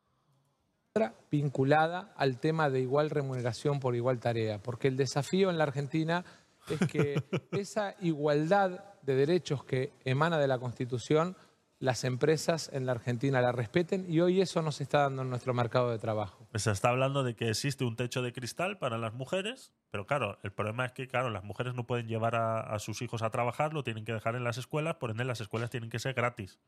[1.30, 6.26] vinculada al tema de igual remuneración por igual tarea, porque el desafío en la Argentina
[6.68, 11.38] es que esa igualdad de derechos que emana de la Constitución,
[11.80, 15.30] las empresas en la Argentina la respeten y hoy eso no se está dando en
[15.30, 16.46] nuestro mercado de trabajo.
[16.56, 20.40] Se está hablando de que existe un techo de cristal para las mujeres, pero claro,
[20.44, 23.30] el problema es que claro, las mujeres no pueden llevar a, a sus hijos a
[23.30, 26.14] trabajar, lo tienen que dejar en las escuelas, por ende las escuelas tienen que ser
[26.14, 26.60] gratis.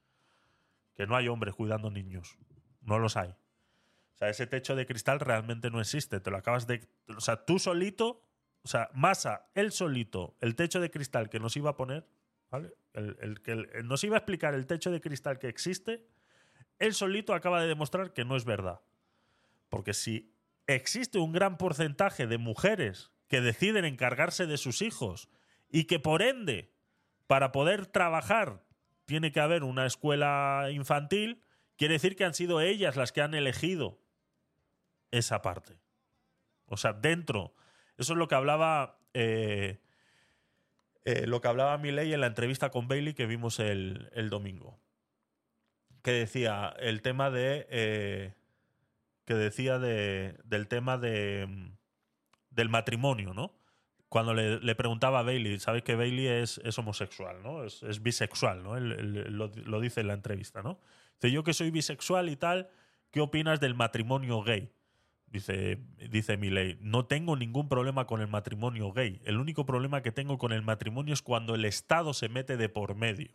[0.96, 2.38] Que no hay hombres cuidando niños,
[2.82, 3.36] no los hay.
[4.14, 6.20] O sea, ese techo de cristal realmente no existe.
[6.20, 6.88] Te lo acabas de.
[7.16, 8.22] O sea, tú solito,
[8.64, 12.08] o sea, Massa, él solito, el techo de cristal que nos iba a poner,
[12.52, 12.74] ¿vale?
[12.94, 16.06] El, que nos iba a explicar el techo de cristal que existe,
[16.80, 18.82] él solito acaba de demostrar que no es verdad.
[19.70, 20.32] Porque si
[20.68, 25.30] existe un gran porcentaje de mujeres que deciden encargarse de sus hijos
[25.70, 26.72] y que por ende,
[27.26, 28.64] para poder trabajar,
[29.06, 31.42] tiene que haber una escuela infantil,
[31.78, 34.03] quiere decir que han sido ellas las que han elegido
[35.14, 35.78] esa parte.
[36.68, 37.54] O sea, dentro.
[37.98, 39.00] Eso es lo que hablaba.
[39.14, 39.80] Eh,
[41.06, 44.80] eh, lo que hablaba Milei en la entrevista con Bailey que vimos el, domingo.
[46.02, 47.68] Que decía el tema de.
[47.70, 48.34] Eh,
[49.26, 51.48] que decía de, del tema de.
[52.50, 53.54] del matrimonio, ¿no?
[54.10, 57.64] Cuando le, preguntaba a Bailey, sabes que Bailey es, es homosexual, ¿no?
[57.64, 58.80] Es, bisexual, ¿no?
[58.80, 60.80] lo, lo, dice en la entrevista, ¿no?
[61.20, 62.70] Dice, yo que soy bisexual y tal,
[63.10, 64.72] ¿qué opinas del matrimonio gay?
[65.34, 65.80] Dice,
[66.12, 66.38] dice
[66.82, 69.20] no tengo ningún problema con el matrimonio gay.
[69.26, 72.70] El único problema que tengo con el matrimonio es cuando el Estado se mete de
[72.70, 73.32] por medio.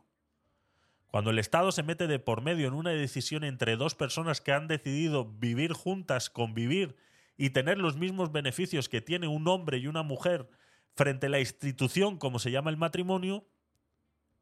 [1.09, 4.53] Cuando el Estado se mete de por medio en una decisión entre dos personas que
[4.53, 6.95] han decidido vivir juntas, convivir
[7.37, 10.49] y tener los mismos beneficios que tiene un hombre y una mujer
[10.95, 13.45] frente a la institución como se llama el matrimonio,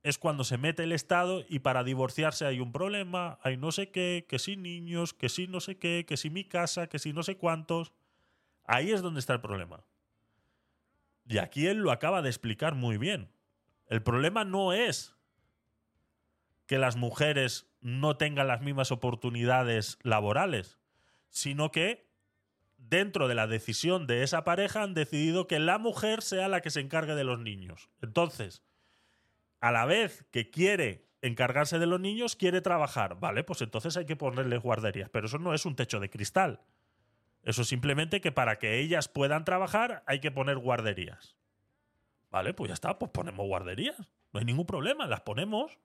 [0.06, 3.90] es cuando se mete el Estado y para divorciarse hay un problema, hay no sé
[3.90, 7.12] qué, que si niños, que si no sé qué, que si mi casa, que si
[7.12, 7.92] no sé cuántos.
[8.64, 9.84] Ahí es donde está el problema.
[11.28, 13.32] Y aquí él lo acaba de explicar muy bien.
[13.88, 15.16] El problema no es
[16.66, 20.78] que las mujeres no tengan las mismas oportunidades laborales,
[21.30, 22.08] sino que
[22.78, 26.70] dentro de la decisión de esa pareja han decidido que la mujer sea la que
[26.70, 27.90] se encargue de los niños.
[28.02, 28.62] Entonces,
[29.66, 33.18] a la vez que quiere encargarse de los niños, quiere trabajar.
[33.18, 35.10] Vale, pues entonces hay que ponerles guarderías.
[35.10, 36.60] Pero eso no es un techo de cristal.
[37.42, 41.36] Eso es simplemente que para que ellas puedan trabajar hay que poner guarderías.
[42.30, 43.96] Vale, pues ya está, pues ponemos guarderías.
[44.32, 45.78] No hay ningún problema, las ponemos.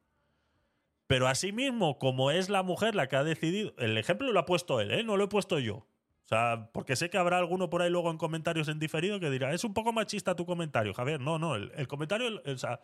[1.08, 4.80] Pero asimismo, como es la mujer la que ha decidido, el ejemplo lo ha puesto
[4.80, 5.04] él, ¿eh?
[5.04, 5.76] no lo he puesto yo.
[6.24, 9.30] O sea, porque sé que habrá alguno por ahí luego en comentarios en diferido que
[9.30, 11.20] dirá, es un poco machista tu comentario, Javier.
[11.20, 12.80] No, no, el, comentario, o sea,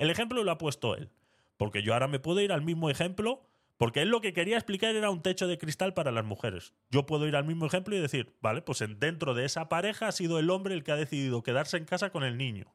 [0.00, 1.10] el ejemplo lo ha puesto él.
[1.58, 3.42] Porque yo ahora me puedo ir al mismo ejemplo,
[3.76, 6.72] porque él lo que quería explicar era un techo de cristal para las mujeres.
[6.90, 10.12] Yo puedo ir al mismo ejemplo y decir, vale, pues dentro de esa pareja ha
[10.12, 12.74] sido el hombre el que ha decidido quedarse en casa con el niño.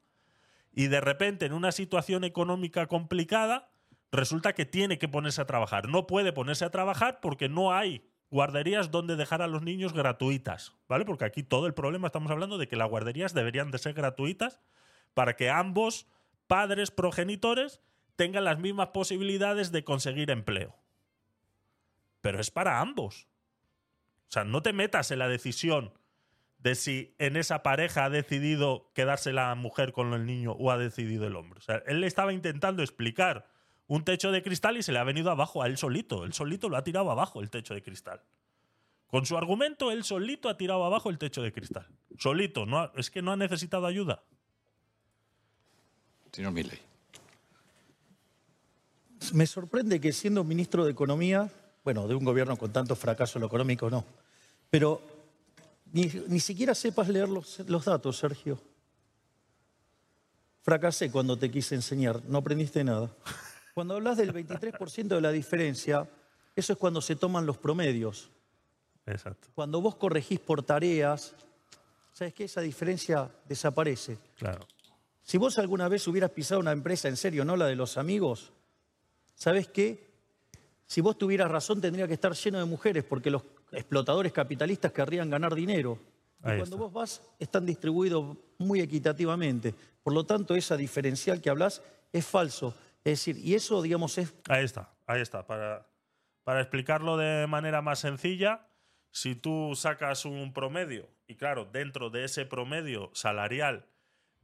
[0.72, 3.72] Y de repente, en una situación económica complicada,
[4.12, 5.90] resulta que tiene que ponerse a trabajar.
[5.90, 10.76] No puede ponerse a trabajar porque no hay guarderías donde dejar a los niños gratuitas,
[10.88, 11.06] ¿vale?
[11.06, 14.60] Porque aquí todo el problema estamos hablando de que las guarderías deberían de ser gratuitas
[15.16, 16.06] para que ambos
[16.48, 17.82] padres progenitores
[18.16, 20.76] tengan las mismas posibilidades de conseguir empleo.
[22.22, 23.28] Pero es para ambos.
[24.30, 25.94] O sea, no te metas en la decisión
[26.60, 30.78] de si en esa pareja ha decidido quedarse la mujer con el niño o ha
[30.78, 31.60] decidido el hombre.
[31.60, 33.48] O sea, él le estaba intentando explicar
[33.88, 36.26] un techo de cristal y se le ha venido abajo a él solito.
[36.26, 38.24] Él solito lo ha tirado abajo el techo de cristal.
[39.08, 41.88] Con su argumento, él solito ha tirado abajo el techo de cristal.
[42.18, 44.24] Solito, no es que no ha necesitado ayuda.
[46.36, 46.78] Señor Milley.
[49.32, 51.50] Me sorprende que siendo ministro de Economía,
[51.86, 54.04] bueno, de un gobierno con tanto fracaso en lo económico, no,
[54.70, 55.02] pero
[55.94, 56.10] ni,
[56.42, 58.60] siquiera sepas leer los, los datos, Sergio.
[60.62, 63.10] Fracasé cuando te quise enseñar, no aprendiste nada.
[63.74, 66.10] Cuando hablas del 23% de la diferencia,
[66.54, 68.30] eso es cuando se toman los promedios.
[69.06, 69.48] Exacto.
[69.56, 71.34] Cuando vos corregís por tareas,
[72.12, 72.44] ¿sabes qué?
[72.44, 74.18] Esa diferencia desaparece.
[74.38, 74.68] Claro.
[75.26, 78.54] Si vos alguna vez hubieras pisado una empresa en serio, no la de los amigos,
[79.34, 80.14] ¿sabes qué?
[80.86, 83.42] Si vos tuvieras razón, tendría que estar lleno de mujeres, porque los
[83.72, 85.98] explotadores capitalistas querrían ganar dinero.
[86.42, 89.74] Y cuando vos vas, están distribuidos muy equitativamente.
[90.04, 91.82] Por lo tanto, esa diferencial que hablas
[92.14, 92.76] es falso.
[93.04, 94.32] Es decir, y eso, digamos, es...
[94.48, 95.48] Ahí está, ahí está.
[95.48, 95.88] Para,
[96.44, 98.68] para explicarlo de manera más sencilla,
[99.10, 103.88] si tú sacas un promedio y claro, dentro de ese promedio salarial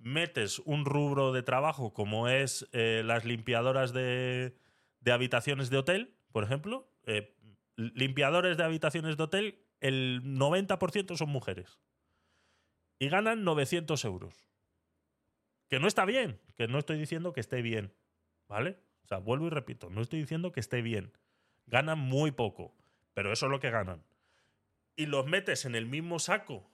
[0.01, 4.55] metes un rubro de trabajo como es eh, las limpiadoras de,
[4.99, 7.35] de, habitaciones de hotel, por ejemplo, eh,
[7.75, 11.79] limpiadores de habitaciones de hotel, el 90% son mujeres.
[12.99, 14.47] Y ganan 900 euros.
[15.67, 17.93] Que no está bien, que no estoy diciendo que esté bien.
[18.47, 18.77] ¿Vale?
[19.03, 21.13] O sea, vuelvo y repito, no estoy diciendo que esté bien.
[21.65, 22.75] Ganan muy poco,
[23.13, 24.03] pero eso es lo que ganan.
[24.95, 26.69] Y los metes en el mismo saco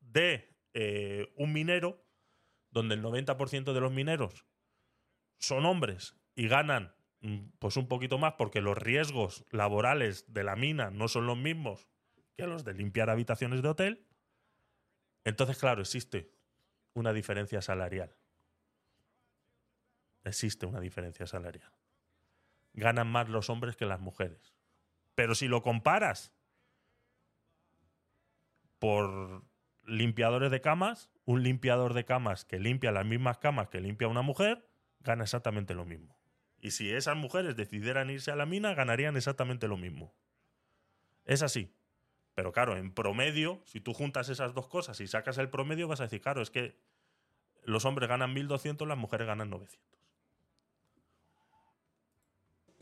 [0.00, 2.01] de eh, un minero,
[2.72, 4.44] donde el 90% de los mineros
[5.38, 10.56] son hombres y ganan mm, pues un poquito más porque los riesgos laborales de la
[10.56, 11.88] mina no son los mismos
[12.36, 14.06] que los de limpiar habitaciones de hotel,
[15.24, 16.32] entonces claro, existe
[16.94, 18.16] una diferencia salarial
[20.24, 21.72] existe una diferencia salarial.
[22.74, 24.54] Ganan más los hombres que las mujeres.
[25.14, 26.32] Pero si lo comparas
[28.78, 29.44] por
[29.92, 34.22] limpiadores de camas, un limpiador de camas que limpia las mismas camas que limpia una
[34.22, 34.66] mujer,
[35.00, 36.16] gana exactamente lo mismo.
[36.60, 40.14] Y si esas mujeres decidieran irse a la mina, ganarían exactamente lo mismo.
[41.24, 41.74] Es así.
[42.34, 46.00] Pero claro, en promedio, si tú juntas esas dos cosas y sacas el promedio, vas
[46.00, 46.76] a decir, claro, es que
[47.64, 49.92] los hombres ganan 1.200, las mujeres ganan 900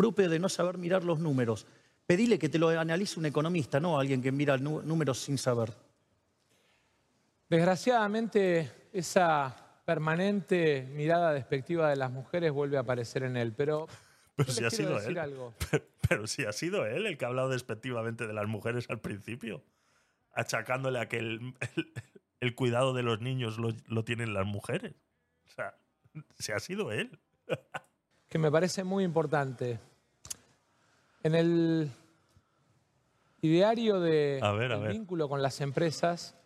[0.00, 1.66] propio de no saber mirar los números.
[2.06, 5.74] Pedile que te lo analice un economista, no alguien que mira números sin saber.
[7.50, 13.88] Desgraciadamente, esa permanente mirada despectiva de las mujeres vuelve a aparecer en él, pero...
[14.36, 15.18] Pero si ha sido él.
[16.08, 19.62] Pero, si ha sido él el que ha hablado despectivamente de las mujeres al principio,
[20.32, 24.94] achacándole a que el, cuidado de los niños lo, lo tienen las mujeres.
[25.46, 25.74] O sea,
[26.38, 27.18] si ha sido él.
[28.28, 29.78] que me parece muy importante.
[31.22, 31.90] En el
[33.42, 34.40] ideario de
[34.90, 36.39] vínculo con las empresas,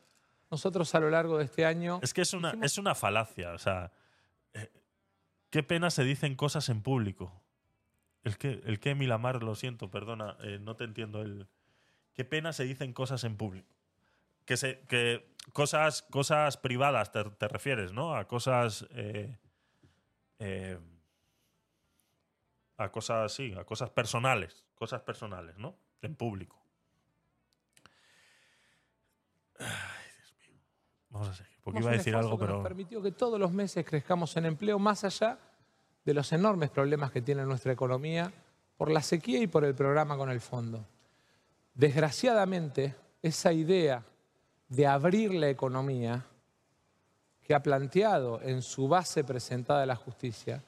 [0.54, 1.98] nosotros a lo largo de este año...
[2.02, 3.92] Es que es una, es una falacia, o sea,
[4.52, 4.70] eh,
[5.50, 7.32] qué pena se dicen cosas en público.
[8.22, 11.22] El que, el que Milamar, lo siento, perdona, eh, no te entiendo.
[11.22, 11.48] El,
[12.14, 13.68] qué pena se dicen cosas en público.
[14.44, 18.14] Que, se, que cosas, cosas privadas te, refieres, ¿no?
[18.14, 18.86] A cosas...
[18.90, 19.36] Eh,
[22.76, 25.76] a cosas así, a cosas personales, cosas personales, ¿no?
[26.02, 26.60] En público.
[31.14, 32.54] Vamos a seguir, porque iba a decir algo, pero...
[32.54, 35.38] Nos permitió que todos los meses crezcamos en empleo más allá
[36.04, 38.32] de los enormes problemas que tiene nuestra economía
[38.76, 40.84] por la sequía y por el programa con el fondo.
[41.72, 44.02] Desgraciadamente, esa idea
[44.68, 46.26] de abrir la economía
[47.42, 50.64] que ha planteado en su base presentada de la justicia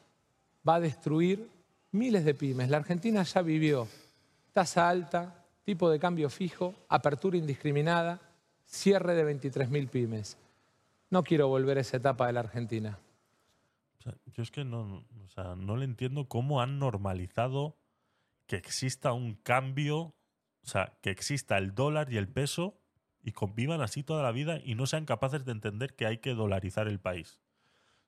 [0.66, 1.51] va a destruir
[1.90, 2.68] miles de pymes.
[2.68, 3.89] La Argentina ya vivió
[4.52, 8.20] tasa alta, tipo de cambio fijo, apertura indiscriminada,
[8.67, 10.39] cierre de 23.000 pymes.
[11.11, 12.99] No quiero volver a esa etapa de la Argentina.
[14.05, 15.05] yo es que no,
[15.57, 17.77] no le entiendo cómo han normalizado
[18.47, 20.15] que exista un cambio, o
[20.67, 22.79] sea, que exista el dólar y el peso
[23.23, 26.35] y convivan así toda la vida y no sean capaces de entender que hay que
[26.35, 27.41] dolarizar el país.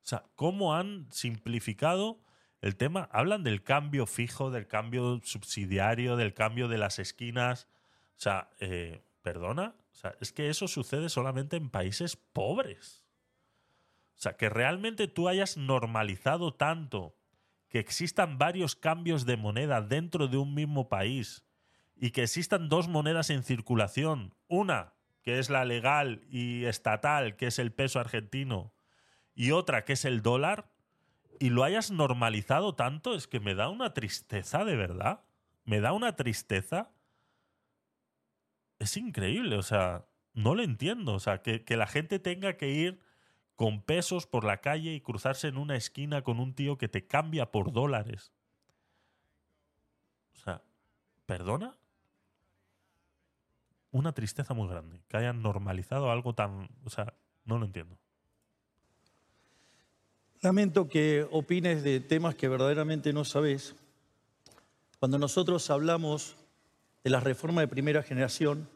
[0.03, 2.21] O sea, cómo han simplificado
[2.61, 3.09] el tema.
[3.13, 7.69] Hablan del cambio fijo, del cambio subsidiario, del cambio de las esquinas.
[8.17, 9.75] O sea, eh, perdona.
[9.99, 13.05] O sea, es que eso sucede solamente en países pobres.
[14.15, 17.17] O sea, que realmente tú hayas normalizado tanto
[17.69, 21.45] que existan varios cambios de moneda dentro de un mismo país
[21.97, 27.49] y que existan dos monedas en circulación, una que es la legal y estatal, que
[27.49, 28.73] es el peso argentino,
[29.35, 30.71] y otra que es el dólar,
[31.41, 35.25] y lo hayas normalizado tanto, es que me da una tristeza de verdad.
[35.65, 36.93] Me da una tristeza.
[38.79, 41.15] Es increíble, o sea, no lo entiendo.
[41.15, 43.01] O sea, que, que la gente tenga que ir
[43.57, 47.07] con pesos por la calle y cruzarse en una esquina con un tío que te
[47.07, 48.33] cambia por dólares.
[50.37, 50.63] O sea,
[51.27, 51.77] ¿perdona?
[53.91, 55.01] Una tristeza muy grande.
[55.09, 56.69] Que hayan normalizado algo tan...
[56.85, 57.15] O sea,
[57.45, 57.99] no lo entiendo.
[60.41, 63.75] Lamento que opines de temas que verdaderamente no sabes.
[65.01, 66.37] Cuando nosotros hablamos
[67.05, 68.69] de la reforma de primera generación,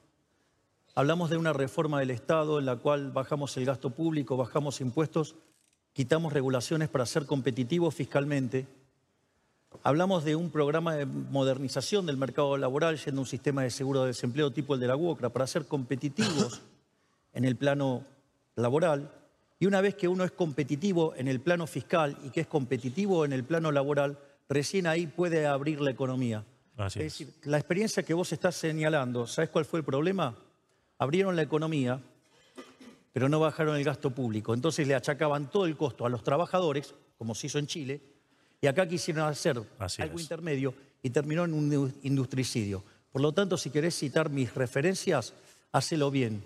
[0.94, 5.36] Hablamos de una reforma del Estado en la cual bajamos el gasto público, bajamos impuestos,
[5.94, 8.66] quitamos regulaciones para ser competitivos fiscalmente.
[9.82, 14.02] Hablamos de un programa de modernización del mercado laboral, yendo a un sistema de seguro
[14.02, 16.60] de desempleo tipo el de la UOCRA, para ser competitivos
[17.32, 18.04] en el plano
[18.54, 19.10] laboral.
[19.60, 23.24] Y una vez que uno es competitivo en el plano fiscal y que es competitivo
[23.24, 26.44] en el plano laboral, recién ahí puede abrir la economía.
[26.86, 30.34] Es decir, la experiencia que vos estás señalando, ¿sabes cuál fue el problema?
[31.02, 32.00] abrieron la economía,
[33.12, 34.54] pero no bajaron el gasto público.
[34.54, 38.00] Entonces le achacaban todo el costo a los trabajadores, como se hizo en Chile,
[38.60, 39.60] y acá quisieron hacer
[39.98, 42.84] algo intermedio y terminó en un industricidio.
[43.10, 45.34] Por lo tanto, si querés citar mis referencias,
[45.72, 46.44] hacelo bien.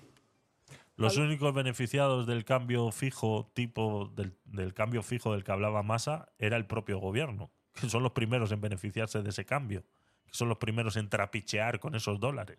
[0.96, 6.30] Los únicos beneficiados del cambio fijo, tipo del, del, cambio fijo del que hablaba Massa,
[6.38, 9.84] era el propio gobierno, que son los primeros en beneficiarse de ese cambio,
[10.26, 12.58] que son los primeros en trapichear con esos dólares.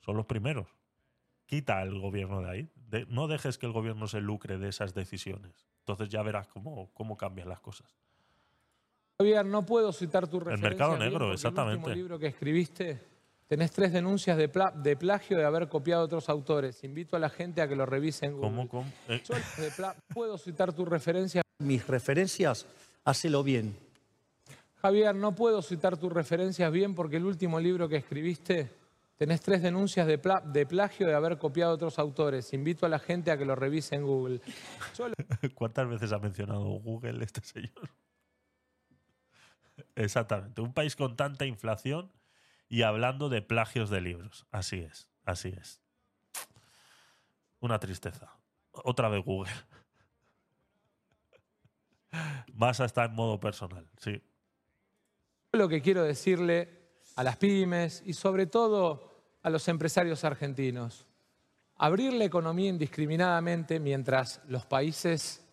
[0.00, 0.68] Son los primeros.
[1.46, 2.70] Quita al gobierno de ahí.
[3.08, 5.66] no dejes que el gobierno se lucre de esas decisiones.
[5.80, 7.94] Entonces ya verás cómo, cómo cambian las cosas.
[9.18, 10.66] Javier, no puedo citar tu referencia.
[10.66, 11.90] El mercado negro, exactamente.
[11.90, 13.00] El libro que escribiste,
[13.46, 14.50] tenés tres denuncias de,
[14.82, 16.82] de, plagio de haber copiado a otros autores.
[16.82, 18.38] Invito a la gente a que lo revisen.
[18.38, 18.68] ¿Cómo?
[18.68, 18.90] cómo?
[19.08, 19.22] Eh.
[20.12, 21.42] puedo citar tu referencia.
[21.58, 22.66] Mis referencias,
[23.04, 23.76] hacelo bien.
[24.84, 28.70] Javier, no puedo citar tus referencias bien porque el último libro que escribiste
[29.16, 32.52] Tenés tres denuncias de, plagio de haber copiado a otros autores.
[32.52, 34.42] Invito a la gente a que lo revise en Google.
[35.54, 37.90] ¿Cuántas veces ha mencionado Google este señor?
[39.94, 40.60] Exactamente.
[40.60, 42.12] Un país con tanta inflación
[42.68, 44.46] y hablando de plagios de libros.
[44.50, 45.80] Así es, así es.
[47.60, 48.36] Una tristeza.
[48.72, 49.52] Otra vez Google.
[52.52, 54.20] Más está en modo personal, sí.
[55.54, 56.68] Lo que quiero decirle
[57.14, 61.06] a las pymes y sobre todo a los empresarios argentinos.
[61.76, 65.44] Abrir la economía indiscriminadamente mientras los países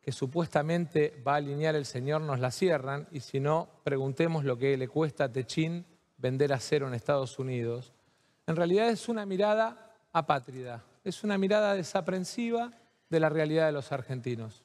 [0.00, 4.56] que supuestamente va a alinear el Señor nos la cierran y si no, preguntemos lo
[4.56, 5.84] que le cuesta a Techín
[6.18, 7.92] vender acero en Estados Unidos.
[8.46, 12.70] En realidad es una mirada apátrida, es una mirada desaprensiva
[13.08, 14.62] de la realidad de los argentinos.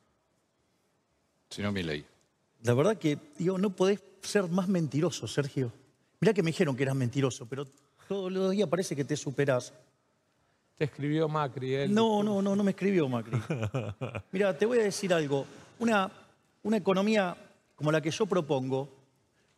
[1.50, 2.19] Señor Milei.
[2.64, 5.72] La verdad que, digo, no podés ser más mentiroso, Sergio.
[6.20, 7.66] Mirá que me dijeron que eras mentiroso, pero
[8.08, 9.74] todos los días parece que te superás.
[10.78, 11.94] Te escribió Macri, él.
[11.94, 13.40] No, no, no, no me escribió Macri.
[14.32, 15.46] Mira, te voy a decir algo.
[15.80, 16.12] Una,
[16.64, 17.36] una economía
[17.76, 18.90] como la que yo propongo,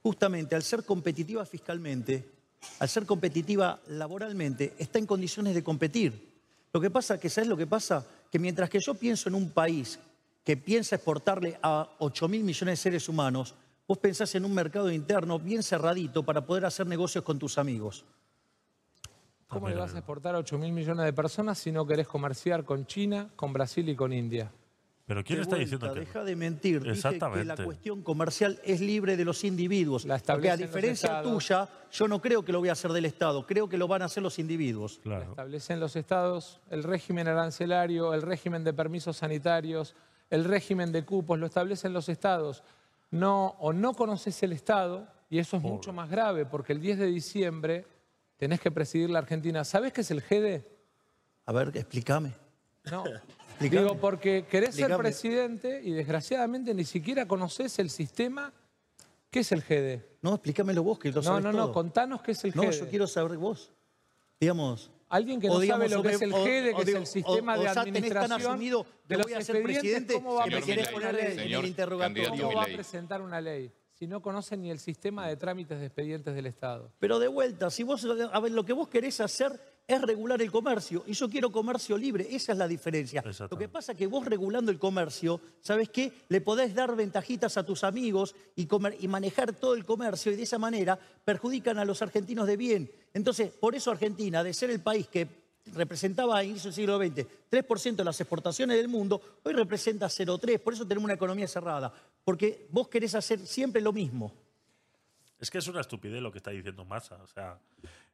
[0.03, 2.29] justamente al ser competitiva fiscalmente,
[2.79, 6.29] al ser competitiva laboralmente, está en condiciones de competir.
[6.71, 8.05] Lo que pasa, que ¿sabes lo que pasa?
[8.31, 9.99] Que mientras que yo pienso en un país
[10.43, 13.55] que piensa exportarle a 8 mil millones de seres humanos,
[13.87, 18.05] vos pensás en un mercado interno bien cerradito para poder hacer negocios con tus amigos.
[19.47, 22.63] ¿Cómo le vas a exportar a 8 mil millones de personas si no querés comerciar
[22.63, 24.49] con China, con Brasil y con India?
[25.05, 26.87] Pero ¿quién está diciendo que Deja de mentir.
[26.87, 27.43] Exactamente.
[27.43, 30.07] Dije que la cuestión comercial es libre de los individuos.
[30.25, 33.45] porque a diferencia tuya, yo no creo que lo voy a hacer del Estado.
[33.45, 35.01] Creo que lo van a hacer los individuos.
[35.03, 35.31] Claro.
[35.31, 39.95] Establecen los Estados el régimen arancelario, el régimen de permisos sanitarios,
[40.31, 42.63] el régimen de cupos, lo establecen los Estados.
[43.11, 46.99] No, o no conoces el Estado, y eso es mucho más grave, porque el 10
[46.99, 47.85] de diciembre
[48.37, 49.63] tenés que presidir la Argentina.
[49.63, 50.65] ¿Sabes qué es el GEDE?
[51.45, 52.33] A ver, explícame.
[52.89, 53.03] No,
[53.59, 58.51] Digo, porque querés ser presidente y desgraciadamente ni siquiera conoces el sistema.
[59.29, 60.03] ¿Qué es el GD?
[60.21, 62.55] No, explícamelo vos, que lo No, no, no, contanos qué es el GD.
[62.55, 63.71] No, yo quiero saber vos.
[64.39, 64.89] Digamos...
[65.11, 68.29] Alguien que no sabe lo que es el GD, que es el sistema de administración
[68.29, 72.29] tan asumido que voy a ser presidente ¿cómo va a en el interrogatorio?
[72.29, 73.71] ¿Cómo va a presentar una ley?
[74.01, 76.91] si no conocen ni el sistema de trámites de expedientes del Estado.
[76.97, 79.51] Pero de vuelta, si vos, a ver, lo que vos querés hacer
[79.87, 83.23] es regular el comercio y yo quiero comercio libre, esa es la diferencia.
[83.49, 86.11] Lo que pasa es que vos regulando el comercio, ¿sabes qué?
[86.29, 88.67] Le podés dar ventajitas a tus amigos y,
[88.99, 92.91] y manejar todo el comercio y de esa manera perjudican a los argentinos de bien.
[93.13, 95.27] Entonces, por eso Argentina, de ser el país que
[95.73, 100.59] representaba a inicio del siglo XX 3% de las exportaciones del mundo, hoy representa 0,3%,
[100.59, 101.93] por eso tenemos una economía cerrada,
[102.23, 104.33] porque vos querés hacer siempre lo mismo.
[105.41, 107.15] Es que es una estupidez lo que está diciendo Massa.
[107.15, 107.57] O sea,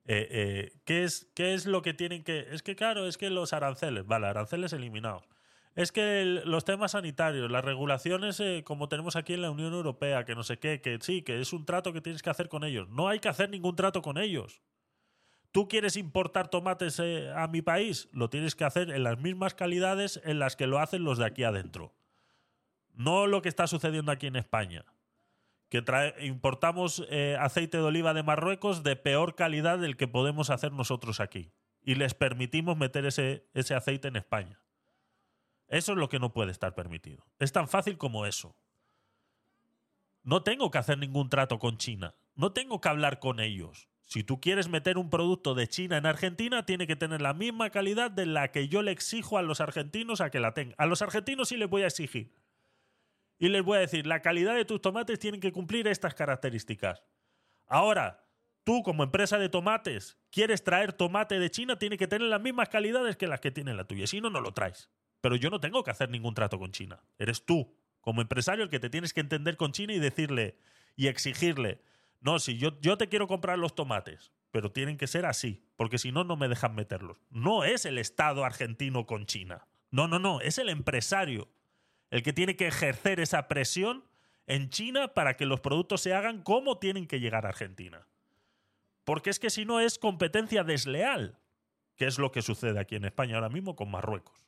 [0.06, 2.48] eh, eh, ¿qué, es, ¿qué es lo que tienen que...?
[2.52, 5.24] Es que claro, es que los aranceles, vale, aranceles eliminados.
[5.76, 10.24] Es que los temas sanitarios, las regulaciones eh, como tenemos aquí en la Unión Europea,
[10.24, 12.64] que no sé qué, que sí, que es un trato que tienes que hacer con
[12.64, 12.88] ellos.
[12.88, 14.62] No hay que hacer ningún trato con ellos.
[15.52, 18.08] ¿Tú quieres importar tomates a mi país?
[18.14, 21.26] Lo tienes que hacer en las mismas calidades en las que lo hacen los de
[21.26, 21.94] aquí adentro.
[22.94, 24.86] No lo que está sucediendo aquí en España
[25.70, 25.84] que
[26.22, 31.20] importamos eh, aceite de oliva de Marruecos de peor calidad del que podemos hacer nosotros
[31.20, 31.52] aquí.
[31.82, 34.62] Y les permitimos meter ese, ese aceite en España.
[35.68, 37.26] Eso es lo que no puede estar permitido.
[37.40, 38.56] Es tan fácil como eso.
[40.24, 42.16] No tengo que hacer ningún trato con China.
[42.36, 43.90] No tengo que hablar con ellos.
[44.02, 47.70] Si tú quieres meter un producto de China en Argentina, tiene que tener la misma
[47.72, 50.76] calidad de la que yo le exijo a los argentinos a que la tengan.
[50.78, 52.34] A los argentinos sí les voy a exigir
[53.40, 57.04] y les voy a decir, la calidad de tus tomates tienen que cumplir estas características.
[57.68, 58.26] Ahora,
[58.64, 62.70] tú como empresa de tomates quieres traer tomate de China, tiene que tener las mismas
[62.70, 64.08] calidades que las que tiene la tuya.
[64.08, 64.90] Si no, no lo traes.
[65.22, 67.04] Pero yo no tengo que hacer ningún trato con China.
[67.18, 70.58] Eres tú, como empresario, el que te tienes que entender con China y decirle
[70.96, 71.82] y exigirle,
[72.20, 75.98] no, si yo, yo te quiero comprar los tomates, pero tienen que ser así, porque
[75.98, 77.22] si no, no me dejan meterlos.
[77.30, 79.68] No es el Estado argentino con China.
[79.92, 81.50] No, no, no, es el empresario
[82.10, 84.04] el que tiene que ejercer esa presión
[84.46, 88.08] en China para que los productos se hagan como tienen que llegar a Argentina.
[89.04, 91.38] Porque es que si no es competencia desleal,
[91.96, 94.40] que es lo que sucede aquí en España ahora mismo con Marruecos.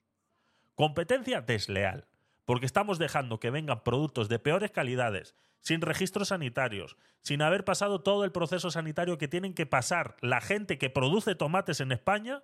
[0.75, 2.07] Competencia desleal,
[2.45, 8.01] porque estamos dejando que vengan productos de peores calidades, sin registros sanitarios, sin haber pasado
[8.01, 12.43] todo el proceso sanitario que tienen que pasar la gente que produce tomates en España,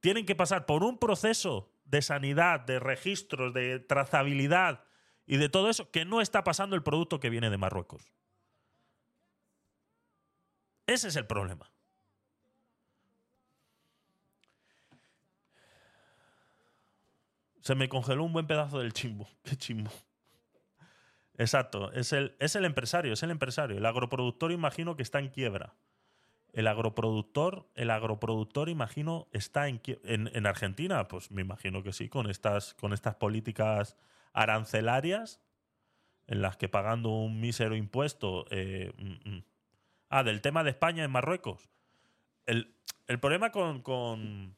[0.00, 4.82] tienen que pasar por un proceso de sanidad, de registros, de trazabilidad
[5.26, 8.10] y de todo eso que no está pasando el producto que viene de Marruecos.
[10.86, 11.70] Ese es el problema.
[17.60, 19.28] Se me congeló un buen pedazo del chimbo.
[19.44, 19.90] Qué chimbo.
[21.36, 23.76] Exacto, es el, es el empresario, es el empresario.
[23.76, 25.74] El agroproductor imagino que está en quiebra.
[26.52, 32.28] El agroproductor, el agroproductor, imagino, está en, en, Argentina, pues me imagino que sí, con
[32.28, 33.96] estas, con estas políticas
[34.34, 35.40] arancelarias,
[36.26, 38.44] en las que pagando un mísero impuesto.
[38.50, 39.44] Eh, mm, mm.
[40.10, 41.70] Ah, del tema de España en Marruecos.
[42.44, 42.74] El,
[43.18, 44.54] problema con, con,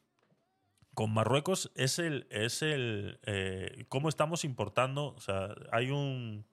[1.10, 5.14] Marruecos es el, es el eh, cómo estamos importando.
[5.14, 6.44] O sea, hay un.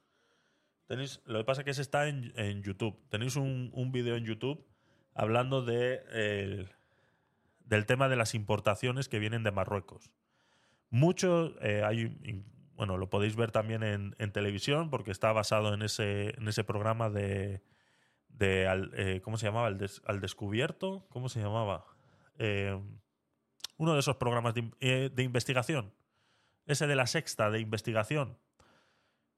[0.85, 2.95] Tenéis, lo que pasa es que se está en, en YouTube.
[3.09, 4.70] Tenéis un, un video en YouTube
[5.21, 6.67] hablando de,
[7.63, 10.11] del tema de las importaciones que vienen de Marruecos.
[10.89, 12.43] Mucho, eh, hay,
[12.75, 17.11] bueno, lo podéis ver también en, televisión porque está basado en ese, en ese programa
[17.11, 17.61] de,
[18.29, 19.67] de eh, ¿cómo se llamaba?
[19.67, 21.85] Al, descubierto, ¿cómo se llamaba?
[22.39, 22.81] Eh,
[23.77, 25.93] uno de esos programas de, de, investigación,
[26.65, 28.39] ese de la sexta de investigación,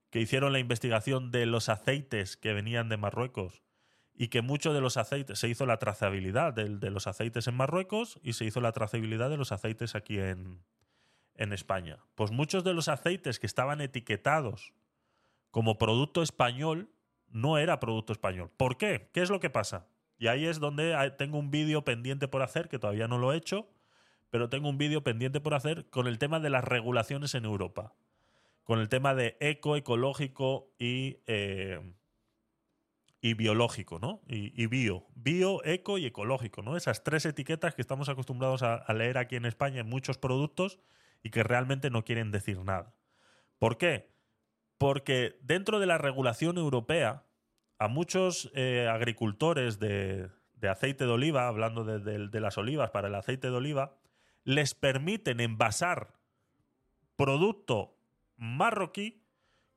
[0.10, 3.63] que hicieron la investigación de los aceites que venían de Marruecos
[4.16, 7.56] y que muchos de los aceites, se hizo la trazabilidad de, de, los aceites en
[7.56, 10.62] Marruecos y se hizo la trazabilidad de los aceites aquí en,
[11.36, 12.00] en España.
[12.16, 14.74] Pues muchos de los aceites que estaban etiquetados
[15.52, 16.90] como producto español
[17.28, 18.52] no era producto español.
[18.56, 19.10] ¿Por qué?
[19.14, 19.88] ¿Qué es lo que pasa?
[20.18, 23.38] Y ahí es donde tengo un vídeo pendiente por hacer, que todavía no lo he
[23.38, 23.68] hecho,
[24.30, 27.94] pero tengo un vídeo pendiente por hacer con el tema de las regulaciones en Europa.
[28.64, 31.82] con el tema de eco, ecológico y, eh,
[33.24, 34.22] y biológico, ¿no?
[34.28, 35.06] Y, bio.
[35.16, 36.76] Bio, eco y ecológico, ¿no?
[36.76, 40.78] Esas tres etiquetas que estamos acostumbrados a, leer aquí en España en muchos productos
[41.24, 42.94] y que realmente no quieren decir nada.
[43.60, 44.12] ¿Por qué?
[44.78, 47.24] Porque dentro de la regulación europea,
[47.80, 50.30] a muchos eh, agricultores de,
[50.70, 53.96] aceite de oliva, hablando de las olivas para el aceite de oliva,
[54.44, 56.14] les permiten envasar
[57.16, 57.96] producto
[58.36, 59.24] marroquí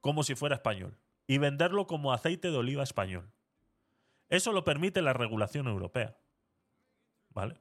[0.00, 0.98] como si fuera español
[1.28, 3.30] y venderlo como aceite de oliva español.
[4.28, 6.16] Eso lo permite la regulación europea.
[7.30, 7.60] ¿Vale?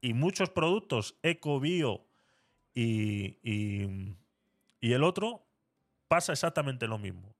[0.00, 2.06] Y muchos productos eco, bio
[2.72, 3.38] y,
[4.80, 5.46] y el otro
[6.08, 7.34] pasa exactamente lo mismo.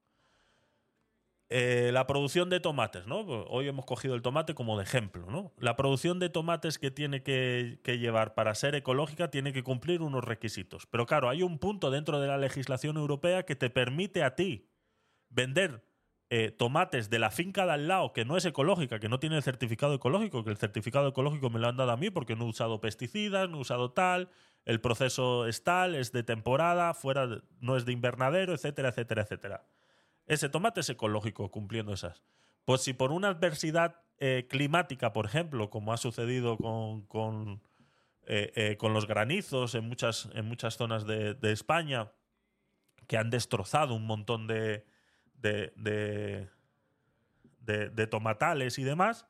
[1.51, 3.21] Eh, la producción de tomates, ¿no?
[3.21, 5.51] Hoy hemos cogido el tomate como de ejemplo, ¿no?
[5.57, 10.23] La producción de tomates que tiene que, llevar para ser ecológica tiene que cumplir unos
[10.23, 10.85] requisitos.
[10.85, 14.69] Pero claro, hay un punto dentro de la legislación europea que te permite a ti
[15.29, 15.83] vender
[16.29, 19.37] eh, tomates de la finca de al lado que no es ecológica, que no tiene
[19.37, 22.45] el certificado ecológico, que el certificado ecológico me lo han dado a mí porque no
[22.45, 24.29] he usado pesticidas, no he usado tal,
[24.65, 27.27] el proceso es tal, es de temporada, fuera
[27.59, 29.65] no es de invernadero, etcétera, etcétera, etcétera.
[30.27, 32.23] Ese tomate es ecológico cumpliendo esas.
[32.65, 37.61] Pues si por una adversidad eh, climática, por ejemplo, como ha sucedido con,
[38.27, 42.11] eh, eh, con, los granizos en muchas, en muchas zonas de, España,
[43.07, 44.85] que han destrozado un montón de,
[45.41, 46.49] de,
[47.61, 49.27] de, tomatales y demás,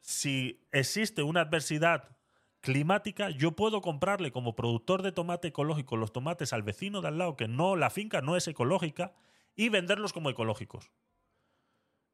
[0.00, 2.16] si existe una adversidad
[2.60, 7.18] climática, yo puedo comprarle como productor de tomate ecológico los tomates al vecino de al
[7.18, 9.12] lado, que no, la finca no es ecológica,
[9.56, 10.90] y venderlos como ecológicos.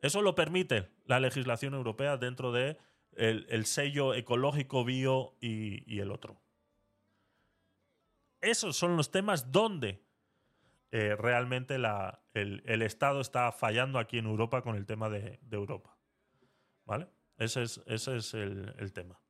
[0.01, 2.79] Eso lo permite la legislación europea dentro de
[3.17, 6.41] el, sello ecológico, bio y, el otro.
[8.41, 10.05] Esos son los temas donde
[10.93, 15.97] eh, realmente el, Estado está fallando aquí en Europa con el tema de, Europa.
[16.85, 17.09] ¿Vale?
[17.39, 19.21] Ese es, ese es el, tema.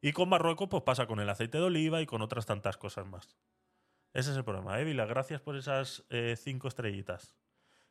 [0.00, 3.06] Y con Marruecos, pues pasa con el aceite de oliva y con otras tantas cosas
[3.06, 3.36] más.
[4.12, 4.78] Ese es el problema.
[4.80, 7.36] Évila, gracias por esas eh, cinco estrellitas.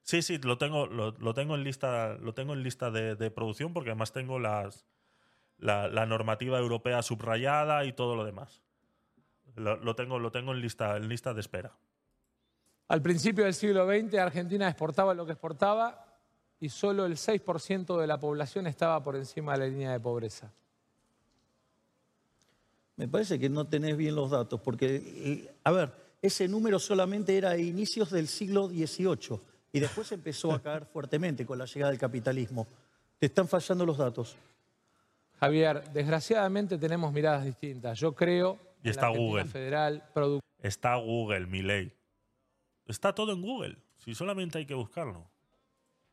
[0.03, 3.91] Sí, sí, lo tengo, lo, tengo en lista, lo tengo en lista de, producción porque
[3.91, 4.87] además tengo las,
[5.57, 8.63] la, normativa europea subrayada y todo lo demás.
[9.55, 11.77] Lo, tengo, lo tengo en lista, en lista de espera.
[12.89, 16.07] Al principio del siglo XX Argentina exportaba lo que exportaba
[16.59, 20.51] y solo el 6% de la población estaba por encima de la línea de pobreza.
[22.97, 27.37] Me parece que no tenés bien los datos, porque, eh, a ver, ese número solamente
[27.37, 29.39] era a inicios del siglo XVIII
[29.71, 32.67] y después empezó a caer fuertemente con la llegada del capitalismo.
[33.19, 34.35] Te están fallando los datos.
[35.39, 37.99] Javier, desgraciadamente tenemos miradas distintas.
[37.99, 39.45] Yo creo y está Google.
[39.45, 40.03] Federal
[40.61, 41.93] Está Google, mi ley.
[42.89, 43.77] Está todo en Google.
[43.97, 45.29] Si solamente hay que buscarlo.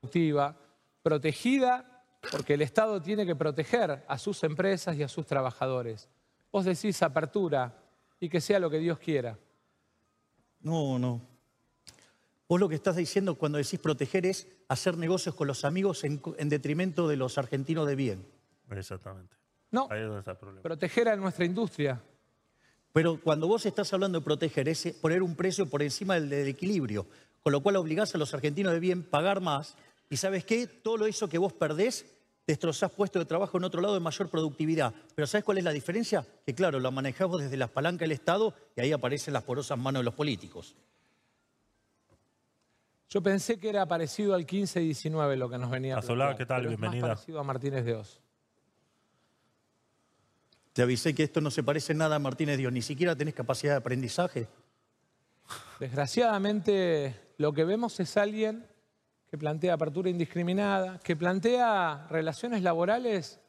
[0.01, 0.57] Productiva,
[1.03, 6.09] protegida, porque el Estado tiene que proteger a sus empresas y a sus trabajadores.
[6.53, 7.75] Vos decís apertura
[8.21, 9.39] y que sea lo que Dios quiera.
[10.61, 11.23] No, no.
[12.47, 16.21] Vos lo que estás diciendo cuando decís proteger es hacer negocios con los amigos en,
[16.49, 18.27] detrimento de los argentinos de bien.
[18.71, 19.35] Exactamente.
[19.71, 20.63] No, Ahí es donde está el problema.
[20.63, 22.03] proteger a nuestra industria.
[22.97, 26.49] Pero cuando vos estás hablando de proteger, es poner un precio por encima del, del
[26.49, 27.07] equilibrio,
[27.43, 29.77] con lo cual obligás a los argentinos de bien a pagar más.
[30.09, 32.07] Y sabes qué, todo eso que vos perdés
[32.47, 34.95] destrozás puestos de trabajo en otro lado de mayor productividad.
[35.15, 36.27] Pero ¿sabes cuál es la diferencia?
[36.47, 40.01] Que claro, lo manejamos desde las palancas del Estado y ahí aparecen las porosas manos
[40.01, 40.75] de los políticos.
[43.11, 46.67] Yo pensé que era parecido al 15-19 lo que nos venía Azulá, ¿qué tal?
[46.67, 47.09] Bienvenida.
[47.09, 48.23] Es parecido a Martínez de Oz.
[50.77, 53.73] Te avisé que esto no se parece nada a Martínez Dios, ni siquiera tenés capacidad
[53.73, 54.47] de aprendizaje.
[55.81, 58.67] Desgraciadamente, lo que vemos es alguien
[59.31, 63.41] que plantea apertura indiscriminada, que plantea relaciones laborales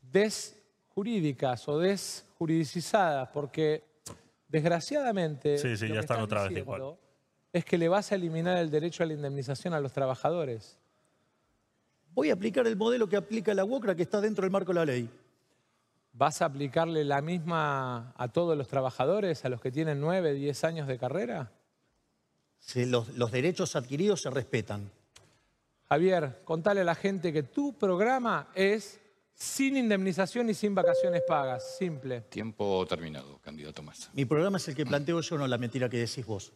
[0.00, 3.84] desjurídicas o desjuridicizadas, porque
[4.48, 6.64] desgraciadamente sí, sí, ya están otra vez
[7.52, 10.78] es que le vas a eliminar el derecho a la indemnización a los trabajadores.
[12.14, 14.78] Voy a aplicar el modelo que aplica la UOCRA que está dentro del marco de
[14.78, 15.10] la ley.
[16.18, 20.64] ¿Vas a aplicarle la misma a todos los trabajadores, a los que tienen nueve, diez
[20.64, 21.52] años de carrera?
[22.74, 24.90] los, derechos adquiridos se respetan.
[25.90, 28.98] Javier, contale a la gente que tu programa es
[29.34, 31.76] sin indemnización y sin vacaciones pagas.
[31.76, 32.22] Simple.
[32.22, 34.10] Tiempo terminado, candidato Massa.
[34.14, 36.50] Mi programa es el que planteo yo, no la mentira que decís vos.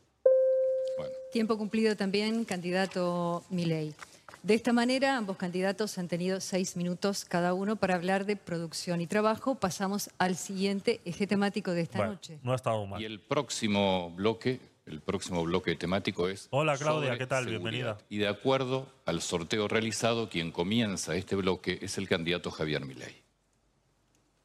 [1.33, 3.95] Tiempo cumplido también, candidato Milei.
[4.43, 9.03] De esta manera, ambos candidatos han tenido seis minutos cada uno para hablar de producción
[9.03, 9.55] y trabajo.
[9.55, 12.39] Pasamos al siguiente eje temático de esta noche.
[12.43, 13.03] No ha estado mal.
[13.03, 16.49] Y el próximo bloque, el próximo bloque temático es...
[16.51, 17.47] Hola Claudia, ¿qué tal?
[17.47, 17.99] Bienvenida.
[18.09, 23.23] Y de acuerdo al sorteo realizado, quien comienza este bloque es el candidato Javier Milei.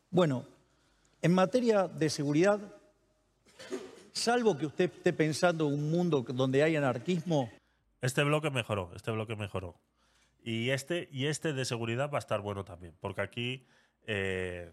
[0.10, 0.44] Bueno,
[1.22, 2.60] en materia de seguridad,
[4.12, 7.50] salvo que usted esté pensando en un mundo donde hay anarquismo...
[8.02, 9.74] Este bloque mejoró, este bloque mejoró.
[10.46, 13.66] Y este, y este de seguridad va a estar bueno también, porque aquí...
[14.06, 14.72] Eh,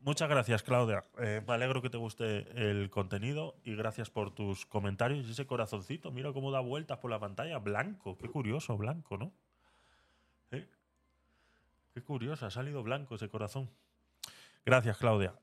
[0.00, 1.04] muchas gracias, Claudia.
[1.18, 5.28] Eh, me alegro que te guste el contenido y gracias por tus comentarios.
[5.28, 7.58] Ese corazoncito, mira cómo da vueltas por la pantalla.
[7.58, 9.34] Blanco, qué curioso, blanco, ¿no?
[10.50, 10.66] ¿Eh?
[11.92, 13.68] Qué curioso, ha salido blanco ese corazón.
[14.64, 15.34] Gracias, Claudia.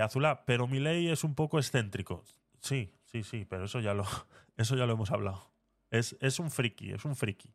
[0.00, 2.22] Azulá, pero mi ley es un poco excéntrico.
[2.60, 4.04] Sí, sí, sí, pero eso ya lo,
[4.56, 5.50] eso ya lo hemos hablado.
[5.90, 7.52] Es, es un friki, es un friki.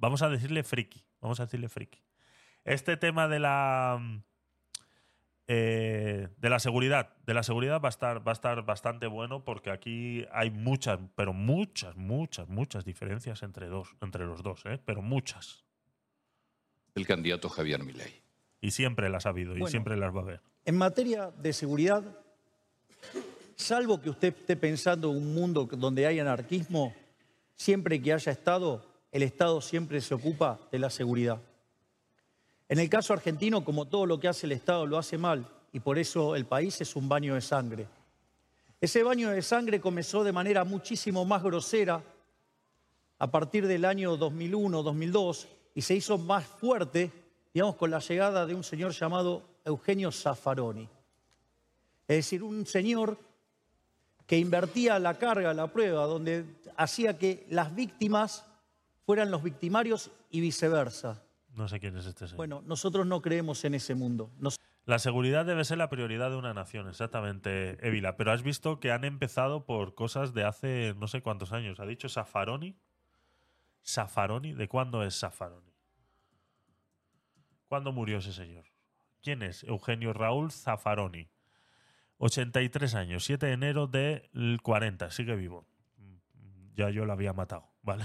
[0.00, 2.02] Vamos a decirle friki, vamos a decirle friki.
[2.64, 4.22] Este tema de la
[5.46, 9.44] eh, de la seguridad, de la seguridad va a estar va a estar bastante bueno
[9.44, 14.80] porque aquí hay muchas, pero muchas, muchas, muchas diferencias entre dos, entre los dos, ¿eh?
[14.82, 15.64] pero muchas.
[16.94, 18.22] El candidato Javier Milei.
[18.62, 20.40] Y siempre las ha habido y siempre las va a haber.
[20.64, 22.02] En materia de seguridad,
[23.54, 26.94] salvo que usted esté pensando en un mundo donde hay anarquismo,
[27.54, 31.40] siempre que haya Estado, el Estado siempre se ocupa de la seguridad.
[32.68, 35.80] En el caso argentino, como todo lo que hace el Estado lo hace mal, y
[35.80, 37.86] por eso el país es un baño de sangre.
[38.80, 42.02] Ese baño de sangre comenzó de manera muchísimo más grosera
[43.18, 47.10] a partir del año 2001-2002 y se hizo más fuerte
[47.52, 50.88] digamos, con la llegada de un señor llamado Eugenio Zaffaroni.
[52.06, 53.18] Es decir, un señor
[54.26, 56.44] que invertía la carga, la prueba, donde
[56.76, 58.44] hacía que las víctimas
[59.10, 61.20] fueran los victimarios y viceversa.
[61.56, 62.36] No sé quién es este señor.
[62.36, 64.30] Bueno, nosotros no creemos en ese mundo.
[64.84, 68.16] La seguridad debe ser la prioridad de una nación, exactamente, Évila.
[68.16, 71.80] Pero has visto que han empezado por cosas de hace no sé cuántos años.
[71.80, 72.76] ¿Ha dicho Zaffaroni?
[73.84, 74.52] ¿Zaffaroni?
[74.52, 75.74] ¿De cuándo es Zaffaroni?
[77.66, 78.66] ¿Cuándo murió ese señor?
[79.24, 79.64] ¿Quién es?
[79.64, 81.28] Eugenio Raúl Zaffaroni.
[82.18, 85.66] 83 años, 7 de enero del 40, sigue vivo.
[86.76, 88.04] Ya yo lo había matado, ¿vale?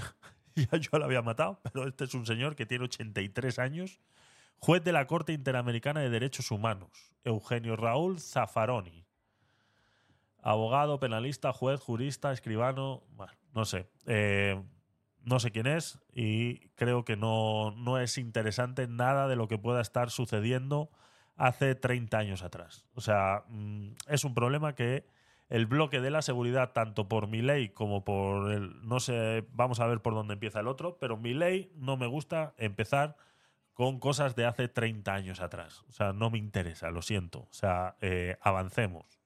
[0.72, 3.99] ya yo lo había matado, pero este es un señor que tiene 83 años,
[4.60, 9.06] juez de la Corte Interamericana de Derechos Humanos, Eugenio Raúl Zaffaroni.
[10.41, 13.90] Abogado, penalista, juez, jurista, escribano, bueno, no sé.
[14.06, 14.61] Eh,
[15.26, 19.57] no sé quién es y creo que no, no es interesante nada de lo que
[19.57, 20.91] pueda estar sucediendo
[21.36, 22.86] hace 30 años atrás.
[22.94, 25.07] O sea, mm, es un problema que
[25.50, 28.88] el bloque de la seguridad, tanto por mi ley como por el.
[28.88, 32.08] No sé, vamos a ver por dónde empieza el otro, pero mi ley no me
[32.08, 33.16] gusta empezar
[33.74, 35.84] con cosas de hace 30 años atrás.
[35.90, 37.40] O sea, no me interesa, lo siento.
[37.50, 39.20] O sea, eh, avancemos.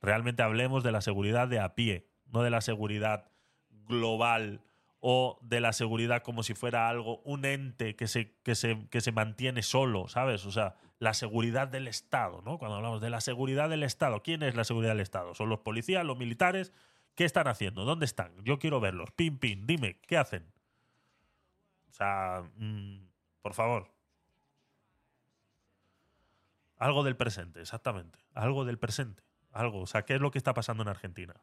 [0.00, 3.28] Realmente hablemos de la seguridad de a pie, no de la seguridad
[3.86, 4.60] global
[5.00, 9.00] o de la seguridad como si fuera algo, un ente que se, que se, que
[9.00, 10.44] se mantiene solo, ¿sabes?
[10.44, 12.58] O sea, la seguridad del Estado, ¿no?
[12.58, 15.34] Cuando hablamos de la seguridad del Estado, ¿quién es la seguridad del Estado?
[15.34, 16.72] ¿Son los policías, los militares?
[17.14, 17.84] ¿Qué están haciendo?
[17.84, 18.32] ¿Dónde están?
[18.44, 19.10] Yo quiero verlos.
[19.12, 20.46] Pim, pim, dime, ¿qué hacen?
[21.88, 22.98] O sea, mm,
[23.40, 23.90] por favor.
[26.76, 28.18] Algo del presente, exactamente.
[28.34, 29.22] Algo del presente.
[29.52, 29.80] Algo.
[29.80, 31.34] O sea, ¿qué es lo que está pasando en Argentina?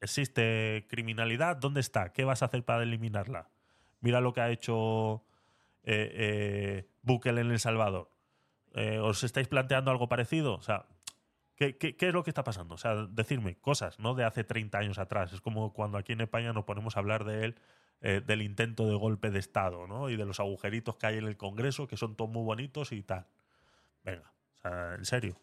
[0.00, 1.56] ¿Existe criminalidad?
[1.56, 2.12] ¿Dónde está?
[2.12, 3.48] ¿Qué vas a hacer para eliminarla?
[4.00, 5.24] Mira lo que ha hecho
[5.84, 8.10] eh, eh, Bukele en El Salvador.
[8.74, 10.54] Eh, ¿Os estáis planteando algo parecido?
[10.54, 10.86] O sea,
[11.56, 12.74] ¿qué, es lo que está pasando?
[12.74, 14.14] O sea, decirme cosas, ¿no?
[14.14, 15.32] De hace 30 años atrás.
[15.32, 17.54] Es como cuando aquí en España nos ponemos a hablar de él,
[18.00, 20.10] del intento de golpe de Estado, ¿no?
[20.10, 23.02] Y de los agujeritos que hay en el Congreso, que son todos muy bonitos y
[23.02, 23.26] tal.
[24.04, 24.30] Venga,
[24.96, 25.36] en serio.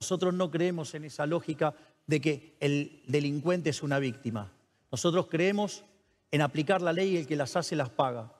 [0.00, 1.74] Nosotros no creemos en esa lógica
[2.06, 4.52] de que el delincuente es una víctima.
[4.90, 5.84] Nosotros creemos
[6.30, 8.32] en aplicar la ley y el que las hace las paga.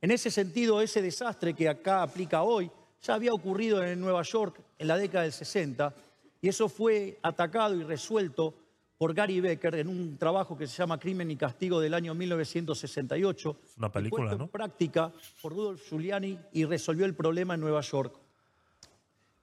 [0.00, 2.70] En ese sentido, ese desastre que acá aplica hoy
[3.02, 5.94] ya había ocurrido en Nueva York en la década del 60
[6.40, 8.54] y eso fue atacado y resuelto
[8.96, 13.56] por Gary Becker en un trabajo que se llama Crimen y Castigo del año 1968.
[13.76, 14.44] una película, ¿no?
[14.44, 18.18] En práctica por Rudolf Giuliani y resolvió el problema en Nueva York.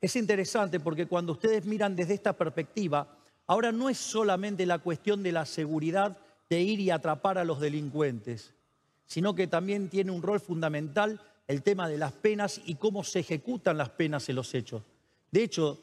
[0.01, 3.17] Es interesante porque cuando ustedes miran desde esta perspectiva,
[3.47, 6.17] ahora no es solamente la cuestión de la seguridad
[6.49, 8.53] de ir y atrapar a los delincuentes,
[9.05, 13.19] sino que también tiene un rol fundamental el tema de las penas y cómo se
[13.19, 14.83] ejecutan las penas en los hechos.
[15.31, 15.79] De hecho,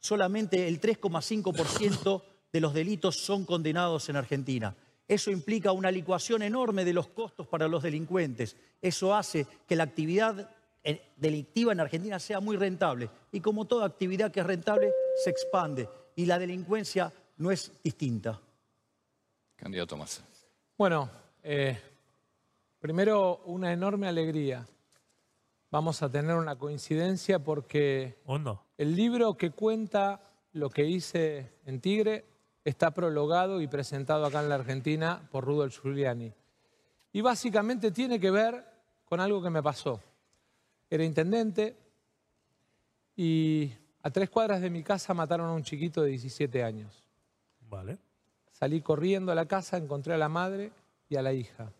[0.00, 2.22] solamente el 3,5%
[2.52, 4.74] de los delitos son condenados en Argentina.
[5.08, 8.56] Eso implica una licuación enorme de los costos para los delincuentes.
[8.82, 10.50] Eso hace que la actividad
[10.82, 13.10] eh, delictiva en Argentina sea muy rentable.
[13.30, 14.90] Y como toda actividad que es rentable,
[15.22, 15.88] se expande.
[16.16, 18.40] Y la delincuencia no es distinta.
[19.54, 20.24] Candidato Massa.
[20.76, 21.08] Bueno,
[21.42, 21.78] eh,
[22.80, 24.66] primero una enorme alegría.
[25.70, 28.18] Vamos a tener una coincidencia porque
[28.78, 30.20] el libro que cuenta
[30.52, 32.24] lo que hice en Tigre
[32.64, 36.32] está prologado y presentado acá en la Argentina por Rudolf Giuliani.
[37.12, 38.64] Y básicamente tiene que ver
[39.04, 40.00] con algo que me pasó.
[40.88, 41.76] Era intendente
[43.16, 43.72] y
[44.06, 47.02] a tres cuadras de mi casa mataron a un chiquito de 17 años.
[47.68, 47.98] Vale.
[48.52, 50.70] Salí corriendo a la casa, encontré a la madre
[51.08, 51.72] y a la hija.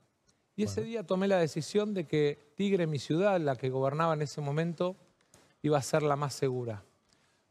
[0.57, 4.23] Y ese día tomé la decisión de que Tigre, mi ciudad, la que gobernaba en
[4.23, 4.97] ese momento,
[5.62, 6.82] iba a ser la más segura.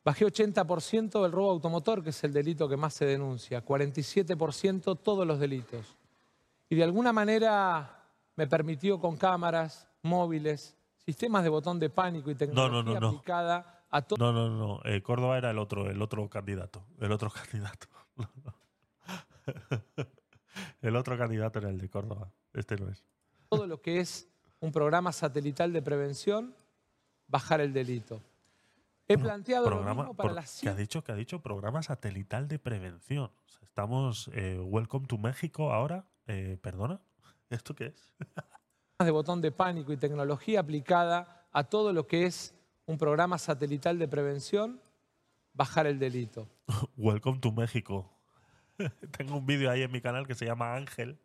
[0.03, 5.25] Bajé 80% del robo automotor, que es el delito que más se denuncia, 47% todos
[5.25, 5.95] los delitos.
[6.67, 8.03] Y de alguna manera
[8.35, 14.05] me permitió con cámaras, móviles, sistemas de botón de pánico y tecnología aplicada a.
[14.17, 14.79] No, no, no.
[14.83, 16.85] Eh, Córdoba era el otro, el otro candidato.
[16.99, 17.87] El otro candidato.
[20.81, 22.31] el otro candidato era el de Córdoba.
[22.53, 23.03] Este no es.
[23.49, 24.27] Todo lo que es
[24.59, 26.55] un programa satelital de prevención,
[27.27, 28.21] bajar el delito.
[29.07, 30.59] He planteado programa, para las...
[30.61, 31.03] ¿Qué ha dicho?
[31.03, 31.39] ¿Qué ha dicho?
[31.39, 33.29] Programa satelital de prevención.
[33.61, 36.05] estamos eh, Welcome to México ahora.
[36.25, 36.99] Eh, ¿Perdona?
[37.49, 38.11] ¿Esto qué es?
[38.99, 42.55] de botón de pánico y tecnología aplicada a todo lo que es
[42.85, 44.79] un programa satelital de prevención,
[45.53, 46.47] bajar el delito.
[46.97, 48.11] Welcome to México.
[49.17, 51.17] Tengo un vídeo ahí en mi canal que se llama Ángel,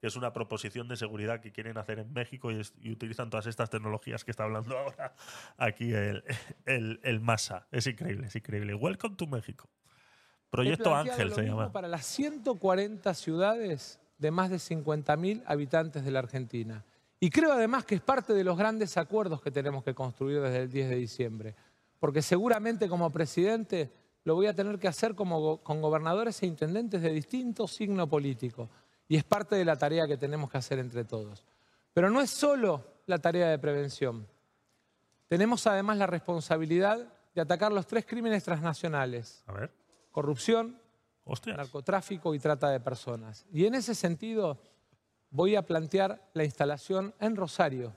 [0.00, 3.70] que es una proposición de seguridad que quieren hacer en México y, utilizan todas estas
[3.70, 5.14] tecnologías que está hablando ahora
[5.56, 6.22] aquí el,
[6.64, 7.66] el, MASA.
[7.70, 8.74] Es increíble, es increíble.
[8.74, 9.68] Welcome to México.
[10.50, 11.72] Proyecto Ángel se llama.
[11.72, 16.84] Para las 140 ciudades de más de 50.000 habitantes de la Argentina.
[17.18, 20.62] Y creo además que es parte de los grandes acuerdos que tenemos que construir desde
[20.62, 21.54] el 10 de diciembre.
[21.98, 23.90] Porque seguramente como presidente
[24.24, 28.68] lo voy a tener que hacer como, con gobernadores e intendentes de distinto signo político
[29.08, 31.44] y es parte de la tarea que tenemos que hacer entre todos.
[31.94, 34.26] Pero no es solo la tarea de prevención.
[35.28, 39.42] Tenemos además la responsabilidad de atacar los tres crímenes transnacionales.
[39.46, 39.72] A ver.
[40.10, 40.78] Corrupción,
[41.46, 43.46] narcotráfico y trata de personas.
[43.52, 44.58] Y en ese sentido
[45.36, 47.92] voy a plantear la instalación en Rosario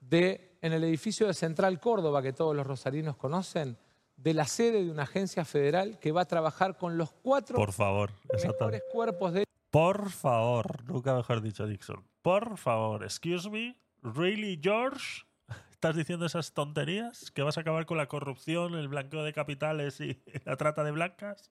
[0.00, 3.76] de, en el edificio de Central Córdoba, que todos los rosarinos conocen,
[4.16, 7.72] de la sede de una agencia federal que va a trabajar con los cuatro Por
[7.72, 8.10] favor,
[8.42, 12.04] mejores cuerpos de por favor, nunca mejor dicho Dixon.
[12.20, 15.24] Por favor, excuse me, really George,
[15.70, 17.30] ¿estás diciendo esas tonterías?
[17.30, 20.90] ¿Que vas a acabar con la corrupción, el blanqueo de capitales y la trata de
[20.90, 21.50] blancas?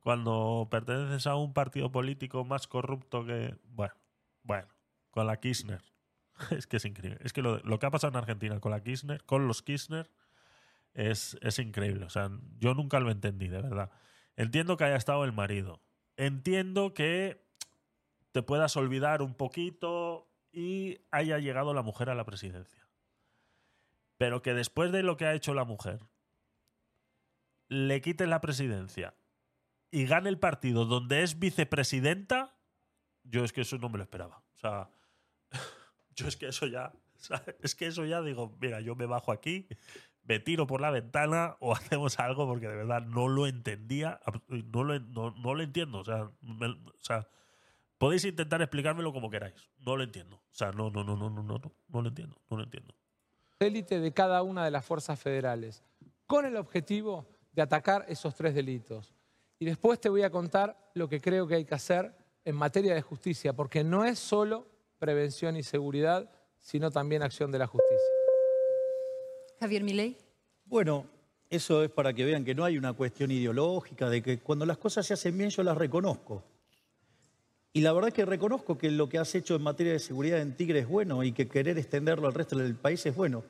[0.00, 3.56] Cuando perteneces a un partido político más corrupto que...
[3.64, 3.94] Bueno,
[4.44, 4.68] bueno,
[5.10, 5.82] con la Kirchner.
[6.50, 7.18] Es que es increíble.
[7.22, 10.10] Es que lo, que ha pasado en Argentina con la Kirchner, con los Kirchner,
[10.92, 12.06] es, es increíble.
[12.06, 13.90] O sea, yo nunca lo entendí, de verdad.
[14.36, 15.80] Entiendo que haya estado el marido
[16.16, 17.44] entiendo que
[18.32, 22.88] te puedas olvidar un poquito y haya llegado la mujer a la presidencia.
[24.16, 26.00] Pero que después de lo que ha hecho la mujer,
[27.68, 29.14] le quiten la presidencia
[29.90, 32.53] y gane el partido donde es vicepresidenta,
[33.24, 34.42] yo es que eso no me lo esperaba.
[34.54, 34.88] O sea,
[36.14, 36.92] yo es que eso ya,
[37.62, 39.66] es que eso ya digo, mira, yo me bajo aquí,
[40.22, 44.84] me tiro por la ventana o hacemos algo porque de verdad no lo entendía, no
[44.84, 45.98] lo, no, lo entiendo.
[45.98, 47.28] O sea, o sea,
[47.98, 49.70] podéis intentar explicármelo como queráis.
[49.78, 50.36] No lo entiendo.
[50.36, 52.94] O sea, no, no, no, no, no, no, no, no lo entiendo, no lo entiendo.
[53.60, 55.82] Élite de cada una de las fuerzas federales,
[56.26, 59.14] con el objetivo de atacar esos tres delitos.
[59.58, 62.94] Y después te voy a contar lo que creo que hay que hacer en materia
[62.94, 64.66] de justicia, porque no es solo
[64.98, 68.06] prevención y seguridad, sino también acción de la justicia.
[69.60, 70.16] Javier Milei.
[70.66, 71.06] Bueno,
[71.50, 74.78] eso es para que vean que no hay una cuestión ideológica, de que cuando las
[74.78, 76.42] cosas se hacen bien yo las reconozco.
[77.72, 80.40] Y la verdad es que reconozco que lo que has hecho en materia de seguridad
[80.40, 83.42] en Tigre es bueno y que querer extenderlo al resto del país es bueno.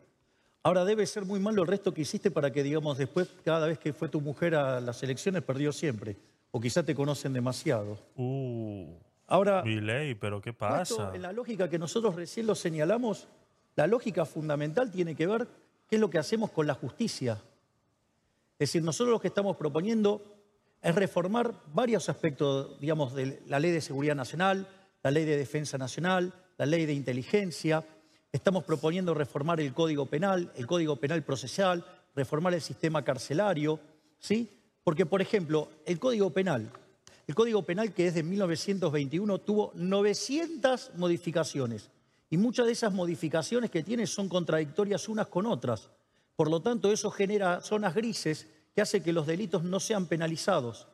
[0.63, 3.79] Ahora debe ser muy malo el resto que hiciste para que, digamos, después, cada vez
[3.79, 6.17] que fue tu mujer a las elecciones, perdió siempre.
[6.55, 7.99] O quizá te conocen demasiado.
[8.15, 8.87] Uh,
[9.27, 11.11] Ahora, Milei, pero ¿qué pasa?
[11.13, 13.27] En la lógica que nosotros recién lo señalamos,
[13.75, 15.49] la lógica fundamental tiene que ver
[15.89, 17.43] ¿Qué es lo que hacemos con la justicia?
[18.55, 20.23] Es decir, nosotros lo que estamos proponiendo
[20.81, 24.67] es reformar varios aspectos, digamos, de la ley de seguridad nacional,
[25.03, 27.85] la ley de defensa nacional, la ley de inteligencia.
[28.33, 31.85] Estamos proponiendo reformar el código penal, el código penal procesal,
[32.15, 33.81] reformar el sistema carcelario,
[34.19, 34.64] ¿sí?
[34.85, 36.71] Porque, por ejemplo, el código penal
[37.27, 41.91] El Código Penal, que es de 1921, tuvo 900 modificaciones.
[42.29, 45.89] Y muchas de esas modificaciones que tiene son contradictorias unas con otras.
[46.37, 50.87] Por lo tanto, eso genera zonas grises que hace que los delitos no sean penalizados.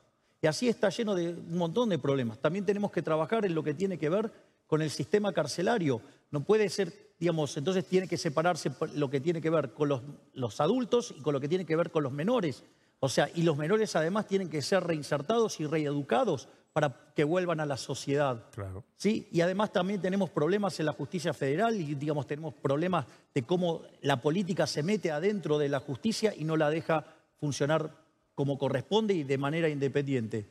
[0.42, 2.38] Y así está lleno de un montón de problemas.
[2.38, 4.30] También tenemos que trabajar en lo que tiene que ver
[4.66, 6.00] con el sistema carcelario.
[6.30, 10.02] No puede ser, digamos, entonces tiene que separarse lo que tiene que ver con los,
[10.34, 12.62] los adultos y con lo que tiene que ver con los menores.
[13.00, 17.58] O sea, y los menores además tienen que ser reinsertados y reeducados para que vuelvan
[17.60, 18.44] a la sociedad.
[18.52, 18.84] Claro.
[18.96, 19.26] ¿Sí?
[19.32, 23.82] Y además también tenemos problemas en la justicia federal y digamos tenemos problemas de cómo
[24.02, 27.04] la política se mete adentro de la justicia y no la deja
[27.40, 27.90] funcionar
[28.34, 30.46] como corresponde y de manera independiente.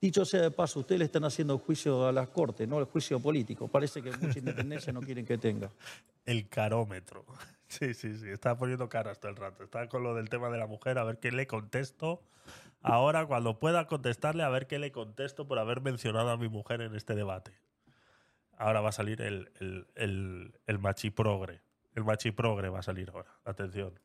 [0.00, 3.18] Dicho sea de paso, ustedes le están haciendo juicio a las cortes, no el juicio
[3.18, 3.66] político.
[3.66, 5.70] Parece que mucha independencia no quieren que tenga.
[6.24, 7.24] El carómetro.
[7.68, 8.28] Sí, sí, sí.
[8.28, 9.62] Está poniendo caras todo el rato.
[9.62, 12.22] Está con lo del tema de la mujer, a ver qué le contesto.
[12.82, 16.80] Ahora, cuando pueda contestarle, a ver qué le contesto por haber mencionado a mi mujer
[16.80, 17.52] en este debate.
[18.56, 21.60] Ahora va a salir el, el, el, el machiprogre.
[21.94, 23.28] El machiprogre va a salir ahora.
[23.44, 23.98] Atención.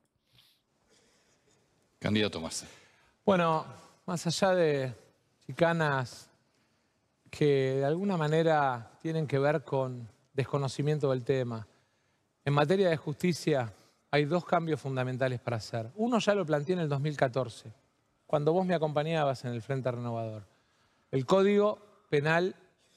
[1.99, 2.67] Candidato Massa.
[3.25, 3.65] Bueno,
[4.05, 4.93] más allá de
[5.45, 6.29] chicanas
[7.31, 11.67] que de alguna manera tienen que ver con desconocimiento del tema,
[12.45, 13.73] en materia de justicia
[14.11, 15.91] hay dos cambios fundamentales para hacer.
[15.95, 17.71] Uno ya lo planteé en el 2014,
[18.25, 20.45] cuando vos me acompañabas en el Frente Renovador.
[21.11, 22.55] El Código Penal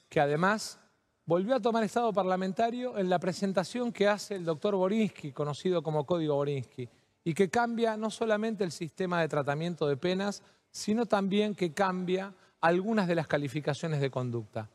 [0.09, 0.79] que además
[1.25, 6.05] volvió a tomar estado parlamentario en la presentación que hace el doctor Borinsky, conocido como
[6.05, 6.87] Código Borinsky,
[7.23, 12.33] y que cambia no solamente el sistema de tratamiento de penas, sino también que cambia
[12.61, 14.69] algunas de las calificaciones de conducta.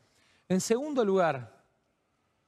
[0.47, 1.52] En segundo lugar,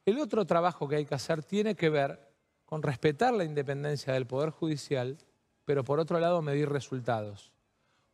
[0.06, 2.19] el otro trabajo que hay que hacer tiene que ver
[2.66, 5.17] con respetar la independencia del Poder Judicial,
[5.66, 7.51] pero por otro lado medir resultados.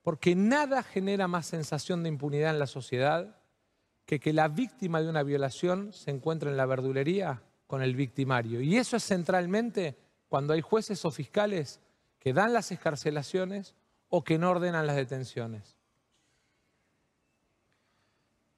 [0.02, 3.38] Porque nada genera más sensación de impunidad en la sociedad
[4.06, 8.62] que que la víctima de una violación se encuentre en la verdulería con el victimario.
[8.62, 9.98] Y eso es centralmente
[10.28, 11.80] cuando hay jueces o fiscales
[12.20, 13.76] que dan las escarcelaciones
[14.10, 15.78] o que no ordenan las detenciones.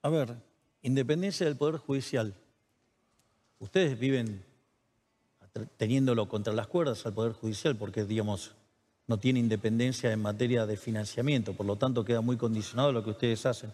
[0.01, 0.35] A ver,
[0.81, 2.35] independencia del Poder Judicial.
[3.59, 4.43] Ustedes viven
[5.77, 8.55] teniéndolo contra las cuerdas al Poder Judicial porque, digamos,
[9.07, 13.11] no tiene independencia en materia de financiamiento, por lo tanto queda muy condicionado lo que
[13.11, 13.71] ustedes hacen.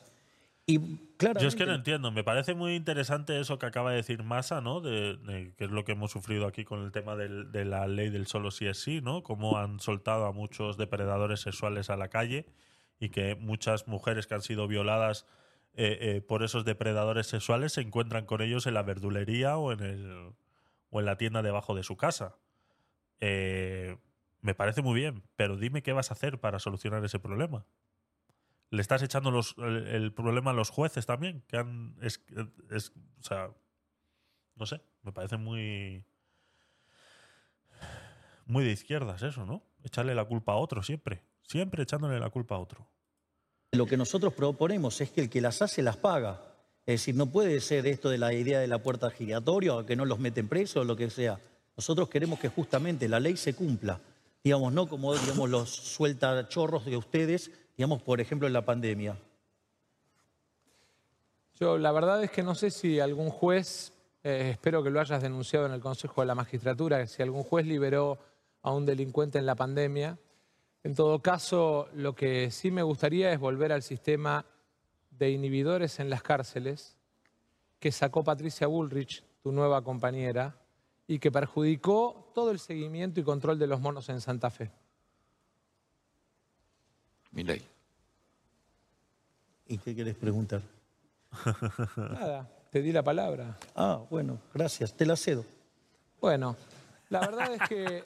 [0.66, 0.80] Y
[1.20, 4.62] Yo es que no entiendo, me parece muy interesante eso que acaba de decir Massa,
[4.62, 4.82] ¿no?
[4.82, 8.28] De, que es lo que hemos sufrido aquí con el tema de la ley del
[8.28, 9.24] solo sí es sí, ¿no?
[9.24, 12.46] Cómo han soltado a muchos depredadores sexuales a la calle
[13.00, 15.26] y que muchas mujeres que han sido violadas
[15.74, 19.80] eh, eh, por esos depredadores sexuales se encuentran con ellos en la verdulería o en,
[19.82, 20.34] el,
[20.90, 22.36] o en la tienda debajo de su casa.
[23.22, 23.98] Eh,
[24.42, 27.66] me parece muy bien, pero dime qué vas a hacer para solucionar ese problema.
[28.72, 31.96] Le estás echando los, el, problema a los jueces también, que han...
[32.02, 32.24] Es,
[32.70, 33.50] es, o sea,
[34.56, 36.04] no sé, me parece muy...
[38.46, 39.64] Muy de izquierdas eso, ¿no?
[39.84, 41.24] Echarle la culpa a otro siempre.
[41.44, 42.90] Siempre echándole la culpa a otro.
[43.72, 46.42] Lo que nosotros proponemos es que el que las hace las paga.
[46.86, 49.96] Es decir, no puede ser esto de la idea de la puerta giratoria o que
[49.96, 51.40] no los meten presos o lo que sea.
[51.78, 54.02] Nosotros queremos que justamente la ley se cumpla.
[54.44, 59.18] Digamos, no como digamos, los suelta chorros de ustedes, digamos, por ejemplo, en la pandemia.
[61.60, 65.22] Yo la verdad es que no sé si algún juez, eh, espero que lo hayas
[65.22, 68.18] denunciado en el Consejo de la Magistratura, si algún juez liberó
[68.62, 70.18] a un delincuente en la pandemia,
[70.84, 74.46] en todo caso, lo que sí me gustaría es volver al sistema
[75.12, 76.96] de inhibidores en las cárceles
[77.80, 80.56] que sacó Patricia Bullrich, tu nueva compañera,
[81.08, 84.72] y que perjudicó todo el seguimiento y control de los monos en Santa Fe.
[87.32, 87.62] Mi ley.
[89.68, 90.62] ¿Y qué quieres preguntar?
[91.96, 93.58] Nada, te di la palabra.
[93.76, 95.46] Ah, bueno, gracias, te la cedo.
[96.20, 96.56] Bueno,
[97.10, 98.04] la verdad es que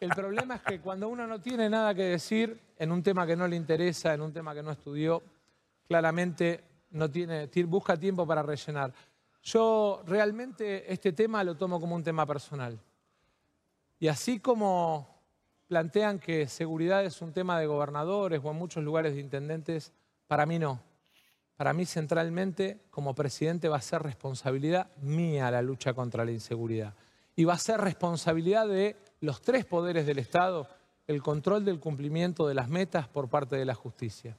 [0.00, 3.36] el problema es que cuando uno no tiene nada que decir en un tema que
[3.36, 5.22] no le interesa, en un tema que no estudió,
[5.86, 8.94] claramente no tiene, busca tiempo para rellenar.
[9.42, 12.78] Yo realmente este tema lo tomo como un tema personal.
[13.98, 15.06] Y así como
[15.68, 19.92] plantean que seguridad es un tema de gobernadores o en muchos lugares de intendentes,
[20.26, 20.80] para mí no.
[21.56, 26.94] Para mí centralmente, como presidente, va a ser responsabilidad mía la lucha contra la inseguridad
[27.36, 30.68] y va a ser responsabilidad de los tres poderes del Estado
[31.06, 34.36] el control del cumplimiento de las metas por parte de la justicia.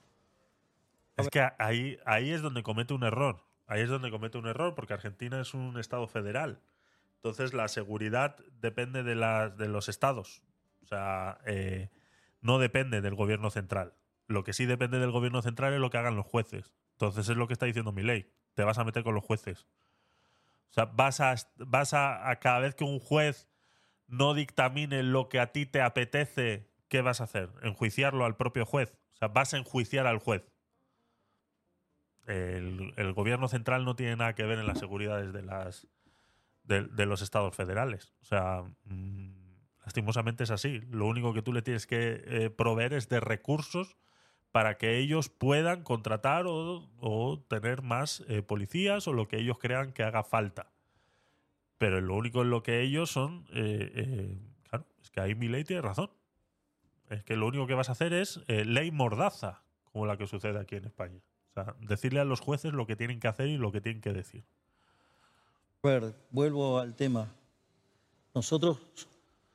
[1.16, 3.46] Es que ahí, ahí es donde comete un error.
[3.68, 6.60] Ahí es donde comete un error, porque Argentina es un Estado federal.
[7.16, 10.42] Entonces la seguridad depende de, de los estados.
[10.84, 11.90] O sea, eh,
[12.42, 13.94] no depende del gobierno central.
[14.28, 16.74] Lo que sí depende del gobierno central es lo que hagan los jueces.
[16.94, 18.32] Entonces es lo que está diciendo mi ley.
[18.54, 19.68] Te vas a meter con los jueces.
[20.70, 23.48] O sea, vas a, vas a, a cada vez que un juez
[24.08, 27.50] no dictamine lo que a ti te apetece, ¿qué vas a hacer?
[27.62, 28.98] Enjuiciarlo al propio juez.
[29.14, 30.44] O sea, vas a enjuiciar al juez.
[32.28, 35.88] El, gobierno central no tiene nada que ver en las seguridades de, las,
[36.64, 38.14] de, los estados federales.
[38.22, 39.32] O sea, mm,
[39.86, 40.82] lastimosamente es así.
[40.90, 43.98] Lo único que tú le tienes que eh, proveer es de recursos
[44.52, 49.92] para que ellos puedan contratar o, tener más eh, policías o lo que ellos crean
[49.92, 50.72] que haga falta.
[51.78, 53.46] Pero lo único en lo que ellos son...
[53.54, 54.38] Eh,
[54.70, 56.10] claro, es que ahí mi ley tiene razón.
[57.10, 59.62] Es que lo único que vas a hacer es ley mordaza,
[59.92, 61.22] como la que sucede aquí en España
[61.82, 64.44] decirle a los jueces lo que tienen que hacer y lo que tienen que decir.
[65.84, 67.28] ver, vuelvo al tema.
[68.34, 68.78] Nosotros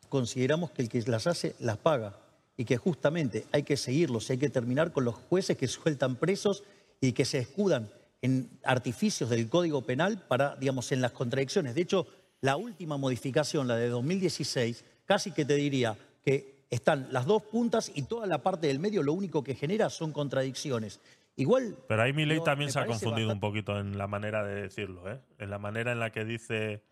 [0.09, 2.17] consideramos que el que las hace las paga
[2.62, 6.62] y que justamente hay que seguirlos, hay que terminar con los jueces que sueltan presos
[7.00, 11.74] y que se escudan en artificios del Código Penal para, digamos, en las contradicciones.
[11.74, 12.07] De hecho,
[12.41, 17.91] la última modificación, la de 2016, casi que te diría que están las dos puntas
[17.92, 21.00] y toda la parte del medio lo único que genera son contradicciones.
[21.34, 21.76] Igual.
[21.89, 25.10] Pero ahí mi ley también se ha confundido un poquito en la manera de decirlo,
[25.10, 25.18] ¿eh?
[25.41, 26.84] En la manera en la que dice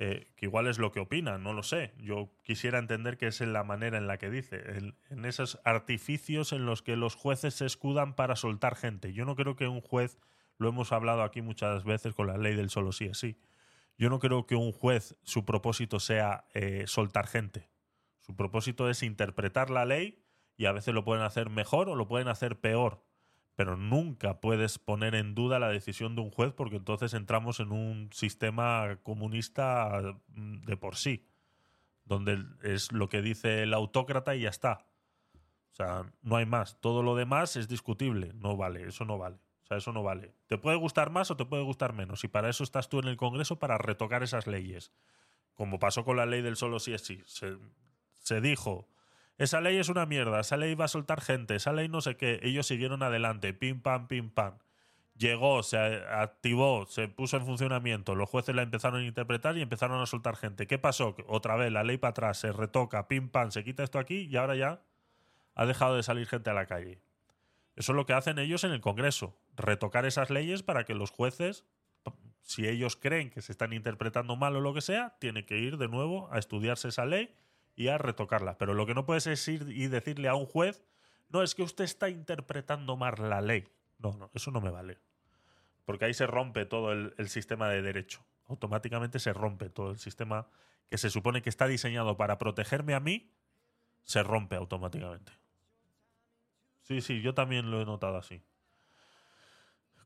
[0.00, 1.92] eh, que igual es lo que opina, no lo sé.
[1.98, 4.62] Yo quisiera entender que es en la manera en la que dice,
[5.10, 9.12] en, esos artificios en los que los jueces se escudan para soltar gente.
[9.12, 10.16] Yo no creo que un juez,
[10.56, 13.40] lo hemos hablado aquí muchas veces con la ley del solo sí es sí.
[13.96, 17.68] Yo no creo que un juez su propósito sea eh, soltar gente.
[18.20, 20.22] Su propósito es interpretar la ley
[20.56, 23.07] y a veces lo pueden hacer mejor o lo pueden hacer peor
[23.58, 27.72] pero nunca puedes poner en duda la decisión de un juez porque entonces entramos en
[27.72, 31.26] un sistema comunista mm, de por sí,
[32.04, 34.86] donde es lo que dice el autócrata y ya está.
[35.72, 36.80] O sea, no hay más.
[36.80, 38.32] Todo lo demás es discutible.
[38.32, 39.40] No vale, eso no vale.
[39.64, 40.36] O sea, eso no vale.
[40.46, 42.22] Te puede gustar más o te puede gustar menos.
[42.22, 44.92] Y para eso estás tú en el Congreso, para retocar esas leyes.
[45.54, 47.24] Como pasó con la ley del solo sí es sí.
[47.26, 47.56] Se,
[48.20, 48.86] se dijo,
[49.38, 52.16] esa ley es una mierda, esa ley va a soltar gente, esa ley no sé
[52.16, 52.40] qué.
[52.42, 54.58] Ellos siguieron adelante, pim, pam, pim, pam.
[55.16, 60.00] Llegó, se activó, se puso en funcionamiento, los jueces la empezaron a interpretar y empezaron
[60.00, 60.66] a soltar gente.
[60.66, 61.16] ¿Qué pasó?
[61.26, 64.36] Otra vez la ley para atrás, se retoca, pim, pam, se quita esto aquí y
[64.36, 64.80] ahora ya
[65.54, 67.00] ha dejado de salir gente a la calle.
[67.76, 71.10] Eso es lo que hacen ellos en el Congreso, retocar esas leyes para que los
[71.10, 71.64] jueces,
[72.42, 75.78] si ellos creen que se están interpretando mal o lo que sea, tienen que ir
[75.78, 77.32] de nuevo a estudiarse esa ley
[77.78, 78.58] y a retocarla.
[78.58, 80.84] Pero lo que no puedes es ir y decirle a un juez,
[81.28, 83.68] no, es que usted está interpretando mal la ley.
[83.98, 84.98] No, no, eso no me vale.
[85.84, 88.26] Porque ahí se rompe todo el, sistema de derecho.
[88.48, 90.48] Automáticamente se rompe todo el sistema
[90.90, 93.30] que se supone que está diseñado para protegerme a mí,
[94.02, 95.30] se rompe automáticamente.
[96.82, 98.42] Sí, sí, yo también lo he notado así.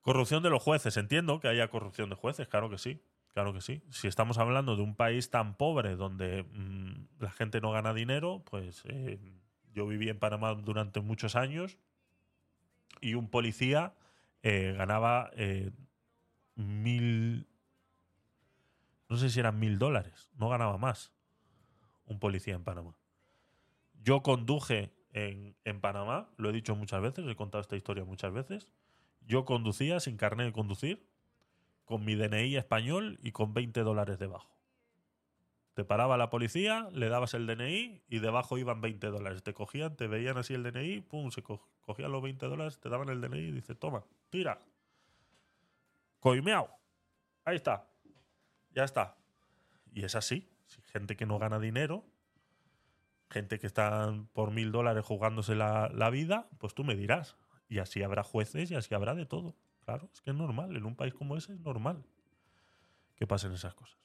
[0.02, 0.98] Corrupción de los jueces.
[0.98, 3.02] Entiendo que haya corrupción de jueces, claro que sí.
[3.32, 3.82] Claro que sí.
[3.90, 8.44] Si estamos hablando de un país tan pobre donde mm, la gente no gana dinero,
[8.44, 9.18] pues eh,
[9.72, 11.78] yo viví en Panamá durante muchos años
[13.00, 13.94] y un policía
[14.42, 15.70] eh, ganaba eh,
[16.56, 17.46] mil,
[19.08, 21.12] no sé si eran mil dólares, no ganaba más
[22.04, 22.94] un policía en Panamá.
[24.02, 28.32] Yo conduje en, en Panamá, lo he dicho muchas veces, he contado esta historia muchas
[28.32, 28.68] veces.
[29.22, 31.11] Yo conducía sin carnet de conducir
[31.92, 34.56] con mi DNI español y con 20 dólares debajo.
[35.74, 39.42] Te paraba la policía, le dabas el DNI y debajo iban 20 dólares.
[39.42, 43.10] Te cogían, te veían así el DNI, pum, se cogían los 20 dólares, te daban
[43.10, 44.58] el DNI y dice, toma, tira.
[46.18, 46.70] Coimeao.
[47.44, 47.86] Ahí está.
[48.70, 49.18] Ya está.
[49.92, 50.48] Y es así.
[50.92, 52.06] gente que no gana dinero,
[53.28, 57.36] gente que está por mil dólares jugándose la, la vida, pues tú me dirás.
[57.68, 59.54] Y así habrá jueces y así habrá de todo.
[59.84, 60.76] Claro, es que es normal.
[60.76, 62.02] En un país como ese es normal
[63.16, 63.96] que pasen esas cosas.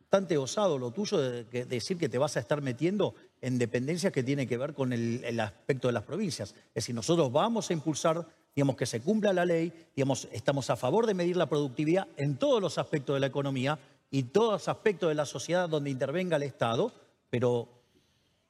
[0.00, 4.22] Bastante osado lo tuyo de, decir que te vas a estar metiendo en dependencias que
[4.22, 6.50] tiene que ver con el, aspecto de las provincias.
[6.68, 8.24] Es decir, nosotros vamos a impulsar,
[8.54, 12.36] digamos, que se cumpla la ley, digamos, estamos a favor de medir la productividad en
[12.36, 13.78] todos los aspectos de la economía
[14.10, 16.92] y todos los aspectos de la sociedad donde intervenga el Estado,
[17.28, 17.68] pero,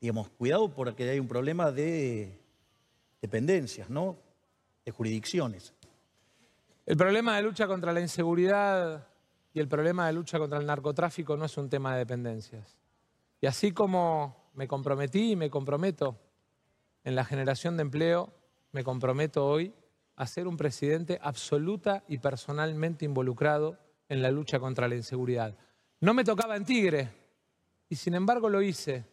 [0.00, 2.39] digamos, cuidado porque hay un problema de
[3.23, 4.16] dependencias, ¿no?
[4.84, 5.73] De jurisdicciones.
[6.86, 9.08] El problema de lucha contra la inseguridad
[9.52, 12.78] y el problema de lucha contra el narcotráfico no es un tema de dependencias.
[13.40, 16.16] Y así como me comprometí y me comprometo
[17.02, 18.32] en la generación de empleo,
[18.70, 19.74] me comprometo hoy
[20.15, 23.76] a ser un presidente absoluta y personalmente involucrado
[24.08, 25.56] en la lucha contra la inseguridad.
[26.00, 27.08] No me tocaba en Tigre
[27.89, 29.05] y sin embargo lo hice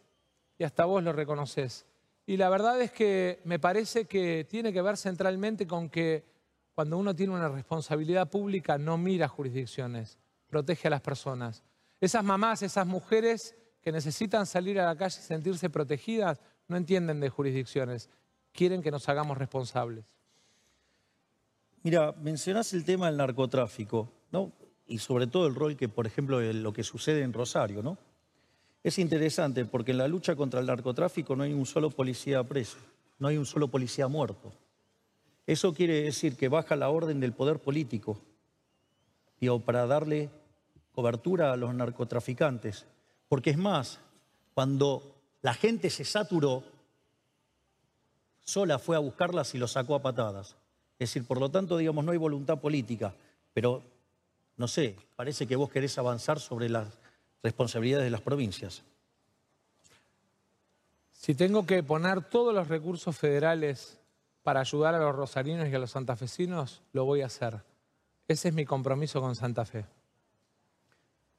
[0.58, 1.86] y hasta vos lo reconoces.
[2.24, 6.33] Y la verdad es que me parece que tiene que ver centralmente con que
[6.74, 11.62] cuando uno tiene una responsabilidad pública, no mira jurisdicciones, protege a las personas.
[12.00, 17.20] Esas mamás, esas mujeres que necesitan salir a la calle y sentirse protegidas, no entienden
[17.20, 18.10] de jurisdicciones,
[18.52, 20.04] quieren que nos hagamos responsables.
[21.82, 24.52] Mira, mencionás el tema del narcotráfico, ¿no?
[24.86, 27.98] Y sobre todo el rol que, por ejemplo, lo que sucede en Rosario, ¿no?
[28.82, 32.78] Es interesante porque en la lucha contra el narcotráfico no hay un solo policía preso,
[33.18, 34.52] no hay un solo policía muerto.
[35.46, 38.18] Eso quiere decir que baja la orden del poder político,
[39.40, 40.30] digo, para darle
[40.92, 42.86] cobertura a los narcotraficantes.
[43.28, 44.00] Porque es más,
[44.54, 46.64] cuando la gente se saturó,
[48.42, 50.56] sola fue a buscarlas y los sacó a patadas.
[50.98, 53.14] Es decir, por lo tanto, digamos, no hay voluntad política,
[53.52, 53.82] pero
[54.56, 56.88] no sé, parece que vos querés avanzar sobre las
[57.42, 58.82] responsabilidades de las provincias.
[61.12, 63.98] Si tengo que poner todos los recursos federales
[64.44, 67.62] para ayudar a los rosarinos y a los santafesinos, lo voy a hacer.
[68.28, 69.86] Ese es mi compromiso con Santa Fe.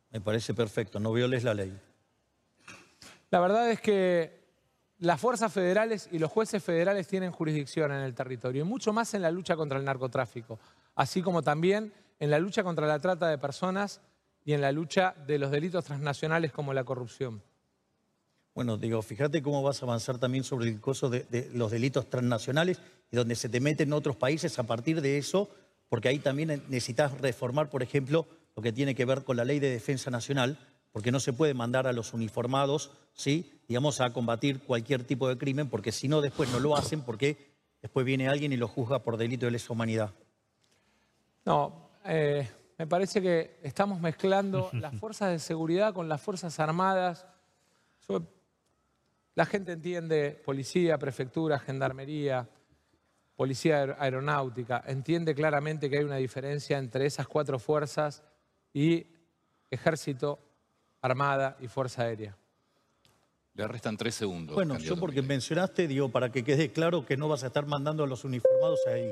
[0.10, 1.80] Me parece perfecto, no violes la ley.
[3.30, 4.44] La verdad es que
[4.98, 9.14] las fuerzas federales y los jueces federales tienen jurisdicción en el territorio, y mucho más
[9.14, 10.60] en la lucha contra el narcotráfico,
[10.96, 14.02] así como también en la lucha contra la trata de personas
[14.44, 17.44] y en la lucha de los delitos transnacionales como la corrupción.
[18.56, 22.80] Bueno, digo, fíjate cómo vas a avanzar también sobre el coso de, los delitos transnacionales
[23.12, 25.50] y donde se te meten otros países a partir de eso,
[25.90, 28.26] porque ahí también necesitas reformar, por ejemplo,
[28.56, 30.58] lo que tiene que ver con la ley de defensa nacional,
[30.94, 33.52] porque no se puede mandar a los uniformados, ¿sí?
[33.68, 37.52] digamos, a combatir cualquier tipo de crimen, porque si no, después no lo hacen, porque
[37.82, 40.14] después viene alguien y lo juzga por delito de lesa humanidad.
[41.44, 47.26] No, eh, me parece que estamos mezclando las fuerzas de seguridad con las fuerzas armadas.
[49.36, 52.48] La gente entiende policía, prefectura, gendarmería,
[53.36, 58.24] policía aeronáutica, entiende claramente que hay una diferencia entre esas cuatro fuerzas
[58.74, 59.06] y
[59.70, 60.40] ejército,
[61.02, 62.38] armada y fuerza aérea.
[63.56, 64.56] Le restan tres segundos.
[64.56, 68.04] Bueno, yo porque mencionaste, digo, para que quede claro que no vas a estar mandando
[68.04, 69.12] a los uniformados ahí.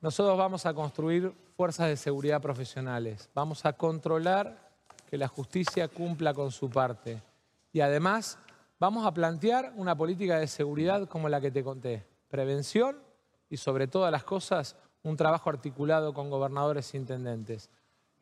[0.00, 3.28] Nosotros vamos a construir fuerzas de seguridad profesionales.
[3.34, 4.70] Vamos a controlar
[5.08, 7.22] que la justicia cumpla con su parte.
[7.76, 8.38] Y además
[8.80, 12.06] vamos a plantear una política de seguridad como la que te conté.
[12.26, 12.96] Prevención
[13.50, 17.68] y sobre todas las cosas un trabajo articulado con gobernadores e intendentes.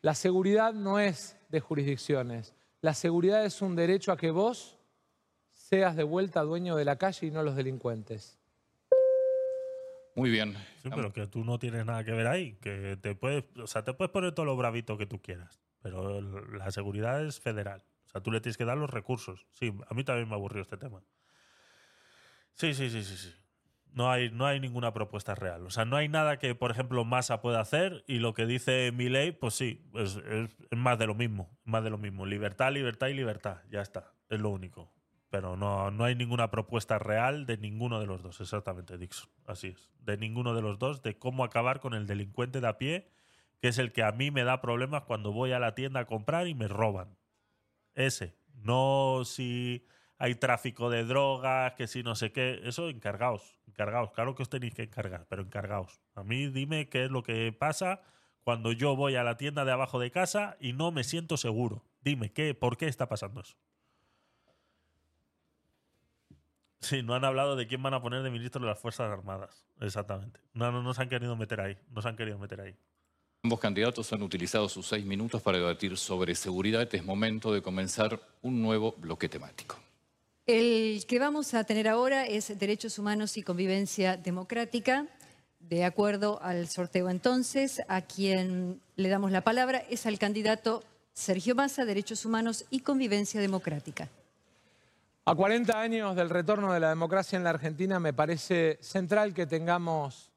[0.02, 2.52] La seguridad no es de jurisdicciones.
[2.81, 4.76] La seguridad es un derecho a que vos
[5.52, 8.36] seas de vuelta dueño de la calle y no los delincuentes.
[10.16, 10.57] Muy bien.
[10.83, 12.55] Sí, pero que tú no tienes nada que ver ahí.
[12.55, 15.60] Que te puedes, o sea, te puedes poner todo lo bravito que tú quieras.
[15.81, 19.47] Pero la seguridad es federal sea, tú le tienes que dar los recursos.
[19.50, 21.02] Sí, a mí también me aburrió este tema.
[22.55, 23.34] Sí, sí, sí, sí, sí.
[23.92, 25.66] No hay, no hay ninguna propuesta real.
[25.66, 28.91] O sea, no hay nada que, por ejemplo, Massa pueda hacer y lo que dice
[28.91, 31.57] ley, pues sí, es, es, más de lo mismo.
[31.65, 32.26] Más de lo mismo.
[32.26, 33.58] Libertad, libertad y libertad.
[33.70, 34.12] Ya está.
[34.28, 34.92] Es lo único.
[35.31, 38.41] Pero no, no hay ninguna propuesta real de ninguno de los dos.
[38.41, 39.31] Exactamente, Dixon.
[39.47, 39.92] Así es.
[40.00, 43.10] De ninguno de los dos de cómo acabar con el delincuente de a pie,
[43.60, 46.07] que es el que a mí me da problemas cuando voy a la tienda a
[46.07, 47.16] comprar y me roban.
[47.95, 48.37] Ese.
[48.63, 49.87] No si
[50.19, 52.61] hay tráfico de drogas, que si no sé qué.
[52.65, 54.11] Eso encargaos, encargaos.
[54.13, 56.01] Claro que os tenéis que encargar, pero encargaos.
[56.15, 58.01] A mí dime qué es lo que pasa
[58.43, 61.85] cuando yo voy a la tienda de abajo de casa y no me siento seguro.
[62.03, 63.57] Dime, ¿qué, ¿por qué está pasando eso?
[66.81, 69.65] Sí, no han hablado de quién van a poner de ministro de las Fuerzas Armadas.
[69.81, 70.41] Exactamente.
[70.53, 71.79] No, no, no se han querido meter ahí.
[71.89, 72.77] No se han querido meter ahí.
[73.45, 76.89] Ambos candidatos han utilizado sus seis minutos para debatir sobre seguridad.
[76.95, 79.77] Es momento de comenzar un nuevo bloque temático.
[80.47, 85.09] El que vamos a tener ahora es Derechos Humanos y Convivencia Democrática.
[85.61, 90.83] De acuerdo al sorteo entonces, a quien le damos la palabra es al candidato
[91.13, 94.09] Sergio Massa, Derechos Humanos y Convivencia Democrática.
[95.27, 99.45] A 40 años del retorno de la democracia en la Argentina me parece central que
[99.45, 100.31] tengamos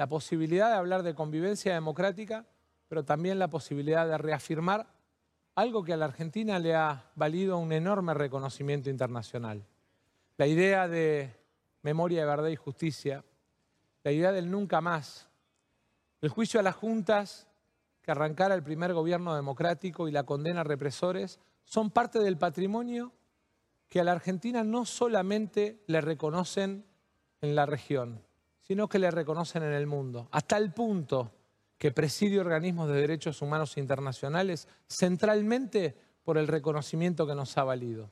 [0.00, 2.46] la posibilidad de hablar de convivencia democrática,
[2.88, 4.86] pero también la posibilidad de reafirmar
[5.54, 9.62] algo que a la Argentina le ha valido un enorme reconocimiento internacional.
[10.38, 11.36] La idea de
[11.82, 13.22] memoria de verdad y justicia,
[14.02, 15.28] la idea del nunca más,
[16.22, 17.46] el juicio a las juntas
[18.00, 23.12] que arrancara el primer gobierno democrático y la condena a represores son parte del patrimonio
[23.90, 26.86] que a la Argentina no solamente le reconocen
[27.42, 28.22] en la región,
[28.70, 31.32] sino que le reconocen en el mundo, hasta el punto
[31.76, 38.08] que preside organismos de derechos humanos internacionales centralmente por el reconocimiento que nos ha valido.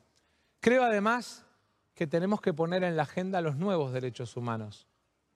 [0.58, 1.46] Creo además
[1.94, 4.88] que tenemos que poner en la agenda los nuevos derechos humanos.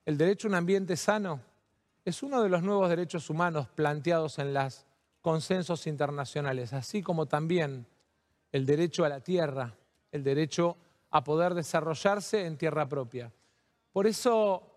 [0.04, 1.40] El derecho a un ambiente sano,
[2.04, 4.86] es uno de los nuevos derechos humanos planteados en los
[5.20, 7.86] consensos internacionales, así como también
[8.50, 9.72] el derecho a la tierra,
[10.10, 10.76] el derecho
[11.10, 13.32] a poder desarrollarse en tierra propia.
[13.92, 14.71] Por eso,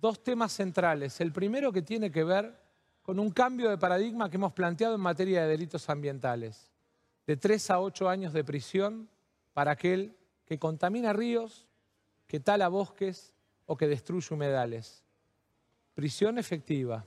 [0.00, 1.20] dos temas centrales.
[1.20, 2.58] El primero que tiene que ver
[3.02, 6.70] con un cambio de paradigma que hemos planteado en materia de delitos ambientales,
[7.26, 9.08] de tres a ocho años de prisión
[9.52, 11.66] para aquel que contamina ríos,
[12.26, 13.34] que tala bosques
[13.66, 15.04] o que destruye humedales.
[15.94, 17.04] Prisión efectiva.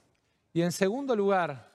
[0.53, 1.72] Y en segundo lugar,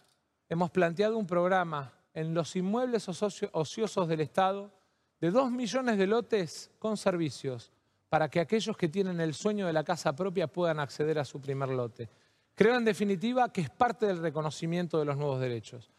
[0.48, 4.72] hemos planteado un programa en los inmuebles ociosos del Estado
[5.20, 7.72] de dos millones de lotes con servicios
[8.08, 11.40] para que aquellos que tienen el sueño de la casa propia puedan acceder a su
[11.40, 12.08] primer lote.
[12.54, 15.90] Creo en definitiva que es parte del reconocimiento de los nuevos derechos.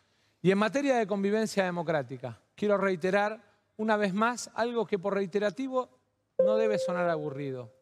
[0.42, 3.42] Y en materia de convivencia democrática, quiero reiterar
[3.78, 5.90] una vez más algo que por reiterativo
[6.38, 7.74] no debe sonar aburrido.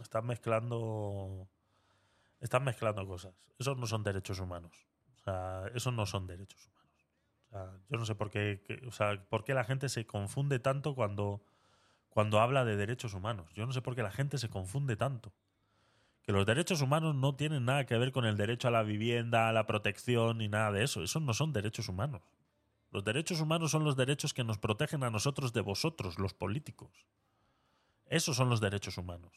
[0.00, 1.48] Están mezclando.
[2.40, 3.34] Están mezclando cosas.
[3.58, 4.86] Esos no son derechos humanos.
[5.74, 7.80] Esos no son derechos humanos.
[7.88, 11.42] Yo no sé por qué, o sea, por qué la gente se confunde tanto cuando,
[12.16, 13.52] cuando habla de derechos humanos.
[13.52, 15.34] Yo no sé por qué la gente se confunde tanto.
[16.22, 19.50] Que los derechos humanos no tienen nada que ver con el derecho a la vivienda,
[19.50, 21.02] a la protección ni nada de eso.
[21.02, 22.22] Esos no son derechos humanos.
[22.90, 27.04] Los derechos humanos son los derechos que nos protegen a nosotros de vosotros, los políticos.
[28.06, 29.32] Esos son los derechos humanos.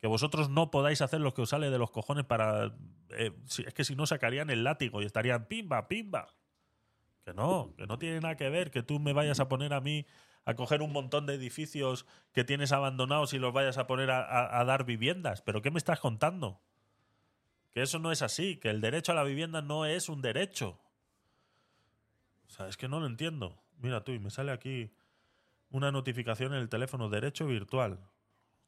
[0.00, 2.76] Que vosotros no podáis hacer lo que os sale de los cojones para...
[3.10, 3.32] Eh,
[3.66, 6.28] es que si no sacarían el látigo y estarían pimba, pimba.
[7.24, 9.80] Que no, que no tiene nada que ver que tú me vayas a poner a
[9.80, 10.06] mí
[10.48, 14.64] a coger un montón de edificios que tienes abandonados y los vayas a poner a,
[14.64, 15.42] dar viviendas.
[15.42, 16.58] ¿Pero qué me estás contando?
[17.70, 20.80] Que eso no es así, que el derecho a la vivienda no es un derecho.
[22.46, 23.62] O sea, es que no lo entiendo.
[23.76, 24.90] Mira tú, y me sale aquí
[25.68, 28.00] una notificación en el teléfono, derecho virtual.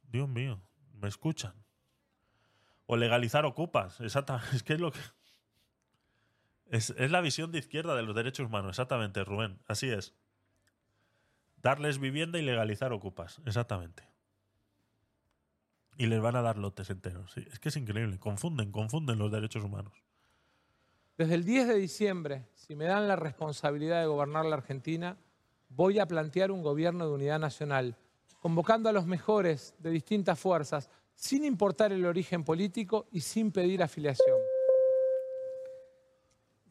[0.03, 0.61] Dios mío,
[0.93, 1.55] me escuchan.
[2.85, 4.49] O legalizar ocupas, exactamente.
[4.55, 4.99] Es que es lo que...
[6.69, 9.57] Es, es, la visión de izquierda de los derechos humanos, exactamente, Rubén.
[9.65, 10.13] Así es.
[11.61, 14.03] Darles vivienda y legalizar ocupas, exactamente.
[15.97, 17.31] Y les van a dar lotes enteros.
[17.33, 18.17] Sí, es que es increíble.
[18.17, 19.93] Confunden, confunden los derechos humanos.
[21.17, 25.17] Desde el 10 de diciembre, si me dan la responsabilidad de gobernar la Argentina,
[25.69, 27.95] voy a plantear un gobierno de unidad nacional,
[28.39, 33.83] convocando a los mejores de distintas fuerzas, sin importar el origen político y sin pedir
[33.83, 34.37] afiliación.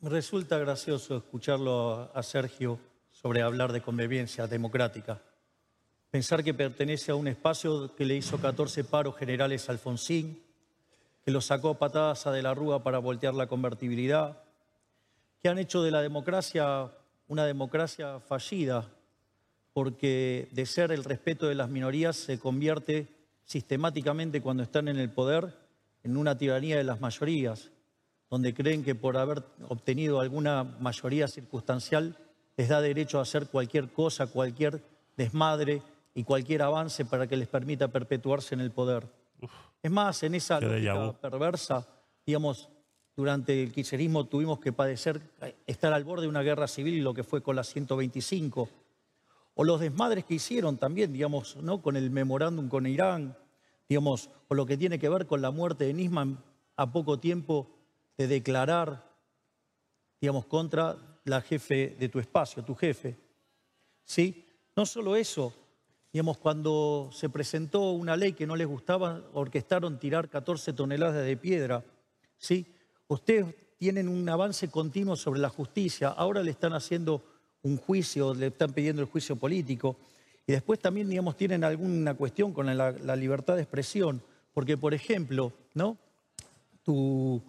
[0.01, 2.81] Me resulta gracioso escucharlo a Sergio
[3.21, 5.21] sobre hablar de convivencia democrática.
[6.11, 10.43] Pensar que pertenece a un espacio que le hizo 14 paros generales a Alfonsín,
[11.23, 14.43] que lo sacó patadas a de la Rúa para voltear la convertibilidad,
[15.43, 16.91] que han hecho de la democracia
[17.29, 18.89] una democracia fallida,
[19.75, 23.07] porque de ser el respeto de las minorías se convierte
[23.45, 25.55] sistemáticamente cuando están en el poder
[26.03, 27.71] en una tiranía de las mayorías,
[28.31, 32.17] donde creen que por haber obtenido alguna mayoría circunstancial
[32.61, 34.83] les da derecho a hacer cualquier cosa, cualquier
[35.17, 35.81] desmadre
[36.15, 39.09] y cualquier avance para que les permita perpetuarse en el poder.
[39.83, 41.89] Es más, en esa lógica perversa,
[42.27, 42.69] digamos,
[43.17, 45.23] durante el kirchnerismo tuvimos que padecer
[45.67, 48.69] estar al borde de una guerra civil, lo que fue con la 125,
[49.55, 51.81] o los desmadres que hicieron también, digamos, ¿no?
[51.81, 53.39] con el memorándum con Irán,
[53.89, 56.45] digamos, o lo que tiene que ver con la muerte de Nisman
[56.77, 57.71] a poco tiempo
[58.19, 59.03] de declarar,
[60.21, 63.17] digamos, contra la jefe de tu espacio, tu jefe.
[64.05, 64.47] ¿Sí?
[64.77, 65.55] No solo eso,
[66.13, 71.37] Digamos, cuando se presentó una ley que no les gustaba, orquestaron tirar 14 toneladas de
[71.37, 71.85] piedra.
[72.37, 72.67] ¿sí?
[73.07, 77.23] Ustedes tienen un avance continuo sobre la justicia, ahora le están haciendo
[77.63, 79.97] un juicio, le están pidiendo el juicio político.
[80.49, 84.21] Y después también, digamos, tienen alguna cuestión con la, libertad de expresión.
[84.53, 85.97] Porque, por ejemplo, ¿no?
[86.83, 87.41] Tu,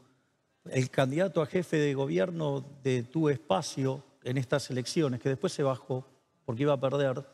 [0.69, 5.63] el candidato a jefe de gobierno de tu espacio en estas elecciones, que después se
[5.63, 6.05] bajó
[6.45, 7.25] porque iba a perder,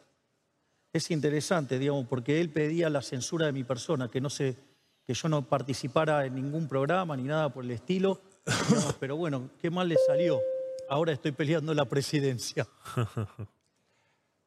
[0.93, 4.57] es interesante, digamos, porque él pedía la censura de mi persona, que no sé,
[5.05, 8.21] que yo no participara en ningún programa ni nada por el estilo.
[8.99, 10.39] pero bueno, qué mal le salió.
[10.89, 12.67] Ahora estoy peleando la presidencia.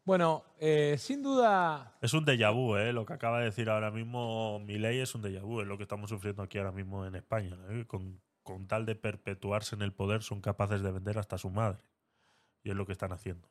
[0.02, 1.96] Bueno, eh, sin duda...
[2.00, 2.92] Es un déjà vu, ¿eh?
[2.92, 5.76] Lo que acaba de decir ahora mismo mi ley es un déjà vu, es lo
[5.76, 7.56] que estamos sufriendo aquí ahora mismo en España.
[7.68, 7.84] ¿eh?
[7.86, 11.82] Con, con tal de perpetuarse en el poder son capaces de vender hasta su madre.
[12.62, 13.48] Y es lo que están haciendo.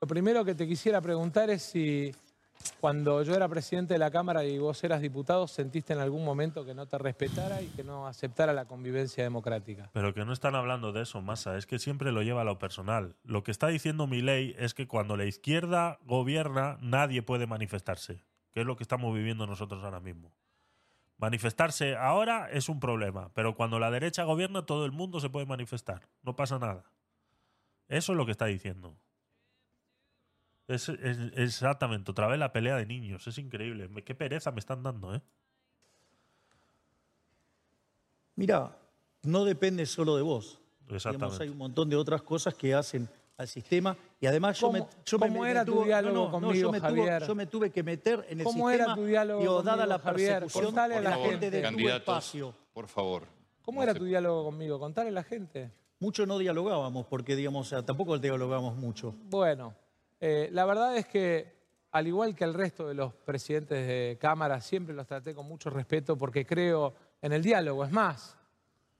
[0.00, 2.14] Lo primero que te quisiera preguntar es si
[2.80, 6.64] cuando yo era presidente de la Cámara y vos eras diputado, ¿sentiste en algún momento
[6.64, 9.90] que no te respetara y que no aceptara la convivencia democrática?
[9.92, 12.58] Pero que no están hablando de eso, Massa, es que siempre lo lleva a lo
[12.58, 13.16] personal.
[13.24, 18.22] Lo que está diciendo mi ley es que cuando la izquierda gobierna, nadie puede manifestarse,
[18.52, 20.32] que es lo que estamos viviendo nosotros ahora mismo.
[21.18, 25.46] Manifestarse ahora es un problema, pero cuando la derecha gobierna todo el mundo se puede
[25.46, 26.84] manifestar, no pasa nada.
[27.88, 28.96] Eso es lo que está diciendo.
[30.66, 33.88] Es, exactamente, otra vez la pelea de niños, es increíble.
[34.02, 35.22] Qué pereza me están dando, ¿eh?
[38.36, 38.76] Mira,
[39.22, 40.60] no depende solo de vos.
[40.88, 41.44] Exactamente.
[41.44, 45.18] hay un montón de otras cosas que hacen al sistema y además yo me, yo
[45.18, 47.26] ¿cómo era tu diálogo conmigo, yo Javier?
[47.26, 49.86] yo me tuve que meter en el ¿Cómo sistema era tu diálogo digo, conmigo, dada
[49.86, 52.54] la persecución Contale a la gente de tu espacio.
[52.72, 53.24] Por favor.
[53.62, 54.78] ¿Cómo era tu diálogo conmigo?
[54.78, 55.70] Contale a la gente.
[56.00, 59.14] Mucho no dialogábamos porque digamos, o sea, tampoco dialogábamos mucho.
[59.30, 59.74] Bueno,
[60.20, 61.54] eh, la verdad es que
[61.94, 65.70] al igual que el resto de los presidentes de Cámara, siempre los traté con mucho
[65.70, 67.84] respeto porque creo en el diálogo.
[67.84, 68.36] Es más,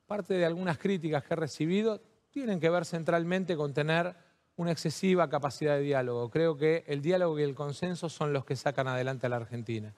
[0.06, 4.14] parte de algunas críticas que he recibido tienen que ver centralmente con tener
[4.56, 6.30] una excesiva capacidad de diálogo.
[6.30, 9.94] Creo que el diálogo y el consenso son los que sacan adelante a la Argentina.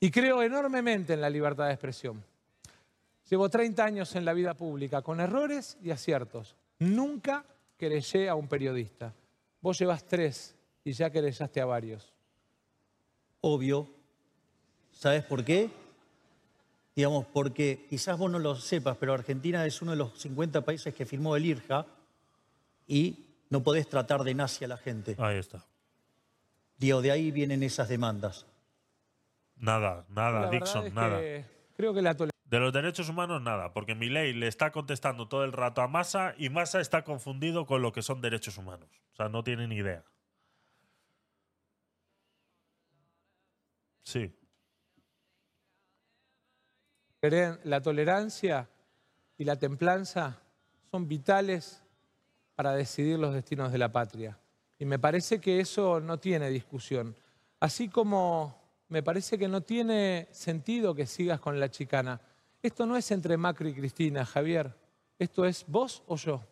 [0.00, 2.24] Y creo enormemente en la libertad de expresión.
[3.30, 6.56] Llevo 30 años en la vida pública, con errores y aciertos.
[6.78, 7.44] Nunca
[7.76, 9.14] querellé a un periodista.
[9.60, 12.12] Vos llevas tres y ya querellaste a varios.
[13.40, 13.88] Obvio.
[14.90, 15.70] ¿Sabes por qué?
[16.94, 20.94] Digamos, porque quizás vos no lo sepas, pero Argentina es uno de los 50 países
[20.94, 21.86] que firmó el IRJA
[22.86, 25.14] y no podés tratar de nazi a la gente.
[25.18, 25.62] Ahí está.
[26.78, 28.46] Digo, de ahí vienen esas demandas.
[29.56, 31.20] Nada, nada, Dixon, nada.
[31.76, 35.44] creo que la de los derechos humanos, nada, porque mi ley le está contestando todo
[35.44, 38.88] el rato a Massa y Massa está confundido con lo que son derechos humanos.
[39.12, 40.02] O sea, no tiene ni idea.
[44.02, 44.34] Sí.
[47.20, 48.70] La tolerancia
[49.36, 50.40] y la templanza
[50.90, 51.81] son vitales
[52.54, 54.38] para decidir los destinos de la patria.
[54.78, 57.16] Y me parece que eso no tiene discusión.
[57.60, 62.20] Así como me parece que no tiene sentido que sigas con la chicana.
[62.62, 64.74] Esto no es entre Macri y Cristina, Javier.
[65.18, 66.42] Esto es vos o yo.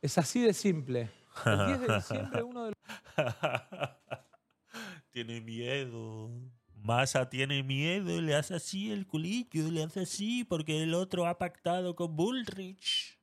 [0.00, 1.10] Es así de simple.
[1.46, 2.72] El 10 de diciembre uno de
[5.10, 6.30] Tiene miedo.
[6.74, 11.38] Massa tiene miedo, le hace así el culillo, le hace así porque el otro ha
[11.38, 13.21] pactado con Bullrich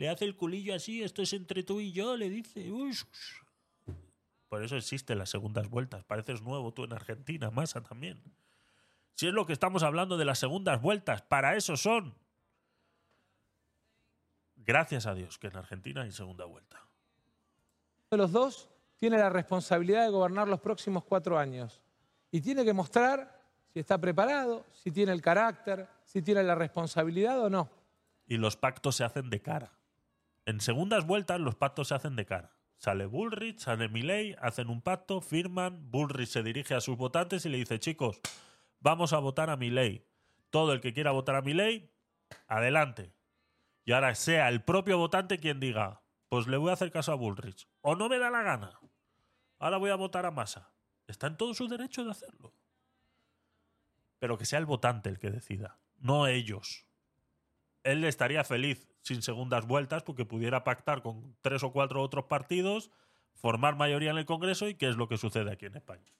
[0.00, 2.72] le hace el culillo así, esto es entre tú y yo, le dice.
[4.48, 6.04] Por eso existen las segundas vueltas.
[6.04, 8.18] Pareces nuevo tú en Argentina, Massa también.
[9.12, 12.14] Si es lo que estamos hablando de las segundas vueltas, para eso son.
[14.56, 16.80] Gracias a Dios que en Argentina hay segunda vuelta.
[18.10, 21.82] De los dos tiene la responsabilidad de gobernar los próximos cuatro años.
[22.30, 27.38] Y tiene que mostrar si está preparado, si tiene el carácter, si tiene la responsabilidad
[27.38, 27.68] o no.
[28.26, 29.70] Y los pactos se hacen de cara.
[30.50, 32.56] En segundas vueltas los pactos se hacen de cara.
[32.76, 37.50] Sale Bullrich, sale Milley, hacen un pacto, firman, Bullrich se dirige a sus votantes y
[37.50, 38.20] le dice, chicos,
[38.80, 40.08] vamos a votar a Milley.
[40.50, 41.92] Todo el que quiera votar a Milley,
[42.48, 43.14] adelante.
[43.84, 47.14] Y ahora sea el propio votante quien diga, pues le voy a hacer caso a
[47.14, 47.68] Bullrich.
[47.80, 48.80] O no me da la gana.
[49.60, 50.72] Ahora voy a votar a Massa.
[51.06, 52.56] Está en todo su derecho de hacerlo.
[54.18, 56.88] Pero que sea el votante el que decida, no ellos.
[57.84, 62.90] Él estaría feliz sin segundas vueltas porque pudiera pactar con tres o cuatro otros partidos,
[63.34, 66.12] formar mayoría en el Congreso y qué es lo que sucede aquí en España.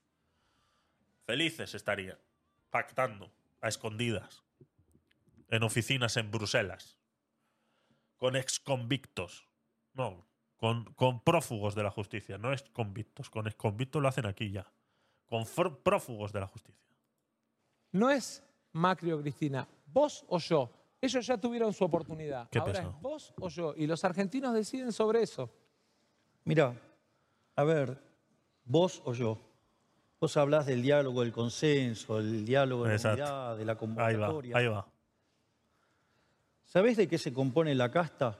[1.26, 2.18] Felices estarían,
[2.70, 4.42] pactando a escondidas,
[5.48, 6.98] en oficinas en Bruselas,
[8.16, 9.48] con exconvictos,
[9.94, 10.26] no,
[10.56, 14.70] con, con prófugos de la justicia, no es convictos, con exconvictos lo hacen aquí ya,
[15.26, 15.44] con
[15.82, 16.80] prófugos de la justicia.
[17.92, 18.42] No es
[18.72, 22.48] Macri o Cristina, vos o yo ellos ya tuvieron su oportunidad.
[22.58, 23.74] Ahora es vos o yo.
[23.76, 25.50] Y los argentinos deciden sobre eso.
[26.44, 26.74] Mira,
[27.56, 27.98] a ver,
[28.64, 29.38] vos o yo.
[30.20, 34.56] Vos hablás del diálogo, del consenso, del diálogo de la unidad, de la convocatoria.
[34.56, 34.86] Ahí va, ahí va.
[36.66, 38.38] ¿Sabés de qué se compone la casta?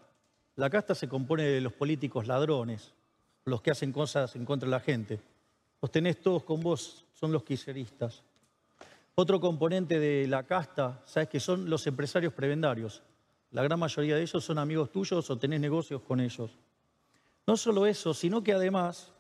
[0.57, 2.93] La casta se compone de los políticos ladrones,
[3.45, 5.21] los que hacen cosas en contra de la gente.
[5.81, 8.23] Los tenés todos con vos, son los quiseristas.
[9.23, 13.03] Otro componente de la casta, sabes que son los empresarios prebendarios.
[13.51, 16.57] La gran mayoría de ellos son amigos tuyos o tenés negocios con ellos.
[17.47, 19.13] No solo eso, sino que además,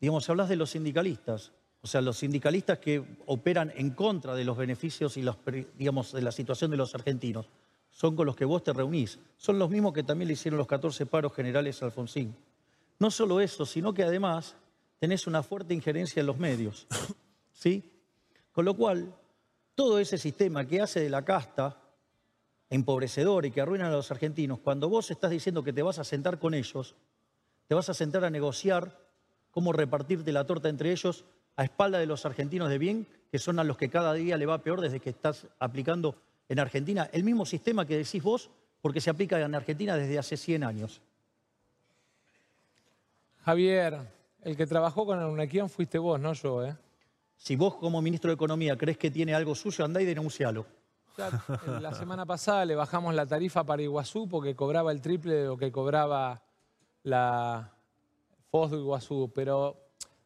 [0.00, 4.56] digamos, hablas de los sindicalistas, o sea, los sindicalistas que operan en contra de los
[4.56, 5.36] beneficios y los,
[5.78, 7.48] digamos, de la situación de los argentinos,
[7.92, 9.20] son con los que vos te reunís.
[9.36, 12.34] Son los mismos que también le hicieron los 14 paros generales a Alfonsín.
[12.98, 14.56] No solo eso, sino que además
[14.98, 16.88] tenés una fuerte injerencia en los medios.
[17.62, 17.92] ¿Sí?
[18.50, 19.14] Con lo cual,
[19.76, 21.80] todo ese sistema que hace de la casta
[22.70, 26.04] empobrecedor y que arruina a los argentinos, cuando vos estás diciendo que te vas a
[26.04, 26.96] sentar con ellos,
[27.68, 28.98] te vas a sentar a negociar
[29.52, 31.24] cómo repartirte la torta entre ellos,
[31.54, 34.46] a espalda de los argentinos de bien, que son a los que cada día le
[34.46, 36.16] va peor desde que estás aplicando
[36.48, 38.50] en Argentina el mismo sistema que decís vos,
[38.80, 41.00] porque se aplica en Argentina desde hace 100 años.
[43.44, 44.00] Javier,
[44.42, 46.76] el que trabajó con Unequian fuiste vos, no yo, ¿eh?
[47.42, 50.64] Si vos como ministro de Economía crees que tiene algo suyo, andá y denuncialo.
[51.80, 55.56] la semana pasada le bajamos la tarifa para Iguazú porque cobraba el triple de lo
[55.56, 56.40] que cobraba
[57.02, 57.72] la
[58.48, 59.76] FOS de Iguazú, pero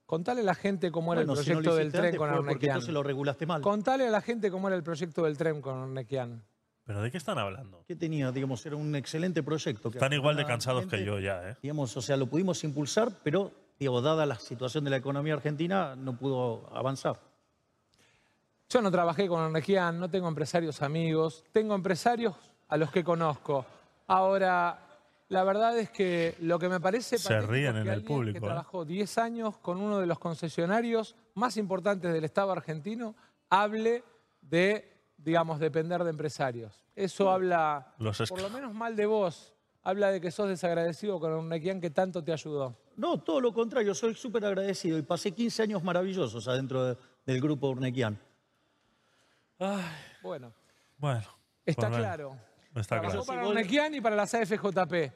[0.05, 2.93] contale a la gente cómo era el proyecto del tren con Arnequian.
[2.93, 3.63] lo regulaste mal.
[3.63, 6.45] Contale a la gente cómo era el proyecto del tren con Arnequian.
[6.85, 7.83] ¿Pero de qué están hablando?
[7.89, 8.31] ¿Qué tenía?
[8.31, 9.89] Digamos, era un excelente proyecto.
[9.89, 11.57] están igual de cansados que yo ya, ¿eh?
[11.63, 15.95] Digamos, o sea, lo pudimos impulsar, pero, digo, dada la situación de la economía argentina,
[15.97, 17.21] no pudo avanzar.
[18.69, 22.35] Yo no trabajé con Arnequian, no tengo empresarios amigos, tengo empresarios
[22.69, 23.65] a los que conozco.
[24.09, 24.81] Ahora,
[25.29, 27.19] la verdad es que lo que me parece...
[27.19, 28.41] Se ríen en el público.
[28.41, 28.49] Que ¿eh?
[28.49, 33.15] trabajó 10 años con uno de los concesionarios más importantes del Estado argentino,
[33.49, 34.03] hable
[34.41, 36.85] de digamos, depender de empresarios.
[36.95, 37.95] Eso habla,
[38.29, 42.23] por lo menos mal de vos, habla de que sos desagradecido con Urnequian que tanto
[42.23, 42.77] te ayudó.
[42.97, 47.69] No, todo lo contrario, soy súper agradecido y pasé 15 años maravillosos adentro del grupo
[47.69, 48.19] Urnequian.
[50.23, 50.53] bueno.
[50.99, 51.27] Bueno.
[51.65, 52.37] Está claro.
[52.75, 53.25] Está claro.
[53.25, 55.13] Para Urnequian y para las AFJP.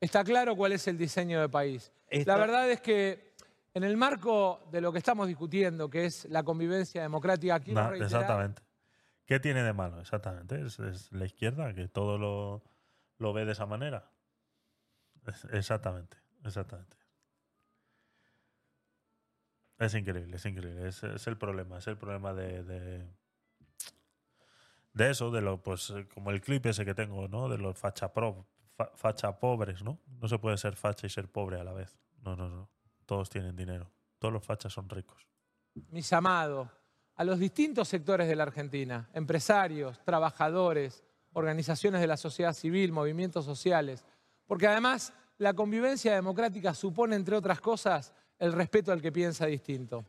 [0.00, 1.90] Está claro cuál es el diseño de país.
[2.10, 3.34] La verdad es que
[3.74, 7.94] en el marco de lo que estamos discutiendo, que es la convivencia democrática, quiero no,
[7.94, 8.62] Exactamente.
[9.26, 10.00] ¿Qué tiene de malo?
[10.00, 10.64] Exactamente.
[10.64, 12.16] Es, la izquierda que todo
[13.18, 14.10] lo, ve de esa manera.
[15.52, 16.96] exactamente, exactamente.
[19.78, 20.88] Es increíble, es increíble.
[20.88, 22.62] Es, el problema, es el problema de,
[24.94, 27.48] de, eso, de lo, pues, como el clip ese que tengo, ¿no?
[27.48, 28.46] De los facha, pro,
[28.94, 30.00] facha pobres, ¿no?
[30.20, 31.98] No se puede ser facha y ser pobre a la vez.
[32.24, 32.70] No, no, no.
[33.04, 33.90] Todos tienen dinero.
[34.18, 35.26] Todos los fachas son ricos.
[35.90, 36.68] Mis amados
[37.16, 43.44] a los distintos sectores de la Argentina, empresarios, trabajadores, organizaciones de la sociedad civil, movimientos
[43.44, 44.04] sociales,
[44.46, 50.04] porque además la convivencia democrática supone, entre otras cosas, el respeto al que piensa distinto.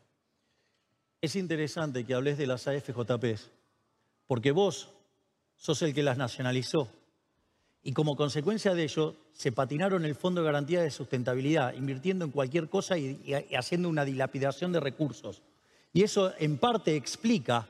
[1.21, 3.49] Es interesante que hables de las AFJPs,
[4.27, 4.89] porque vos
[5.55, 6.89] sos el que las nacionalizó
[7.87, 12.31] y como consecuencia de ello se patinaron el Fondo de Garantía de Sustentabilidad, invirtiendo en
[12.31, 15.41] cualquier cosa y, y haciendo una dilapidación de recursos.
[15.93, 17.65] Y eso en parte explica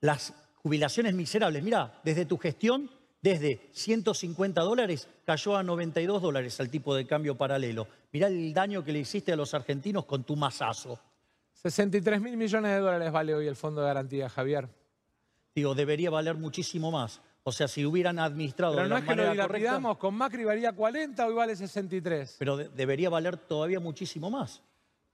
[0.00, 1.64] las jubilaciones miserables.
[1.64, 7.36] Mira, desde tu gestión, desde 150 dólares cayó a 92 dólares al tipo de cambio
[7.36, 7.88] paralelo.
[8.12, 11.00] Mirá el daño que le hiciste a los argentinos con tu masazo.
[11.54, 14.68] 63 mil millones de dólares vale hoy el Fondo de Garantía, Javier.
[15.54, 17.20] Digo, debería valer muchísimo más.
[17.42, 21.26] O sea, si hubieran administrado Pero no es que lo dilapidamos, con Macri valía 40,
[21.26, 22.36] hoy vale 63.
[22.38, 24.62] Pero debería valer todavía muchísimo más.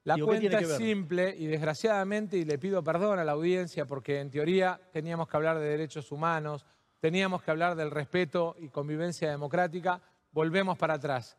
[0.02, 4.30] La cuenta es simple y desgraciadamente, y le pido perdón a la audiencia porque en
[4.30, 6.66] teoría teníamos que hablar de derechos humanos,
[7.04, 10.00] teníamos que hablar del respeto y convivencia democrática,
[10.32, 11.36] volvemos para atrás.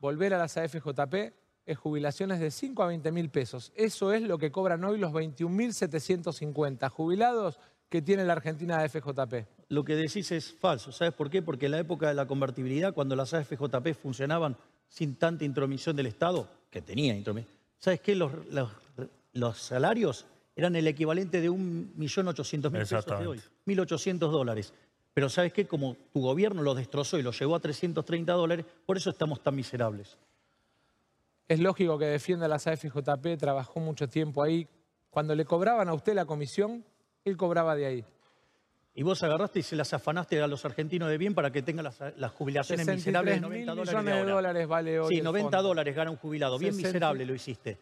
[0.00, 1.34] Volver a las AFJP
[1.66, 3.72] es jubilaciones de 5 a 20 mil pesos.
[3.76, 7.60] Eso es lo que cobran hoy los 21.750 jubilados
[7.90, 9.46] que tiene la Argentina AFJP.
[9.68, 10.92] Lo que decís es falso.
[10.92, 11.42] ¿Sabes por qué?
[11.42, 14.56] Porque en la época de la convertibilidad, cuando las AFJP funcionaban
[14.88, 18.14] sin tanta intromisión del Estado, que tenía intromisión, ¿sabes qué?
[18.14, 20.24] Los, salarios
[20.58, 24.74] eran el equivalente de 1.800.000 pesos de hoy, 1.800 dólares.
[25.14, 25.68] Pero ¿sabes qué?
[25.68, 29.54] Como tu gobierno lo destrozó y lo llevó a 330 dólares, por eso estamos tan
[29.54, 30.18] miserables.
[31.46, 34.66] Es lógico que defienda las AFJP, trabajó mucho tiempo ahí.
[35.10, 36.84] Cuando le cobraban a usted la comisión,
[37.24, 38.04] él cobraba de ahí.
[38.94, 41.84] Y vos agarraste y se las afanaste a los argentinos de bien para que tengan
[41.84, 44.04] las, jubilaciones miserables de 90 dólares.
[44.04, 45.14] de, de dólares vale hoy.
[45.14, 46.58] Sí, 90 dólares gana un jubilado.
[46.58, 47.78] Bien miserable lo hiciste.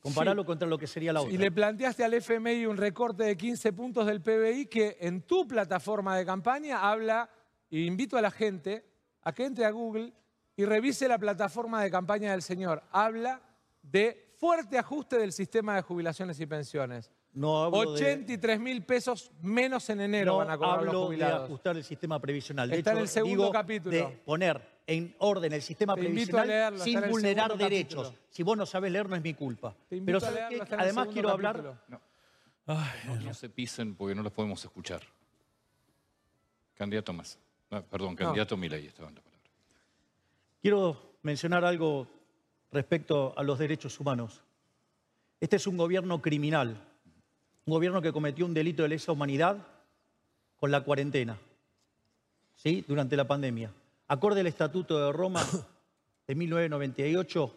[0.00, 1.32] Comparalo contra lo que sería la otra.
[1.32, 5.46] Y le planteaste al FMI un recorte de 15 puntos del PBI que en tu
[5.46, 7.28] plataforma de campaña habla,
[7.68, 8.84] y invito a la gente
[9.22, 10.12] a que entre a Google
[10.56, 12.82] y revise la plataforma de campaña del señor.
[12.90, 13.42] Habla
[13.82, 17.10] de fuerte ajuste del sistema de jubilaciones y pensiones.
[17.40, 21.40] 83 mil pesos menos en enero van a cobrar hablo los jubilados.
[21.40, 22.70] de ajustar el sistema previsional.
[22.70, 23.96] De Está hecho, en el segundo capítulo.
[23.96, 28.12] De poner en orden el sistema previsional sin vulnerar derechos.
[28.30, 29.76] Si vos no sabés leer, no es mi culpa.
[29.88, 30.18] Pero
[30.76, 31.80] además quiero hablar...
[31.86, 32.00] No.
[33.22, 35.02] no, se pisen porque no los podemos escuchar.
[36.74, 37.38] Candidato más.
[37.90, 39.50] perdón, candidato Milei estaba en la palabra.
[40.60, 42.08] Quiero mencionar algo
[42.72, 44.42] respecto a los derechos humanos.
[45.40, 46.88] Este es un gobierno criminal
[47.68, 49.58] un gobierno que cometió un delito de lesa humanidad
[50.56, 51.38] con la cuarentena,
[52.54, 52.82] ¿sí?
[52.88, 53.70] Durante la pandemia.
[54.10, 55.44] Acorde al Estatuto de Roma
[56.26, 57.54] de 1998,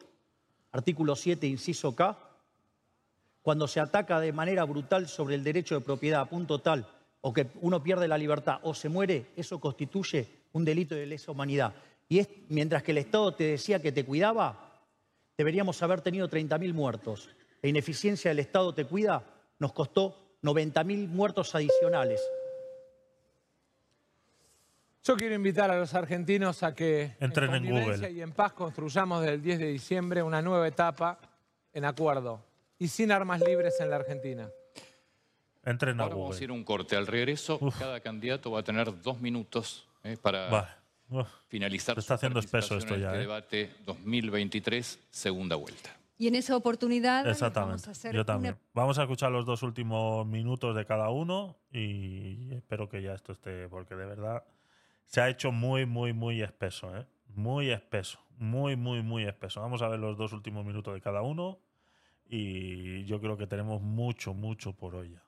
[0.73, 2.17] artículo 7, inciso K,
[3.41, 6.85] cuando se ataca de manera brutal sobre el derecho de propiedad a punto tal
[7.21, 11.31] o que uno pierde la libertad o se muere, eso constituye un delito de lesa
[11.31, 11.73] humanidad.
[12.09, 14.81] Y es, mientras que el Estado te decía que te cuidaba,
[15.37, 17.29] deberíamos haber tenido 30.000 muertos.
[17.61, 19.23] La ineficiencia del Estado te cuida
[19.57, 22.19] nos costó 90.000 muertos adicionales.
[25.03, 28.11] Yo quiero invitar a los argentinos a que Entren en, Google.
[28.11, 31.19] y en paz construyamos desde el 10 de diciembre una nueva etapa
[31.73, 32.39] en acuerdo
[32.77, 34.47] y sin armas libres en la Argentina.
[35.63, 36.25] Entren a Ahora Google.
[36.29, 36.95] vamos a ir un corte.
[36.95, 40.77] Al regreso, cada candidato va a tener dos minutos eh, para
[41.47, 43.07] finalizar está haciendo espeso esto ya.
[43.07, 43.21] este ¿eh?
[43.21, 45.89] debate 2023, segunda vuelta.
[46.19, 47.71] Y en esa oportunidad Exactamente.
[47.71, 48.53] vamos a hacer Yo también.
[48.53, 53.13] una Vamos a escuchar los dos últimos minutos de cada uno y espero que ya
[53.13, 54.43] esto esté, porque de verdad
[55.05, 57.05] se ha hecho muy, muy, muy espeso, ¿eh?
[57.27, 59.61] Muy espeso, muy, muy, muy espeso.
[59.61, 61.59] Vamos a ver los dos últimos minutos de cada uno
[62.27, 65.23] y yo creo que tenemos mucho, mucho por hoy ya.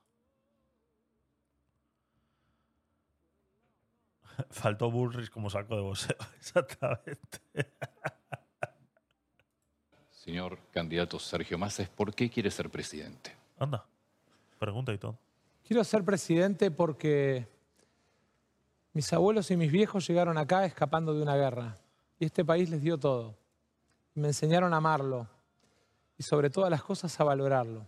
[4.50, 7.40] Faltó Bullrich como saco de boxeo, exactamente.
[10.10, 13.36] Señor candidato Sergio Massa, ¿por qué quiere ser presidente?
[13.60, 13.86] Anda,
[14.58, 15.18] pregunta y todo.
[15.68, 17.48] Quiero ser presidente porque
[18.94, 21.78] mis abuelos y mis viejos llegaron acá escapando de una guerra
[22.20, 23.36] y este país les dio todo.
[24.14, 25.28] Me enseñaron a amarlo
[26.18, 27.88] y sobre todas las cosas a valorarlo.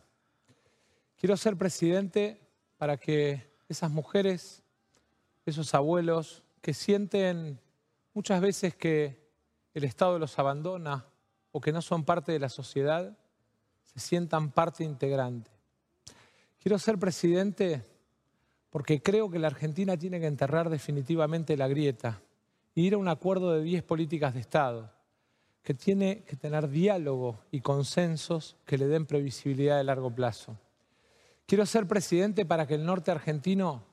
[1.15, 2.41] Quiero ser presidente
[2.77, 4.63] para que esas mujeres,
[5.45, 7.59] esos abuelos que sienten
[8.13, 9.23] muchas veces que
[9.75, 11.05] el Estado los abandona
[11.51, 13.15] o que no son parte de la sociedad,
[13.83, 15.51] se sientan parte integrante.
[16.59, 17.83] Quiero ser presidente
[18.75, 22.21] porque creo que la Argentina tiene que enterrar definitivamente la grieta
[22.75, 24.91] e ir a un acuerdo de 10 políticas de Estado,
[25.63, 30.59] que tiene que tener diálogo y consensos que le den previsibilidad de largo plazo.
[31.45, 33.85] Quiero ser presidente para que el norte argentino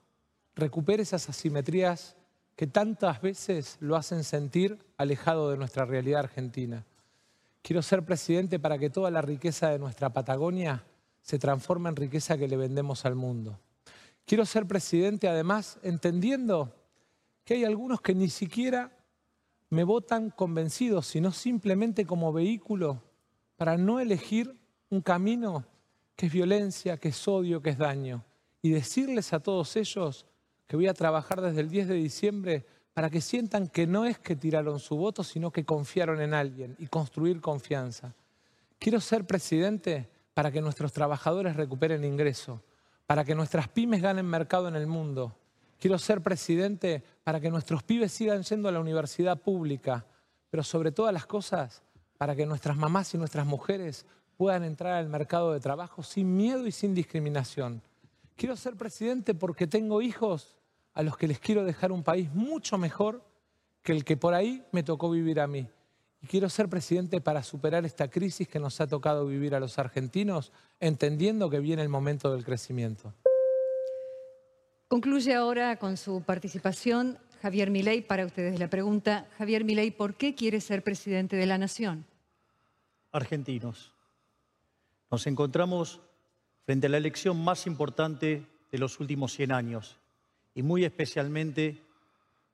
[0.56, 2.16] recupere esas asimetrías
[2.56, 6.84] que tantas veces lo hacen sentir alejado de nuestra realidad argentina.
[7.62, 10.82] Quiero ser presidente para que toda la riqueza de nuestra Patagonia
[11.20, 13.60] se transforme en riqueza que le vendemos al mundo.
[14.24, 16.74] Quiero ser presidente además entendiendo
[17.44, 18.96] que hay algunos que ni siquiera
[19.70, 23.02] me votan convencidos, sino simplemente como vehículo
[23.56, 24.54] para no elegir
[24.90, 25.66] un camino
[26.14, 28.24] que es violencia, que es odio, que es daño.
[28.60, 30.26] Y decirles a todos ellos
[30.66, 34.18] que voy a trabajar desde el 10 de diciembre para que sientan que no es
[34.18, 38.14] que tiraron su voto, sino que confiaron en alguien y construir confianza.
[38.78, 42.62] Quiero ser presidente para que nuestros trabajadores recuperen ingreso,
[43.06, 45.36] para que nuestras pymes ganen mercado en el mundo.
[45.78, 50.06] Quiero ser presidente para que nuestros pibes sigan yendo a la universidad pública,
[50.50, 51.82] pero sobre todas las cosas,
[52.18, 54.06] para que nuestras mamás y nuestras mujeres
[54.36, 57.82] puedan entrar al mercado de trabajo sin miedo y sin discriminación.
[58.36, 60.56] Quiero ser presidente porque tengo hijos
[60.94, 63.22] a los que les quiero dejar un país mucho mejor
[63.82, 65.68] que el que por ahí me tocó vivir a mí.
[66.22, 69.78] Y quiero ser presidente para superar esta crisis que nos ha tocado vivir a los
[69.78, 73.12] argentinos, entendiendo que viene el momento del crecimiento.
[74.86, 78.02] Concluye ahora con su participación Javier Milei.
[78.02, 82.04] Para ustedes la pregunta, Javier Milei, ¿por qué quiere ser presidente de la Nación?
[83.10, 83.92] Argentinos,
[85.10, 86.00] nos encontramos
[86.64, 89.98] frente a la elección más importante de los últimos 100 años
[90.54, 91.82] y muy especialmente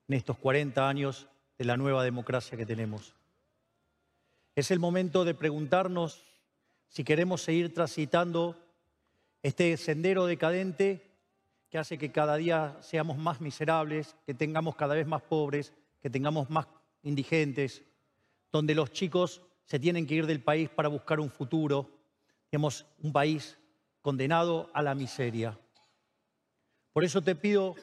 [0.08, 3.14] en estos 40 años de la nueva democracia que tenemos.
[4.58, 6.24] Es el momento de preguntarnos
[6.88, 8.56] si queremos seguir transitando
[9.40, 11.12] este sendero decadente
[11.70, 15.72] que hace que cada día seamos más miserables, que tengamos cada vez más pobres,
[16.02, 16.66] que tengamos más
[17.04, 17.84] indigentes,
[18.50, 21.88] donde los chicos se tienen que ir del país para buscar un futuro,
[22.50, 23.56] digamos, un país
[24.02, 25.56] condenado a la miseria.
[26.92, 27.76] Por eso te pido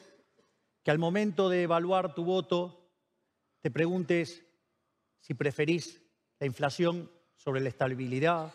[0.82, 2.86] que al momento de evaluar tu voto
[3.62, 4.44] te preguntes
[5.20, 6.02] si preferís
[6.38, 8.52] la inflación sobre la estabilidad,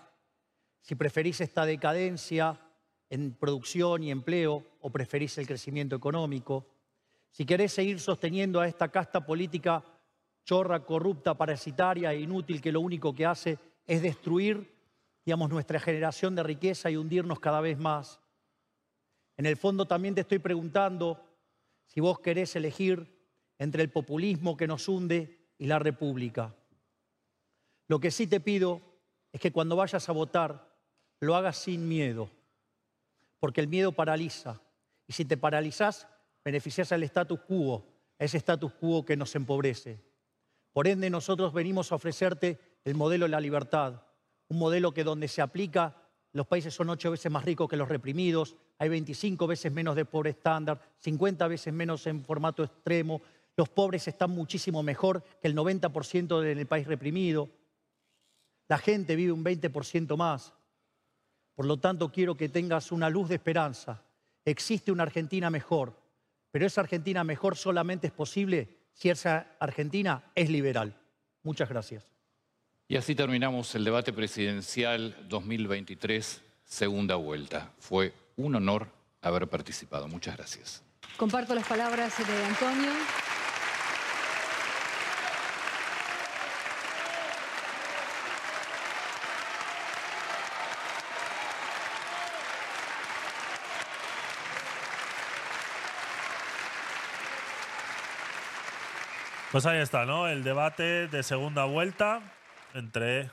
[0.81, 2.59] si preferís esta decadencia
[3.09, 6.65] en producción y empleo o preferís el crecimiento económico,
[7.29, 9.83] si querés seguir sosteniendo a esta casta política
[10.43, 14.75] chorra, corrupta, parasitaria e inútil que lo único que hace es destruir,
[15.25, 18.19] digamos, nuestra generación de riqueza y hundirnos cada vez más.
[19.37, 21.23] En el fondo también te estoy preguntando
[21.85, 23.19] si vos querés elegir
[23.57, 26.55] entre el populismo que nos hunde y la república.
[27.91, 28.79] Lo que sí te pido
[29.33, 30.65] es que cuando vayas a votar
[31.19, 32.29] lo hagas sin miedo,
[33.37, 34.61] porque el miedo paraliza.
[35.07, 36.07] Y si te paralizás,
[36.41, 37.83] beneficias al status quo,
[38.17, 39.99] a ese status quo que nos empobrece.
[40.71, 44.01] Por ende, nosotros venimos a ofrecerte el modelo de la libertad,
[44.47, 45.97] un modelo que donde se aplica
[46.31, 50.05] los países son ocho veces más ricos que los reprimidos, hay 25 veces menos de
[50.05, 53.21] pobre estándar, 50 veces menos en formato extremo,
[53.57, 57.49] los pobres están muchísimo mejor que el 90% del país reprimido,
[58.71, 60.53] la gente vive un 20% más.
[61.55, 64.01] Por lo tanto, quiero que tengas una luz de esperanza.
[64.45, 65.99] Existe una Argentina mejor,
[66.51, 70.95] pero esa Argentina mejor solamente es posible si esa Argentina es liberal.
[71.43, 72.05] Muchas gracias.
[72.87, 77.73] Y así terminamos el debate presidencial 2023, segunda vuelta.
[77.77, 78.87] Fue un honor
[79.21, 80.07] haber participado.
[80.07, 80.81] Muchas gracias.
[81.17, 82.91] Comparto las palabras de Antonio.
[99.51, 100.29] Pues ahí está, ¿no?
[100.29, 102.21] El debate de segunda vuelta
[102.73, 103.29] entre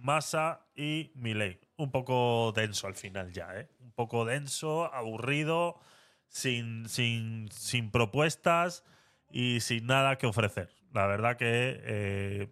[0.00, 1.58] Massa y Milei.
[1.76, 3.68] Un poco denso al final ya, ¿eh?
[3.80, 5.80] Un poco denso, aburrido,
[6.28, 8.84] sin, sin, sin propuestas
[9.28, 10.72] y sin nada que ofrecer.
[10.92, 12.48] La verdad que eh,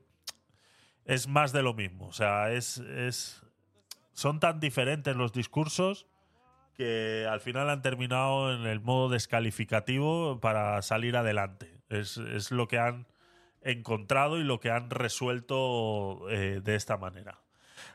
[1.04, 2.08] es más de lo mismo.
[2.08, 3.44] O sea, es, es,
[4.12, 6.08] son tan diferentes los discursos
[6.74, 11.75] que al final han terminado en el modo descalificativo para salir adelante.
[11.88, 13.06] Es, es lo que han
[13.66, 17.40] encontrado y lo que han resuelto eh, de esta manera.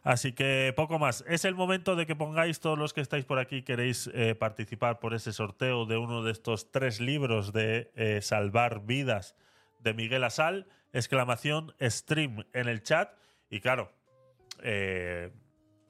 [0.03, 1.23] Así que poco más.
[1.27, 4.99] Es el momento de que pongáis todos los que estáis por aquí, queréis eh, participar
[4.99, 9.35] por ese sorteo de uno de estos tres libros de eh, Salvar Vidas
[9.79, 10.67] de Miguel Asal.
[10.93, 13.13] Exclamación stream en el chat.
[13.49, 13.91] Y claro,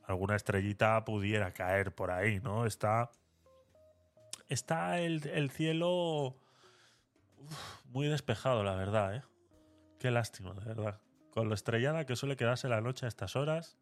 [0.05, 2.65] alguna estrellita pudiera caer por ahí, ¿no?
[2.65, 3.09] Está.
[4.47, 6.35] Está el, cielo
[7.91, 9.23] muy despejado, la verdad, ¿eh?
[9.99, 11.01] Qué lástima, de verdad.
[11.31, 13.77] Con lo estrellada que suele quedarse la noche a estas horas.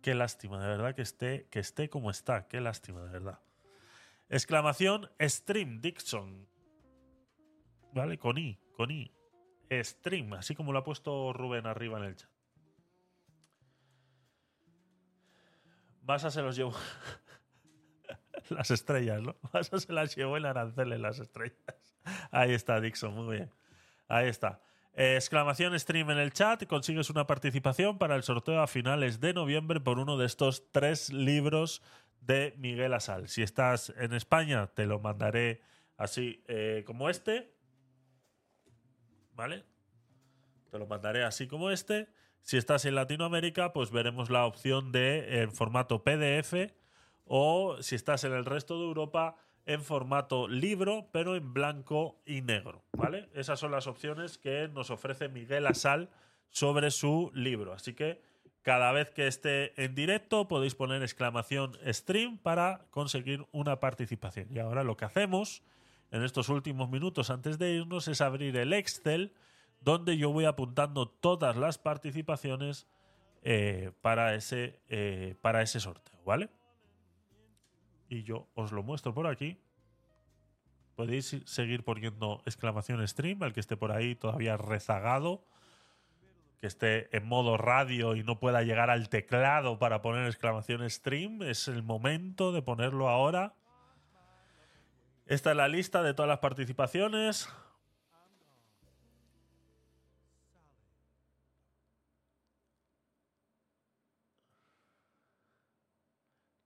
[0.00, 2.48] Qué lástima, de verdad, que esté, que esté como está.
[2.48, 3.40] Qué lástima, de verdad.
[4.28, 6.48] Exclamación Stream Dixon.
[7.92, 8.18] ¿Vale?
[8.18, 9.12] Con I, con I.
[9.70, 12.30] Stream, así como lo ha puesto Rubén arriba en el chat.
[16.02, 16.74] Vas a se los llevo.
[18.50, 19.36] las estrellas, ¿no?
[19.52, 21.91] Vas a se las llevo en arancel en las estrellas.
[22.30, 23.50] Ahí está, Dixon, muy bien.
[24.08, 24.60] Ahí está.
[24.94, 29.80] Exclamación stream en el chat consigues una participación para el sorteo a finales de noviembre
[29.80, 31.80] por uno de estos tres libros
[32.20, 33.28] de Miguel Asal.
[33.28, 35.62] Si estás en España, te lo mandaré
[35.96, 37.54] así eh, como este.
[39.34, 39.64] ¿Vale?
[40.70, 42.08] Te lo mandaré así como este.
[42.42, 46.54] Si estás en Latinoamérica, pues veremos la opción de en formato PDF.
[47.24, 52.42] O si estás en el resto de Europa, en formato libro, pero en blanco y
[52.42, 53.28] negro, ¿vale?
[53.34, 56.08] Esas son las opciones que nos ofrece Miguel Asal
[56.50, 57.72] sobre su libro.
[57.72, 58.20] Así que
[58.62, 64.48] cada vez que esté en directo podéis poner exclamación stream para conseguir una participación.
[64.50, 65.62] Y ahora lo que hacemos
[66.10, 69.32] en estos últimos minutos antes de irnos es abrir el Excel
[69.80, 72.86] donde yo voy apuntando todas las participaciones
[73.42, 76.48] eh, para, ese, eh, para ese sorteo, ¿vale?
[78.12, 79.58] Y yo os lo muestro por aquí.
[80.96, 85.46] Podéis seguir poniendo exclamación stream, al que esté por ahí todavía rezagado,
[86.60, 91.42] que esté en modo radio y no pueda llegar al teclado para poner exclamación stream.
[91.42, 93.54] Es el momento de ponerlo ahora.
[95.24, 97.48] Esta es la lista de todas las participaciones.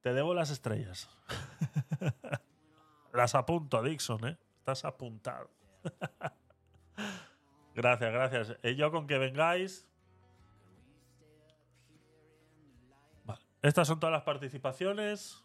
[0.06, 1.08] Te debo las estrellas.
[3.12, 4.38] las apunto, Dixon, ¿eh?
[4.58, 5.50] Estás apuntado.
[7.74, 8.56] gracias, gracias.
[8.62, 9.88] Y yo con que vengáis.
[13.62, 15.44] Estas son todas las participaciones.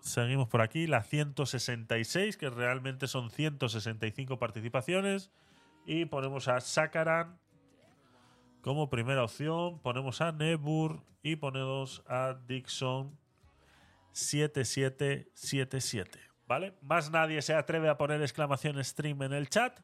[0.00, 5.30] Seguimos por aquí, la 166, que realmente son 165 participaciones.
[5.86, 7.38] Y ponemos a Sakaran
[8.62, 13.16] como primera opción ponemos a Nebur y ponemos a Dixon
[14.12, 16.18] 7777.
[16.46, 16.74] ¿Vale?
[16.80, 19.80] Más nadie se atreve a poner exclamación stream en el chat.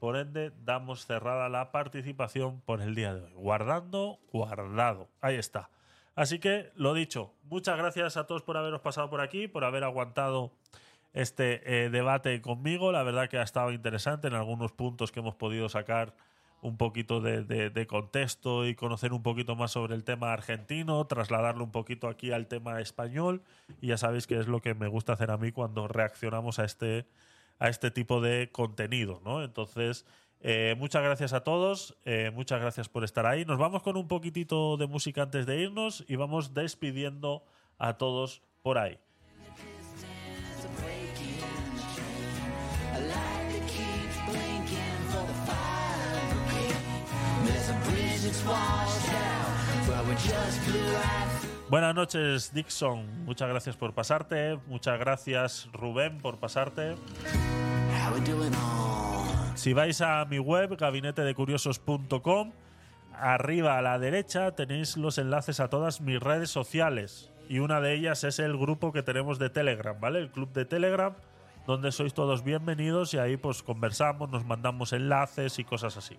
[0.00, 3.32] Por ende, damos cerrada la participación por el día de hoy.
[3.34, 5.08] Guardando, guardado.
[5.20, 5.70] Ahí está.
[6.14, 9.84] Así que, lo dicho, muchas gracias a todos por haberos pasado por aquí, por haber
[9.84, 10.52] aguantado
[11.12, 12.90] este eh, debate conmigo.
[12.90, 16.14] La verdad que ha estado interesante en algunos puntos que hemos podido sacar
[16.60, 21.70] un poquito de, contexto y conocer un poquito más sobre el tema argentino, trasladarlo un
[21.70, 23.42] poquito aquí al tema español.
[23.80, 26.64] Y ya sabéis que es lo que me gusta hacer a mí cuando reaccionamos a
[26.64, 27.06] este,
[27.58, 29.42] a este tipo de contenido, ¿no?
[29.42, 30.04] Entonces,
[30.40, 33.44] Eh, muchas gracias a todos, eh, muchas gracias por estar ahí.
[33.44, 37.42] Nos vamos con un poquitito de música antes de irnos y vamos despidiendo
[37.76, 38.98] a todos por ahí.
[51.68, 53.24] Buenas noches, Dixon.
[53.24, 54.58] Muchas gracias por pasarte.
[54.66, 56.96] Muchas gracias, Rubén, por pasarte.
[59.54, 62.52] Si vais a mi web, gabinetedecuriosos.com,
[63.12, 67.30] arriba a la derecha tenéis los enlaces a todas mis redes sociales.
[67.48, 70.20] Y una de ellas es el grupo que tenemos de Telegram, ¿vale?
[70.20, 71.14] El club de Telegram,
[71.66, 76.16] donde sois todos bienvenidos y ahí pues conversamos, nos mandamos enlaces y cosas así.